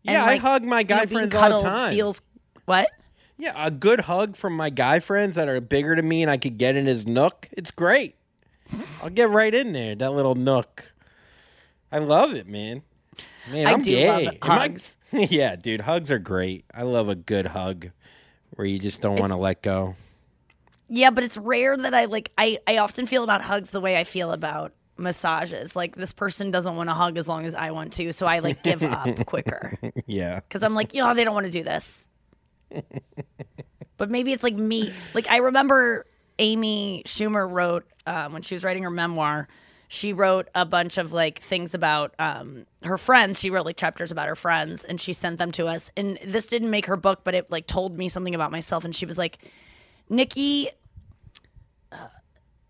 And, 0.05 0.13
Yeah, 0.13 0.23
like, 0.23 0.31
I 0.31 0.38
hug 0.38 0.63
my 0.63 0.79
you 0.79 0.85
know, 0.85 0.95
guy 0.95 1.05
friends 1.05 1.35
all 1.35 1.61
the 1.61 1.69
time. 1.69 1.93
Feels 1.93 2.21
what? 2.65 2.89
Yeah, 3.38 3.53
a 3.55 3.71
good 3.71 4.01
hug 4.01 4.35
from 4.35 4.55
my 4.55 4.69
guy 4.69 4.99
friends 4.99 5.35
that 5.35 5.49
are 5.49 5.59
bigger 5.61 5.95
than 5.95 6.07
me 6.07 6.21
and 6.21 6.29
I 6.31 6.38
could 6.38 6.57
get 6.57 6.75
in 6.75 6.85
his 6.85 7.05
nook. 7.05 7.47
It's 7.51 7.71
great. 7.71 8.15
I'll 9.03 9.09
get 9.09 9.29
right 9.29 9.53
in 9.53 9.73
there, 9.73 9.95
that 9.95 10.11
little 10.13 10.35
nook. 10.35 10.91
I 11.91 11.97
love 11.99 12.33
it, 12.33 12.47
man. 12.47 12.83
Man, 13.51 13.67
I 13.67 13.73
I'm 13.73 13.81
do 13.81 13.91
gay. 13.91 14.07
love 14.07 14.21
Am 14.21 14.38
I- 14.41 14.57
hugs. 14.59 14.97
yeah, 15.11 15.55
dude, 15.55 15.81
hugs 15.81 16.09
are 16.11 16.19
great. 16.19 16.63
I 16.73 16.83
love 16.83 17.09
a 17.09 17.15
good 17.15 17.47
hug 17.47 17.89
where 18.55 18.65
you 18.65 18.79
just 18.79 19.01
don't 19.01 19.19
want 19.19 19.33
to 19.33 19.38
let 19.38 19.61
go. 19.61 19.95
Yeah, 20.93 21.09
but 21.09 21.23
it's 21.23 21.38
rare 21.38 21.77
that 21.77 21.93
I 21.93 22.05
like 22.05 22.31
I 22.38 22.59
I 22.68 22.77
often 22.80 23.07
feel 23.07 23.23
about 23.23 23.41
hugs 23.41 23.72
the 23.72 23.80
way 23.80 23.97
I 23.97 24.03
feel 24.03 24.34
about 24.34 24.73
massages. 24.97 25.73
Like 25.73 25.95
this 25.95 26.11
person 26.11 26.51
doesn't 26.51 26.76
want 26.76 26.89
to 26.89 26.93
hug 26.93 27.18
as 27.18 27.30
long 27.30 27.45
as 27.45 27.55
I 27.55 27.72
want 27.72 27.93
to, 27.93 28.11
so 28.11 28.26
I 28.26 28.39
like 28.39 28.61
give 28.61 28.84
up 28.84 29.26
quicker 29.26 29.80
yeah. 30.05 30.41
cuz 30.49 30.63
I'm 30.63 30.76
like, 30.76 30.93
"Yo, 30.93 31.13
they 31.13 31.23
don't 31.23 31.34
want 31.34 31.45
to 31.45 31.51
do 31.51 31.63
this." 31.63 32.09
but 33.97 34.09
maybe 34.09 34.34
it's 34.34 34.43
like 34.43 34.55
me. 34.55 34.91
Like 35.13 35.31
I 35.31 35.38
remember 35.38 36.05
Amy 36.39 37.03
Schumer 37.05 37.49
wrote 37.49 37.85
um, 38.05 38.34
when 38.34 38.41
she 38.41 38.53
was 38.53 38.65
writing 38.65 38.84
her 38.84 38.89
memoir, 38.89 39.47
she 39.88 40.11
wrote 40.11 40.49
a 40.53 40.65
bunch 40.65 40.97
of 40.97 41.13
like 41.13 41.39
things 41.39 41.73
about 41.73 42.15
um, 42.19 42.65
her 42.84 42.97
friends. 42.97 43.39
She 43.39 43.49
wrote 43.49 43.65
like 43.65 43.77
chapters 43.77 44.11
about 44.11 44.27
her 44.27 44.35
friends 44.35 44.84
and 44.84 44.99
she 44.99 45.13
sent 45.13 45.38
them 45.38 45.53
to 45.53 45.68
us. 45.68 45.89
And 45.95 46.19
this 46.26 46.47
didn't 46.47 46.69
make 46.69 46.88
her 46.88 46.97
book, 46.97 47.22
but 47.23 47.34
it 47.34 47.49
like 47.49 47.65
told 47.65 47.97
me 47.97 48.09
something 48.09 48.35
about 48.35 48.51
myself 48.51 48.84
and 48.84 48.93
she 48.93 49.05
was 49.05 49.18
like, 49.18 49.38
"Nikki 50.09 50.68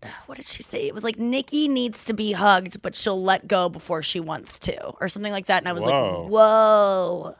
what 0.26 0.36
did 0.38 0.46
she 0.46 0.62
say? 0.62 0.86
It 0.86 0.94
was 0.94 1.04
like 1.04 1.18
Nikki 1.18 1.68
needs 1.68 2.04
to 2.06 2.14
be 2.14 2.32
hugged, 2.32 2.82
but 2.82 2.96
she'll 2.96 3.22
let 3.22 3.46
go 3.46 3.68
before 3.68 4.02
she 4.02 4.20
wants 4.20 4.58
to, 4.60 4.80
or 5.00 5.08
something 5.08 5.32
like 5.32 5.46
that. 5.46 5.62
And 5.62 5.68
I 5.68 5.72
was 5.72 5.84
Whoa. 5.84 6.22
like, 6.22 6.30
whoa, 6.30 7.34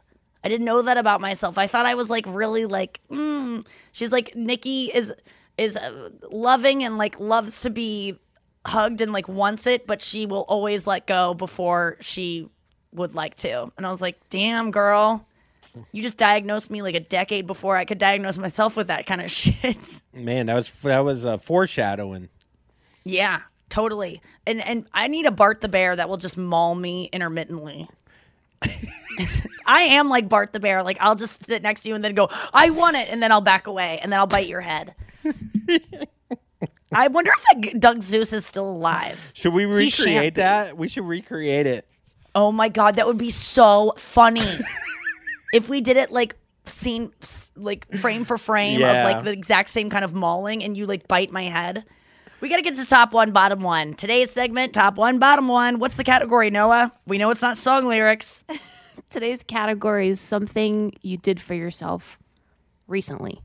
I 0.44 0.48
didn't 0.48 0.64
know 0.64 0.82
that 0.82 0.96
about 0.96 1.20
myself. 1.20 1.58
I 1.58 1.66
thought 1.66 1.86
I 1.86 1.94
was 1.94 2.10
like 2.10 2.24
really 2.26 2.66
like, 2.66 3.00
mm. 3.10 3.66
she's 3.92 4.12
like 4.12 4.34
Nikki 4.34 4.86
is 4.94 5.12
is 5.58 5.76
uh, 5.76 6.10
loving 6.30 6.82
and 6.82 6.98
like 6.98 7.20
loves 7.20 7.60
to 7.60 7.70
be 7.70 8.18
hugged 8.66 9.00
and 9.00 9.12
like 9.12 9.28
wants 9.28 9.66
it, 9.66 9.86
but 9.86 10.00
she 10.00 10.26
will 10.26 10.42
always 10.48 10.86
let 10.86 11.06
go 11.06 11.34
before 11.34 11.96
she 12.00 12.48
would 12.92 13.14
like 13.14 13.36
to. 13.36 13.70
And 13.76 13.86
I 13.86 13.90
was 13.90 14.00
like, 14.00 14.18
damn, 14.30 14.70
girl, 14.70 15.26
you 15.92 16.02
just 16.02 16.16
diagnosed 16.16 16.70
me 16.70 16.82
like 16.82 16.94
a 16.94 17.00
decade 17.00 17.46
before 17.46 17.76
I 17.76 17.84
could 17.84 17.98
diagnose 17.98 18.38
myself 18.38 18.76
with 18.76 18.88
that 18.88 19.06
kind 19.06 19.20
of 19.20 19.30
shit. 19.30 20.02
Man, 20.12 20.46
that 20.46 20.54
was 20.54 20.80
that 20.82 21.00
was 21.00 21.24
uh, 21.24 21.36
foreshadowing. 21.36 22.28
Yeah, 23.04 23.40
totally. 23.68 24.20
And 24.46 24.60
and 24.60 24.86
I 24.92 25.08
need 25.08 25.26
a 25.26 25.30
Bart 25.30 25.60
the 25.60 25.68
bear 25.68 25.94
that 25.96 26.08
will 26.08 26.16
just 26.16 26.36
maul 26.36 26.74
me 26.74 27.08
intermittently. 27.12 27.88
I 29.66 29.80
am 29.82 30.08
like 30.08 30.28
Bart 30.28 30.52
the 30.52 30.60
bear. 30.60 30.82
Like 30.82 30.98
I'll 31.00 31.14
just 31.14 31.44
sit 31.46 31.62
next 31.62 31.82
to 31.82 31.88
you 31.88 31.94
and 31.94 32.04
then 32.04 32.14
go, 32.14 32.28
I 32.52 32.70
want 32.70 32.96
it, 32.96 33.08
and 33.10 33.22
then 33.22 33.32
I'll 33.32 33.40
back 33.40 33.66
away, 33.66 33.98
and 34.02 34.12
then 34.12 34.18
I'll 34.20 34.26
bite 34.26 34.46
your 34.48 34.60
head. 34.60 34.94
I 36.94 37.08
wonder 37.08 37.30
if 37.36 37.62
that 37.72 37.80
Doug 37.80 38.02
Seus 38.02 38.32
is 38.32 38.44
still 38.44 38.68
alive. 38.68 39.32
Should 39.34 39.54
we 39.54 39.64
recreate 39.64 40.34
that? 40.34 40.76
We 40.76 40.88
should 40.88 41.04
recreate 41.04 41.66
it. 41.66 41.86
Oh 42.34 42.52
my 42.52 42.68
god, 42.68 42.96
that 42.96 43.06
would 43.06 43.18
be 43.18 43.30
so 43.30 43.94
funny 43.96 44.46
if 45.54 45.68
we 45.68 45.80
did 45.80 45.96
it 45.96 46.10
like 46.10 46.36
scene, 46.64 47.12
like 47.56 47.90
frame 47.96 48.24
for 48.24 48.36
frame 48.38 48.80
Yeah. 48.80 49.06
of 49.08 49.12
like 49.16 49.24
the 49.24 49.32
exact 49.32 49.70
same 49.70 49.90
kind 49.90 50.04
of 50.04 50.14
mauling, 50.14 50.62
and 50.62 50.76
you 50.76 50.86
like 50.86 51.08
bite 51.08 51.30
my 51.32 51.44
head. 51.44 51.84
We 52.42 52.48
got 52.48 52.56
to 52.56 52.62
get 52.62 52.74
to 52.74 52.84
top 52.84 53.12
one, 53.12 53.30
bottom 53.30 53.60
one. 53.60 53.94
Today's 53.94 54.28
segment, 54.28 54.74
top 54.74 54.96
one, 54.96 55.20
bottom 55.20 55.46
one. 55.46 55.78
What's 55.78 55.96
the 55.96 56.02
category, 56.02 56.50
Noa? 56.50 56.90
We 57.06 57.16
know 57.16 57.30
it's 57.30 57.40
not 57.40 57.56
song 57.56 57.86
lyrics. 57.86 58.42
Today's 59.10 59.44
category 59.44 60.08
is 60.08 60.20
something 60.20 60.92
you 61.02 61.16
did 61.16 61.40
for 61.40 61.54
yourself 61.54 62.18
recently. 62.88 63.40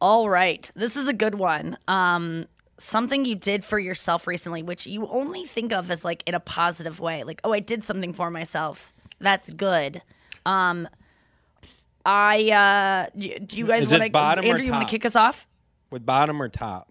All 0.00 0.30
right, 0.30 0.70
this 0.74 0.96
is 0.96 1.08
a 1.08 1.12
good 1.12 1.34
one. 1.34 1.76
Um, 1.88 2.46
something 2.78 3.26
you 3.26 3.34
did 3.34 3.66
for 3.66 3.78
yourself 3.78 4.26
recently, 4.26 4.62
which 4.62 4.86
you 4.86 5.06
only 5.08 5.44
think 5.44 5.70
of 5.70 5.90
as 5.90 6.02
like 6.02 6.22
in 6.26 6.34
a 6.34 6.40
positive 6.40 7.00
way, 7.00 7.22
like 7.24 7.42
oh, 7.44 7.52
I 7.52 7.60
did 7.60 7.84
something 7.84 8.14
for 8.14 8.30
myself. 8.30 8.94
That's 9.18 9.50
good. 9.50 10.00
Um, 10.46 10.88
I 12.06 12.50
uh, 12.50 13.10
do 13.18 13.38
do 13.40 13.58
you 13.58 13.66
guys 13.66 13.86
want 13.88 14.04
to? 14.04 14.10
bottom 14.10 14.46
or 14.46 14.48
Andrew, 14.48 14.64
you 14.64 14.72
want 14.72 14.88
to 14.88 14.90
kick 14.90 15.04
us 15.04 15.16
off? 15.16 15.46
With 15.90 16.06
bottom 16.06 16.40
or 16.40 16.48
top? 16.48 16.89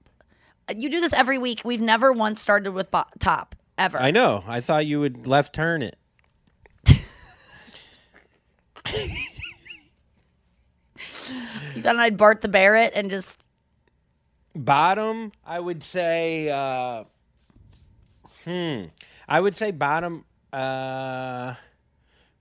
You 0.75 0.89
do 0.89 1.01
this 1.01 1.13
every 1.13 1.37
week. 1.37 1.61
We've 1.63 1.81
never 1.81 2.11
once 2.11 2.41
started 2.41 2.71
with 2.71 2.91
bo- 2.91 3.05
top 3.19 3.55
ever. 3.77 3.97
I 3.99 4.11
know. 4.11 4.43
I 4.47 4.61
thought 4.61 4.85
you 4.85 4.99
would 4.99 5.25
left 5.27 5.53
turn 5.53 5.81
it. 5.81 5.95
You 11.75 11.83
thought 11.83 11.95
I'd 11.95 12.17
Bart 12.17 12.41
the 12.41 12.47
Barrett 12.47 12.93
and 12.95 13.09
just 13.09 13.45
Bottom, 14.55 15.31
I 15.45 15.59
would 15.59 15.83
say. 15.83 16.49
Uh, 16.49 17.03
hmm. 18.43 18.85
I 19.27 19.39
would 19.39 19.55
say 19.55 19.71
bottom. 19.71 20.25
Uh, 20.51 21.53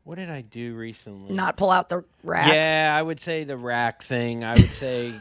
what 0.04 0.16
did 0.16 0.30
I 0.30 0.40
do 0.40 0.74
recently? 0.74 1.34
not 1.34 1.56
pull 1.56 1.70
out 1.70 1.90
the 1.90 2.04
rack. 2.24 2.48
Yeah, 2.48 2.94
I 2.98 3.02
would 3.02 3.20
say 3.20 3.44
the 3.44 3.58
rack 3.58 4.02
thing. 4.02 4.42
I 4.42 4.54
would 4.54 4.64
say 4.64 5.14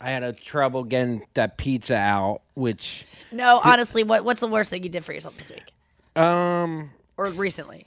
I 0.00 0.10
had 0.10 0.22
a 0.22 0.32
trouble 0.32 0.84
getting 0.84 1.22
that 1.34 1.56
pizza 1.58 1.96
out, 1.96 2.42
which 2.54 3.06
No, 3.32 3.60
honestly, 3.64 4.04
what 4.04 4.24
what's 4.24 4.40
the 4.40 4.46
worst 4.46 4.70
thing 4.70 4.82
you 4.82 4.88
did 4.88 5.04
for 5.04 5.12
yourself 5.12 5.36
this 5.36 5.50
week 5.50 5.72
um 6.16 6.90
or 7.16 7.26
recently? 7.28 7.86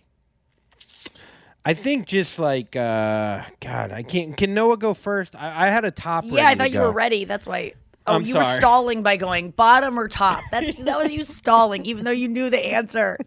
I 1.63 1.73
think 1.73 2.07
just 2.07 2.39
like 2.39 2.75
uh 2.75 3.43
God, 3.59 3.91
I 3.91 4.03
can't. 4.03 4.35
Can 4.35 4.53
Noa 4.53 4.77
go 4.77 4.93
first? 4.93 5.35
I, 5.35 5.67
I 5.67 5.69
had 5.69 5.85
a 5.85 5.91
top. 5.91 6.25
Yeah, 6.27 6.47
I 6.47 6.55
thought 6.55 6.71
you 6.71 6.79
were 6.79 6.91
ready. 6.91 7.25
That's 7.25 7.45
why. 7.45 7.73
Oh, 8.07 8.15
I'm 8.15 8.23
you 8.23 8.35
were 8.35 8.43
stalling 8.43 9.03
by 9.03 9.15
going 9.15 9.51
bottom 9.51 9.99
or 9.99 10.07
top. 10.07 10.43
That's 10.51 10.79
that 10.83 10.97
was 10.97 11.11
you 11.11 11.23
stalling, 11.23 11.85
even 11.85 12.03
though 12.03 12.11
you 12.11 12.27
knew 12.27 12.49
the 12.49 12.57
answer. 12.57 13.17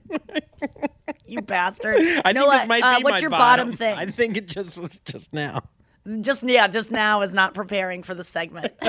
you 1.27 1.43
bastard. 1.43 2.01
I 2.25 2.33
know 2.33 2.51
think 2.51 2.53
this 2.53 2.61
what? 2.61 2.69
might 2.69 2.83
uh, 2.83 2.99
be 2.99 3.05
what's 3.05 3.23
your 3.23 3.31
bottom, 3.31 3.73
thing? 3.73 3.97
I 3.97 4.07
think 4.07 4.37
it 4.37 4.47
just 4.47 4.77
was 4.77 4.99
just 5.05 5.33
now. 5.33 5.63
Just 6.21 6.43
yeah, 6.43 6.69
just 6.69 6.91
now 6.91 7.23
is 7.23 7.33
not 7.35 7.55
preparing 7.55 8.03
for 8.03 8.15
the 8.15 8.25
segment. 8.25 8.73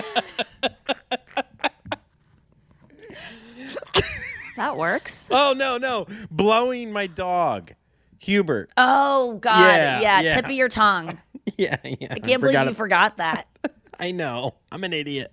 That 4.56 4.78
works. 4.78 5.28
Oh 5.32 5.54
no, 5.56 5.78
no, 5.78 6.06
blowing 6.32 6.94
my 6.94 7.08
dog, 7.08 7.74
Hubert. 8.20 8.70
oh 8.78 9.34
God, 9.42 9.60
Yeah, 9.60 10.00
yeah, 10.00 10.22
yeah. 10.22 10.34
tip 10.36 10.46
of 10.46 10.52
your 10.52 10.70
tongue. 10.70 11.20
yeah, 11.58 11.76
yeah. 11.84 12.08
I 12.12 12.20
can't 12.20 12.42
believe 12.42 12.66
you 12.68 12.74
forgot 12.74 13.18
that. 13.18 13.48
I 14.00 14.12
know. 14.12 14.56
I'm 14.72 14.84
an 14.84 14.94
idiot. 14.94 15.32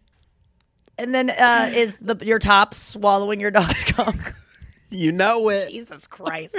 And 0.99 1.15
then 1.15 1.31
uh, 1.31 1.71
is 1.75 1.97
the 2.01 2.17
your 2.25 2.39
top 2.39 2.75
swallowing 2.75 3.39
your 3.41 3.51
dog's 3.53 3.79
skunk? 3.79 4.35
You 4.93 5.11
know 5.11 5.49
it. 5.49 5.71
Jesus 5.71 6.07
Christ. 6.07 6.57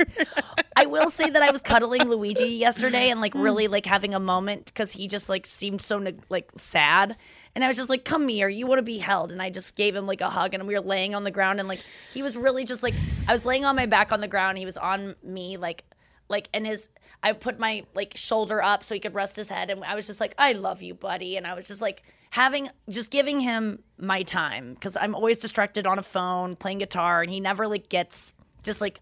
I 0.75 0.87
will 0.87 1.11
say 1.11 1.29
that 1.29 1.41
I 1.41 1.51
was 1.51 1.61
cuddling 1.61 2.09
Luigi 2.09 2.45
yesterday 2.45 3.09
and 3.09 3.21
like 3.21 3.33
really 3.35 3.67
like 3.67 3.85
having 3.85 4.15
a 4.15 4.19
moment 4.19 4.65
because 4.65 4.91
he 4.91 5.07
just 5.07 5.29
like 5.29 5.45
seemed 5.45 5.81
so 5.81 6.03
like 6.29 6.51
sad. 6.57 7.15
And 7.55 7.63
I 7.63 7.67
was 7.67 7.77
just 7.77 7.89
like, 7.89 8.03
come 8.03 8.27
here, 8.27 8.49
you 8.49 8.65
want 8.65 8.79
to 8.79 8.83
be 8.83 8.97
held. 8.97 9.31
And 9.31 9.39
I 9.39 9.51
just 9.51 9.75
gave 9.75 9.95
him 9.95 10.07
like 10.07 10.21
a 10.21 10.29
hug 10.29 10.55
and 10.55 10.65
we 10.65 10.73
were 10.73 10.81
laying 10.81 11.13
on 11.13 11.23
the 11.23 11.31
ground 11.31 11.59
and 11.59 11.69
like 11.69 11.81
he 12.11 12.23
was 12.23 12.35
really 12.35 12.65
just 12.65 12.81
like, 12.81 12.95
I 13.27 13.31
was 13.31 13.45
laying 13.45 13.65
on 13.65 13.75
my 13.75 13.85
back 13.85 14.11
on 14.11 14.19
the 14.19 14.27
ground. 14.27 14.57
He 14.57 14.65
was 14.65 14.77
on 14.77 15.15
me 15.23 15.57
like, 15.57 15.83
like, 16.27 16.49
and 16.53 16.65
his, 16.65 16.89
I 17.21 17.33
put 17.33 17.59
my 17.59 17.85
like 17.93 18.17
shoulder 18.17 18.63
up 18.63 18.83
so 18.83 18.95
he 18.95 18.99
could 18.99 19.13
rest 19.13 19.35
his 19.35 19.49
head. 19.49 19.69
And 19.69 19.83
I 19.83 19.93
was 19.93 20.07
just 20.07 20.19
like, 20.19 20.33
I 20.39 20.53
love 20.53 20.81
you, 20.81 20.95
buddy. 20.95 21.37
And 21.37 21.45
I 21.45 21.53
was 21.53 21.67
just 21.67 21.81
like, 21.81 22.01
having, 22.33 22.67
just 22.89 23.11
giving 23.11 23.39
him 23.39 23.77
my 23.99 24.23
time 24.23 24.73
because 24.73 24.97
I'm 24.97 25.13
always 25.13 25.37
distracted 25.37 25.85
on 25.85 25.99
a 25.99 26.01
phone 26.03 26.55
playing 26.55 26.79
guitar 26.79 27.21
and 27.21 27.29
he 27.29 27.39
never 27.39 27.67
like 27.67 27.89
gets 27.89 28.33
just 28.63 28.81
like 28.81 29.01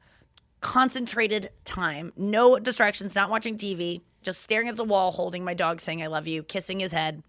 concentrated 0.60 1.50
time, 1.64 2.12
no 2.18 2.60
distractions, 2.60 3.16
not 3.16 3.30
watching 3.30 3.58
TV, 3.58 4.02
just 4.22 4.42
staring 4.42 4.68
at 4.68 4.76
the 4.76 4.84
wall, 4.84 5.12
holding 5.12 5.46
my 5.46 5.54
dog, 5.54 5.80
saying 5.80 6.04
I 6.04 6.08
love 6.08 6.28
you, 6.28 6.44
kissing 6.44 6.82
his 6.82 6.92
head. 6.92 7.24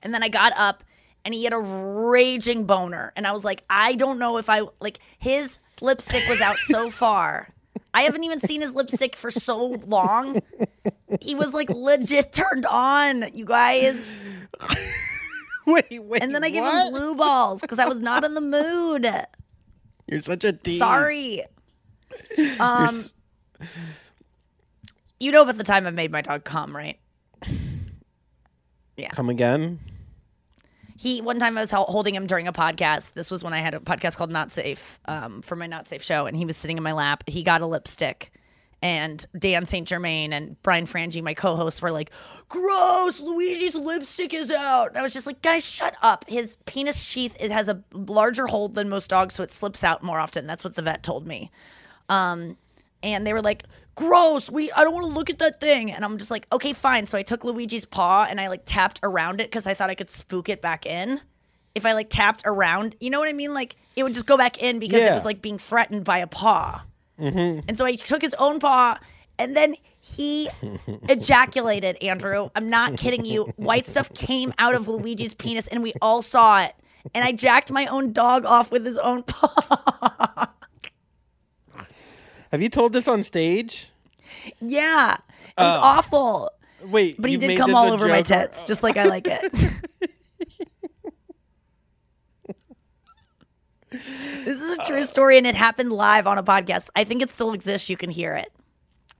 And 0.00 0.14
then 0.14 0.22
I 0.22 0.28
got 0.28 0.56
up 0.56 0.84
and 1.24 1.34
he 1.34 1.42
had 1.42 1.52
a 1.52 1.58
raging 1.58 2.64
boner. 2.64 3.12
And 3.16 3.26
I 3.26 3.32
was 3.32 3.44
like, 3.44 3.64
I 3.68 3.96
don't 3.96 4.20
know 4.20 4.38
if 4.38 4.48
I 4.48 4.62
like 4.80 5.00
his 5.18 5.58
lipstick 5.80 6.28
was 6.28 6.40
out 6.40 6.56
so 6.58 6.88
far. 6.88 7.48
I 7.94 8.02
haven't 8.02 8.24
even 8.24 8.40
seen 8.40 8.60
his 8.60 8.74
lipstick 8.74 9.14
for 9.16 9.30
so 9.30 9.66
long. 9.86 10.40
He 11.20 11.34
was 11.34 11.54
like 11.54 11.70
legit 11.70 12.32
turned 12.32 12.66
on, 12.66 13.26
you 13.32 13.44
guys. 13.46 14.04
wait, 15.66 16.02
wait. 16.02 16.22
And 16.22 16.34
then 16.34 16.42
I 16.44 16.50
gave 16.50 16.62
what? 16.62 16.88
him 16.88 16.92
blue 16.92 17.14
balls 17.14 17.60
because 17.60 17.78
I 17.78 17.86
was 17.86 18.00
not 18.00 18.24
in 18.24 18.34
the 18.34 18.40
mood. 18.40 19.06
You're 20.08 20.22
such 20.22 20.44
a 20.44 20.52
tease. 20.52 20.78
Sorry. 20.80 21.42
Um, 22.58 22.86
s- 22.88 23.12
you 25.20 25.30
know 25.30 25.42
about 25.42 25.56
the 25.56 25.64
time 25.64 25.86
I 25.86 25.90
made 25.90 26.10
my 26.10 26.20
dog 26.20 26.44
come, 26.44 26.74
right? 26.76 26.98
Yeah. 28.96 29.10
Come 29.10 29.30
again? 29.30 29.78
He 30.96 31.20
one 31.20 31.38
time 31.38 31.58
I 31.58 31.60
was 31.60 31.72
holding 31.72 32.14
him 32.14 32.26
during 32.26 32.46
a 32.46 32.52
podcast. 32.52 33.14
This 33.14 33.30
was 33.30 33.42
when 33.42 33.52
I 33.52 33.58
had 33.58 33.74
a 33.74 33.80
podcast 33.80 34.16
called 34.16 34.30
Not 34.30 34.50
Safe 34.50 35.00
um, 35.06 35.42
for 35.42 35.56
my 35.56 35.66
Not 35.66 35.88
Safe 35.88 36.02
show, 36.02 36.26
and 36.26 36.36
he 36.36 36.44
was 36.44 36.56
sitting 36.56 36.76
in 36.76 36.82
my 36.82 36.92
lap. 36.92 37.24
He 37.26 37.42
got 37.42 37.60
a 37.62 37.66
lipstick, 37.66 38.32
and 38.80 39.24
Dan 39.36 39.66
St. 39.66 39.88
Germain 39.88 40.32
and 40.32 40.60
Brian 40.62 40.86
Frange, 40.86 41.20
my 41.22 41.34
co-hosts, 41.34 41.82
were 41.82 41.90
like, 41.90 42.10
"Gross! 42.48 43.20
Luigi's 43.20 43.74
lipstick 43.74 44.32
is 44.32 44.52
out." 44.52 44.90
And 44.90 44.98
I 44.98 45.02
was 45.02 45.12
just 45.12 45.26
like, 45.26 45.42
"Guys, 45.42 45.64
shut 45.64 45.96
up." 46.00 46.24
His 46.28 46.56
penis 46.64 47.02
sheath 47.02 47.36
it 47.40 47.50
has 47.50 47.68
a 47.68 47.82
larger 47.92 48.46
hole 48.46 48.68
than 48.68 48.88
most 48.88 49.10
dogs, 49.10 49.34
so 49.34 49.42
it 49.42 49.50
slips 49.50 49.82
out 49.82 50.02
more 50.02 50.20
often. 50.20 50.46
That's 50.46 50.62
what 50.62 50.76
the 50.76 50.82
vet 50.82 51.02
told 51.02 51.26
me. 51.26 51.50
Um, 52.08 52.56
and 53.02 53.26
they 53.26 53.32
were 53.32 53.42
like, 53.42 53.64
"Gross! 53.94 54.50
We 54.50 54.70
I 54.72 54.84
don't 54.84 54.94
want 54.94 55.06
to 55.06 55.12
look 55.12 55.30
at 55.30 55.38
that 55.38 55.60
thing." 55.60 55.90
And 55.90 56.04
I'm 56.04 56.18
just 56.18 56.30
like, 56.30 56.46
"Okay, 56.52 56.72
fine." 56.72 57.06
So 57.06 57.18
I 57.18 57.22
took 57.22 57.44
Luigi's 57.44 57.84
paw 57.84 58.26
and 58.28 58.40
I 58.40 58.48
like 58.48 58.62
tapped 58.64 59.00
around 59.02 59.40
it 59.40 59.50
because 59.50 59.66
I 59.66 59.74
thought 59.74 59.90
I 59.90 59.94
could 59.94 60.10
spook 60.10 60.48
it 60.48 60.60
back 60.60 60.86
in. 60.86 61.20
If 61.74 61.84
I 61.86 61.92
like 61.92 62.08
tapped 62.08 62.42
around, 62.44 62.94
you 63.00 63.10
know 63.10 63.18
what 63.18 63.28
I 63.28 63.32
mean? 63.32 63.52
Like 63.52 63.76
it 63.96 64.04
would 64.04 64.14
just 64.14 64.26
go 64.26 64.36
back 64.36 64.62
in 64.62 64.78
because 64.78 65.02
it 65.02 65.12
was 65.12 65.24
like 65.24 65.42
being 65.42 65.58
threatened 65.58 66.04
by 66.04 66.18
a 66.18 66.26
paw. 66.26 66.84
Mm-hmm. 67.20 67.60
And 67.68 67.78
so 67.78 67.84
I 67.84 67.94
took 67.96 68.22
his 68.22 68.34
own 68.34 68.58
paw, 68.60 68.98
and 69.38 69.56
then 69.56 69.74
he 70.00 70.48
ejaculated. 71.08 71.96
Andrew, 72.02 72.50
I'm 72.54 72.68
not 72.68 72.96
kidding 72.98 73.24
you. 73.24 73.44
White 73.56 73.86
stuff 73.86 74.12
came 74.14 74.52
out 74.58 74.74
of 74.74 74.88
Luigi's 74.88 75.34
penis, 75.34 75.66
and 75.68 75.82
we 75.82 75.92
all 76.02 76.22
saw 76.22 76.62
it. 76.62 76.74
And 77.14 77.24
I 77.24 77.32
jacked 77.32 77.70
my 77.70 77.86
own 77.86 78.12
dog 78.12 78.44
off 78.46 78.70
with 78.70 78.84
his 78.84 78.98
own 78.98 79.22
paw. 79.22 80.50
Have 82.54 82.62
you 82.62 82.68
told 82.68 82.92
this 82.92 83.08
on 83.08 83.24
stage? 83.24 83.88
yeah, 84.60 85.14
it 85.14 85.60
was 85.60 85.76
Oh. 85.76 85.80
awful. 85.80 86.50
Wait, 86.84 87.16
But 87.20 87.30
he 87.30 87.34
you 87.34 87.40
did 87.40 87.48
made 87.48 87.58
come 87.58 87.74
all 87.74 87.92
over 87.92 88.06
my 88.06 88.22
joke 88.22 88.52
tits, 88.52 88.62
just 88.62 88.84
like 88.84 88.96
I 88.96 89.04
like 89.06 89.26
it. 89.26 89.52
this 93.90 94.60
is 94.60 94.78
a 94.78 94.84
true 94.84 95.04
story, 95.04 95.38
and 95.38 95.46
it 95.46 95.54
happened 95.54 95.92
live 95.92 96.26
on 96.26 96.38
a 96.38 96.42
podcast. 96.42 96.90
I 96.94 97.04
think 97.04 97.22
it 97.22 97.30
still 97.30 97.52
exists. 97.52 97.88
You 97.88 97.96
can 97.96 98.10
hear 98.10 98.34
it. 98.34 98.52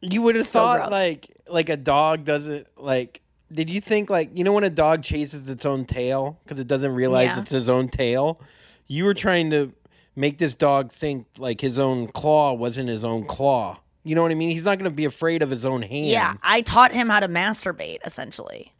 You 0.00 0.22
would 0.22 0.34
have 0.36 0.46
So 0.46 0.60
thought 0.60 0.78
gross. 0.80 0.90
like 0.92 1.30
like 1.48 1.68
a 1.68 1.76
dog 1.76 2.24
doesn't 2.24 2.66
like? 2.76 3.22
Did 3.52 3.70
you 3.70 3.80
think 3.80 4.10
like 4.10 4.36
you 4.36 4.44
know 4.44 4.52
when 4.52 4.64
a 4.64 4.70
dog 4.70 5.02
chases 5.02 5.48
its 5.48 5.64
own 5.64 5.84
tail 5.86 6.38
because 6.44 6.58
it 6.58 6.66
doesn't 6.68 6.92
realize 6.94 7.28
Yeah. 7.28 7.40
it's 7.40 7.50
his 7.50 7.68
own 7.68 7.88
tail? 7.88 8.40
You 8.86 9.04
were 9.06 9.14
trying 9.14 9.50
to 9.50 9.72
make 10.16 10.38
this 10.38 10.54
dog 10.54 10.92
think 10.92 11.26
like 11.38 11.60
his 11.60 11.78
own 11.78 12.08
claw 12.08 12.52
wasn't 12.52 12.88
his 12.88 13.04
own 13.04 13.24
claw. 13.26 13.78
You 14.02 14.14
know 14.14 14.22
what 14.22 14.30
I 14.30 14.34
mean? 14.34 14.50
He's 14.50 14.64
not 14.64 14.78
going 14.78 14.90
to 14.90 14.94
be 14.94 15.06
afraid 15.06 15.42
of 15.42 15.50
his 15.50 15.64
own 15.64 15.80
hand. 15.82 16.06
Yeah, 16.06 16.34
I 16.42 16.60
taught 16.60 16.92
him 16.92 17.08
how 17.08 17.20
to 17.20 17.28
masturbate 17.28 17.98
essentially. 18.04 18.72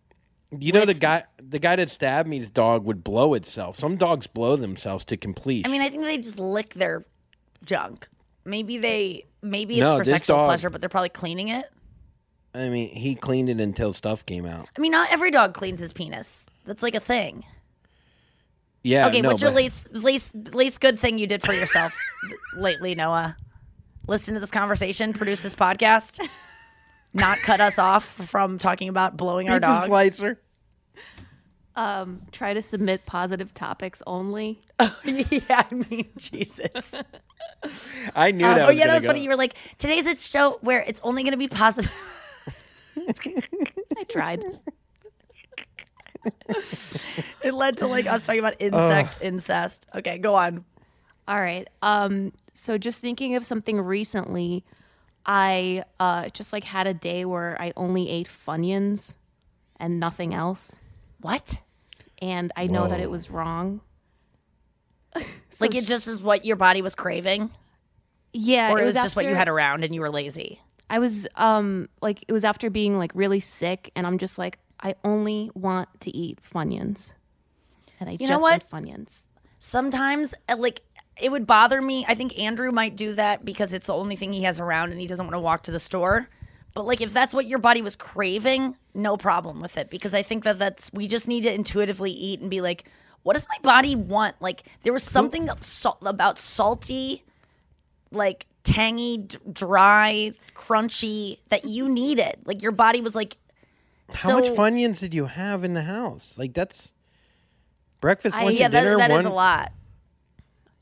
You 0.56 0.72
know 0.72 0.84
the 0.84 0.94
guy 0.94 1.24
the 1.42 1.58
guy 1.58 1.76
that 1.76 1.90
stabbed 1.90 2.28
me's 2.28 2.48
dog 2.50 2.84
would 2.84 3.02
blow 3.02 3.34
itself. 3.34 3.76
Some 3.76 3.96
dogs 3.96 4.26
blow 4.26 4.56
themselves 4.56 5.04
to 5.06 5.16
complete. 5.16 5.66
I 5.66 5.70
mean, 5.70 5.80
I 5.82 5.88
think 5.88 6.04
they 6.04 6.18
just 6.18 6.38
lick 6.38 6.74
their 6.74 7.04
junk. 7.64 8.08
Maybe 8.44 8.78
they 8.78 9.24
maybe 9.42 9.74
it's 9.74 9.80
No, 9.80 9.96
for 9.98 10.04
this 10.04 10.12
sexual 10.12 10.36
dog- 10.36 10.48
pleasure, 10.48 10.70
but 10.70 10.80
they're 10.80 10.90
probably 10.90 11.08
cleaning 11.08 11.48
it. 11.48 11.64
I 12.54 12.68
mean, 12.68 12.90
he 12.90 13.16
cleaned 13.16 13.48
it 13.50 13.60
until 13.60 13.92
stuff 13.94 14.24
came 14.26 14.46
out. 14.46 14.68
I 14.76 14.80
mean, 14.80 14.92
not 14.92 15.10
every 15.10 15.32
dog 15.32 15.54
cleans 15.54 15.80
his 15.80 15.92
penis. 15.92 16.46
That's 16.66 16.84
like 16.84 16.94
a 16.94 17.00
thing. 17.00 17.44
Yeah. 18.84 19.06
okay, 19.08 19.20
no, 19.22 19.30
what's 19.30 19.42
your 19.42 19.50
but- 19.50 19.56
least 19.56 19.92
least 19.92 20.34
least 20.54 20.80
good 20.80 20.98
thing 20.98 21.18
you 21.18 21.26
did 21.26 21.42
for 21.42 21.52
yourself 21.54 21.92
lately, 22.56 22.94
Noa? 22.94 23.36
Listen 24.06 24.34
to 24.34 24.40
this 24.40 24.50
conversation, 24.50 25.12
produce 25.14 25.42
this 25.42 25.54
podcast, 25.54 26.20
not 27.14 27.38
cut 27.38 27.60
us 27.60 27.78
off 27.78 28.04
from 28.04 28.58
talking 28.58 28.88
about 28.90 29.16
blowing 29.16 29.48
our 29.48 29.56
pizza 29.58 29.72
dogs. 29.72 29.86
slicer? 29.86 30.40
Um, 31.76 32.20
try 32.30 32.54
to 32.54 32.62
submit 32.62 33.04
positive 33.06 33.52
topics 33.54 34.02
only. 34.06 34.60
Oh, 34.80 34.98
yeah, 35.04 35.62
I 35.70 35.72
mean, 35.72 36.08
Jesus. 36.16 36.94
I 38.16 38.32
knew 38.32 38.44
Um, 38.44 38.54
that. 38.56 38.64
oh 38.64 38.68
was 38.70 38.76
yeah, 38.76 38.88
that 38.88 38.94
was 38.94 39.02
go. 39.04 39.10
funny. 39.10 39.22
You 39.22 39.28
were 39.30 39.36
like, 39.36 39.54
today's 39.78 40.08
a 40.08 40.16
show 40.16 40.58
where 40.62 40.80
it's 40.82 41.00
only 41.04 41.22
going 41.22 41.30
to 41.30 41.38
be 41.38 41.46
positive. 41.46 41.92
I 42.96 44.04
tried. 44.08 44.44
it 47.42 47.54
led 47.54 47.78
to 47.78 47.86
like 47.86 48.06
us 48.06 48.26
talking 48.26 48.40
about 48.40 48.54
insect 48.58 49.18
incest. 49.20 49.86
Okay, 49.94 50.18
go 50.18 50.34
on. 50.34 50.64
All 51.26 51.40
right. 51.40 51.68
Um, 51.82 52.32
so 52.52 52.78
just 52.78 53.00
thinking 53.00 53.34
of 53.36 53.46
something 53.46 53.80
recently, 53.80 54.64
I 55.26 55.84
uh, 55.98 56.28
just 56.28 56.52
like 56.52 56.64
had 56.64 56.86
a 56.86 56.94
day 56.94 57.24
where 57.24 57.60
I 57.60 57.72
only 57.76 58.08
ate 58.08 58.28
Funyuns 58.28 59.16
and 59.78 59.98
nothing 59.98 60.34
else. 60.34 60.80
What? 61.20 61.60
And 62.20 62.52
I 62.56 62.66
know 62.66 62.86
that 62.86 63.00
it 63.00 63.10
was 63.10 63.30
wrong. 63.30 63.80
like 65.60 65.74
it 65.74 65.84
just 65.84 66.08
is 66.08 66.22
what 66.22 66.44
your 66.44 66.56
body 66.56 66.82
was 66.82 66.94
craving, 66.94 67.50
Yeah, 68.32 68.72
or 68.72 68.80
it 68.80 68.84
was, 68.84 68.94
was 68.94 69.04
just 69.04 69.16
what 69.16 69.24
you 69.24 69.34
had 69.34 69.48
around 69.48 69.84
and 69.84 69.94
you 69.94 70.00
were 70.00 70.10
lazy. 70.10 70.60
I 70.90 70.98
was 70.98 71.26
um 71.36 71.88
like 72.02 72.24
it 72.28 72.32
was 72.32 72.44
after 72.44 72.68
being 72.68 72.98
like 72.98 73.12
really 73.14 73.40
sick, 73.40 73.90
and 73.96 74.06
I'm 74.06 74.18
just 74.18 74.38
like 74.38 74.58
I 74.80 74.94
only 75.04 75.50
want 75.54 75.88
to 76.00 76.14
eat 76.14 76.38
Funyuns, 76.42 77.14
and 78.00 78.08
I 78.08 78.12
You 78.12 78.18
just 78.18 78.30
know 78.30 78.38
what? 78.38 78.68
Funyuns. 78.70 79.28
Sometimes, 79.60 80.34
uh, 80.48 80.56
like 80.58 80.82
it 81.20 81.30
would 81.30 81.46
bother 81.46 81.80
me. 81.80 82.04
I 82.08 82.14
think 82.14 82.38
Andrew 82.38 82.72
might 82.72 82.96
do 82.96 83.14
that 83.14 83.44
because 83.44 83.72
it's 83.72 83.86
the 83.86 83.94
only 83.94 84.16
thing 84.16 84.32
he 84.32 84.42
has 84.42 84.60
around 84.60 84.90
and 84.90 85.00
he 85.00 85.06
doesn't 85.06 85.24
want 85.24 85.34
to 85.34 85.40
walk 85.40 85.62
to 85.64 85.70
the 85.70 85.78
store. 85.78 86.28
But 86.74 86.86
like 86.86 87.00
if 87.00 87.12
that's 87.12 87.32
what 87.32 87.46
your 87.46 87.60
body 87.60 87.82
was 87.82 87.94
craving, 87.94 88.76
no 88.94 89.16
problem 89.16 89.60
with 89.60 89.78
it 89.78 89.90
because 89.90 90.14
I 90.14 90.22
think 90.22 90.44
that 90.44 90.58
that's 90.58 90.90
we 90.92 91.06
just 91.06 91.28
need 91.28 91.44
to 91.44 91.52
intuitively 91.52 92.10
eat 92.10 92.40
and 92.40 92.50
be 92.50 92.60
like, 92.60 92.84
what 93.22 93.34
does 93.34 93.46
my 93.48 93.58
body 93.62 93.94
want? 93.94 94.34
Like 94.40 94.64
there 94.82 94.92
was 94.92 95.04
something 95.04 95.48
sal- 95.58 95.98
about 96.04 96.36
salty, 96.36 97.22
like 98.10 98.46
tangy, 98.64 99.18
d- 99.18 99.38
dry, 99.52 100.32
crunchy 100.54 101.38
that 101.50 101.64
you 101.64 101.88
needed. 101.88 102.36
Like 102.44 102.60
your 102.60 102.72
body 102.72 103.00
was 103.00 103.14
like, 103.14 103.36
How 104.12 104.28
so, 104.28 104.40
much 104.40 104.50
Funyuns 104.50 104.98
did 105.00 105.14
you 105.14 105.26
have 105.26 105.64
in 105.64 105.74
the 105.74 105.82
house? 105.82 106.34
Like 106.36 106.54
that's 106.54 106.90
breakfast, 108.00 108.36
I- 108.36 108.50
Yeah, 108.50 108.66
and 108.66 108.72
dinner. 108.72 108.90
that, 108.96 109.08
that 109.08 109.10
one. 109.10 109.20
is 109.20 109.26
a 109.26 109.30
lot. 109.30 109.72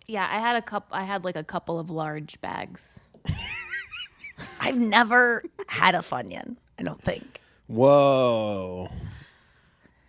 Yeah, 0.07 0.29
I 0.31 0.41
had 0.41 0.57
a 0.57 0.63
cup. 0.63 0.89
I 0.91 1.05
had 1.05 1.25
like 1.25 1.37
a 1.37 1.45
couple 1.45 1.79
of 1.79 1.91
large 1.91 2.41
bags. 2.41 3.01
I've 4.61 4.79
never 4.79 5.45
had 5.69 5.95
a 5.95 5.99
funyun. 5.99 6.57
I 6.79 6.83
don't 6.83 7.01
think. 7.03 7.41
Whoa. 7.69 8.91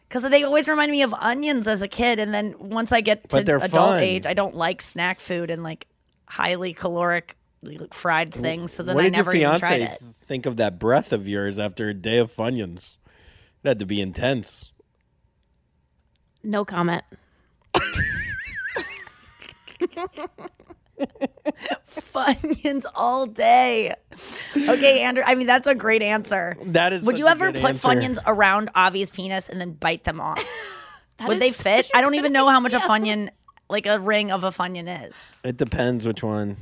Because 0.08 0.30
they 0.30 0.44
always 0.44 0.68
remind 0.68 0.92
me 0.92 1.02
of 1.04 1.14
onions 1.14 1.68
as 1.68 1.82
a 1.82 1.88
kid, 1.88 2.20
and 2.20 2.34
then 2.34 2.56
once 2.60 2.92
I 2.92 3.02
get 3.02 3.30
to 3.30 3.40
adult 3.40 3.72
fun. 3.72 4.00
age, 4.00 4.26
I 4.28 4.34
don't 4.34 4.56
like 4.56 4.82
snack 4.82 5.20
food 5.20 5.50
and 5.50 5.64
like 5.64 5.88
highly 6.28 6.74
caloric 6.74 7.38
like, 7.64 7.94
fried 7.94 8.34
things. 8.34 8.74
So 8.74 8.84
then 8.84 8.96
what 8.96 9.06
I 9.06 9.10
never 9.10 9.34
even 9.34 9.60
tried 9.60 9.82
it. 9.82 10.02
think 10.26 10.46
of 10.46 10.58
that 10.58 10.80
breath 10.80 11.14
of 11.14 11.28
yours 11.28 11.58
after 11.58 11.90
a 11.90 11.94
day 11.94 12.18
of 12.18 12.32
Funyuns? 12.32 12.96
It 13.64 13.68
had 13.68 13.80
to 13.80 13.86
be 13.86 14.02
intense. 14.02 14.72
No 16.44 16.66
comment. 16.66 17.04
Funyuns 21.96 22.86
all 22.96 23.26
day. 23.26 23.96
Okay, 24.56 25.02
Andrew. 25.02 25.24
I 25.26 25.36
mean, 25.36 25.48
that's 25.48 25.68
a 25.68 25.76
great 25.76 26.02
answer. 26.02 26.58
That 26.64 26.94
is 26.94 27.04
Would 27.04 27.18
you 27.18 27.28
ever 27.28 27.52
put 27.52 27.64
answer. 27.64 27.88
Funyuns 27.88 28.20
around 28.26 28.70
Avi's 28.76 29.10
penis 29.10 29.50
and 29.50 29.60
then 29.60 29.74
bite 29.74 30.04
them 30.04 30.20
off? 30.22 30.44
That 31.20 31.28
Would 31.28 31.40
they 31.40 31.52
fit? 31.52 31.92
I 31.94 32.02
don't 32.02 32.16
even 32.16 32.34
know 32.34 32.50
how 32.50 32.60
much 32.60 32.74
a 32.74 32.78
idea. 32.78 32.90
Funyun, 32.90 33.30
like 33.70 33.86
a 33.86 34.00
ring 34.00 34.32
of 34.32 34.44
a 34.44 34.50
Funyun 34.50 35.08
is. 35.08 35.32
It 35.44 35.58
depends 35.58 36.08
which 36.08 36.24
one. 36.24 36.58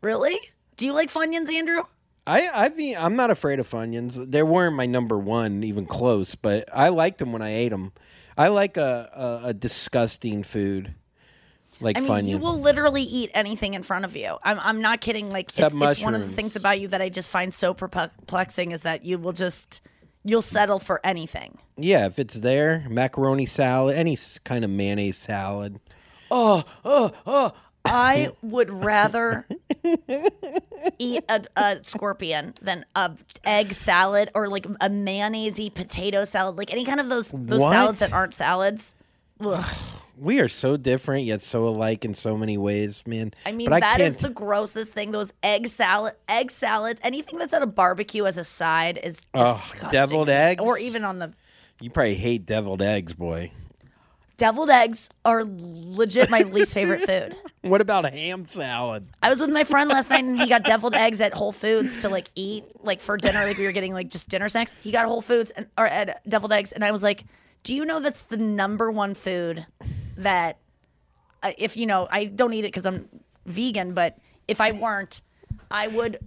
Really? 0.00 0.38
Do 0.78 0.86
you 0.86 0.94
like 0.94 1.12
Funyuns, 1.12 1.52
Andrew? 1.52 1.82
I 2.26 2.48
I've 2.48 2.78
eat- 2.78 2.96
I'm 2.96 3.16
not 3.16 3.30
afraid 3.30 3.60
of 3.60 3.68
Funyuns. 3.68 4.30
They 4.30 4.42
weren't 4.42 4.74
my 4.76 4.86
number 4.86 5.18
one, 5.18 5.62
even 5.64 5.86
close. 5.86 6.34
But 6.34 6.68
I 6.72 6.88
liked 6.88 7.18
them 7.18 7.32
when 7.32 7.42
I 7.42 7.54
ate 7.54 7.70
them. 7.70 7.92
I 8.36 8.48
like 8.48 8.76
a 8.76 9.40
a, 9.44 9.48
a 9.48 9.54
disgusting 9.54 10.42
food 10.42 10.94
like 11.80 11.96
I 11.96 12.00
mean, 12.00 12.08
Funyun. 12.08 12.28
you 12.28 12.38
will 12.38 12.60
literally 12.60 13.02
eat 13.02 13.30
anything 13.34 13.74
in 13.74 13.82
front 13.82 14.04
of 14.04 14.16
you. 14.16 14.36
I'm, 14.42 14.58
I'm 14.60 14.80
not 14.80 15.00
kidding. 15.00 15.30
Like, 15.30 15.50
it's, 15.50 15.58
it's 15.58 16.02
one 16.02 16.14
of 16.14 16.20
the 16.20 16.28
things 16.28 16.56
about 16.56 16.80
you 16.80 16.88
that 16.88 17.02
I 17.02 17.08
just 17.08 17.28
find 17.28 17.52
so 17.52 17.74
perplexing 17.74 18.72
is 18.72 18.82
that 18.82 19.04
you 19.04 19.18
will 19.18 19.32
just, 19.32 19.80
you'll 20.24 20.42
settle 20.42 20.78
for 20.78 21.00
anything. 21.04 21.58
yeah, 21.76 22.06
if 22.06 22.18
it's 22.18 22.34
there, 22.34 22.86
macaroni 22.88 23.46
salad, 23.46 23.96
any 23.96 24.16
kind 24.44 24.64
of 24.64 24.70
mayonnaise 24.70 25.18
salad. 25.18 25.80
Oh, 26.30 26.64
oh, 26.84 27.12
oh. 27.26 27.52
I 27.84 28.32
would 28.40 28.70
rather 28.70 29.46
eat 30.98 31.24
a, 31.28 31.44
a 31.56 31.78
scorpion 31.82 32.54
than 32.62 32.84
a 32.94 33.12
egg 33.44 33.72
salad 33.72 34.30
or 34.34 34.48
like 34.48 34.66
a 34.66 34.88
mayonnaisey 34.90 35.72
potato 35.72 36.24
salad, 36.24 36.56
like 36.56 36.72
any 36.72 36.84
kind 36.84 37.00
of 37.00 37.08
those 37.08 37.30
those 37.32 37.60
What? 37.60 37.72
salads 37.72 37.98
that 38.00 38.12
aren't 38.12 38.34
salads. 38.34 38.94
Ugh. 39.40 39.64
We 40.16 40.38
are 40.38 40.46
so 40.48 40.76
different 40.76 41.24
yet 41.24 41.42
so 41.42 41.66
alike 41.66 42.04
in 42.04 42.14
so 42.14 42.36
many 42.36 42.56
ways, 42.56 43.02
man. 43.04 43.34
I 43.44 43.50
mean, 43.50 43.68
but 43.68 43.80
that 43.80 44.00
is 44.00 44.16
the 44.16 44.28
grossest 44.30 44.92
thing. 44.92 45.10
Those 45.10 45.32
egg 45.42 45.66
salad, 45.66 46.14
egg 46.28 46.52
salads, 46.52 47.00
anything 47.02 47.36
that's 47.40 47.52
at 47.52 47.62
a 47.62 47.66
barbecue 47.66 48.24
as 48.24 48.38
a 48.38 48.44
side 48.44 48.96
is 49.02 49.20
Ugh, 49.34 49.44
disgusting. 49.48 49.90
deviled 49.90 50.30
eggs? 50.30 50.62
or 50.62 50.78
even 50.78 51.04
on 51.04 51.18
the 51.18 51.32
you 51.80 51.90
probably 51.90 52.14
hate 52.14 52.46
deviled 52.46 52.80
eggs, 52.80 53.12
boy. 53.12 53.50
Deviled 54.36 54.70
eggs 54.70 55.08
are 55.24 55.44
legit 55.44 56.30
my 56.30 56.42
least 56.42 56.74
favorite 56.74 57.02
food. 57.02 57.36
What 57.64 57.80
about 57.80 58.04
a 58.04 58.10
ham 58.10 58.46
salad? 58.46 59.08
I 59.22 59.30
was 59.30 59.40
with 59.40 59.48
my 59.48 59.64
friend 59.64 59.88
last 59.88 60.10
night 60.10 60.22
and 60.22 60.38
he 60.38 60.46
got 60.46 60.64
deviled 60.64 60.94
eggs 60.94 61.22
at 61.22 61.32
Whole 61.32 61.50
Foods 61.50 61.96
to 62.02 62.10
like 62.10 62.28
eat 62.34 62.64
like 62.82 63.00
for 63.00 63.16
dinner. 63.16 63.42
Like 63.42 63.56
we 63.56 63.64
were 63.64 63.72
getting 63.72 63.94
like 63.94 64.10
just 64.10 64.28
dinner 64.28 64.50
snacks. 64.50 64.74
He 64.82 64.92
got 64.92 65.06
Whole 65.06 65.22
Foods 65.22 65.50
and 65.52 65.66
or 65.78 65.86
at 65.86 66.20
deviled 66.28 66.52
eggs, 66.52 66.72
and 66.72 66.84
I 66.84 66.90
was 66.90 67.02
like, 67.02 67.24
"Do 67.62 67.74
you 67.74 67.86
know 67.86 68.00
that's 68.00 68.20
the 68.20 68.36
number 68.36 68.90
one 68.90 69.14
food 69.14 69.64
that 70.18 70.58
uh, 71.42 71.52
if 71.56 71.74
you 71.78 71.86
know 71.86 72.06
I 72.10 72.26
don't 72.26 72.52
eat 72.52 72.66
it 72.66 72.68
because 72.68 72.84
I'm 72.84 73.08
vegan, 73.46 73.94
but 73.94 74.18
if 74.46 74.60
I 74.60 74.72
weren't, 74.72 75.22
I 75.70 75.88
would." 75.88 76.18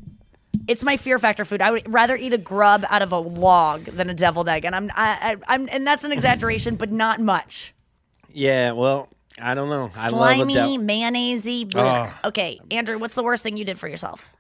It's 0.67 0.83
my 0.83 0.97
fear 0.97 1.19
factor 1.19 1.45
food. 1.45 1.61
I 1.61 1.69
would 1.69 1.93
rather 1.93 2.15
eat 2.15 2.33
a 2.33 2.37
grub 2.39 2.83
out 2.89 3.03
of 3.03 3.11
a 3.11 3.19
log 3.19 3.83
than 3.83 4.09
a 4.09 4.15
deviled 4.15 4.49
egg, 4.49 4.65
and 4.65 4.75
I'm 4.75 4.89
I, 4.95 5.35
I, 5.47 5.53
I'm 5.53 5.69
and 5.71 5.85
that's 5.85 6.03
an 6.03 6.11
exaggeration, 6.11 6.77
but 6.77 6.91
not 6.91 7.21
much. 7.21 7.75
Yeah, 8.37 8.73
well, 8.73 9.09
I 9.41 9.55
don't 9.55 9.69
know. 9.69 9.85
I 9.85 10.09
Slimy, 10.09 10.55
love 10.55 10.69
a 10.71 10.77
dev- 10.77 10.85
mayonnaisey. 10.87 11.65
blech. 11.69 12.13
Okay, 12.25 12.59
Andrew, 12.69 12.97
what's 12.99 13.15
the 13.15 13.23
worst 13.23 13.41
thing 13.43 13.57
you 13.57 13.65
did 13.65 13.79
for 13.79 13.87
yourself? 13.87 14.33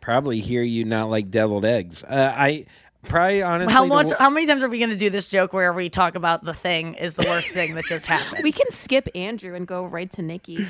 probably 0.00 0.38
hear 0.38 0.62
you 0.62 0.84
not 0.84 1.10
like 1.10 1.32
deviled 1.32 1.64
eggs. 1.64 2.04
Uh, 2.04 2.32
I 2.36 2.66
probably 3.08 3.42
honestly. 3.42 3.72
How 3.72 3.82
the 3.82 3.88
much? 3.88 4.06
wo- 4.06 4.16
How 4.20 4.30
many 4.30 4.46
times 4.46 4.62
are 4.62 4.68
we 4.68 4.78
going 4.78 4.90
to 4.90 4.96
do 4.96 5.10
this 5.10 5.26
joke 5.26 5.52
where 5.52 5.72
we 5.72 5.88
talk 5.90 6.14
about 6.14 6.44
the 6.44 6.54
thing 6.54 6.94
is 6.94 7.14
the 7.14 7.24
worst 7.28 7.48
thing 7.50 7.74
that 7.74 7.86
just 7.86 8.06
happened? 8.14 8.44
We 8.44 8.52
can 8.52 8.70
skip 8.70 9.08
Andrew 9.16 9.56
and 9.56 9.66
go 9.66 9.84
right 9.84 10.08
to 10.12 10.22
Nikki. 10.22 10.64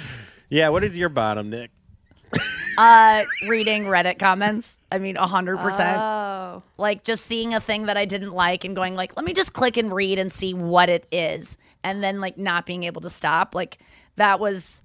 yeah, 0.49 0.71
what 0.71 0.83
is 0.85 0.97
your 0.97 1.11
bottom, 1.11 1.51
Nick? 1.51 1.71
uh, 2.79 3.25
reading 3.49 3.85
Reddit 3.85 4.19
comments. 4.19 4.81
I 4.91 4.99
mean, 4.99 5.17
hundred 5.17 5.59
percent. 5.59 5.99
Oh. 5.99 6.63
Like 6.79 7.05
just 7.05 7.27
seeing 7.27 7.55
a 7.55 7.61
thing 7.61 7.87
that 7.87 7.97
I 7.97 8.05
didn't 8.05 8.33
like 8.33 8.65
and 8.65 8.75
going 8.75 8.95
like, 8.95 9.17
let 9.17 9.25
me 9.25 9.33
just 9.33 9.53
click 9.53 9.77
and 9.77 9.93
read 9.93 10.19
and 10.19 10.33
see 10.33 10.55
what 10.55 10.89
it 10.89 11.07
is, 11.11 11.59
and 11.83 12.03
then 12.03 12.21
like 12.21 12.39
not 12.39 12.67
being 12.67 12.85
able 12.85 13.01
to 13.03 13.11
stop. 13.11 13.55
Like 13.55 13.79
that 14.17 14.41
was 14.41 14.83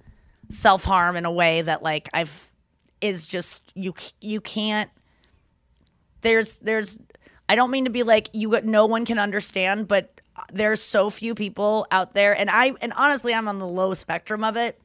self 0.50 0.84
harm 0.84 1.16
in 1.16 1.26
a 1.26 1.32
way 1.32 1.62
that 1.62 1.84
like 1.84 2.10
I've 2.14 2.52
is 3.02 3.26
just 3.26 3.64
you 3.74 3.94
you 4.22 4.40
can't 4.40 4.90
there's 6.22 6.60
there's 6.60 7.00
I 7.50 7.56
don't 7.56 7.72
mean 7.72 7.86
to 7.86 7.92
be 7.92 8.04
like 8.04 8.30
you 8.34 8.60
no 8.62 8.86
one 8.86 9.06
can 9.06 9.20
understand, 9.20 9.88
but 9.88 10.22
there's 10.54 10.82
so 10.82 11.10
few 11.10 11.36
people 11.36 11.86
out 11.92 12.14
there 12.14 12.38
and 12.38 12.50
I 12.50 12.74
and 12.82 12.94
honestly 12.94 13.34
I'm 13.34 13.48
on 13.48 13.60
the 13.60 13.68
low 13.68 13.94
spectrum 13.94 14.44
of 14.44 14.56
it 14.56 14.80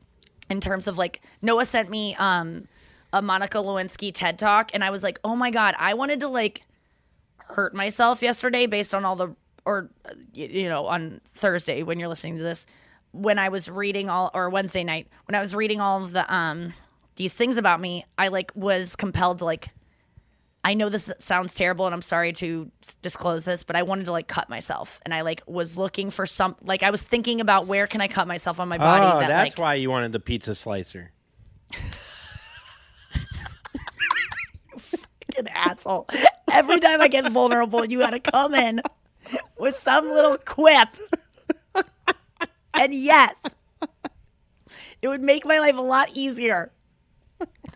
in 0.50 0.60
terms 0.60 0.88
of 0.88 0.98
like 0.98 1.20
Noa 1.42 1.64
sent 1.64 1.90
me 1.90 2.14
um 2.16 2.64
a 3.12 3.22
Monica 3.22 3.58
Lewinsky 3.58 4.12
TED 4.12 4.38
talk 4.38 4.70
and 4.74 4.84
I 4.84 4.90
was 4.90 5.02
like, 5.02 5.18
"Oh 5.24 5.36
my 5.36 5.50
god, 5.50 5.74
I 5.78 5.94
wanted 5.94 6.20
to 6.20 6.28
like 6.28 6.62
hurt 7.38 7.74
myself 7.74 8.22
yesterday 8.22 8.66
based 8.66 8.94
on 8.94 9.04
all 9.04 9.16
the 9.16 9.34
or 9.64 9.90
you 10.32 10.68
know 10.68 10.86
on 10.86 11.20
Thursday 11.34 11.82
when 11.82 11.98
you're 11.98 12.08
listening 12.08 12.36
to 12.38 12.42
this 12.42 12.66
when 13.12 13.38
I 13.38 13.48
was 13.48 13.68
reading 13.68 14.08
all 14.08 14.30
or 14.34 14.48
Wednesday 14.50 14.84
night 14.84 15.08
when 15.26 15.34
I 15.34 15.40
was 15.40 15.54
reading 15.54 15.80
all 15.80 16.02
of 16.02 16.12
the 16.12 16.32
um 16.32 16.72
these 17.16 17.34
things 17.34 17.58
about 17.58 17.80
me 17.80 18.04
I 18.16 18.28
like 18.28 18.52
was 18.54 18.96
compelled 18.96 19.38
to 19.38 19.44
like 19.44 19.68
I 20.64 20.74
know 20.74 20.88
this 20.88 21.12
sounds 21.20 21.54
terrible 21.54 21.86
and 21.86 21.94
I'm 21.94 22.02
sorry 22.02 22.32
to 22.34 22.70
s- 22.82 22.96
disclose 22.96 23.44
this 23.44 23.64
but 23.64 23.76
I 23.76 23.82
wanted 23.82 24.06
to 24.06 24.12
like 24.12 24.28
cut 24.28 24.48
myself 24.48 25.00
and 25.04 25.14
I 25.14 25.20
like 25.20 25.42
was 25.46 25.76
looking 25.76 26.10
for 26.10 26.26
some 26.26 26.56
like 26.62 26.82
I 26.82 26.90
was 26.90 27.02
thinking 27.02 27.40
about 27.40 27.66
where 27.66 27.86
can 27.86 28.00
I 28.00 28.08
cut 28.08 28.26
myself 28.26 28.60
on 28.60 28.68
my 28.68 28.78
body 28.78 29.04
oh, 29.04 29.20
that 29.20 29.28
that's 29.28 29.56
like 29.56 29.62
why 29.62 29.74
you 29.74 29.90
wanted 29.90 30.12
the 30.12 30.20
pizza 30.20 30.54
slicer. 30.54 31.12
An 35.38 35.48
asshole. 35.48 36.08
Every 36.50 36.78
time 36.78 37.00
I 37.00 37.08
get 37.08 37.30
vulnerable, 37.30 37.84
you 37.84 37.98
got 38.00 38.10
to 38.10 38.20
come 38.20 38.54
in 38.54 38.82
with 39.58 39.74
some 39.74 40.06
little 40.06 40.38
quip. 40.38 40.88
And 42.74 42.92
yes, 42.92 43.34
it 45.00 45.08
would 45.08 45.22
make 45.22 45.46
my 45.46 45.58
life 45.58 45.76
a 45.76 45.82
lot 45.82 46.10
easier. 46.12 46.72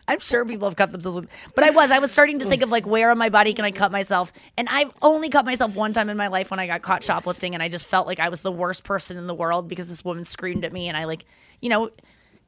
I'm 0.08 0.18
sure 0.18 0.44
people 0.44 0.68
have 0.68 0.76
cut 0.76 0.90
themselves, 0.90 1.28
but 1.54 1.62
I 1.62 1.70
was. 1.70 1.90
I 1.90 2.00
was 2.00 2.10
starting 2.10 2.40
to 2.40 2.46
think 2.46 2.62
of 2.62 2.70
like, 2.70 2.84
where 2.84 3.10
on 3.10 3.18
my 3.18 3.28
body 3.28 3.54
can 3.54 3.64
I 3.64 3.70
cut 3.70 3.92
myself? 3.92 4.32
And 4.58 4.68
I've 4.68 4.90
only 5.02 5.28
cut 5.28 5.44
myself 5.44 5.76
one 5.76 5.92
time 5.92 6.08
in 6.08 6.16
my 6.16 6.26
life 6.26 6.50
when 6.50 6.58
I 6.58 6.66
got 6.66 6.82
caught 6.82 7.04
shoplifting, 7.04 7.54
and 7.54 7.62
I 7.62 7.68
just 7.68 7.86
felt 7.86 8.08
like 8.08 8.18
I 8.18 8.28
was 8.28 8.40
the 8.42 8.50
worst 8.50 8.82
person 8.82 9.16
in 9.16 9.26
the 9.28 9.34
world 9.34 9.68
because 9.68 9.86
this 9.86 10.04
woman 10.04 10.24
screamed 10.24 10.64
at 10.64 10.72
me, 10.72 10.88
and 10.88 10.96
I 10.96 11.04
like, 11.04 11.26
you 11.60 11.68
know, 11.68 11.90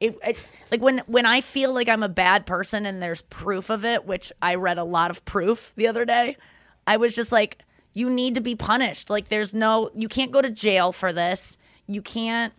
it, 0.03 0.17
it 0.23 0.47
like 0.71 0.81
when 0.81 0.99
when 1.07 1.25
I 1.25 1.41
feel 1.41 1.73
like 1.73 1.89
I'm 1.89 2.03
a 2.03 2.09
bad 2.09 2.45
person 2.45 2.85
and 2.85 3.01
there's 3.01 3.21
proof 3.23 3.69
of 3.69 3.85
it, 3.85 4.05
which 4.05 4.31
I 4.41 4.55
read 4.55 4.77
a 4.77 4.83
lot 4.83 5.11
of 5.11 5.23
proof 5.25 5.73
the 5.75 5.87
other 5.87 6.05
day. 6.05 6.37
I 6.85 6.97
was 6.97 7.15
just 7.15 7.31
like, 7.31 7.59
you 7.93 8.09
need 8.09 8.35
to 8.35 8.41
be 8.41 8.55
punished. 8.55 9.09
Like, 9.09 9.29
there's 9.29 9.53
no, 9.53 9.89
you 9.95 10.09
can't 10.09 10.31
go 10.31 10.41
to 10.41 10.49
jail 10.49 10.91
for 10.91 11.13
this. 11.13 11.57
You 11.87 12.01
can't 12.01 12.51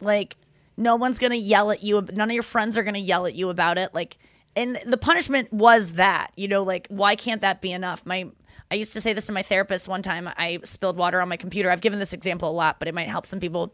like 0.00 0.36
no 0.76 0.96
one's 0.96 1.18
gonna 1.18 1.34
yell 1.34 1.70
at 1.70 1.82
you 1.82 2.06
none 2.12 2.28
of 2.28 2.34
your 2.34 2.42
friends 2.42 2.76
are 2.76 2.82
gonna 2.82 2.98
yell 2.98 3.26
at 3.26 3.34
you 3.34 3.48
about 3.48 3.78
it 3.78 3.94
like 3.94 4.18
and 4.56 4.78
the 4.86 4.96
punishment 4.96 5.52
was 5.52 5.92
that 5.92 6.30
you 6.36 6.48
know 6.48 6.62
like 6.62 6.86
why 6.88 7.14
can't 7.14 7.40
that 7.40 7.60
be 7.60 7.72
enough 7.72 8.04
my 8.04 8.28
i 8.70 8.74
used 8.74 8.92
to 8.92 9.00
say 9.00 9.12
this 9.12 9.26
to 9.26 9.32
my 9.32 9.42
therapist 9.42 9.88
one 9.88 10.02
time 10.02 10.28
i 10.36 10.58
spilled 10.64 10.96
water 10.96 11.20
on 11.20 11.28
my 11.28 11.36
computer 11.36 11.70
i've 11.70 11.80
given 11.80 11.98
this 11.98 12.12
example 12.12 12.50
a 12.50 12.52
lot 12.52 12.78
but 12.78 12.88
it 12.88 12.94
might 12.94 13.08
help 13.08 13.26
some 13.26 13.40
people 13.40 13.72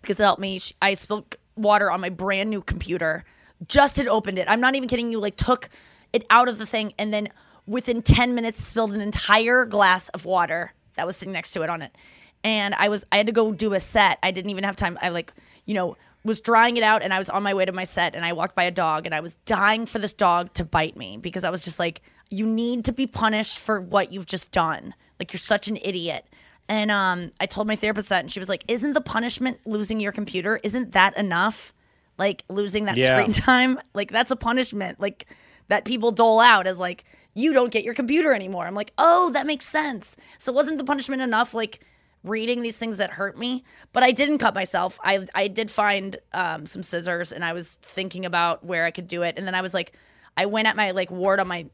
because 0.00 0.18
it 0.18 0.24
helped 0.24 0.40
me 0.40 0.60
i 0.82 0.94
spilled 0.94 1.36
water 1.56 1.90
on 1.90 2.00
my 2.00 2.08
brand 2.08 2.50
new 2.50 2.62
computer. 2.62 3.24
Just 3.66 3.96
had 3.96 4.08
opened 4.08 4.38
it. 4.38 4.48
I'm 4.48 4.60
not 4.60 4.74
even 4.74 4.88
kidding 4.88 5.12
you 5.12 5.20
like 5.20 5.36
took 5.36 5.68
it 6.12 6.24
out 6.30 6.48
of 6.48 6.58
the 6.58 6.66
thing 6.66 6.92
and 6.98 7.12
then 7.12 7.28
within 7.66 8.02
10 8.02 8.34
minutes 8.34 8.62
spilled 8.62 8.92
an 8.92 9.00
entire 9.00 9.64
glass 9.64 10.08
of 10.10 10.24
water 10.24 10.72
that 10.94 11.06
was 11.06 11.16
sitting 11.16 11.32
next 11.32 11.52
to 11.52 11.62
it 11.62 11.70
on 11.70 11.82
it. 11.82 11.96
And 12.42 12.74
i 12.74 12.88
was 12.88 13.06
i 13.10 13.16
had 13.16 13.26
to 13.26 13.32
go 13.32 13.52
do 13.52 13.74
a 13.74 13.80
set. 13.80 14.18
I 14.22 14.30
didn't 14.30 14.50
even 14.50 14.64
have 14.64 14.76
time. 14.76 14.98
I 15.00 15.08
like 15.08 15.32
you 15.64 15.74
know 15.74 15.96
was 16.24 16.40
drying 16.40 16.78
it 16.78 16.82
out 16.82 17.02
and 17.02 17.12
i 17.12 17.18
was 17.18 17.28
on 17.28 17.42
my 17.42 17.52
way 17.52 17.66
to 17.66 17.72
my 17.72 17.84
set 17.84 18.14
and 18.14 18.24
i 18.24 18.32
walked 18.32 18.54
by 18.54 18.64
a 18.64 18.70
dog 18.70 19.04
and 19.04 19.14
i 19.14 19.20
was 19.20 19.34
dying 19.44 19.84
for 19.84 19.98
this 19.98 20.14
dog 20.14 20.50
to 20.54 20.64
bite 20.64 20.96
me 20.96 21.18
because 21.18 21.44
i 21.44 21.50
was 21.50 21.64
just 21.64 21.78
like 21.78 22.00
you 22.30 22.46
need 22.46 22.84
to 22.86 22.92
be 22.92 23.06
punished 23.06 23.58
for 23.58 23.80
what 23.80 24.12
you've 24.12 24.26
just 24.26 24.50
done. 24.50 24.94
Like 25.18 25.32
you're 25.32 25.38
such 25.38 25.68
an 25.68 25.78
idiot 25.82 26.26
and 26.68 26.90
um, 26.90 27.30
I 27.40 27.46
told 27.46 27.66
my 27.66 27.76
therapist 27.76 28.08
that, 28.08 28.20
and 28.20 28.32
she 28.32 28.38
was 28.40 28.48
like, 28.48 28.64
"Isn't 28.68 28.92
the 28.92 29.00
punishment 29.00 29.58
losing 29.66 30.00
your 30.00 30.12
computer? 30.12 30.58
Isn't 30.62 30.92
that 30.92 31.16
enough? 31.16 31.72
Like 32.18 32.44
losing 32.48 32.84
that 32.86 32.96
Yeah. 32.96 33.18
screen 33.18 33.32
time? 33.32 33.78
Like 33.94 34.10
that's 34.10 34.30
a 34.30 34.36
punishment. 34.36 35.00
Like 35.00 35.26
that 35.68 35.84
people 35.84 36.10
dole 36.12 36.40
out 36.40 36.66
as 36.66 36.78
like 36.78 37.04
you 37.34 37.52
don't 37.52 37.72
get 37.72 37.84
your 37.84 37.94
computer 37.94 38.32
anymore." 38.32 38.66
I'm 38.66 38.74
like, 38.74 38.92
"Oh, 38.98 39.30
that 39.30 39.46
makes 39.46 39.66
sense." 39.66 40.16
So 40.38 40.52
wasn't 40.52 40.78
the 40.78 40.84
punishment 40.84 41.22
enough? 41.22 41.54
Like 41.54 41.80
reading 42.22 42.62
these 42.62 42.78
things 42.78 42.96
that 42.96 43.10
hurt 43.10 43.36
me, 43.38 43.62
but 43.92 44.02
I 44.02 44.10
didn't 44.10 44.38
cut 44.38 44.54
myself. 44.54 44.98
I 45.04 45.26
I 45.34 45.48
did 45.48 45.70
find 45.70 46.16
um, 46.32 46.64
some 46.66 46.82
scissors, 46.82 47.32
and 47.32 47.44
I 47.44 47.52
was 47.52 47.78
thinking 47.82 48.24
about 48.24 48.64
where 48.64 48.84
I 48.86 48.90
could 48.90 49.08
do 49.08 49.22
it, 49.22 49.36
and 49.36 49.46
then 49.46 49.54
I 49.54 49.60
was 49.60 49.74
like, 49.74 49.92
I 50.36 50.46
went 50.46 50.66
at 50.68 50.76
my 50.76 50.92
like 50.92 51.10
ward 51.10 51.40
on 51.40 51.48
my 51.48 51.66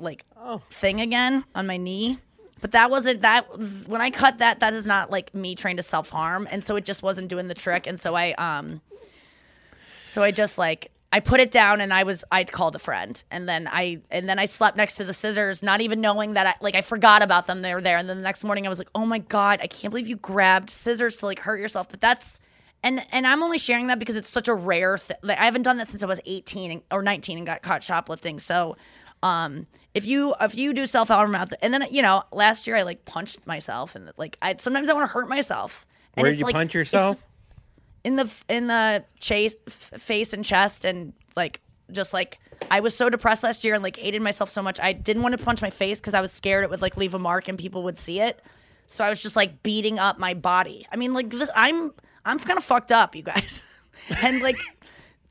like 0.00 0.24
thing 0.70 1.00
again 1.00 1.44
on 1.54 1.68
my 1.68 1.76
knee. 1.76 2.18
But 2.62 2.70
that 2.70 2.90
wasn't 2.90 3.20
that 3.22 3.46
when 3.88 4.00
I 4.00 4.10
cut 4.10 4.38
that 4.38 4.60
that 4.60 4.72
is 4.72 4.86
not 4.86 5.10
like 5.10 5.34
me 5.34 5.56
trying 5.56 5.76
to 5.76 5.82
self-harm. 5.82 6.48
And 6.50 6.62
so 6.64 6.76
it 6.76 6.84
just 6.84 7.02
wasn't 7.02 7.28
doing 7.28 7.48
the 7.48 7.54
trick. 7.54 7.86
And 7.86 8.00
so 8.00 8.14
I 8.14 8.32
um 8.32 8.80
so 10.06 10.22
I 10.22 10.30
just 10.30 10.56
like 10.56 10.92
I 11.12 11.20
put 11.20 11.40
it 11.40 11.50
down 11.50 11.80
and 11.80 11.92
I 11.92 12.04
was 12.04 12.24
I 12.30 12.44
called 12.44 12.76
a 12.76 12.78
friend. 12.78 13.22
And 13.32 13.48
then 13.48 13.68
I 13.70 13.98
and 14.12 14.28
then 14.28 14.38
I 14.38 14.44
slept 14.44 14.76
next 14.76 14.96
to 14.96 15.04
the 15.04 15.12
scissors 15.12 15.62
not 15.62 15.80
even 15.80 16.00
knowing 16.00 16.34
that 16.34 16.46
I 16.46 16.54
like 16.60 16.76
I 16.76 16.82
forgot 16.82 17.20
about 17.20 17.48
them. 17.48 17.62
They 17.62 17.74
were 17.74 17.82
there. 17.82 17.98
And 17.98 18.08
then 18.08 18.16
the 18.16 18.22
next 18.22 18.44
morning 18.44 18.64
I 18.64 18.68
was 18.68 18.78
like 18.78 18.90
oh 18.94 19.04
my 19.04 19.18
god 19.18 19.58
I 19.60 19.66
can't 19.66 19.90
believe 19.90 20.06
you 20.06 20.16
grabbed 20.16 20.70
scissors 20.70 21.16
to 21.18 21.26
like 21.26 21.40
hurt 21.40 21.58
yourself. 21.58 21.88
But 21.88 22.00
that's 22.00 22.38
and 22.84 23.00
and 23.10 23.26
I'm 23.26 23.42
only 23.42 23.58
sharing 23.58 23.88
that 23.88 23.98
because 23.98 24.14
it's 24.14 24.30
such 24.30 24.46
a 24.46 24.54
rare 24.54 24.98
thing 24.98 25.16
like, 25.22 25.38
I 25.40 25.46
haven't 25.46 25.62
done 25.62 25.78
that 25.78 25.88
since 25.88 26.04
I 26.04 26.06
was 26.06 26.20
18 26.26 26.82
or 26.92 27.02
19 27.02 27.38
and 27.38 27.46
got 27.46 27.62
caught 27.62 27.82
shoplifting. 27.82 28.38
So 28.38 28.76
um 29.22 29.66
if 29.94 30.06
you 30.06 30.34
if 30.40 30.54
you 30.54 30.72
do 30.72 30.86
self 30.86 31.08
harm 31.08 31.34
out 31.34 31.50
there 31.50 31.58
and 31.62 31.72
then 31.72 31.84
you 31.90 32.02
know 32.02 32.22
last 32.32 32.66
year 32.66 32.76
I 32.76 32.82
like 32.82 33.04
punched 33.04 33.46
myself 33.46 33.94
and 33.94 34.10
like 34.16 34.36
I 34.42 34.56
sometimes 34.58 34.88
I 34.90 34.94
want 34.94 35.08
to 35.08 35.12
hurt 35.12 35.28
myself. 35.28 35.86
And 36.14 36.22
Where 36.22 36.32
did 36.32 36.40
you 36.40 36.46
like- 36.46 36.54
punch 36.54 36.74
yourself? 36.74 37.16
in 38.04 38.16
the 38.16 38.32
in 38.48 38.66
the 38.66 39.04
chase 39.20 39.54
f- 39.68 40.00
face 40.00 40.32
and 40.32 40.44
chest 40.44 40.84
and 40.84 41.12
like 41.36 41.60
just 41.92 42.12
like 42.12 42.38
I 42.70 42.80
was 42.80 42.96
so 42.96 43.08
depressed 43.08 43.44
last 43.44 43.62
year 43.64 43.74
and 43.74 43.82
like 43.82 43.96
hated 43.96 44.22
myself 44.22 44.48
so 44.50 44.60
much 44.62 44.80
I 44.80 44.92
didn't 44.92 45.22
want 45.22 45.38
to 45.38 45.44
punch 45.44 45.62
my 45.62 45.70
face 45.70 46.00
because 46.00 46.14
I 46.14 46.20
was 46.20 46.32
scared 46.32 46.64
it 46.64 46.70
would 46.70 46.82
like 46.82 46.96
leave 46.96 47.14
a 47.14 47.18
mark 47.20 47.46
and 47.48 47.56
people 47.58 47.84
would 47.84 47.98
see 47.98 48.20
it. 48.20 48.40
So 48.88 49.04
I 49.04 49.08
was 49.08 49.20
just 49.20 49.36
like 49.36 49.62
beating 49.62 49.98
up 50.00 50.18
my 50.18 50.34
body. 50.34 50.84
I 50.90 50.96
mean 50.96 51.14
like 51.14 51.30
this 51.30 51.48
I'm 51.54 51.92
I'm 52.24 52.38
kind 52.40 52.56
of 52.58 52.64
fucked 52.64 52.90
up 52.92 53.14
you 53.14 53.22
guys. 53.22 53.68
And 54.22 54.42
like 54.42 54.56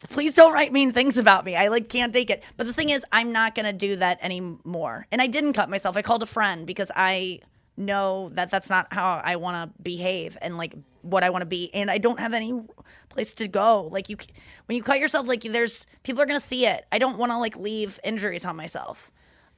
please 0.10 0.34
don't 0.34 0.54
write 0.54 0.72
mean 0.72 0.92
things 0.92 1.18
about 1.18 1.46
me. 1.46 1.56
I 1.56 1.68
like 1.68 1.90
can't 1.90 2.12
take 2.14 2.30
it. 2.30 2.44
But 2.58 2.66
the 2.68 2.74
thing 2.74 2.90
is 2.90 3.06
I'm 3.12 3.32
not 3.32 3.56
gonna 3.56 3.74
do 3.74 3.96
that 3.98 4.20
anymore. 4.22 5.08
And 5.12 5.22
I 5.22 5.28
didn't 5.28 5.54
cut 5.54 5.70
myself. 5.70 5.96
I 5.98 6.02
called 6.02 6.24
a 6.24 6.28
friend 6.28 6.66
because 6.66 6.92
I 6.96 7.40
know 7.78 8.30
that 8.34 8.52
that's 8.52 8.70
not 8.70 8.92
how 8.92 9.22
I 9.24 9.38
want 9.38 9.56
to 9.74 9.82
behave 9.82 10.38
and 10.42 10.58
like 10.58 10.76
what 11.02 11.24
I 11.24 11.30
want 11.30 11.42
to 11.42 11.46
be. 11.48 11.74
And 11.74 11.90
I 11.90 11.98
don't 11.98 12.20
have 12.20 12.34
any 12.34 12.62
place 13.10 13.34
to 13.36 13.48
go. 13.48 13.84
Like 13.92 14.10
you 14.10 14.18
when 14.66 14.76
you 14.76 14.84
cut 14.84 15.00
yourself 15.00 15.28
like 15.28 15.42
there's 15.44 15.88
people 16.04 16.22
are 16.22 16.26
going 16.26 16.40
to 16.40 16.46
see 16.46 16.66
it. 16.68 16.86
I 16.92 17.00
don't 17.00 17.18
want 17.18 17.32
to 17.32 17.38
like 17.38 17.56
leave 17.56 18.00
injuries 18.04 18.46
on 18.46 18.56
myself. 18.56 19.12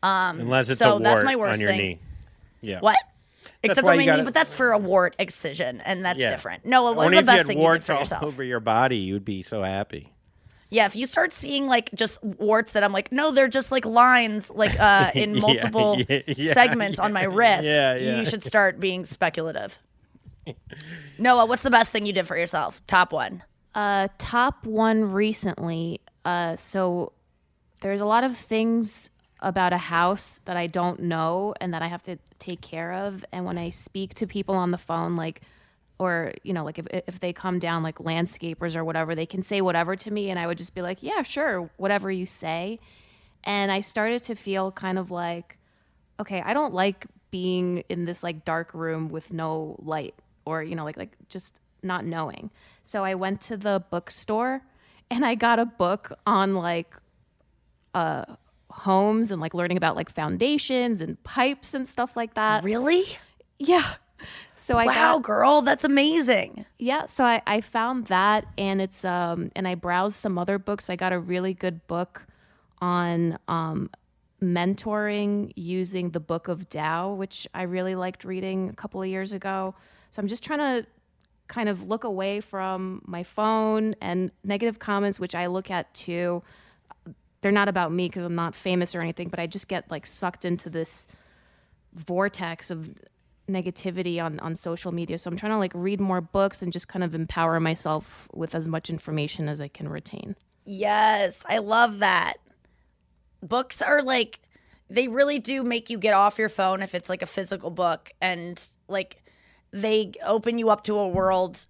Um 0.03 0.39
Unless 0.41 0.69
it's 0.69 0.79
so 0.79 0.89
a 0.89 0.91
wart 0.93 1.03
that's 1.03 1.23
my 1.23 1.35
worst 1.35 1.55
on 1.55 1.61
your 1.61 1.69
thing. 1.71 1.79
knee. 1.79 1.99
Yeah. 2.61 2.79
what? 2.79 2.97
Except 3.61 3.85
on 3.87 3.95
my 3.95 3.97
knee 3.97 4.05
gotta- 4.05 4.23
but 4.23 4.33
that's 4.33 4.53
for 4.53 4.71
a 4.71 4.77
wart 4.77 5.15
excision 5.19 5.81
and 5.81 6.05
that's 6.05 6.19
Yeah. 6.19 6.29
different. 6.29 6.65
No 6.65 6.89
it 6.89 6.95
was 6.95 7.07
Only 7.07 7.17
the 7.19 7.23
best 7.25 7.45
thing 7.47 7.57
you 7.57 7.61
did 7.61 7.67
warts 7.67 7.85
for 7.87 7.93
all 7.93 7.99
yourself. 7.99 8.23
over 8.23 8.43
your 8.43 8.59
body, 8.61 8.97
you'd 8.97 9.25
be 9.25 9.43
so 9.43 9.63
happy. 9.63 10.12
Yeah, 10.73 10.87
if 10.87 10.95
you 10.95 11.05
start 11.05 11.31
seeing 11.31 11.67
like 11.67 11.91
just 11.93 12.23
warts 12.23 12.71
that 12.71 12.83
I'm 12.83 12.91
like, 12.91 13.11
no, 13.11 13.31
they're 13.31 13.47
just 13.47 13.71
like 13.71 13.85
lines 13.85 14.49
like 14.49 14.77
uh 14.79 15.11
in 15.15 15.39
multiple 15.39 16.01
yeah, 16.09 16.21
yeah, 16.27 16.53
segments 16.53 16.97
on 16.99 17.13
my 17.13 17.23
wrist. 17.23 17.63
yeah, 17.63 17.95
yeah. 17.95 18.17
You 18.17 18.25
should 18.25 18.43
start 18.43 18.79
being 18.79 19.05
speculative. 19.05 19.79
Noa, 21.19 21.45
what's 21.45 21.61
the 21.61 21.69
best 21.69 21.91
thing 21.91 22.05
you 22.07 22.13
did 22.13 22.27
for 22.27 22.35
yourself? 22.35 22.85
Top 22.87 23.13
one. 23.13 23.43
Uh, 23.75 24.07
top 24.17 24.65
one 24.65 25.11
recently. 25.11 26.01
Uh, 26.25 26.55
so 26.55 27.13
there's 27.81 28.01
a 28.01 28.05
lot 28.05 28.23
of 28.23 28.35
things 28.35 29.11
about 29.41 29.73
a 29.73 29.77
house 29.77 30.41
that 30.45 30.57
I 30.57 30.67
don't 30.67 31.01
know 31.01 31.53
and 31.61 31.73
that 31.73 31.81
I 31.81 31.87
have 31.87 32.03
to 32.03 32.17
take 32.39 32.61
care 32.61 32.93
of. 32.93 33.23
And 33.31 33.45
when 33.45 33.57
I 33.57 33.69
speak 33.69 34.15
to 34.15 34.27
people 34.27 34.55
on 34.55 34.71
the 34.71 34.77
phone, 34.77 35.15
like, 35.15 35.41
or 35.99 36.33
you 36.43 36.53
know, 36.53 36.63
like 36.63 36.79
if 36.79 36.87
if 36.91 37.19
they 37.19 37.33
come 37.33 37.59
down 37.59 37.83
like 37.83 37.95
landscapers 37.99 38.75
or 38.75 38.83
whatever, 38.83 39.15
they 39.15 39.25
can 39.25 39.43
say 39.43 39.61
whatever 39.61 39.95
to 39.95 40.11
me, 40.11 40.29
and 40.29 40.39
I 40.39 40.47
would 40.47 40.57
just 40.57 40.75
be 40.75 40.81
like, 40.81 41.01
yeah, 41.01 41.21
sure, 41.21 41.69
whatever 41.77 42.11
you 42.11 42.25
say. 42.25 42.79
And 43.43 43.71
I 43.71 43.81
started 43.81 44.23
to 44.23 44.35
feel 44.35 44.71
kind 44.71 44.97
of 44.97 45.11
like, 45.11 45.57
okay, 46.19 46.41
I 46.41 46.53
don't 46.53 46.73
like 46.73 47.07
being 47.31 47.83
in 47.89 48.05
this 48.05 48.23
like 48.23 48.45
dark 48.45 48.73
room 48.73 49.09
with 49.09 49.33
no 49.33 49.75
light 49.79 50.13
or 50.45 50.61
you 50.61 50.75
know 50.75 50.83
like 50.83 50.97
like 50.97 51.15
just 51.29 51.59
not 51.81 52.05
knowing. 52.05 52.49
So 52.83 53.03
I 53.03 53.15
went 53.15 53.41
to 53.41 53.57
the 53.57 53.83
bookstore 53.89 54.61
and 55.09 55.25
I 55.25 55.35
got 55.35 55.59
a 55.59 55.65
book 55.65 56.11
on 56.25 56.55
like 56.55 56.95
uh 57.93 58.25
homes 58.71 59.29
and 59.29 59.39
like 59.39 59.53
learning 59.53 59.77
about 59.77 59.95
like 59.95 60.09
foundations 60.09 61.01
and 61.01 61.21
pipes 61.23 61.73
and 61.73 61.87
stuff 61.87 62.15
like 62.15 62.33
that. 62.33 62.63
Really? 62.63 63.03
Yeah. 63.59 63.93
So 64.55 64.77
I 64.77 64.85
wow, 64.85 65.15
got, 65.17 65.23
girl, 65.23 65.61
that's 65.61 65.85
amazing. 65.85 66.65
yeah, 66.79 67.05
so 67.05 67.23
I, 67.25 67.41
I 67.47 67.61
found 67.61 68.07
that 68.07 68.45
and 68.57 68.81
it's 68.81 69.03
um 69.03 69.51
and 69.55 69.67
I 69.67 69.75
browsed 69.75 70.17
some 70.17 70.37
other 70.37 70.57
books. 70.57 70.89
I 70.89 70.95
got 70.95 71.13
a 71.13 71.19
really 71.19 71.53
good 71.53 71.85
book 71.87 72.25
on 72.79 73.37
um 73.47 73.89
mentoring 74.41 75.51
using 75.55 76.09
the 76.11 76.19
Book 76.19 76.47
of 76.47 76.69
Tao, 76.69 77.13
which 77.13 77.47
I 77.53 77.63
really 77.63 77.95
liked 77.95 78.25
reading 78.25 78.69
a 78.69 78.73
couple 78.73 79.01
of 79.01 79.07
years 79.07 79.31
ago. 79.31 79.73
So 80.11 80.21
I'm 80.21 80.27
just 80.27 80.43
trying 80.43 80.59
to 80.59 80.87
kind 81.47 81.69
of 81.69 81.87
look 81.87 82.03
away 82.03 82.41
from 82.41 83.01
my 83.05 83.23
phone 83.23 83.95
and 84.01 84.31
negative 84.43 84.79
comments, 84.79 85.19
which 85.19 85.35
I 85.35 85.47
look 85.47 85.71
at 85.71 85.93
too. 85.93 86.43
They're 87.41 87.51
not 87.51 87.67
about 87.67 87.91
me 87.91 88.07
because 88.09 88.23
I'm 88.25 88.35
not 88.35 88.55
famous 88.55 88.95
or 88.95 89.01
anything, 89.01 89.29
but 89.29 89.39
I 89.39 89.47
just 89.47 89.67
get 89.67 89.89
like 89.89 90.05
sucked 90.05 90.45
into 90.45 90.69
this 90.69 91.07
vortex 91.93 92.71
of 92.71 92.91
negativity 93.49 94.23
on, 94.23 94.39
on 94.39 94.55
social 94.55 94.91
media. 94.91 95.17
So 95.17 95.29
I'm 95.29 95.37
trying 95.37 95.51
to 95.51 95.57
like 95.57 95.71
read 95.75 95.99
more 95.99 96.21
books 96.21 96.61
and 96.61 96.71
just 96.71 96.87
kind 96.87 97.03
of 97.03 97.13
empower 97.13 97.59
myself 97.59 98.27
with 98.33 98.55
as 98.55 98.67
much 98.67 98.89
information 98.89 99.49
as 99.49 99.59
I 99.59 99.67
can 99.67 99.89
retain. 99.89 100.35
Yes, 100.65 101.43
I 101.47 101.57
love 101.57 101.99
that. 101.99 102.35
Books 103.41 103.81
are 103.81 104.01
like 104.01 104.39
they 104.89 105.07
really 105.07 105.39
do 105.39 105.63
make 105.63 105.89
you 105.89 105.97
get 105.97 106.13
off 106.13 106.37
your 106.37 106.49
phone 106.49 106.81
if 106.81 106.95
it's 106.95 107.09
like 107.09 107.21
a 107.21 107.25
physical 107.25 107.69
book 107.69 108.11
and 108.21 108.67
like 108.87 109.21
they 109.71 110.11
open 110.25 110.57
you 110.57 110.69
up 110.69 110.83
to 110.83 110.97
a 110.99 111.07
world 111.07 111.65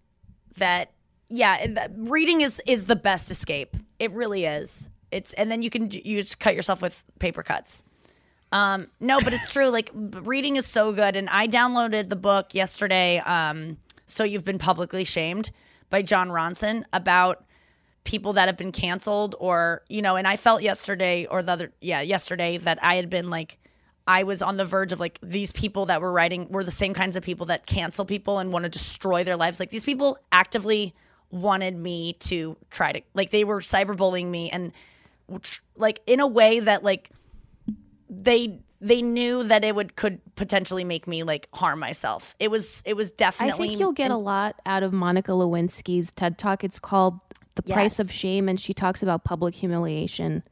that 0.58 0.92
yeah, 1.30 1.66
reading 1.96 2.42
is 2.42 2.62
is 2.68 2.86
the 2.86 2.96
best 2.96 3.32
escape. 3.32 3.76
It 3.98 4.12
really 4.12 4.46
is. 4.46 4.92
It's 5.10 5.34
and 5.34 5.50
then 5.50 5.64
you 5.64 5.70
can 5.70 5.90
you 5.90 6.22
just 6.22 6.40
cut 6.40 6.56
yourself 6.56 6.82
with 6.82 7.04
paper 7.18 7.42
cuts. 7.42 7.84
Um, 8.54 8.86
no, 9.00 9.20
but 9.20 9.34
it's 9.34 9.52
true. 9.52 9.70
Like 9.70 9.90
reading 9.96 10.58
is 10.58 10.68
so 10.68 10.94
good, 10.94 11.16
and 11.16 11.28
I 11.30 11.48
downloaded 11.48 12.10
the 12.10 12.16
book 12.16 12.54
yesterday. 12.54 13.18
Um, 13.18 13.78
so 14.06 14.24
you've 14.24 14.46
been 14.46 14.60
publicly 14.60 15.06
shamed 15.06 15.50
by 15.90 16.04
Jon 16.04 16.30
Ronson 16.30 16.84
about 16.94 17.44
people 18.04 18.34
that 18.34 18.48
have 18.48 18.56
been 18.56 18.72
canceled, 18.72 19.36
or 19.40 19.82
you 19.90 20.04
know. 20.04 20.16
And 20.18 20.28
I 20.28 20.36
felt 20.36 20.62
yesterday, 20.62 21.26
or 21.26 21.42
the 21.42 21.52
other, 21.52 21.72
yeah, 21.82 22.02
yesterday 22.02 22.58
that 22.58 22.78
I 22.84 22.94
had 22.94 23.10
been 23.10 23.32
like, 23.32 23.58
I 24.08 24.22
was 24.22 24.44
on 24.44 24.58
the 24.58 24.66
verge 24.66 24.92
of 24.92 25.00
like 25.00 25.18
these 25.24 25.52
people 25.52 25.88
that 25.88 26.00
were 26.00 26.12
writing 26.12 26.48
were 26.50 26.64
the 26.64 26.70
same 26.70 26.94
kinds 26.94 27.18
of 27.18 27.24
people 27.24 27.48
that 27.48 27.66
cancel 27.66 28.06
people 28.06 28.38
and 28.38 28.54
want 28.54 28.64
to 28.64 28.70
destroy 28.70 29.24
their 29.24 29.36
lives. 29.36 29.60
Like 29.60 29.72
these 29.72 29.84
people 29.84 30.20
actively 30.32 30.94
wanted 31.32 31.76
me 31.76 32.14
to 32.20 32.56
try 32.70 32.92
to 32.92 33.02
like 33.16 33.32
they 33.32 33.46
were 33.46 33.62
cyberbullying 33.62 34.28
me 34.28 34.52
and 34.52 34.72
like 35.76 36.02
in 36.06 36.20
a 36.20 36.28
way 36.28 36.60
that 36.60 36.84
like 36.84 37.10
they 38.16 38.60
they 38.82 39.02
knew 39.02 39.44
that 39.46 39.64
it 39.64 39.76
would 39.76 39.96
could 39.96 40.20
potentially 40.36 40.84
make 40.84 41.08
me 41.08 41.24
like 41.24 41.48
harm 41.54 41.80
myself. 41.80 42.36
It 42.40 42.52
was 42.52 42.84
it 42.86 42.96
was 42.96 43.12
definitely 43.12 43.66
I 43.66 43.68
think 43.70 43.80
you'll 43.80 43.94
get 43.94 44.12
a 44.12 44.18
lot 44.18 44.56
out 44.66 44.84
of 44.84 44.92
Monica 44.94 45.32
Lewinsky's 45.32 46.12
TED 46.12 46.38
Talk. 46.38 46.64
It's 46.64 46.80
called 46.80 47.20
The 47.56 47.64
Price 47.64 48.00
of 48.00 48.12
Shame, 48.12 48.50
and 48.50 48.60
she 48.60 48.74
talks 48.74 49.02
about 49.02 49.24
public 49.24 49.56
humiliation. 49.56 50.44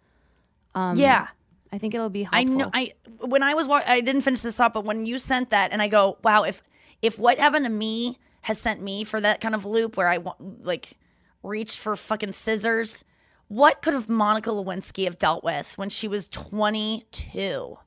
Um, 0.76 0.96
Yeah. 0.98 1.28
I 1.74 1.78
think 1.78 1.94
it'll 1.94 2.10
be 2.10 2.24
helpful. 2.24 2.40
I 2.40 2.44
know 2.44 2.70
I 2.74 2.92
when 3.20 3.44
I 3.44 3.54
was 3.54 3.66
wa- 3.68 3.82
I 3.86 4.02
didn't 4.02 4.22
finish 4.22 4.42
this 4.42 4.56
thought, 4.56 4.74
but 4.74 4.84
when 4.84 5.06
you 5.06 5.18
sent 5.18 5.52
that 5.52 5.72
and 5.72 5.82
I 5.82 5.88
go, 5.88 6.18
wow, 6.24 6.44
if 6.44 6.62
if 7.02 7.18
what 7.18 7.38
happened 7.38 7.64
to 7.66 7.70
me 7.72 8.18
has 8.42 8.60
sent 8.60 8.82
me 8.82 9.04
for 9.06 9.22
that 9.22 9.40
kind 9.40 9.56
of 9.56 9.66
loop 9.66 9.96
where 9.96 10.08
I 10.08 10.18
wa- 10.18 10.36
like 10.64 10.98
reached 11.44 11.80
for 11.80 11.96
fucking 11.96 12.34
scissors, 12.34 13.04
what 13.52 13.82
could 13.82 13.94
have 13.94 14.08
Monica 14.08 14.50
Lewinsky 14.50 15.04
have 15.04 15.20
dealt 15.20 15.44
with 15.44 15.78
when 15.78 15.90
she 15.90 16.08
was 16.08 16.30
22? 16.30 17.78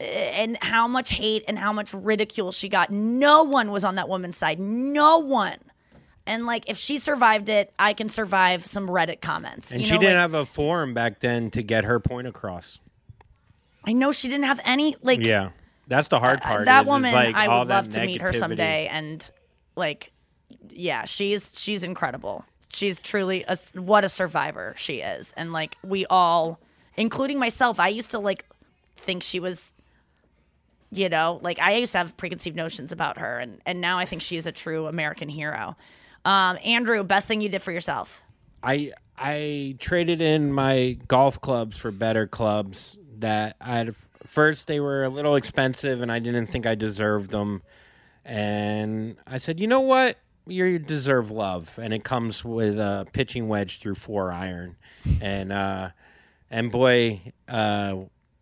And 0.00 0.58
how 0.60 0.86
much 0.86 1.10
hate 1.10 1.44
and 1.48 1.58
how 1.58 1.72
much 1.72 1.94
ridicule 1.94 2.52
she 2.52 2.68
got. 2.68 2.90
No 2.90 3.42
one 3.42 3.70
was 3.70 3.84
on 3.84 3.94
that 3.94 4.06
woman's 4.08 4.36
side. 4.36 4.60
No 4.60 5.18
one. 5.18 5.56
And 6.26 6.44
like, 6.44 6.68
if 6.68 6.76
she 6.76 6.98
survived 6.98 7.48
it, 7.48 7.72
I 7.78 7.94
can 7.94 8.10
survive 8.10 8.66
some 8.66 8.86
Reddit 8.86 9.22
comments. 9.22 9.72
And 9.72 9.80
you 9.80 9.86
she 9.86 9.94
know, 9.94 10.00
didn't 10.00 10.16
like, 10.16 10.20
have 10.20 10.34
a 10.34 10.44
forum 10.44 10.92
back 10.92 11.20
then 11.20 11.50
to 11.52 11.62
get 11.62 11.84
her 11.84 11.98
point 12.00 12.26
across. 12.28 12.78
I 13.84 13.94
know 13.94 14.12
she 14.12 14.28
didn't 14.28 14.44
have 14.44 14.60
any 14.64 14.94
like. 15.02 15.24
yeah, 15.24 15.50
that's 15.86 16.08
the 16.08 16.20
hard 16.20 16.40
Uh, 16.42 16.44
part. 16.44 16.64
that 16.66 16.80
is- 16.80 16.84
is, 16.84 16.88
woman 16.88 17.12
like, 17.14 17.34
I 17.34 17.58
would 17.58 17.68
love 17.68 17.88
to 17.88 18.04
meet 18.04 18.20
her 18.20 18.34
someday 18.34 18.86
and 18.88 19.28
like 19.74 20.12
yeah 20.70 21.06
she's 21.06 21.58
she's 21.58 21.82
incredible 21.82 22.44
she's 22.70 23.00
truly 23.00 23.44
a, 23.48 23.56
what 23.74 24.04
a 24.04 24.08
survivor 24.08 24.74
she 24.76 25.00
is 25.00 25.32
and 25.36 25.52
like 25.52 25.76
we 25.82 26.06
all 26.06 26.60
including 26.96 27.38
myself 27.38 27.80
i 27.80 27.88
used 27.88 28.10
to 28.10 28.18
like 28.18 28.44
think 28.96 29.22
she 29.22 29.40
was 29.40 29.72
you 30.90 31.08
know 31.08 31.38
like 31.42 31.58
i 31.60 31.74
used 31.74 31.92
to 31.92 31.98
have 31.98 32.16
preconceived 32.16 32.56
notions 32.56 32.92
about 32.92 33.18
her 33.18 33.38
and 33.38 33.60
and 33.66 33.80
now 33.80 33.98
i 33.98 34.04
think 34.04 34.22
she 34.22 34.36
is 34.36 34.46
a 34.46 34.52
true 34.52 34.86
american 34.86 35.28
hero 35.28 35.76
um 36.24 36.58
andrew 36.64 37.02
best 37.04 37.26
thing 37.28 37.40
you 37.40 37.48
did 37.48 37.62
for 37.62 37.72
yourself 37.72 38.24
I 38.62 38.92
I 39.16 39.76
traded 39.78 40.20
in 40.20 40.52
my 40.52 40.98
golf 41.08 41.40
clubs 41.40 41.78
for 41.78 41.90
better 41.90 42.26
clubs 42.26 42.98
that 43.18 43.56
I 43.60 43.76
had 43.76 43.94
first 44.26 44.66
they 44.66 44.80
were 44.80 45.04
a 45.04 45.08
little 45.08 45.36
expensive 45.36 46.02
and 46.02 46.12
I 46.12 46.18
didn't 46.18 46.46
think 46.46 46.66
I 46.66 46.74
deserved 46.74 47.30
them. 47.30 47.62
And 48.24 49.16
I 49.26 49.38
said, 49.38 49.58
"You 49.58 49.66
know 49.66 49.80
what? 49.80 50.18
You 50.48 50.78
deserve 50.78 51.30
love." 51.30 51.78
And 51.80 51.92
it 51.94 52.04
comes 52.04 52.44
with 52.44 52.78
a 52.78 53.06
pitching 53.12 53.48
wedge 53.48 53.80
through 53.80 53.96
4 53.96 54.32
iron. 54.32 54.76
And 55.20 55.52
uh 55.52 55.90
and 56.50 56.70
boy, 56.70 57.32
uh 57.48 57.96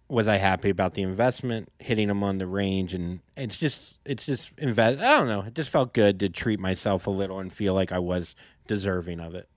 was 0.09 0.29
I 0.29 0.37
happy 0.37 0.71
about 0.71 0.95
the 0.95 1.03
investment, 1.03 1.71
hitting 1.79 2.09
them 2.09 2.23
on 2.23 2.39
the 2.39 2.47
range, 2.47 2.95
and 2.95 3.21
it's 3.37 3.57
just, 3.57 3.99
it's 4.05 4.25
just 4.25 4.51
invest. 4.59 5.01
I 5.01 5.17
don't 5.17 5.29
know. 5.29 5.41
It 5.41 5.55
just 5.55 5.71
felt 5.71 5.93
good 5.95 6.21
to 6.21 6.29
treat 6.29 6.61
myself 6.61 7.07
a 7.07 7.11
little 7.11 7.41
and 7.41 7.53
feel 7.53 7.75
like 7.75 7.93
I 7.93 7.99
was 7.99 8.35
deserving 8.69 9.21
of 9.21 9.35
it. 9.35 9.49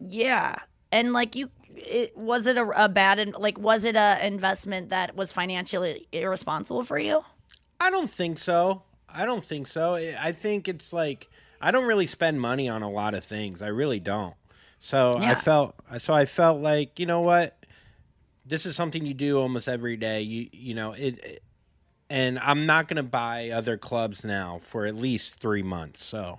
Yeah, 0.00 0.56
and 0.90 1.12
like 1.12 1.36
you, 1.36 1.50
it, 1.68 2.16
was 2.16 2.46
it 2.46 2.56
a, 2.56 2.84
a 2.84 2.88
bad 2.88 3.34
like 3.38 3.58
was 3.58 3.84
it 3.84 3.96
a 3.96 4.18
investment 4.26 4.90
that 4.90 5.14
was 5.14 5.32
financially 5.32 6.06
irresponsible 6.12 6.84
for 6.84 6.98
you? 6.98 7.24
I 7.80 7.90
don't 7.90 8.10
think 8.10 8.38
so. 8.38 8.82
I 9.16 9.24
don't 9.26 9.42
think 9.44 9.66
so. 9.66 9.94
I 9.94 10.16
I 10.20 10.32
think 10.32 10.68
it's 10.68 10.92
like 10.92 11.28
I 11.60 11.70
don't 11.70 11.86
really 11.86 12.06
spend 12.06 12.40
money 12.40 12.68
on 12.68 12.82
a 12.82 12.90
lot 12.90 13.14
of 13.14 13.24
things. 13.24 13.62
I 13.62 13.68
really 13.68 14.00
don't. 14.00 14.34
So 14.80 15.16
I 15.18 15.34
felt 15.34 15.74
so 15.98 16.12
I 16.14 16.26
felt 16.26 16.60
like, 16.60 16.98
you 16.98 17.06
know 17.06 17.20
what? 17.22 17.56
This 18.44 18.66
is 18.66 18.76
something 18.76 19.04
you 19.04 19.14
do 19.14 19.40
almost 19.40 19.68
every 19.68 19.96
day. 19.96 20.20
You 20.22 20.48
you 20.52 20.74
know, 20.74 20.92
it, 20.92 21.18
it- 21.24 21.42
and 22.08 22.38
I'm 22.38 22.66
not 22.66 22.86
going 22.86 22.98
to 22.98 23.02
buy 23.02 23.50
other 23.50 23.76
clubs 23.76 24.24
now 24.24 24.60
for 24.60 24.86
at 24.86 24.94
least 24.94 25.34
3 25.40 25.64
months. 25.64 26.04
So 26.04 26.38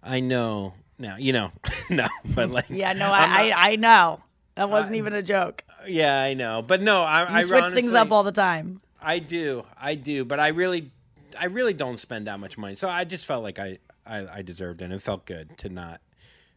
I 0.00 0.20
know 0.20 0.74
now, 0.96 1.16
you 1.16 1.32
know, 1.32 1.50
no, 1.90 2.06
but 2.24 2.50
like 2.52 2.66
Yeah, 2.70 2.92
no, 2.92 3.10
I, 3.10 3.26
not- 3.26 3.58
I 3.58 3.72
I 3.72 3.76
know 3.76 4.20
that 4.54 4.70
wasn't 4.70 4.96
even 4.98 5.12
a 5.14 5.22
joke. 5.22 5.64
yeah, 5.88 6.20
I 6.22 6.34
know. 6.34 6.62
But 6.62 6.82
no, 6.82 7.02
I 7.02 7.22
You 7.30 7.36
I 7.38 7.40
switch 7.42 7.66
things 7.68 7.94
up 7.96 8.12
all 8.12 8.22
the 8.22 8.30
time. 8.30 8.78
I 9.00 9.18
do, 9.18 9.64
I 9.80 9.96
do, 9.96 10.24
but 10.24 10.38
I 10.38 10.48
really, 10.48 10.92
I 11.38 11.46
really 11.46 11.74
don't 11.74 11.98
spend 11.98 12.26
that 12.26 12.40
much 12.40 12.58
money. 12.58 12.74
So 12.74 12.88
I 12.88 13.04
just 13.04 13.26
felt 13.26 13.42
like 13.42 13.58
I, 13.58 13.78
I, 14.06 14.38
I 14.38 14.42
deserved 14.42 14.82
it. 14.82 14.86
and 14.86 14.94
It 14.94 15.02
felt 15.02 15.26
good 15.26 15.56
to 15.58 15.68
not, 15.68 16.00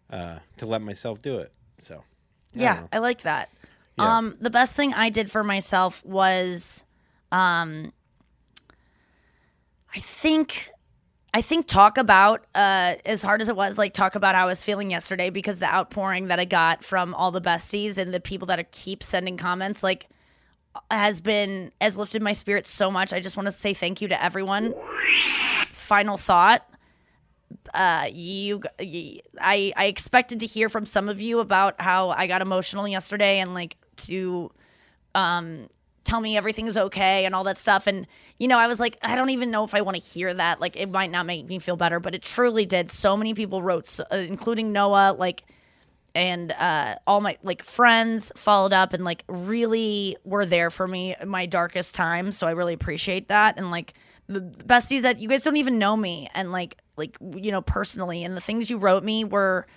uh, 0.10 0.40
to 0.58 0.66
let 0.66 0.82
myself 0.82 1.22
do 1.22 1.38
it. 1.40 1.52
So 1.82 1.96
I 1.96 2.60
Yeah. 2.60 2.88
I 2.92 3.00
like 3.00 3.22
that. 3.24 3.50
Yeah. 3.98 4.18
Um, 4.18 4.36
the 4.40 4.50
best 4.50 4.74
thing 4.74 4.94
I 4.94 5.10
did 5.10 5.32
for 5.32 5.44
myself 5.44 6.04
was, 6.06 6.86
um, 7.32 7.94
I 9.96 10.00
think, 10.00 10.70
I 11.34 11.42
think 11.42 11.68
talk 11.68 11.98
about 11.98 12.46
uh, 12.56 12.96
as 13.06 13.24
hard 13.24 13.42
as 13.42 13.50
it 13.50 13.56
was, 13.56 13.78
like 13.78 13.94
talk 13.94 14.16
about 14.16 14.36
how 14.36 14.44
I 14.44 14.46
was 14.46 14.64
feeling 14.64 14.92
yesterday 14.92 15.30
because 15.30 15.60
the 15.60 15.74
outpouring 15.74 16.28
that 16.28 16.40
I 16.40 16.46
got 16.46 16.84
from 16.84 17.14
all 17.14 17.32
the 17.32 17.42
besties 17.42 17.98
and 17.98 18.14
the 18.14 18.20
people 18.20 18.48
that 18.48 18.60
are, 18.60 18.68
keep 18.72 19.04
sending 19.04 19.38
comments, 19.38 19.84
like 19.84 20.08
has 20.92 21.22
been 21.22 21.72
has 21.82 21.98
lifted 21.98 22.22
my 22.22 22.34
spirits 22.34 22.70
so 22.70 22.92
much. 22.92 23.14
I 23.14 23.20
just 23.20 23.38
want 23.38 23.48
to 23.48 23.52
say 23.52 23.74
thank 23.74 24.02
you 24.02 24.08
to 24.10 24.24
everyone. 24.24 24.74
Final 25.74 26.18
thought 26.18 26.68
uh 27.74 28.08
you, 28.12 28.62
i 29.40 29.72
i 29.76 29.86
expected 29.86 30.40
to 30.40 30.46
hear 30.46 30.68
from 30.70 30.86
some 30.86 31.10
of 31.10 31.22
you 31.22 31.40
about 31.40 31.80
how 31.80 32.10
I 32.10 32.28
got 32.28 32.42
emotional 32.42 32.88
yesterday 32.88 33.40
and 33.40 33.54
like 33.54 33.78
to 33.98 34.52
um 35.14 35.68
tell 36.04 36.22
me 36.22 36.38
everything's 36.38 36.78
okay 36.78 37.26
and 37.26 37.34
all 37.34 37.44
that 37.46 37.58
stuff 37.58 37.88
and 37.88 38.08
you 38.40 38.48
know 38.48 38.58
I 38.58 38.68
was 38.68 38.80
like 38.80 38.98
I 39.02 39.16
don't 39.16 39.30
even 39.32 39.52
know 39.52 39.64
if 39.64 39.74
I 39.74 39.82
want 39.82 39.98
to 39.98 40.04
hear 40.04 40.34
that 40.34 40.60
like 40.60 40.76
it 40.76 40.90
might 40.90 41.12
not 41.12 41.26
make 41.26 41.48
me 41.48 41.60
feel 41.60 41.76
better 41.76 42.00
but 42.00 42.14
it 42.14 42.22
truly 42.22 42.66
did 42.66 42.92
so 42.92 43.16
many 43.18 43.34
people 43.34 43.62
wrote 43.62 44.00
uh, 44.12 44.16
including 44.16 44.72
Noa 44.72 45.16
like 45.18 45.44
and 46.16 46.54
uh, 46.54 46.96
all 47.06 47.22
my 47.22 47.38
like 47.44 47.62
friends 47.62 48.32
followed 48.36 48.74
up 48.74 48.94
and 48.94 49.04
like 49.04 49.24
really 49.28 50.18
were 50.24 50.46
there 50.46 50.72
for 50.72 50.88
me 50.88 51.16
in 51.20 51.28
my 51.28 51.46
darkest 51.46 51.94
time. 51.94 52.32
So 52.32 52.48
I 52.48 52.52
really 52.52 52.74
appreciate 52.74 53.28
that. 53.28 53.58
And 53.58 53.70
like 53.70 53.94
the 54.28 54.40
besties 54.42 55.04
that 55.04 55.20
you 55.20 55.28
guys 55.30 55.44
don't 55.44 55.58
even 55.58 55.78
know 55.78 55.96
me 55.96 56.30
and 56.34 56.52
like 56.52 56.78
like 56.98 57.18
you 57.36 57.52
know 57.52 57.62
personally, 57.62 58.24
and 58.24 58.36
the 58.36 58.42
things 58.42 58.70
you 58.70 58.78
wrote 58.78 59.04
me 59.04 59.24
were 59.26 59.68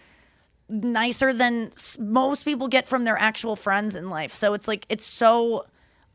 nicer 0.68 1.32
than 1.32 1.72
most 1.98 2.44
people 2.44 2.68
get 2.68 2.86
from 2.86 3.04
their 3.04 3.18
actual 3.18 3.56
friends 3.56 3.96
in 3.96 4.08
life. 4.08 4.32
So 4.32 4.54
it's 4.54 4.68
like 4.68 4.86
it's 4.88 5.06
so 5.06 5.64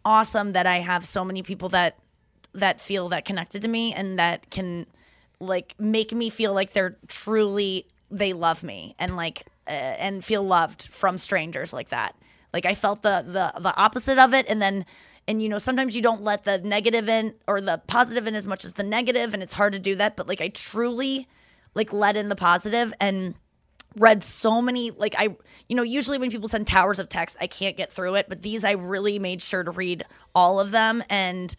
awesome 0.06 0.52
that 0.52 0.66
I 0.66 0.78
have 0.78 1.06
so 1.06 1.26
many 1.26 1.44
people 1.44 1.70
that 1.70 1.98
that 2.54 2.80
feel 2.80 3.10
that 3.10 3.26
connected 3.26 3.62
to 3.64 3.68
me 3.68 3.94
and 3.94 4.20
that 4.20 4.50
can 4.50 4.86
like 5.40 5.76
make 5.80 6.14
me 6.14 6.30
feel 6.30 6.54
like 6.54 6.72
they're 6.72 6.98
truly 7.08 7.86
they 8.14 8.34
love 8.34 8.64
me 8.64 8.96
and 9.00 9.18
like 9.18 9.44
uh, 9.68 9.72
and 9.72 10.24
feel 10.24 10.44
loved 10.44 10.88
from 10.88 11.18
strangers 11.18 11.74
like 11.74 11.90
that. 11.90 12.16
Like 12.54 12.66
i 12.66 12.76
felt 12.76 13.02
the 13.02 13.24
the 13.26 13.60
the 13.60 13.76
opposite 13.76 14.20
of 14.20 14.34
it. 14.34 14.46
And 14.48 14.62
then 14.62 14.86
and 15.28 15.42
you 15.42 15.50
know 15.50 15.58
sometimes 15.58 15.96
you 15.96 16.02
don't 16.02 16.22
let 16.22 16.44
the 16.44 16.60
negative 16.60 17.10
in 17.10 17.34
or 17.48 17.60
the 17.60 17.82
positive 17.88 18.28
in 18.28 18.36
as 18.36 18.46
much 18.46 18.64
as 18.64 18.74
the 18.74 18.84
negative 18.84 19.34
and 19.34 19.42
it's 19.42 19.54
hard 19.54 19.74
to 19.74 19.80
do 19.80 19.96
that. 19.96 20.16
But 20.16 20.28
like 20.28 20.42
i 20.42 20.50
truly 20.50 21.28
like 21.74 21.92
let 21.92 22.16
in 22.16 22.30
the 22.30 22.36
positive 22.36 22.94
and 23.00 23.34
read 23.96 24.24
so 24.24 24.62
many 24.62 24.92
like 24.92 25.16
i 25.18 25.36
you 25.70 25.76
know 25.76 25.84
usually 25.84 26.18
when 26.18 26.32
people 26.32 26.48
send 26.48 26.66
towers 26.66 26.98
of 26.98 27.08
text 27.10 27.38
i 27.40 27.48
can't 27.48 27.76
get 27.78 27.92
through 27.92 28.16
it. 28.16 28.28
But 28.30 28.44
these 28.44 28.64
i 28.64 28.72
really 28.72 29.18
made 29.18 29.42
sure 29.42 29.64
to 29.64 29.72
read 29.72 30.04
all 30.36 30.60
of 30.60 30.70
them. 30.70 31.04
And 31.10 31.56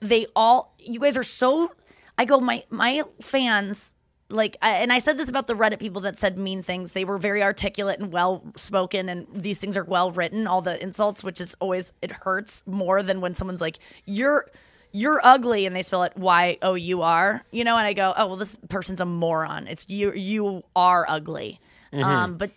they 0.00 0.26
all 0.36 0.74
you 0.78 1.00
guys 1.00 1.16
are 1.16 1.22
so 1.22 1.72
i 2.18 2.26
go 2.26 2.40
my 2.40 2.62
my 2.68 3.02
fans 3.22 3.94
like 4.30 4.56
I- 4.60 4.76
and 4.76 4.92
i 4.92 4.98
said 4.98 5.16
this 5.18 5.28
about 5.28 5.46
the 5.46 5.54
reddit 5.54 5.78
people 5.78 6.02
that 6.02 6.18
said 6.18 6.36
mean 6.38 6.62
things. 6.62 6.92
They 6.92 7.04
were 7.04 7.18
very 7.18 7.42
articulate 7.42 7.98
and 8.00 8.12
well 8.12 8.44
spoken 8.56 9.08
and 9.08 9.26
these 9.32 9.58
things 9.58 9.76
are 9.76 9.84
well 9.84 10.10
written 10.12 10.46
all 10.46 10.60
the 10.62 10.80
insults 10.82 11.24
which 11.24 11.40
is 11.40 11.56
always 11.60 11.92
it 12.02 12.10
hurts 12.10 12.62
more 12.66 13.02
than 13.02 13.20
when 13.20 13.34
someone's 13.34 13.60
like 13.60 13.78
you're 14.04 14.46
you're 14.92 15.20
ugly 15.24 15.66
and 15.66 15.74
they 15.76 15.82
spell 15.82 16.02
it 16.02 16.12
y 16.16 16.58
o 16.62 16.74
u 16.74 17.02
r 17.02 17.42
you 17.52 17.64
know 17.64 17.76
and 17.76 17.86
i 17.86 17.92
go 17.92 18.12
oh 18.16 18.26
well 18.26 18.36
this 18.36 18.56
person's 18.68 19.00
a 19.00 19.06
moron. 19.06 19.66
It's 19.66 19.86
you 19.88 20.12
you 20.12 20.62
are 20.76 21.06
ugly. 21.08 21.60
Mhm. 21.92 22.04
um 22.04 22.36
but 22.36 22.50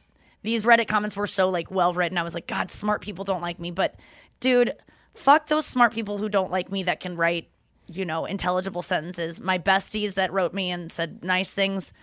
these 0.43 0.65
reddit 0.65 0.87
comments 0.87 1.15
were 1.15 1.27
so 1.27 1.49
like 1.49 1.69
well 1.71 1.93
written 1.93 2.17
i 2.17 2.23
was 2.23 2.33
like 2.33 2.47
god 2.47 2.69
smart 2.71 3.01
people 3.01 3.23
don't 3.23 3.41
like 3.41 3.59
me. 3.59 3.71
But 3.71 3.95
dude 4.39 4.73
fuck 5.13 5.47
those 5.47 5.65
smart 5.65 5.93
people 5.93 6.17
who 6.17 6.29
don't 6.29 6.51
like 6.51 6.71
me 6.71 6.83
that 6.83 6.99
can 7.01 7.15
write 7.17 7.49
you 7.95 8.05
know 8.05 8.25
intelligible 8.25 8.81
sentences 8.81 9.41
my 9.41 9.57
besties 9.57 10.15
that 10.15 10.31
wrote 10.31 10.53
me 10.53 10.71
and 10.71 10.91
said 10.91 11.23
nice 11.23 11.51
things 11.51 11.93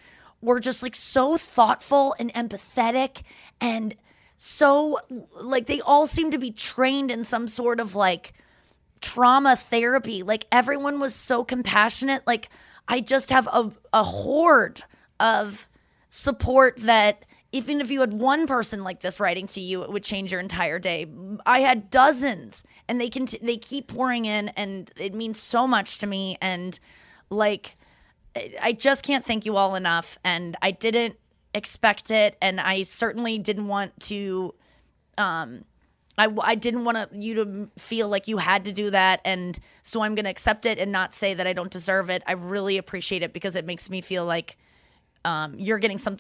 were 0.40 0.60
just 0.60 0.82
like 0.82 0.94
so 0.94 1.36
thoughtful 1.36 2.14
and 2.18 2.32
empathetic 2.34 3.22
and 3.60 3.94
so 4.36 4.98
like 5.42 5.66
they 5.66 5.80
all 5.80 6.06
seem 6.06 6.30
to 6.30 6.38
be 6.38 6.52
trained 6.52 7.10
in 7.10 7.24
some 7.24 7.48
sort 7.48 7.80
of 7.80 7.94
like 7.94 8.32
trauma 9.00 9.56
therapy. 9.56 10.22
Like 10.22 10.46
everyone 10.52 11.00
was 11.00 11.14
so 11.14 11.44
compassionate. 11.44 12.26
Like 12.26 12.48
I 12.86 13.00
just 13.00 13.30
have 13.30 13.48
a, 13.48 13.70
a 13.92 14.04
horde 14.04 14.82
of 15.20 15.68
support 16.10 16.76
that 16.78 17.24
even 17.50 17.80
if 17.80 17.90
you 17.90 18.00
had 18.00 18.12
one 18.12 18.46
person 18.46 18.84
like 18.84 19.00
this 19.00 19.18
writing 19.20 19.46
to 19.48 19.60
you, 19.60 19.82
it 19.82 19.90
would 19.90 20.04
change 20.04 20.32
your 20.32 20.40
entire 20.40 20.78
day. 20.78 21.06
I 21.46 21.60
had 21.60 21.90
dozens 21.90 22.64
and 22.88 23.00
they 23.00 23.08
can 23.08 23.26
they 23.40 23.56
keep 23.56 23.88
pouring 23.88 24.26
in 24.26 24.48
and 24.50 24.90
it 24.98 25.14
means 25.14 25.40
so 25.40 25.66
much 25.66 25.98
to 25.98 26.06
me 26.06 26.36
and 26.42 26.78
like 27.30 27.76
I 28.62 28.72
just 28.72 29.02
can't 29.02 29.24
thank 29.24 29.46
you 29.46 29.56
all 29.56 29.74
enough 29.74 30.18
and 30.24 30.56
I 30.60 30.72
didn't 30.72 31.16
expect 31.54 32.10
it 32.10 32.36
and 32.42 32.60
I 32.60 32.82
certainly 32.82 33.38
didn't 33.38 33.66
want 33.66 33.98
to 34.00 34.54
um 35.16 35.64
I, 36.18 36.28
I 36.42 36.54
didn't 36.56 36.84
want 36.84 37.14
you 37.14 37.34
to 37.36 37.70
feel 37.78 38.08
like 38.08 38.28
you 38.28 38.38
had 38.38 38.64
to 38.66 38.72
do 38.72 38.90
that 38.90 39.20
and 39.24 39.58
so 39.82 40.02
I'm 40.02 40.14
going 40.16 40.24
to 40.24 40.30
accept 40.30 40.66
it 40.66 40.78
and 40.78 40.90
not 40.92 41.14
say 41.14 41.32
that 41.32 41.46
I 41.46 41.52
don't 41.52 41.70
deserve 41.70 42.10
it. 42.10 42.24
I 42.26 42.32
really 42.32 42.76
appreciate 42.76 43.22
it 43.22 43.32
because 43.32 43.54
it 43.54 43.64
makes 43.64 43.88
me 43.88 44.00
feel 44.00 44.26
like 44.26 44.58
um, 45.24 45.54
you're 45.56 45.78
getting 45.78 45.98
some 45.98 46.16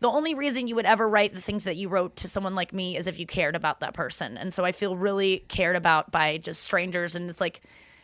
the 0.00 0.08
only 0.08 0.34
reason 0.34 0.66
you 0.66 0.74
would 0.74 0.86
ever 0.86 1.08
write 1.08 1.34
the 1.34 1.40
things 1.40 1.64
that 1.64 1.76
you 1.76 1.88
wrote 1.88 2.16
to 2.16 2.28
someone 2.28 2.54
like 2.54 2.72
me 2.72 2.96
is 2.96 3.06
if 3.06 3.18
you 3.18 3.26
cared 3.26 3.56
about 3.56 3.80
that 3.80 3.94
person. 3.94 4.36
And 4.36 4.52
so 4.52 4.64
i 4.64 4.72
feel 4.72 4.96
really 4.96 5.44
cared 5.48 5.76
about 5.76 6.10
by 6.10 6.38
just 6.38 6.62
strangers. 6.62 7.14
And 7.14 7.28
it's 7.30 7.40
like 7.40 7.60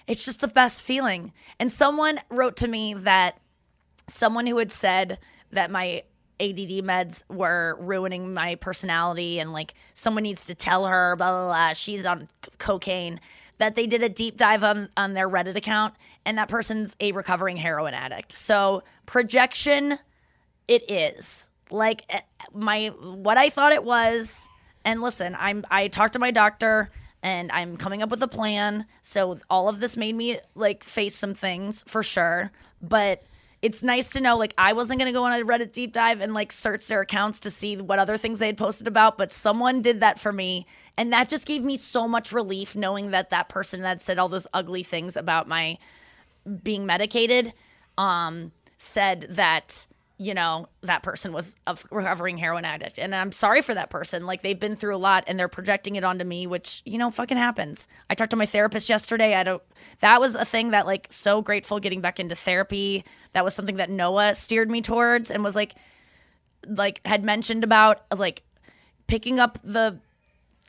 it's 0.07 0.25
just 0.25 0.41
the 0.41 0.49
best 0.49 0.83
feeling. 0.83 1.33
And 1.59 1.71
someone 1.71 2.21
wrote 2.31 2.57
to 2.57 2.69
me 2.69 2.95
that 2.95 3.39
someone 4.09 4.47
who 4.47 4.59
had 4.59 4.73
said 4.73 5.19
that 5.53 5.71
my 5.71 6.03
ADD 6.41 6.85
meds 6.85 7.25
were 7.29 7.77
ruining 7.81 8.33
my 8.33 8.55
personality 8.57 9.41
and 9.41 9.53
like 9.53 9.75
someone 9.95 10.23
needs 10.23 10.47
to 10.47 10.55
tell 10.55 10.87
her 10.87 11.17
blah 11.17 11.31
blah 11.31 11.47
blah 11.47 11.73
she's 11.73 12.07
on 12.07 12.29
c- 12.45 12.53
cocaine 12.59 13.19
that 13.59 13.75
they 13.75 13.87
did 13.89 14.05
a 14.05 14.09
deep 14.09 14.37
dive 14.37 14.63
on 14.63 14.89
on 14.97 15.15
their 15.15 15.29
Reddit 15.29 15.57
account 15.57 15.95
and 16.25 16.39
that 16.39 16.49
person's 16.49 16.95
a 17.01 17.13
recovering 17.13 17.57
heroin 17.57 17.95
addict. 17.95 18.37
So 18.37 18.83
projection 19.07 19.99
it 20.69 20.89
is. 20.91 21.51
Like 21.71 22.05
eh, 22.11 22.21
my 22.53 22.89
what 22.89 23.37
I 23.37 23.51
thought 23.51 23.73
it 23.73 23.85
was 23.85 24.49
and 24.85 25.03
listen, 25.03 25.37
I'm 25.39 25.65
I 25.71 25.89
talked 25.89 26.13
to 26.13 26.19
my 26.19 26.31
doctor 26.31 26.91
and 27.23 27.51
I'm 27.51 27.77
coming 27.77 28.03
up 28.03 28.11
with 28.11 28.23
a 28.23 28.29
plan. 28.29 28.87
So 29.03 29.39
all 29.51 29.69
of 29.69 29.81
this 29.81 29.97
made 29.97 30.15
me 30.15 30.39
like 30.55 30.85
face 30.85 31.17
some 31.17 31.35
things 31.35 31.85
for 31.87 32.03
sure, 32.03 32.53
but 32.81 33.25
it's 33.61 33.83
nice 33.83 34.09
to 34.11 34.21
know 34.21 34.37
like 34.37 34.55
I 34.57 34.73
wasn't 34.73 35.01
going 35.01 35.13
to 35.13 35.19
go 35.19 35.25
on 35.25 35.33
a 35.33 35.45
Reddit 35.45 35.73
deep 35.73 35.93
dive 35.93 36.21
and 36.21 36.33
like 36.33 36.53
search 36.53 36.87
their 36.87 37.01
accounts 37.01 37.41
to 37.41 37.51
see 37.51 37.77
what 37.77 37.99
other 37.99 38.17
things 38.17 38.39
they 38.39 38.47
had 38.47 38.57
posted 38.57 38.87
about, 38.87 39.19
but 39.19 39.33
someone 39.33 39.83
did 39.83 40.01
that 40.01 40.21
for 40.21 40.33
me 40.33 40.65
and 40.97 41.13
that 41.13 41.29
just 41.29 41.47
gave 41.47 41.63
me 41.63 41.77
so 41.77 42.07
much 42.07 42.33
relief 42.33 42.77
knowing 42.77 43.11
that 43.11 43.31
that 43.31 43.49
person 43.49 43.83
that 43.83 44.01
said 44.01 44.19
all 44.19 44.29
those 44.29 44.47
ugly 44.55 44.83
things 44.83 45.17
about 45.17 45.49
my 45.49 45.77
being 46.63 46.87
medicated 46.87 47.53
um 47.99 48.53
said 48.79 49.27
that 49.31 49.87
you 50.19 50.35
know 50.35 50.69
that 50.83 51.03
person 51.03 51.33
was 51.33 51.55
a 51.67 51.77
recovering 51.91 52.37
heroin 52.37 52.65
addict. 52.65 52.99
And 52.99 53.15
i'm 53.15 53.33
sorry 53.33 53.63
for 53.63 53.75
that 53.75 53.89
person. 53.89 54.27
Like 54.27 54.43
they've 54.43 54.59
been 54.59 54.77
through 54.77 54.97
a 54.97 54.99
lot 54.99 55.25
and 55.27 55.39
they're 55.39 55.49
projecting 55.49 55.97
it 55.97 56.05
onto 56.05 56.25
me 56.25 56.47
which 56.47 56.83
you 56.85 56.99
know 56.99 57.11
fucking 57.11 57.37
happens. 57.37 57.87
I 58.11 58.15
talked 58.15 58.33
to 58.33 58.37
my 58.37 58.47
therapist 58.47 58.89
yesterday. 58.89 59.35
I 59.35 59.45
don't 59.45 59.63
that 60.01 60.21
was 60.21 60.35
a 60.35 60.45
thing 60.45 60.73
that 60.73 60.87
like 60.87 61.07
so 61.11 61.41
grateful 61.41 61.79
getting 61.79 62.01
back 62.01 62.19
into 62.19 62.35
therapy. 62.35 63.05
That 63.33 63.45
was 63.45 63.55
something 63.55 63.77
that 63.77 63.91
Noa 63.91 64.35
steered 64.35 64.71
me 64.71 64.81
towards 64.83 65.31
and 65.31 65.45
was 65.45 65.55
like 65.55 65.75
like 66.67 67.01
had 67.05 67.23
mentioned 67.23 67.63
about 67.63 68.03
like 68.17 68.43
picking 69.07 69.39
up 69.39 69.59
the 69.63 70.01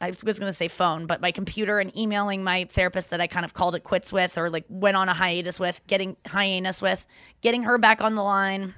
I 0.02 0.14
was 0.24 0.40
going 0.40 0.50
to 0.50 0.56
say 0.56 0.70
phone, 0.70 1.08
but 1.08 1.20
my 1.20 1.32
computer 1.32 1.80
and 1.80 1.96
emailing 1.98 2.42
my 2.44 2.66
therapist 2.70 3.10
that 3.10 3.20
I 3.20 3.28
kind 3.28 3.44
of 3.44 3.54
called 3.54 3.76
it 3.76 3.84
quits 3.84 4.14
with 4.14 4.38
or 4.38 4.50
like 4.50 4.64
went 4.70 4.96
on 4.96 5.10
a 5.10 5.14
hiatus 5.14 5.60
with, 5.60 5.86
getting 5.88 6.16
hiatus 6.26 6.82
with, 6.82 7.06
getting 7.42 7.64
her 7.64 7.78
back 7.78 8.02
on 8.02 8.16
the 8.16 8.24
line. 8.24 8.76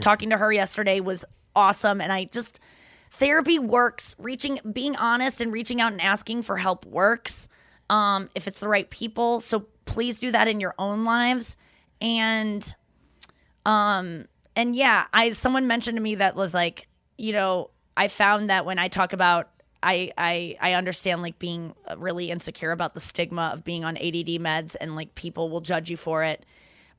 Talking 0.00 0.30
to 0.30 0.36
her 0.36 0.52
yesterday 0.52 1.00
was 1.00 1.24
awesome 1.56 2.00
and 2.00 2.12
I 2.12 2.24
just 2.24 2.60
therapy 3.12 3.58
works. 3.58 4.14
Reaching 4.18 4.58
being 4.72 4.96
honest 4.96 5.40
and 5.40 5.52
reaching 5.52 5.80
out 5.80 5.92
and 5.92 6.00
asking 6.00 6.42
for 6.42 6.56
help 6.56 6.84
works. 6.86 7.48
Um 7.90 8.28
if 8.34 8.48
it's 8.48 8.60
the 8.60 8.68
right 8.68 8.88
people. 8.88 9.40
So 9.40 9.66
please 9.84 10.18
do 10.18 10.32
that 10.32 10.48
in 10.48 10.60
your 10.60 10.74
own 10.78 11.04
lives 11.04 11.56
and 12.00 12.74
um 13.66 14.26
and 14.56 14.76
yeah, 14.76 15.06
I 15.12 15.32
someone 15.32 15.66
mentioned 15.66 15.96
to 15.96 16.02
me 16.02 16.16
that 16.16 16.36
was 16.36 16.54
like, 16.54 16.88
you 17.18 17.32
know, 17.32 17.70
I 17.96 18.08
found 18.08 18.50
that 18.50 18.64
when 18.64 18.78
I 18.78 18.88
talk 18.88 19.12
about 19.12 19.50
I 19.82 20.10
I 20.16 20.56
I 20.60 20.72
understand 20.72 21.22
like 21.22 21.38
being 21.38 21.74
really 21.98 22.30
insecure 22.30 22.72
about 22.72 22.94
the 22.94 23.00
stigma 23.00 23.50
of 23.52 23.64
being 23.64 23.84
on 23.84 23.96
ADD 23.96 24.40
meds 24.40 24.76
and 24.80 24.96
like 24.96 25.14
people 25.14 25.50
will 25.50 25.60
judge 25.60 25.90
you 25.90 25.96
for 25.96 26.24
it, 26.24 26.44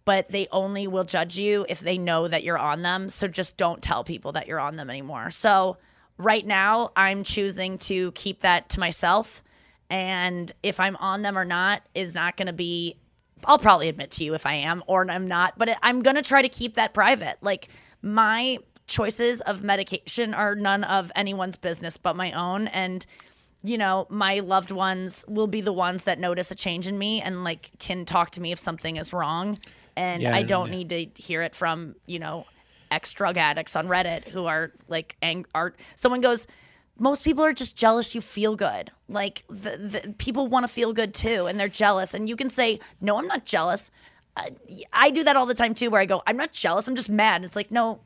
but 0.06 0.30
they 0.30 0.48
only 0.52 0.88
will 0.88 1.04
judge 1.04 1.38
you 1.38 1.66
if 1.68 1.80
they 1.80 1.98
know 1.98 2.28
that 2.28 2.44
you're 2.44 2.60
on 2.60 2.84
them. 2.84 3.10
So 3.10 3.28
just 3.28 3.58
don't 3.58 3.82
tell 3.82 4.04
people 4.04 4.32
that 4.34 4.48
you're 4.48 4.60
on 4.60 4.76
them 4.76 4.90
anymore. 4.90 5.32
So 5.32 5.78
right 6.18 6.46
now 6.46 6.92
I'm 6.96 7.24
choosing 7.24 7.78
to 7.80 8.12
keep 8.14 8.42
that 8.42 8.70
to 8.70 8.80
myself 8.80 9.44
and 9.90 10.52
if 10.64 10.80
I'm 10.80 10.96
on 10.98 11.22
them 11.24 11.38
or 11.38 11.46
not 11.46 11.84
is 11.94 12.16
not 12.16 12.38
going 12.38 12.48
to 12.48 12.54
be 12.54 12.96
I'll 13.44 13.60
probably 13.60 13.90
admit 13.90 14.12
to 14.12 14.24
you 14.24 14.34
if 14.34 14.46
I 14.46 14.54
am 14.54 14.82
or 14.88 15.10
I'm 15.12 15.28
not, 15.28 15.58
but 15.58 15.78
I'm 15.84 16.02
going 16.02 16.16
to 16.16 16.24
try 16.24 16.42
to 16.42 16.50
keep 16.50 16.76
that 16.76 16.94
private. 16.94 17.36
Like 17.42 17.68
my 18.02 18.58
choices 18.88 19.42
of 19.42 19.62
medication 19.64 20.34
are 20.34 20.56
none 20.56 20.84
of 20.84 21.12
anyone's 21.16 21.58
business 21.58 21.98
but 21.98 22.16
my 22.16 22.32
own 22.32 22.68
and 22.68 23.06
you 23.64 23.80
know, 23.80 24.06
my 24.10 24.42
loved 24.42 24.70
ones 24.70 25.26
will 25.28 25.48
be 25.48 25.60
the 25.60 25.74
ones 25.74 26.04
that 26.04 26.20
notice 26.20 26.52
a 26.52 26.56
change 26.56 26.88
in 26.88 27.00
me 27.00 27.20
and 27.20 27.44
like 27.44 27.72
can 27.80 28.06
talk 28.06 28.30
to 28.32 28.42
me 28.42 28.52
if 28.52 28.60
something 28.60 28.98
is 28.98 29.12
wrong 29.12 29.58
and 29.96 30.22
Yeah, 30.22 30.36
I 30.36 30.44
don't 30.44 30.68
yeah. 30.68 30.76
need 30.76 30.90
to 31.16 31.22
hear 31.22 31.42
it 31.42 31.56
from, 31.56 31.96
you 32.06 32.20
know, 32.20 32.46
ex 32.92 33.12
drug 33.14 33.38
addicts 33.38 33.76
on 33.76 33.88
Reddit 33.88 34.28
who 34.28 34.46
are 34.46 34.72
like 34.88 35.18
ang- 35.22 35.46
are 35.56 35.74
someone 35.96 36.22
goes 36.22 36.48
most 36.98 37.24
people 37.24 37.44
are 37.44 37.52
just 37.54 37.76
jealous 37.76 38.16
you 38.16 38.22
feel 38.22 38.56
good. 38.56 38.92
Like 39.10 39.44
the, 39.50 39.78
the 40.04 40.14
people 40.18 40.48
want 40.48 40.66
to 40.66 40.72
feel 40.72 40.94
good 40.94 41.14
too, 41.14 41.46
and 41.48 41.60
they're 41.60 41.68
jealous. 41.68 42.14
And 42.14 42.30
you 42.30 42.36
can 42.38 42.50
say, 42.50 42.80
"No, 43.02 43.18
I'm 43.18 43.28
not 43.28 43.46
jealous." 43.46 43.92
Uh, 44.38 44.44
I 44.94 45.12
do 45.12 45.24
that 45.26 45.36
all 45.36 45.46
the 45.46 45.54
time 45.54 45.74
too, 45.74 45.90
where 45.90 46.00
I 46.00 46.06
go, 46.06 46.24
"I'm 46.26 46.38
not 46.38 46.54
jealous. 46.54 46.88
I'm 46.88 46.96
just 46.96 47.10
mad." 47.10 47.44
It's 47.44 47.56
like, 47.56 47.70
no, 47.70 48.00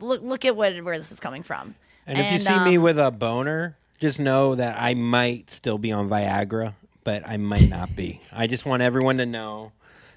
look, 0.00 0.22
look 0.22 0.44
at 0.44 0.56
what, 0.56 0.74
where 0.84 0.98
this 0.98 1.10
is 1.10 1.20
coming 1.20 1.42
from. 1.42 1.74
And 2.06 2.18
if 2.18 2.30
you 2.30 2.38
see 2.38 2.58
me 2.60 2.76
um, 2.76 2.82
with 2.82 2.98
a 2.98 3.10
boner, 3.10 3.76
just 3.98 4.18
know 4.20 4.54
that 4.54 4.76
I 4.78 4.94
might 4.94 5.50
still 5.50 5.78
be 5.78 5.90
on 5.92 6.08
Viagra, 6.08 6.74
but 7.04 7.26
I 7.26 7.36
might 7.38 7.68
not 7.68 7.96
be. 7.96 8.20
I 8.32 8.46
just 8.46 8.66
want 8.66 8.82
everyone 8.82 9.18
to 9.18 9.26
know 9.26 9.72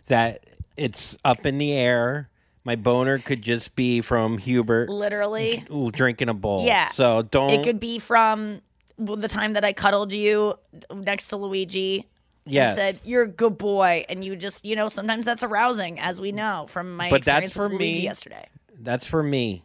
that 0.07 0.43
it's 0.77 1.17
up 1.25 1.45
in 1.45 1.57
the 1.57 1.73
air. 1.73 2.29
My 2.63 2.75
boner 2.75 3.17
could 3.17 3.41
just 3.41 3.75
be 3.75 4.01
from 4.01 4.37
Hubert 4.37 4.87
literally, 4.89 5.65
drinking 5.91 6.29
a 6.29 6.33
bowl. 6.33 6.65
yeah. 6.65 6.89
So 6.91 7.23
don't. 7.23 7.49
It 7.49 7.63
could 7.63 7.79
be 7.79 7.97
from 7.99 8.61
the 8.97 9.27
time 9.27 9.53
that 9.53 9.65
I 9.65 9.73
cuddled 9.73 10.13
you 10.13 10.55
next 10.93 11.27
to 11.29 11.37
Luigi. 11.37 12.07
Yes. 12.45 12.77
And 12.77 12.95
said 12.95 13.01
you're 13.03 13.23
a 13.23 13.27
good 13.27 13.57
boy, 13.57 14.05
and 14.09 14.23
you 14.23 14.35
just 14.35 14.63
you 14.65 14.75
know 14.75 14.89
sometimes 14.89 15.25
that's 15.25 15.43
arousing, 15.43 15.99
as 15.99 16.21
we 16.21 16.31
know 16.31 16.65
from 16.69 16.95
my 16.95 17.09
But 17.09 17.17
experience 17.19 17.45
that's 17.45 17.53
for 17.55 17.67
with 17.69 17.79
Luigi 17.79 17.99
me. 17.99 18.03
yesterday. 18.03 18.47
That's 18.79 19.05
for 19.05 19.21
me. 19.23 19.63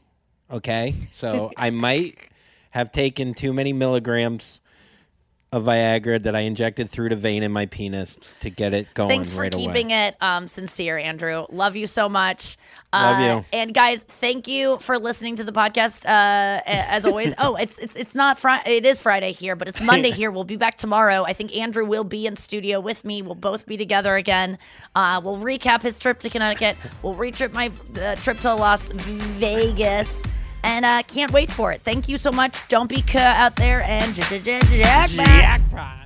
Okay. 0.50 0.94
So 1.12 1.50
I 1.56 1.70
might 1.70 2.28
have 2.70 2.92
taken 2.92 3.34
too 3.34 3.52
many 3.52 3.72
milligrams 3.72 4.60
a 5.52 5.60
Viagra 5.60 6.20
that 6.24 6.34
I 6.34 6.40
injected 6.40 6.90
through 6.90 7.10
the 7.10 7.16
vein 7.16 7.42
in 7.44 7.52
my 7.52 7.66
penis 7.66 8.18
to 8.40 8.50
get 8.50 8.74
it 8.74 8.92
going. 8.94 9.08
Thanks 9.08 9.32
for 9.32 9.42
right 9.42 9.52
keeping 9.52 9.92
away. 9.92 10.08
it 10.08 10.16
um, 10.20 10.46
sincere, 10.48 10.98
Andrew. 10.98 11.46
Love 11.50 11.76
you 11.76 11.86
so 11.86 12.08
much. 12.08 12.56
Love 12.92 13.18
Uh, 13.18 13.22
you. 13.36 13.44
And 13.52 13.72
guys, 13.72 14.02
thank 14.02 14.48
you 14.48 14.78
for 14.78 14.98
listening 14.98 15.36
to 15.36 15.44
the 15.44 15.52
podcast. 15.52 16.04
Uh, 16.04 16.60
as 16.66 17.06
always, 17.06 17.32
oh, 17.38 17.54
it's 17.54 17.78
it's 17.78 17.94
it's 17.94 18.14
not 18.14 18.38
Friday. 18.38 18.76
It 18.76 18.84
is 18.84 19.00
Friday 19.00 19.32
here, 19.32 19.54
but 19.54 19.68
it's 19.68 19.80
Monday 19.80 20.10
here. 20.20 20.30
We'll 20.32 20.44
be 20.44 20.56
back 20.56 20.76
tomorrow. 20.76 21.24
I 21.24 21.32
think 21.32 21.56
Andrew 21.56 21.84
will 21.86 22.04
be 22.04 22.26
in 22.26 22.34
studio 22.36 22.80
with 22.80 23.04
me. 23.04 23.22
We'll 23.22 23.34
both 23.36 23.66
be 23.66 23.76
together 23.76 24.16
again. 24.16 24.58
Uh, 24.96 25.20
we'll 25.22 25.38
recap 25.38 25.80
his 25.82 25.98
trip 25.98 26.18
to 26.20 26.28
Connecticut. 26.30 26.76
We'll 27.02 27.14
retrip 27.14 27.52
my 27.52 27.70
uh, 28.00 28.16
trip 28.16 28.40
to 28.40 28.52
Las 28.54 28.90
Vegas. 28.92 30.24
And 30.66 30.84
uh, 30.84 31.02
can't 31.04 31.30
wait 31.30 31.50
for 31.50 31.70
it. 31.72 31.82
Thank 31.82 32.08
you 32.08 32.18
so 32.18 32.32
much. 32.32 32.66
Don't 32.68 32.88
be 32.88 33.00
out 33.14 33.54
there 33.54 33.82
and 33.82 34.12
j- 34.14 34.22
j- 34.40 34.40
j- 34.40 34.60
jackpot. 35.20 36.05